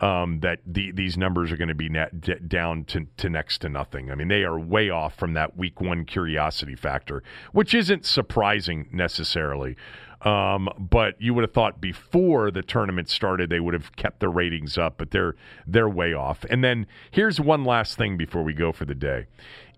um, 0.00 0.40
that 0.40 0.60
the, 0.64 0.92
these 0.92 1.16
numbers 1.16 1.50
are 1.50 1.56
going 1.56 1.68
to 1.68 1.74
be 1.74 1.88
net, 1.88 2.20
d- 2.20 2.34
down 2.46 2.84
to, 2.84 3.06
to 3.16 3.28
next 3.28 3.58
to 3.62 3.68
nothing. 3.68 4.10
I 4.10 4.14
mean, 4.14 4.28
they 4.28 4.44
are 4.44 4.58
way 4.58 4.90
off 4.90 5.16
from 5.16 5.32
that 5.34 5.56
week 5.56 5.80
one 5.80 6.04
curiosity 6.04 6.76
factor, 6.76 7.22
which 7.52 7.74
isn't 7.74 8.06
surprising 8.06 8.88
necessarily. 8.92 9.76
Um, 10.22 10.68
but 10.78 11.20
you 11.20 11.32
would 11.34 11.42
have 11.42 11.52
thought 11.52 11.80
before 11.80 12.50
the 12.50 12.62
tournament 12.62 13.08
started 13.08 13.50
they 13.50 13.60
would 13.60 13.74
have 13.74 13.94
kept 13.94 14.18
the 14.18 14.28
ratings 14.28 14.76
up, 14.76 14.98
but 14.98 15.12
they're 15.12 15.36
they're 15.66 15.88
way 15.88 16.12
off. 16.12 16.44
And 16.50 16.64
then 16.64 16.86
here's 17.10 17.40
one 17.40 17.64
last 17.64 17.96
thing 17.96 18.16
before 18.16 18.42
we 18.42 18.52
go 18.52 18.72
for 18.72 18.84
the 18.84 18.96
day. 18.96 19.26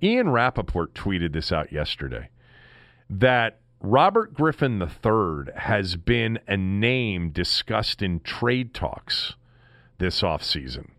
Ian 0.02 0.30
Rapoport 0.30 0.94
tweeted 0.94 1.34
this 1.34 1.52
out 1.52 1.72
yesterday 1.72 2.30
that 3.10 3.60
Robert 3.80 4.34
Griffin 4.34 4.80
III 4.80 5.52
has 5.56 5.96
been 5.96 6.38
a 6.46 6.56
name 6.56 7.30
discussed 7.30 8.00
in 8.00 8.20
trade 8.20 8.72
talks 8.72 9.34
this 9.98 10.22
offseason. 10.22 10.90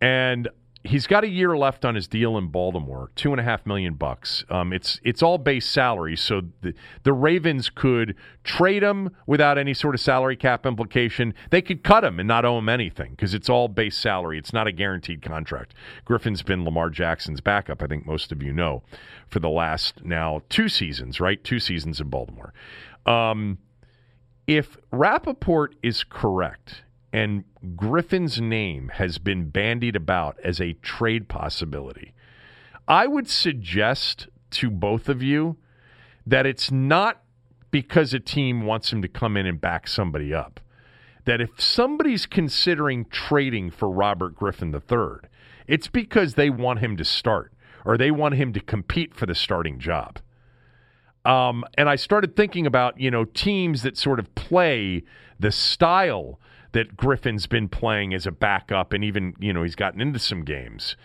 And 0.00 0.48
he's 0.84 1.06
got 1.06 1.24
a 1.24 1.28
year 1.28 1.56
left 1.56 1.84
on 1.84 1.94
his 1.94 2.08
deal 2.08 2.38
in 2.38 2.48
Baltimore, 2.48 3.10
two 3.14 3.32
and 3.32 3.40
a 3.40 3.44
half 3.44 3.66
million 3.66 3.94
bucks. 3.94 4.44
Um, 4.48 4.72
it's 4.72 5.00
it's 5.04 5.22
all 5.22 5.38
base 5.38 5.66
salary, 5.66 6.16
so 6.16 6.42
the, 6.62 6.74
the 7.02 7.12
Ravens 7.12 7.70
could 7.70 8.14
trade 8.44 8.82
him 8.82 9.10
without 9.26 9.58
any 9.58 9.74
sort 9.74 9.94
of 9.94 10.00
salary 10.00 10.36
cap 10.36 10.64
implication. 10.64 11.34
They 11.50 11.62
could 11.62 11.84
cut 11.84 12.04
him 12.04 12.18
and 12.18 12.26
not 12.26 12.44
owe 12.44 12.58
him 12.58 12.68
anything 12.68 13.10
because 13.12 13.34
it's 13.34 13.48
all 13.48 13.68
base 13.68 13.96
salary. 13.96 14.38
It's 14.38 14.52
not 14.52 14.66
a 14.66 14.72
guaranteed 14.72 15.22
contract. 15.22 15.74
Griffin's 16.04 16.42
been 16.42 16.64
Lamar 16.64 16.90
Jackson's 16.90 17.40
backup. 17.40 17.82
I 17.82 17.86
think 17.86 18.06
most 18.06 18.32
of 18.32 18.42
you 18.42 18.52
know 18.52 18.82
for 19.28 19.40
the 19.40 19.50
last 19.50 20.04
now 20.04 20.42
two 20.48 20.68
seasons, 20.68 21.20
right? 21.20 21.42
Two 21.42 21.60
seasons 21.60 22.00
in 22.00 22.08
Baltimore. 22.08 22.52
Um, 23.06 23.58
if 24.46 24.76
Rapoport 24.90 25.76
is 25.82 26.04
correct 26.04 26.82
and 27.12 27.44
Griffin's 27.76 28.40
name 28.40 28.90
has 28.94 29.18
been 29.18 29.50
bandied 29.50 29.96
about 29.96 30.38
as 30.44 30.60
a 30.60 30.74
trade 30.74 31.28
possibility, 31.28 32.14
I 32.86 33.06
would 33.06 33.28
suggest 33.28 34.28
to 34.52 34.70
both 34.70 35.08
of 35.08 35.22
you 35.22 35.56
that 36.26 36.46
it's 36.46 36.70
not 36.70 37.22
because 37.70 38.12
a 38.14 38.20
team 38.20 38.64
wants 38.64 38.92
him 38.92 39.02
to 39.02 39.08
come 39.08 39.36
in 39.36 39.46
and 39.46 39.60
back 39.60 39.88
somebody 39.88 40.34
up. 40.34 40.60
That 41.24 41.40
if 41.40 41.60
somebody's 41.60 42.26
considering 42.26 43.04
trading 43.06 43.70
for 43.70 43.90
Robert 43.90 44.34
Griffin 44.34 44.74
III, 44.74 45.28
it's 45.66 45.86
because 45.86 46.34
they 46.34 46.50
want 46.50 46.80
him 46.80 46.96
to 46.96 47.04
start 47.04 47.52
or 47.84 47.96
they 47.96 48.10
want 48.10 48.34
him 48.34 48.52
to 48.52 48.60
compete 48.60 49.14
for 49.14 49.26
the 49.26 49.34
starting 49.34 49.78
job. 49.78 50.18
Um, 51.24 51.64
and 51.76 51.88
I 51.88 51.96
started 51.96 52.34
thinking 52.34 52.66
about, 52.66 52.98
you 52.98 53.10
know, 53.10 53.24
teams 53.24 53.82
that 53.82 53.96
sort 53.96 54.18
of 54.18 54.34
play 54.34 55.04
the 55.38 55.52
style 55.52 56.40
that 56.72 56.96
Griffin's 56.96 57.46
been 57.46 57.68
playing 57.68 58.14
as 58.14 58.26
a 58.26 58.30
backup, 58.30 58.92
and 58.92 59.02
even 59.04 59.34
you 59.38 59.52
know 59.52 59.62
he's 59.62 59.74
gotten 59.74 60.00
into 60.00 60.18
some 60.18 60.44
games, 60.44 60.96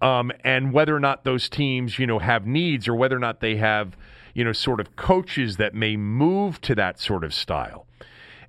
um, 0.00 0.30
and 0.44 0.72
whether 0.72 0.94
or 0.94 1.00
not 1.00 1.24
those 1.24 1.48
teams 1.48 1.98
you 1.98 2.06
know 2.06 2.18
have 2.18 2.46
needs 2.46 2.88
or 2.88 2.94
whether 2.94 3.16
or 3.16 3.20
not 3.20 3.40
they 3.40 3.56
have 3.56 3.96
you 4.34 4.44
know 4.44 4.52
sort 4.52 4.80
of 4.80 4.96
coaches 4.96 5.56
that 5.56 5.74
may 5.74 5.96
move 5.96 6.60
to 6.62 6.74
that 6.74 7.00
sort 7.00 7.24
of 7.24 7.32
style. 7.32 7.86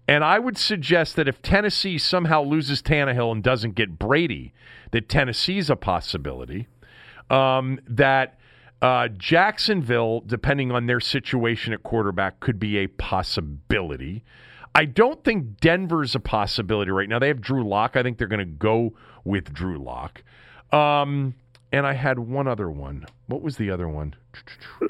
And 0.07 0.23
I 0.23 0.39
would 0.39 0.57
suggest 0.57 1.17
that 1.17 1.27
if 1.27 1.41
Tennessee 1.41 1.97
somehow 1.97 2.41
loses 2.41 2.81
Tannehill 2.81 3.31
and 3.31 3.43
doesn't 3.43 3.75
get 3.75 3.99
Brady, 3.99 4.53
that 4.91 5.09
Tennessee's 5.09 5.69
a 5.69 5.75
possibility. 5.75 6.67
Um, 7.29 7.79
that 7.85 8.39
uh, 8.81 9.09
Jacksonville, 9.09 10.21
depending 10.25 10.71
on 10.71 10.85
their 10.85 11.01
situation 11.01 11.73
at 11.73 11.83
quarterback, 11.83 12.39
could 12.39 12.59
be 12.59 12.77
a 12.77 12.87
possibility. 12.87 14.23
I 14.77 14.85
don't 14.85 15.23
think 15.23 15.59
Denver's 15.59 16.13
a 16.13 16.19
possibility 16.19 16.91
right 16.91 17.09
now. 17.09 17.17
They 17.17 17.29
have 17.29 17.41
Drew 17.41 17.67
Lock. 17.67 17.95
I 17.95 18.03
think 18.03 18.19
they're 18.19 18.27
going 18.27 18.37
to 18.37 18.45
go 18.45 18.93
with 19.23 19.51
Drew 19.51 19.79
Lock. 19.79 20.21
Um, 20.71 21.33
and 21.71 21.87
I 21.87 21.93
had 21.93 22.19
one 22.19 22.47
other 22.47 22.69
one. 22.69 23.07
What 23.25 23.41
was 23.41 23.57
the 23.57 23.71
other 23.71 23.89
one? 23.89 24.13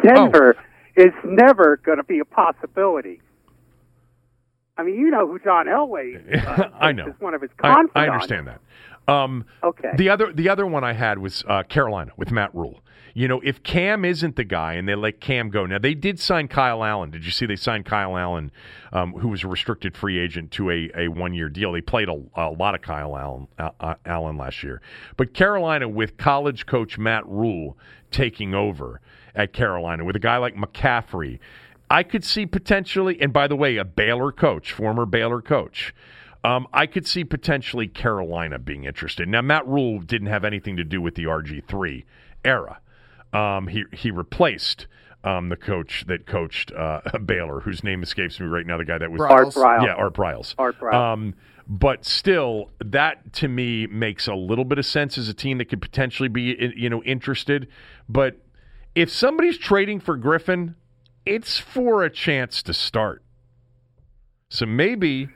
Denver 0.03 0.57
oh. 0.59 1.01
is 1.01 1.14
never 1.23 1.77
going 1.77 1.99
to 1.99 2.03
be 2.03 2.19
a 2.19 2.26
possibility. 2.26 3.22
I 4.77 4.83
mean, 4.83 4.95
you 4.95 5.09
know 5.09 5.27
who 5.27 5.39
John 5.39 5.65
Elway 5.65 6.45
uh, 6.47 6.69
I 6.79 6.91
know. 6.91 7.07
is 7.07 7.13
one 7.19 7.33
of 7.33 7.41
his 7.41 7.51
confidants. 7.57 7.91
I, 7.95 8.05
I 8.05 8.09
understand 8.09 8.47
that. 8.47 8.61
Um, 9.07 9.45
okay. 9.63 9.91
The 9.97 10.09
other 10.09 10.33
the 10.33 10.49
other 10.49 10.65
one 10.65 10.83
I 10.83 10.93
had 10.93 11.19
was 11.19 11.43
uh, 11.47 11.63
Carolina 11.63 12.11
with 12.17 12.31
Matt 12.31 12.53
Rhule. 12.53 12.81
You 13.13 13.27
know, 13.27 13.41
if 13.43 13.63
Cam 13.63 14.05
isn't 14.05 14.35
the 14.35 14.43
guy 14.43 14.73
and 14.73 14.87
they 14.87 14.93
let 14.93 15.19
Cam 15.19 15.49
go, 15.49 15.65
now 15.65 15.79
they 15.79 15.95
did 15.95 16.19
sign 16.19 16.47
Kyle 16.47 16.83
Allen. 16.83 17.09
Did 17.09 17.25
you 17.25 17.31
see 17.31 17.47
they 17.47 17.55
signed 17.55 17.85
Kyle 17.85 18.15
Allen, 18.15 18.51
um, 18.93 19.13
who 19.13 19.29
was 19.29 19.43
a 19.43 19.47
restricted 19.47 19.97
free 19.97 20.19
agent, 20.19 20.51
to 20.51 20.69
a, 20.69 20.91
a 20.95 21.07
one 21.07 21.33
year 21.33 21.49
deal? 21.49 21.71
They 21.71 21.81
played 21.81 22.09
a, 22.09 22.21
a 22.35 22.51
lot 22.51 22.75
of 22.75 22.83
Kyle 22.83 23.17
Allen, 23.17 23.47
uh, 23.57 23.95
Allen 24.05 24.37
last 24.37 24.61
year. 24.61 24.81
But 25.15 25.33
Carolina, 25.33 25.89
with 25.89 26.17
college 26.17 26.67
coach 26.67 26.99
Matt 26.99 27.25
Rhule 27.25 27.75
taking 28.11 28.53
over 28.53 29.01
at 29.33 29.51
Carolina, 29.51 30.05
with 30.05 30.15
a 30.15 30.19
guy 30.19 30.37
like 30.37 30.55
McCaffrey, 30.55 31.39
I 31.89 32.03
could 32.03 32.23
see 32.23 32.45
potentially, 32.45 33.19
and 33.22 33.31
by 33.31 33.47
the 33.47 33.55
way, 33.55 33.77
a 33.77 33.85
Baylor 33.85 34.31
coach, 34.31 34.72
former 34.72 35.05
Baylor 35.05 35.41
coach. 35.41 35.93
Um, 36.43 36.68
I 36.72 36.85
could 36.85 37.07
see 37.07 37.23
potentially 37.23 37.88
Carolina 37.88 38.59
being 38.59 38.84
interested. 38.84 39.27
Now, 39.27 39.41
Matt 39.41 39.68
Rhule 39.68 39.99
didn't 39.99 40.27
have 40.27 40.45
anything 40.45 40.77
to 40.77 40.84
do 40.84 41.01
with 41.01 41.15
the 41.15 41.26
RG3 41.26 42.05
era. 42.45 42.80
Um, 43.34 43.68
he 43.68 43.84
he 43.91 44.11
replaced 44.11 44.88
um, 45.23 45.49
the 45.49 45.55
coach 45.55 46.05
that 46.07 46.26
coached 46.26 46.72
uh, 46.72 47.01
Baylor, 47.26 47.61
whose 47.61 47.84
name 47.84 48.03
escapes 48.03 48.39
me 48.39 48.47
right 48.47 48.65
now. 48.65 48.77
The 48.77 48.85
guy 48.85 48.97
that 48.97 49.11
was 49.11 49.22
Art 49.22 49.47
Briles. 49.47 49.84
Yeah, 49.84 49.93
Art 49.93 50.14
Briles. 50.14 50.55
Art 50.57 50.80
Briles. 50.80 50.93
Um, 50.93 51.35
but 51.68 52.05
still, 52.05 52.72
that 52.80 53.34
to 53.34 53.47
me 53.49 53.88
makes 53.88 54.27
a 54.27 54.35
little 54.35 54.64
bit 54.64 54.77
of 54.77 54.85
sense 54.85 55.18
as 55.18 55.27
a 55.27 55.34
team 55.34 55.57
that 55.57 55.65
could 55.65 55.81
potentially 55.81 56.30
be 56.30 56.73
you 56.76 56.89
know 56.89 57.03
interested. 57.03 57.68
But 58.07 58.38
if 58.95 59.11
somebody's 59.11 59.57
trading 59.57 59.99
for 59.99 60.15
Griffin, 60.15 60.76
it's 61.27 61.59
for 61.59 62.03
a 62.03 62.09
chance 62.09 62.61
to 62.63 62.73
start. 62.73 63.23
So 64.49 64.65
maybe, 64.65 65.29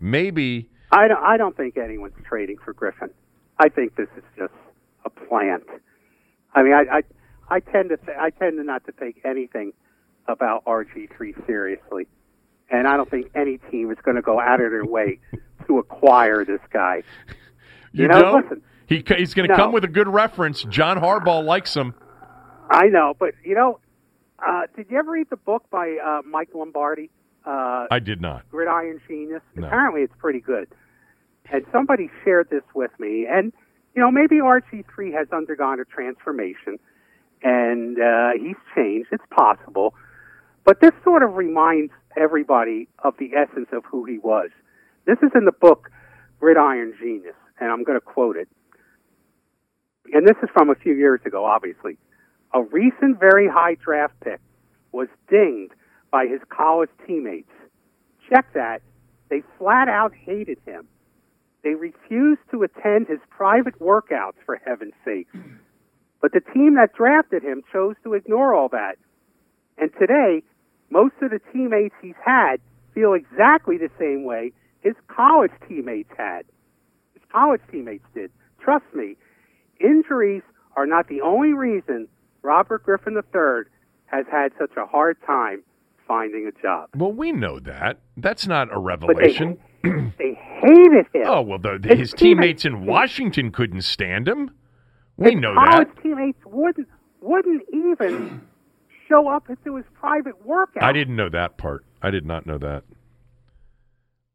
maybe 0.00 0.68
I 0.90 1.08
don't. 1.08 1.22
I 1.22 1.36
don't 1.36 1.56
think 1.56 1.76
anyone's 1.76 2.14
trading 2.28 2.56
for 2.64 2.72
Griffin. 2.72 3.10
I 3.58 3.68
think 3.68 3.96
this 3.96 4.08
is 4.16 4.22
just 4.36 4.52
a 5.04 5.10
plant. 5.10 5.64
I 6.54 6.62
mean, 6.62 6.72
I, 6.72 6.98
I 6.98 7.02
I 7.56 7.60
tend 7.60 7.88
to 7.90 7.96
th- 7.96 8.16
I 8.18 8.30
tend 8.30 8.58
to 8.58 8.64
not 8.64 8.84
to 8.86 8.92
take 8.92 9.20
anything 9.24 9.72
about 10.28 10.64
RG3 10.66 11.46
seriously, 11.46 12.06
and 12.70 12.86
I 12.86 12.96
don't 12.96 13.10
think 13.10 13.30
any 13.34 13.58
team 13.70 13.90
is 13.90 13.98
going 14.04 14.16
to 14.16 14.22
go 14.22 14.38
out 14.38 14.60
of 14.60 14.70
their 14.70 14.84
way 14.84 15.18
to 15.66 15.78
acquire 15.78 16.44
this 16.44 16.60
guy. 16.72 17.02
You, 17.28 17.34
You 18.04 18.08
know, 18.08 18.20
don't? 18.20 18.42
listen. 18.44 18.62
He, 18.86 19.02
he's 19.16 19.34
going 19.34 19.48
to 19.48 19.54
No. 19.54 19.56
come 19.64 19.72
with 19.72 19.84
a 19.84 19.88
good 19.88 20.08
reference. 20.08 20.62
John 20.64 20.98
Harbaugh 20.98 21.42
likes 21.44 21.74
him. 21.74 21.94
I 22.70 22.86
know, 22.86 23.14
but 23.18 23.34
you 23.44 23.54
know, 23.54 23.80
uh, 24.46 24.62
did 24.76 24.86
you 24.90 24.98
ever 24.98 25.12
read 25.12 25.28
the 25.30 25.36
book 25.36 25.64
by 25.70 25.96
uh, 26.04 26.22
Mike 26.28 26.50
Lombardi, 26.54 27.10
uh, 27.44 27.86
I 27.90 27.98
did 27.98 28.20
not. 28.20 28.48
Gridiron 28.50 29.00
Genius? 29.08 29.42
No. 29.54 29.66
Apparently, 29.66 30.02
it's 30.02 30.14
pretty 30.18 30.40
good. 30.40 30.68
And 31.52 31.64
somebody 31.72 32.10
shared 32.24 32.48
this 32.50 32.62
with 32.74 32.92
me, 32.98 33.26
and 33.28 33.52
you 33.94 34.00
know, 34.02 34.10
maybe 34.10 34.36
RG3 34.36 35.12
has 35.12 35.28
undergone 35.32 35.80
a 35.80 35.84
transformation, 35.84 36.78
and 37.42 37.98
uh, 38.00 38.30
he's 38.38 38.56
changed. 38.74 39.08
It's 39.12 39.24
possible, 39.30 39.94
but 40.64 40.80
this 40.80 40.92
sort 41.04 41.22
of 41.22 41.34
reminds 41.34 41.92
everybody 42.16 42.88
of 43.00 43.14
the 43.18 43.30
essence 43.34 43.68
of 43.72 43.84
who 43.84 44.04
he 44.04 44.18
was. 44.18 44.50
This 45.04 45.18
is 45.22 45.30
in 45.34 45.44
the 45.44 45.52
book 45.52 45.90
Gridiron 46.40 46.94
Genius, 46.98 47.34
and 47.60 47.70
I'm 47.70 47.84
going 47.84 47.98
to 47.98 48.04
quote 48.04 48.36
it. 48.36 48.48
And 50.12 50.26
this 50.26 50.36
is 50.42 50.48
from 50.52 50.70
a 50.70 50.74
few 50.74 50.94
years 50.94 51.20
ago, 51.24 51.44
obviously. 51.44 51.96
A 52.54 52.62
recent 52.62 53.18
very 53.18 53.48
high 53.48 53.76
draft 53.76 54.14
pick 54.20 54.40
was 54.92 55.08
dinged 55.28 55.72
by 56.10 56.26
his 56.26 56.40
college 56.50 56.90
teammates. 57.06 57.50
Check 58.28 58.52
that. 58.54 58.82
They 59.30 59.42
flat 59.58 59.88
out 59.88 60.12
hated 60.14 60.58
him. 60.66 60.86
They 61.64 61.74
refused 61.74 62.42
to 62.50 62.62
attend 62.62 63.06
his 63.06 63.20
private 63.30 63.78
workouts, 63.78 64.36
for 64.44 64.60
heaven's 64.66 64.94
sake. 65.04 65.28
But 66.20 66.32
the 66.32 66.40
team 66.52 66.74
that 66.74 66.92
drafted 66.92 67.42
him 67.42 67.62
chose 67.72 67.96
to 68.04 68.14
ignore 68.14 68.54
all 68.54 68.68
that. 68.68 68.96
And 69.78 69.90
today, 69.98 70.42
most 70.90 71.14
of 71.22 71.30
the 71.30 71.40
teammates 71.52 71.94
he's 72.02 72.14
had 72.22 72.56
feel 72.94 73.14
exactly 73.14 73.78
the 73.78 73.90
same 73.98 74.24
way 74.24 74.52
his 74.82 74.94
college 75.08 75.52
teammates 75.66 76.10
had. 76.18 76.42
His 77.14 77.22
college 77.32 77.62
teammates 77.70 78.04
did. 78.14 78.30
Trust 78.60 78.84
me, 78.94 79.16
injuries 79.80 80.42
are 80.76 80.86
not 80.86 81.08
the 81.08 81.22
only 81.22 81.52
reason 81.54 82.08
Robert 82.42 82.82
Griffin 82.84 83.14
III 83.14 83.64
has 84.06 84.26
had 84.30 84.52
such 84.58 84.76
a 84.76 84.86
hard 84.86 85.16
time 85.26 85.62
finding 86.06 86.46
a 86.46 86.62
job. 86.62 86.88
Well, 86.96 87.12
we 87.12 87.32
know 87.32 87.58
that. 87.60 88.00
That's 88.16 88.46
not 88.46 88.68
a 88.68 88.78
But 88.80 88.98
they, 89.00 89.14
revelation. 89.14 89.58
they 90.18 90.34
hated 90.34 91.06
him. 91.14 91.22
Oh 91.26 91.42
well, 91.42 91.58
the, 91.58 91.78
His 91.82 91.98
his 91.98 92.12
teammates 92.12 92.62
teammates- 92.62 92.64
in 92.64 92.86
Washington 92.86 93.50
couldn't 93.52 93.82
stand 93.82 94.28
him. 94.28 94.50
We 95.16 95.32
His 95.32 95.40
know 95.40 95.54
college 95.54 95.88
that. 95.94 96.02
teammates 96.02 96.38
wouldn't 96.44 96.88
wouldn't 97.20 97.62
even 97.72 98.42
show 99.08 99.28
up 99.28 99.46
to 99.64 99.76
his 99.76 99.84
private 99.94 100.44
workout. 100.44 100.82
I 100.82 100.92
didn't 100.92 101.16
know 101.16 101.28
that 101.28 101.56
part. 101.58 101.84
I 102.02 102.10
did 102.10 102.26
not 102.26 102.46
know 102.46 102.58
that. 102.58 102.82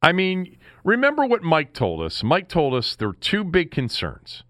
I 0.01 0.11
mean, 0.13 0.57
remember 0.83 1.25
what 1.25 1.41
Mike 1.43 1.73
told 1.73 2.01
us? 2.01 2.23
Mike 2.23 2.47
told 2.47 2.73
us 2.75 2.95
there 2.95 3.09
were 3.09 3.13
two 3.15 3.43
big 3.43 3.71
concerns. 3.71 4.43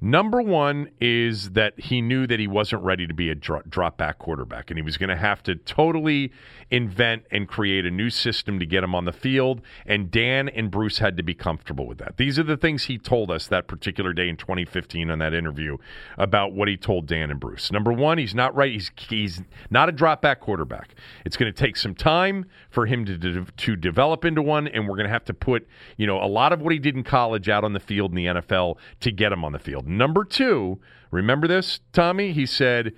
Number 0.00 0.40
one 0.40 0.90
is 1.00 1.50
that 1.50 1.78
he 1.78 2.00
knew 2.00 2.26
that 2.28 2.38
he 2.38 2.46
wasn't 2.46 2.84
ready 2.84 3.06
to 3.06 3.14
be 3.14 3.30
a 3.30 3.34
drop 3.34 3.96
back 3.96 4.18
quarterback, 4.18 4.70
and 4.70 4.78
he 4.78 4.82
was 4.82 4.96
going 4.96 5.08
to 5.08 5.16
have 5.16 5.42
to 5.44 5.56
totally 5.56 6.32
invent 6.70 7.24
and 7.30 7.48
create 7.48 7.86
a 7.86 7.90
new 7.90 8.10
system 8.10 8.58
to 8.58 8.66
get 8.66 8.84
him 8.84 8.94
on 8.94 9.04
the 9.04 9.12
field. 9.12 9.60
And 9.86 10.10
Dan 10.10 10.48
and 10.48 10.70
Bruce 10.70 10.98
had 10.98 11.16
to 11.16 11.22
be 11.22 11.34
comfortable 11.34 11.86
with 11.86 11.98
that. 11.98 12.16
These 12.16 12.38
are 12.38 12.42
the 12.42 12.56
things 12.56 12.84
he 12.84 12.98
told 12.98 13.30
us 13.30 13.46
that 13.48 13.66
particular 13.66 14.12
day 14.12 14.28
in 14.28 14.36
2015 14.36 15.10
on 15.10 15.18
that 15.18 15.32
interview 15.32 15.78
about 16.16 16.52
what 16.52 16.68
he 16.68 16.76
told 16.76 17.06
Dan 17.06 17.30
and 17.30 17.40
Bruce. 17.40 17.72
Number 17.72 17.92
one, 17.92 18.18
he's 18.18 18.34
not 18.34 18.54
right. 18.54 18.72
He's 18.72 18.90
he's 19.08 19.42
not 19.70 19.88
a 19.88 19.92
drop 19.92 20.22
back 20.22 20.40
quarterback. 20.40 20.94
It's 21.24 21.36
going 21.36 21.52
to 21.52 21.58
take 21.58 21.76
some 21.76 21.94
time 21.94 22.46
for 22.70 22.86
him 22.86 23.04
to 23.06 23.16
de- 23.16 23.44
to 23.44 23.76
develop 23.76 24.24
into 24.24 24.42
one, 24.42 24.68
and 24.68 24.88
we're 24.88 24.96
going 24.96 25.06
to 25.06 25.12
have 25.12 25.24
to 25.26 25.34
put 25.34 25.66
you 25.96 26.06
know 26.06 26.22
a 26.22 26.26
lot 26.26 26.52
of 26.52 26.60
what 26.60 26.72
he 26.72 26.78
did 26.78 26.94
in 26.94 27.04
college 27.04 27.48
out 27.48 27.64
on 27.64 27.72
the 27.72 27.80
field 27.80 28.10
in 28.10 28.16
the 28.16 28.26
NFL 28.26 28.76
to 29.00 29.10
get 29.10 29.32
him 29.32 29.44
on 29.44 29.52
the 29.52 29.58
field. 29.58 29.86
Number 29.86 30.24
two, 30.24 30.78
remember 31.10 31.46
this, 31.46 31.80
Tommy? 31.92 32.32
He 32.32 32.46
said 32.46 32.92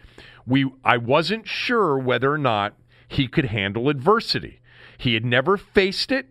we 0.47 0.71
I 0.85 0.97
wasn't 0.97 1.47
sure 1.47 1.99
whether 1.99 2.33
or 2.33 2.39
not 2.39 2.75
he 3.11 3.27
could 3.27 3.47
handle 3.47 3.89
adversity. 3.89 4.61
He 4.97 5.15
had 5.15 5.25
never 5.25 5.57
faced 5.57 6.13
it, 6.13 6.31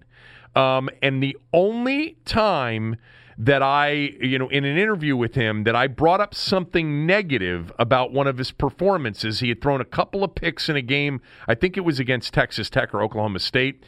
um, 0.56 0.90
and 1.02 1.22
the 1.22 1.38
only 1.54 2.18
time 2.26 2.96
that 3.38 3.62
I, 3.62 3.92
you 3.92 4.38
know, 4.40 4.50
in 4.50 4.66
an 4.66 4.78
interview 4.78 5.16
with 5.16 5.36
him, 5.36 5.64
that 5.64 5.76
I 5.76 5.88
brought 5.88 6.20
up 6.20 6.34
something 6.34 7.06
negative 7.06 7.72
about 7.80 8.12
one 8.12 8.28
of 8.28 8.38
his 8.38 8.52
performances. 8.52 9.40
He 9.40 9.50
had 9.50 9.62
thrown 9.62 9.80
a 9.80 9.86
couple 9.86 10.24
of 10.24 10.36
picks 10.36 10.68
in 10.68 10.76
a 10.76 10.82
game. 10.82 11.22
I 11.48 11.56
think 11.56 11.78
it 11.78 11.82
was 11.82 12.00
against 12.00 12.34
Texas 12.34 12.70
Tech 12.70 12.94
or 12.94 13.02
Oklahoma 13.02 13.40
State 13.40 13.86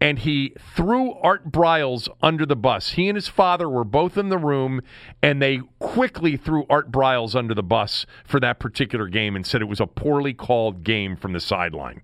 and 0.00 0.18
he 0.20 0.54
threw 0.74 1.14
Art 1.14 1.50
Briles 1.50 2.08
under 2.22 2.44
the 2.44 2.56
bus. 2.56 2.90
He 2.90 3.08
and 3.08 3.16
his 3.16 3.28
father 3.28 3.68
were 3.68 3.84
both 3.84 4.18
in 4.18 4.28
the 4.28 4.38
room, 4.38 4.82
and 5.22 5.40
they 5.40 5.60
quickly 5.78 6.36
threw 6.36 6.66
Art 6.68 6.92
Briles 6.92 7.34
under 7.34 7.54
the 7.54 7.62
bus 7.62 8.04
for 8.24 8.38
that 8.40 8.58
particular 8.58 9.08
game 9.08 9.34
and 9.34 9.46
said 9.46 9.62
it 9.62 9.66
was 9.66 9.80
a 9.80 9.86
poorly 9.86 10.34
called 10.34 10.84
game 10.84 11.16
from 11.16 11.32
the 11.32 11.40
sideline. 11.40 12.02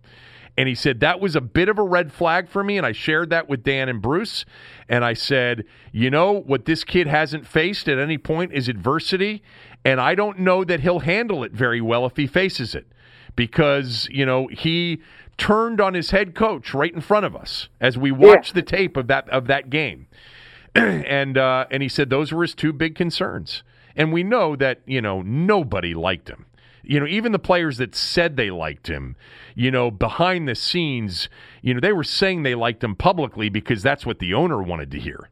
And 0.57 0.69
he 0.69 0.75
said 0.75 1.01
that 1.01 1.21
was 1.21 1.35
a 1.35 1.41
bit 1.41 1.69
of 1.69 1.79
a 1.79 1.83
red 1.83 2.13
flag 2.13 2.49
for 2.49 2.63
me, 2.63 2.77
and 2.77 2.87
I 2.87 2.93
shared 2.93 3.31
that 3.31 3.49
with 3.49 3.63
Dan 3.63 3.89
and 3.89 4.03
Bruce. 4.03 4.45
And 4.89 5.05
I 5.05 5.15
said, 5.15 5.65
you 5.93 6.11
know, 6.11 6.33
what 6.33 6.65
this 6.65 6.85
kid 6.85 7.07
hasn't 7.07 7.47
faced 7.47 7.89
at 7.89 7.99
any 7.99 8.19
point 8.19 8.53
is 8.53 8.69
adversity, 8.69 9.43
and 9.85 10.01
I 10.01 10.15
don't 10.15 10.39
know 10.39 10.65
that 10.65 10.81
he'll 10.81 11.01
handle 11.01 11.45
it 11.45 11.53
very 11.53 11.81
well 11.81 12.07
if 12.07 12.17
he 12.17 12.27
faces 12.27 12.75
it 12.75 12.87
because, 13.35 14.09
you 14.11 14.27
know, 14.27 14.47
he 14.49 15.01
turned 15.43 15.81
on 15.81 15.95
his 15.95 16.13
head 16.13 16.37
coach 16.37 16.73
right 16.73 16.95
in 16.95 17.01
front 17.01 17.27
of 17.27 17.35
us 17.35 17.69
as 17.81 17.99
we 17.99 18.13
watched 18.13 18.55
the 18.55 18.63
tape 18.63 18.97
of 18.97 19.09
that 19.09 19.29
of 19.29 19.49
that 19.49 19.71
game. 19.71 20.07
and 20.75 21.37
uh, 21.37 21.67
and 21.69 21.83
he 21.83 21.89
said 21.89 22.11
those 22.11 22.33
were 22.33 22.43
his 22.43 22.55
two 22.55 22.73
big 22.73 22.95
concerns. 22.95 23.65
And 23.97 24.13
we 24.13 24.23
know 24.23 24.55
that, 24.57 24.81
you 24.87 25.03
know, 25.03 25.21
nobody 25.21 25.95
liked 25.95 26.31
him. 26.31 26.47
You 26.85 27.01
know, 27.01 27.07
even 27.07 27.33
the 27.33 27.39
players 27.41 27.77
that 27.79 27.95
said 27.95 28.37
they 28.37 28.51
liked 28.51 28.87
him, 28.89 29.17
you 29.55 29.71
know, 29.71 29.91
behind 29.91 30.49
the 30.49 30.55
scenes, 30.55 31.29
you 31.61 31.75
know, 31.75 31.81
they 31.81 31.93
were 31.93 32.05
saying 32.05 32.43
they 32.45 32.55
liked 32.55 32.83
him 32.83 32.95
publicly 32.95 33.49
because 33.49 33.83
that's 33.83 34.07
what 34.07 34.21
the 34.21 34.35
owner 34.35 34.63
wanted 34.63 34.93
to 34.93 34.99
hear. 34.99 35.29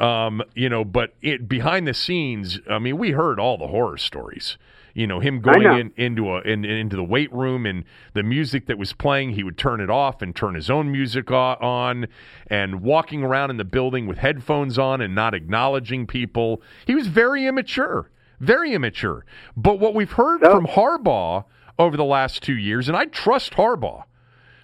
Um, 0.00 0.42
you 0.54 0.68
know, 0.68 0.84
but 0.84 1.14
it 1.22 1.48
behind 1.48 1.86
the 1.88 1.94
scenes, 1.94 2.60
I 2.70 2.78
mean, 2.78 2.98
we 2.98 3.10
heard 3.10 3.40
all 3.40 3.58
the 3.58 3.68
horror 3.68 3.98
stories. 3.98 4.58
You 4.94 5.08
know, 5.08 5.18
him 5.18 5.40
going 5.40 5.62
know. 5.64 5.76
in 5.76 5.92
into 5.96 6.30
a 6.30 6.40
in, 6.42 6.64
into 6.64 6.94
the 6.94 7.02
weight 7.02 7.32
room 7.32 7.66
and 7.66 7.84
the 8.12 8.22
music 8.22 8.66
that 8.66 8.78
was 8.78 8.92
playing, 8.92 9.30
he 9.30 9.42
would 9.42 9.58
turn 9.58 9.80
it 9.80 9.90
off 9.90 10.22
and 10.22 10.34
turn 10.34 10.54
his 10.54 10.70
own 10.70 10.92
music 10.92 11.32
on, 11.32 12.06
and 12.46 12.80
walking 12.80 13.24
around 13.24 13.50
in 13.50 13.56
the 13.56 13.64
building 13.64 14.06
with 14.06 14.18
headphones 14.18 14.78
on 14.78 15.00
and 15.00 15.12
not 15.12 15.34
acknowledging 15.34 16.06
people. 16.06 16.62
He 16.86 16.94
was 16.94 17.08
very 17.08 17.44
immature, 17.44 18.08
very 18.38 18.72
immature. 18.72 19.24
But 19.56 19.80
what 19.80 19.94
we've 19.94 20.12
heard 20.12 20.42
So- 20.42 20.52
from 20.52 20.66
Harbaugh 20.68 21.44
over 21.76 21.96
the 21.96 22.04
last 22.04 22.44
two 22.44 22.56
years, 22.56 22.86
and 22.88 22.96
I 22.96 23.06
trust 23.06 23.54
Harbaugh, 23.54 24.04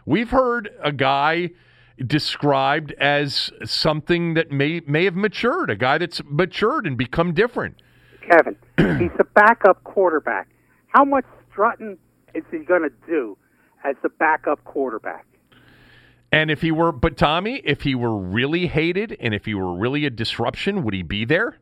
we've 0.07 0.31
heard 0.31 0.71
a 0.81 0.93
guy 0.93 1.51
described 2.07 2.93
as 2.93 3.51
something 3.65 4.35
that 4.35 4.53
may 4.53 4.81
may 4.87 5.05
have 5.07 5.17
matured, 5.17 5.71
a 5.71 5.77
guy 5.77 5.99
that's 5.99 6.23
matured 6.25 6.87
and 6.87 6.97
become 6.97 7.35
different. 7.35 7.83
Kevin. 8.29 8.57
He's 9.01 9.17
a 9.19 9.25
backup 9.25 9.83
quarterback. 9.85 10.49
How 10.89 11.05
much 11.05 11.25
strutting 11.51 11.99
is 12.35 12.45
he 12.51 12.59
going 12.59 12.83
to 12.83 12.93
do 13.07 13.37
as 13.85 13.97
the 14.03 14.09
backup 14.09 14.63
quarterback? 14.65 15.27
And 16.33 16.51
if 16.51 16.63
he 16.63 16.71
were, 16.71 16.93
but 16.93 17.17
Tommy, 17.17 17.61
if 17.65 17.83
he 17.83 17.95
were 17.95 18.17
really 18.17 18.69
hated 18.69 19.17
and 19.21 19.35
if 19.35 19.47
he 19.47 19.55
were 19.55 19.75
really 19.75 20.07
a 20.07 20.11
disruption, 20.11 20.85
would 20.85 20.95
he 20.95 21.03
be 21.03 21.25
there? 21.25 21.59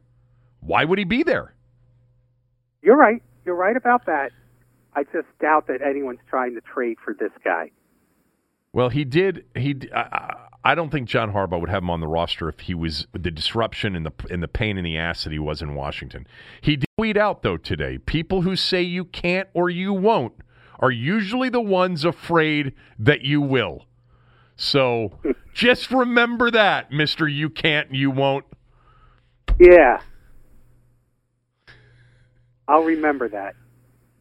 Why 0.61 0.85
would 0.85 0.99
he 0.99 1.05
be 1.05 1.23
there? 1.23 1.55
You're 2.83 2.97
right. 2.97 3.23
You're 3.45 3.55
right 3.55 3.77
about 3.77 4.07
that. 4.07 4.31
I 4.95 5.05
just 5.05 5.27
doubt 5.41 5.69
that 5.69 5.81
anyone's 5.81 6.21
trying 6.29 6.55
to 6.55 6.61
trade 6.61 6.99
for 7.03 7.15
this 7.15 7.31
guy. 7.45 7.71
Well, 8.73 8.89
he 8.91 9.05
did. 9.05 9.45
He. 9.55 9.75
d- 9.75 9.91
I, 10.65 10.75
don't 10.75 10.91
think 10.91 11.09
John 11.09 11.33
Harbaugh 11.33 11.61
would 11.61 11.71
have 11.71 11.83
him 11.83 11.91
on 11.91 12.01
the 12.01 12.07
roster 12.07 12.49
if 12.49 12.61
he 12.61 12.75
was 12.75 13.07
the 13.13 13.31
disruption 13.31 13.97
and 13.97 14.07
the 14.07 14.13
and 14.31 14.43
the 14.43 14.49
pain 14.49 14.77
in 14.79 14.85
the 14.85 14.99
ass 14.99 15.25
that 15.25 15.33
he 15.33 15.39
was 15.39 15.63
in 15.63 15.75
Washington. 15.75 16.27
He 16.61 16.77
did 16.77 16.87
tweet 16.97 17.17
out 17.17 17.43
though 17.43 17.57
today. 17.57 17.99
People 17.99 18.43
who 18.43 18.57
say 18.57 18.83
you 18.83 19.05
can't 19.05 19.49
or 19.55 19.71
you 19.71 19.93
won't 19.93 20.35
are 20.81 20.91
usually 20.91 21.49
the 21.49 21.61
ones 21.61 22.05
afraid 22.05 22.73
that 22.99 23.23
you 23.23 23.41
will. 23.41 23.87
So 24.57 25.13
just 25.55 25.91
remember 25.91 26.51
that, 26.51 26.93
Mister. 26.93 27.27
You 27.27 27.51
can't. 27.51 27.95
You 27.95 28.11
won't. 28.11 28.45
Yeah. 29.59 30.01
I'll 32.67 32.85
remember 32.85 33.29
that. 33.31 33.55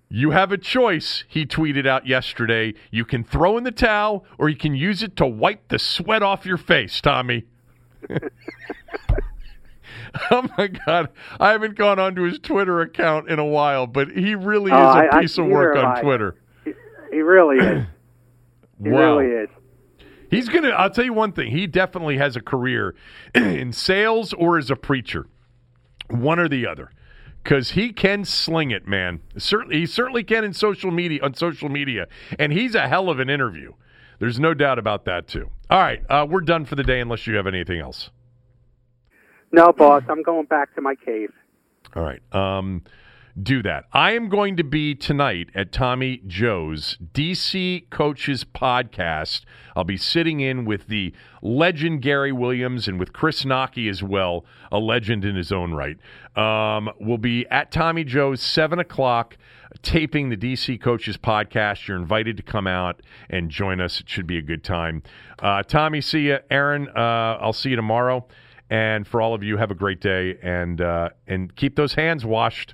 You 0.10 0.32
have 0.32 0.52
a 0.54 0.58
choice, 0.58 1.26
he 1.28 1.46
tweeted 1.46 1.86
out 1.86 2.08
yesterday. 2.08 2.74
You 2.92 3.04
can 3.04 3.24
throw 3.24 3.58
in 3.58 3.64
the 3.66 3.72
towel 3.72 4.24
or 4.38 4.48
you 4.48 4.56
can 4.56 4.74
use 4.76 5.04
it 5.04 5.18
to 5.18 5.26
wipe 5.26 5.68
the 5.68 5.80
sweat 5.80 6.24
off 6.24 6.46
your 6.46 6.58
face, 6.58 7.02
Tommy. 7.02 7.46
oh 10.32 10.48
my 10.58 10.68
God. 10.68 11.10
I 11.40 11.52
haven't 11.52 11.76
gone 11.76 12.00
onto 12.00 12.24
his 12.24 12.40
Twitter 12.40 12.82
account 12.82 13.30
in 13.30 13.40
a 13.40 13.46
while, 13.46 13.88
but 13.88 14.10
he 14.12 14.36
really 14.36 14.72
oh, 14.72 14.90
is 14.90 14.96
Oh, 14.96 15.00
a 15.00 15.04
I- 15.04 15.18
I- 15.18 15.22
piece 15.22 15.38
of 15.38 15.46
work 15.48 15.78
on 15.78 15.86
I. 15.98 16.02
Twitter. 16.02 16.36
He 17.12 17.22
really 17.22 17.58
is. 17.58 17.86
He 18.84 18.92
wow. 18.92 19.18
really 19.18 19.32
is. 19.44 19.50
He's 20.30 20.50
going 20.50 20.64
to, 20.64 20.70
I'll 20.70 20.92
tell 20.92 21.04
you 21.04 21.14
one 21.14 21.32
thing. 21.32 21.50
He 21.50 21.66
definitely 21.66 22.18
has 22.18 22.36
a 22.36 22.42
career 22.42 22.94
in 23.36 23.74
sales 23.74 24.34
or 24.34 24.60
as 24.60 24.70
a 24.70 24.76
preacher, 24.76 25.26
one 26.12 26.38
or 26.38 26.48
the 26.48 26.68
other. 26.68 26.92
Because 27.48 27.72
he 27.72 27.94
can 27.94 28.26
sling 28.26 28.72
it, 28.72 28.90
man. 28.90 29.22
Certainly, 29.38 29.78
he 29.78 29.86
certainly 29.86 30.22
can 30.22 30.44
in 30.44 30.52
social 30.52 30.92
media 30.92 31.22
on 31.24 31.34
social 31.34 31.70
media, 31.70 32.08
and 32.38 32.52
he's 32.52 32.76
a 32.76 32.90
hell 32.90 33.10
of 33.10 33.22
an 33.22 33.30
interview. 33.30 33.72
There's 34.20 34.38
no 34.38 34.54
doubt 34.54 34.80
about 34.80 35.06
that 35.06 35.30
too. 35.30 35.50
All 35.70 35.80
right, 35.80 36.04
uh, 36.10 36.28
we're 36.30 36.42
done 36.42 36.66
for 36.66 36.76
the 36.76 36.84
day, 36.84 37.00
unless 37.00 37.26
you 37.26 37.38
have 37.38 37.48
anything 37.48 37.80
else. 37.80 38.10
No, 39.54 39.72
boss, 39.72 40.04
I'm 40.10 40.24
going 40.24 40.46
back 40.48 40.76
to 40.76 40.82
my 40.82 40.96
cave. 40.96 41.32
All 41.96 42.04
right. 42.04 42.20
Um, 42.36 42.84
do 43.42 43.62
that. 43.62 43.86
I 43.94 44.14
am 44.14 44.30
going 44.30 44.58
to 44.58 44.64
be 44.64 44.96
tonight 44.96 45.50
at 45.54 45.72
Tommy 45.72 46.22
Joe's 46.26 46.98
DC 47.14 47.90
Coaches 47.90 48.44
Podcast. 48.44 49.42
I'll 49.76 49.84
be 49.84 49.98
sitting 49.98 50.40
in 50.40 50.66
with 50.66 50.88
the 50.88 51.14
legend 51.42 52.02
Gary 52.02 52.32
Williams 52.32 52.88
and 52.88 53.00
with 53.00 53.14
Chris 53.14 53.44
Knoche 53.44 53.90
as 53.90 54.02
well, 54.02 54.44
a 54.72 54.80
legend 54.80 55.24
in 55.24 55.36
his 55.36 55.52
own 55.52 55.74
right. 55.74 55.98
Um, 56.36 56.90
we'll 57.00 57.20
be 57.20 57.46
at 57.48 57.72
Tommy 57.72 58.04
Joe's, 58.04 58.42
7 58.42 58.80
o'clock, 58.80 59.38
taping 59.84 60.30
the 60.30 60.38
DC 60.38 60.82
Coaches 60.82 61.18
Podcast. 61.18 61.88
You're 61.88 61.98
invited 61.98 62.38
to 62.38 62.44
come 62.44 62.66
out 62.66 63.02
and 63.30 63.52
join 63.52 63.80
us. 63.80 64.00
It 64.00 64.10
should 64.10 64.28
be 64.28 64.38
a 64.38 64.42
good 64.42 64.64
time. 64.64 65.04
Uh, 65.40 65.62
Tommy, 65.62 66.02
see 66.02 66.28
you. 66.28 66.40
Aaron, 66.50 66.88
uh, 66.90 67.38
I'll 67.40 67.54
see 67.54 67.70
you 67.70 67.76
tomorrow. 67.76 68.26
And 68.70 69.08
for 69.08 69.22
all 69.22 69.34
of 69.34 69.44
you, 69.44 69.58
have 69.58 69.72
a 69.72 69.76
great 69.76 70.02
day 70.02 70.38
and 70.42 70.82
uh, 70.82 71.10
and 71.26 71.56
keep 71.56 71.78
those 71.78 71.94
hands 71.94 72.26
washed. 72.26 72.74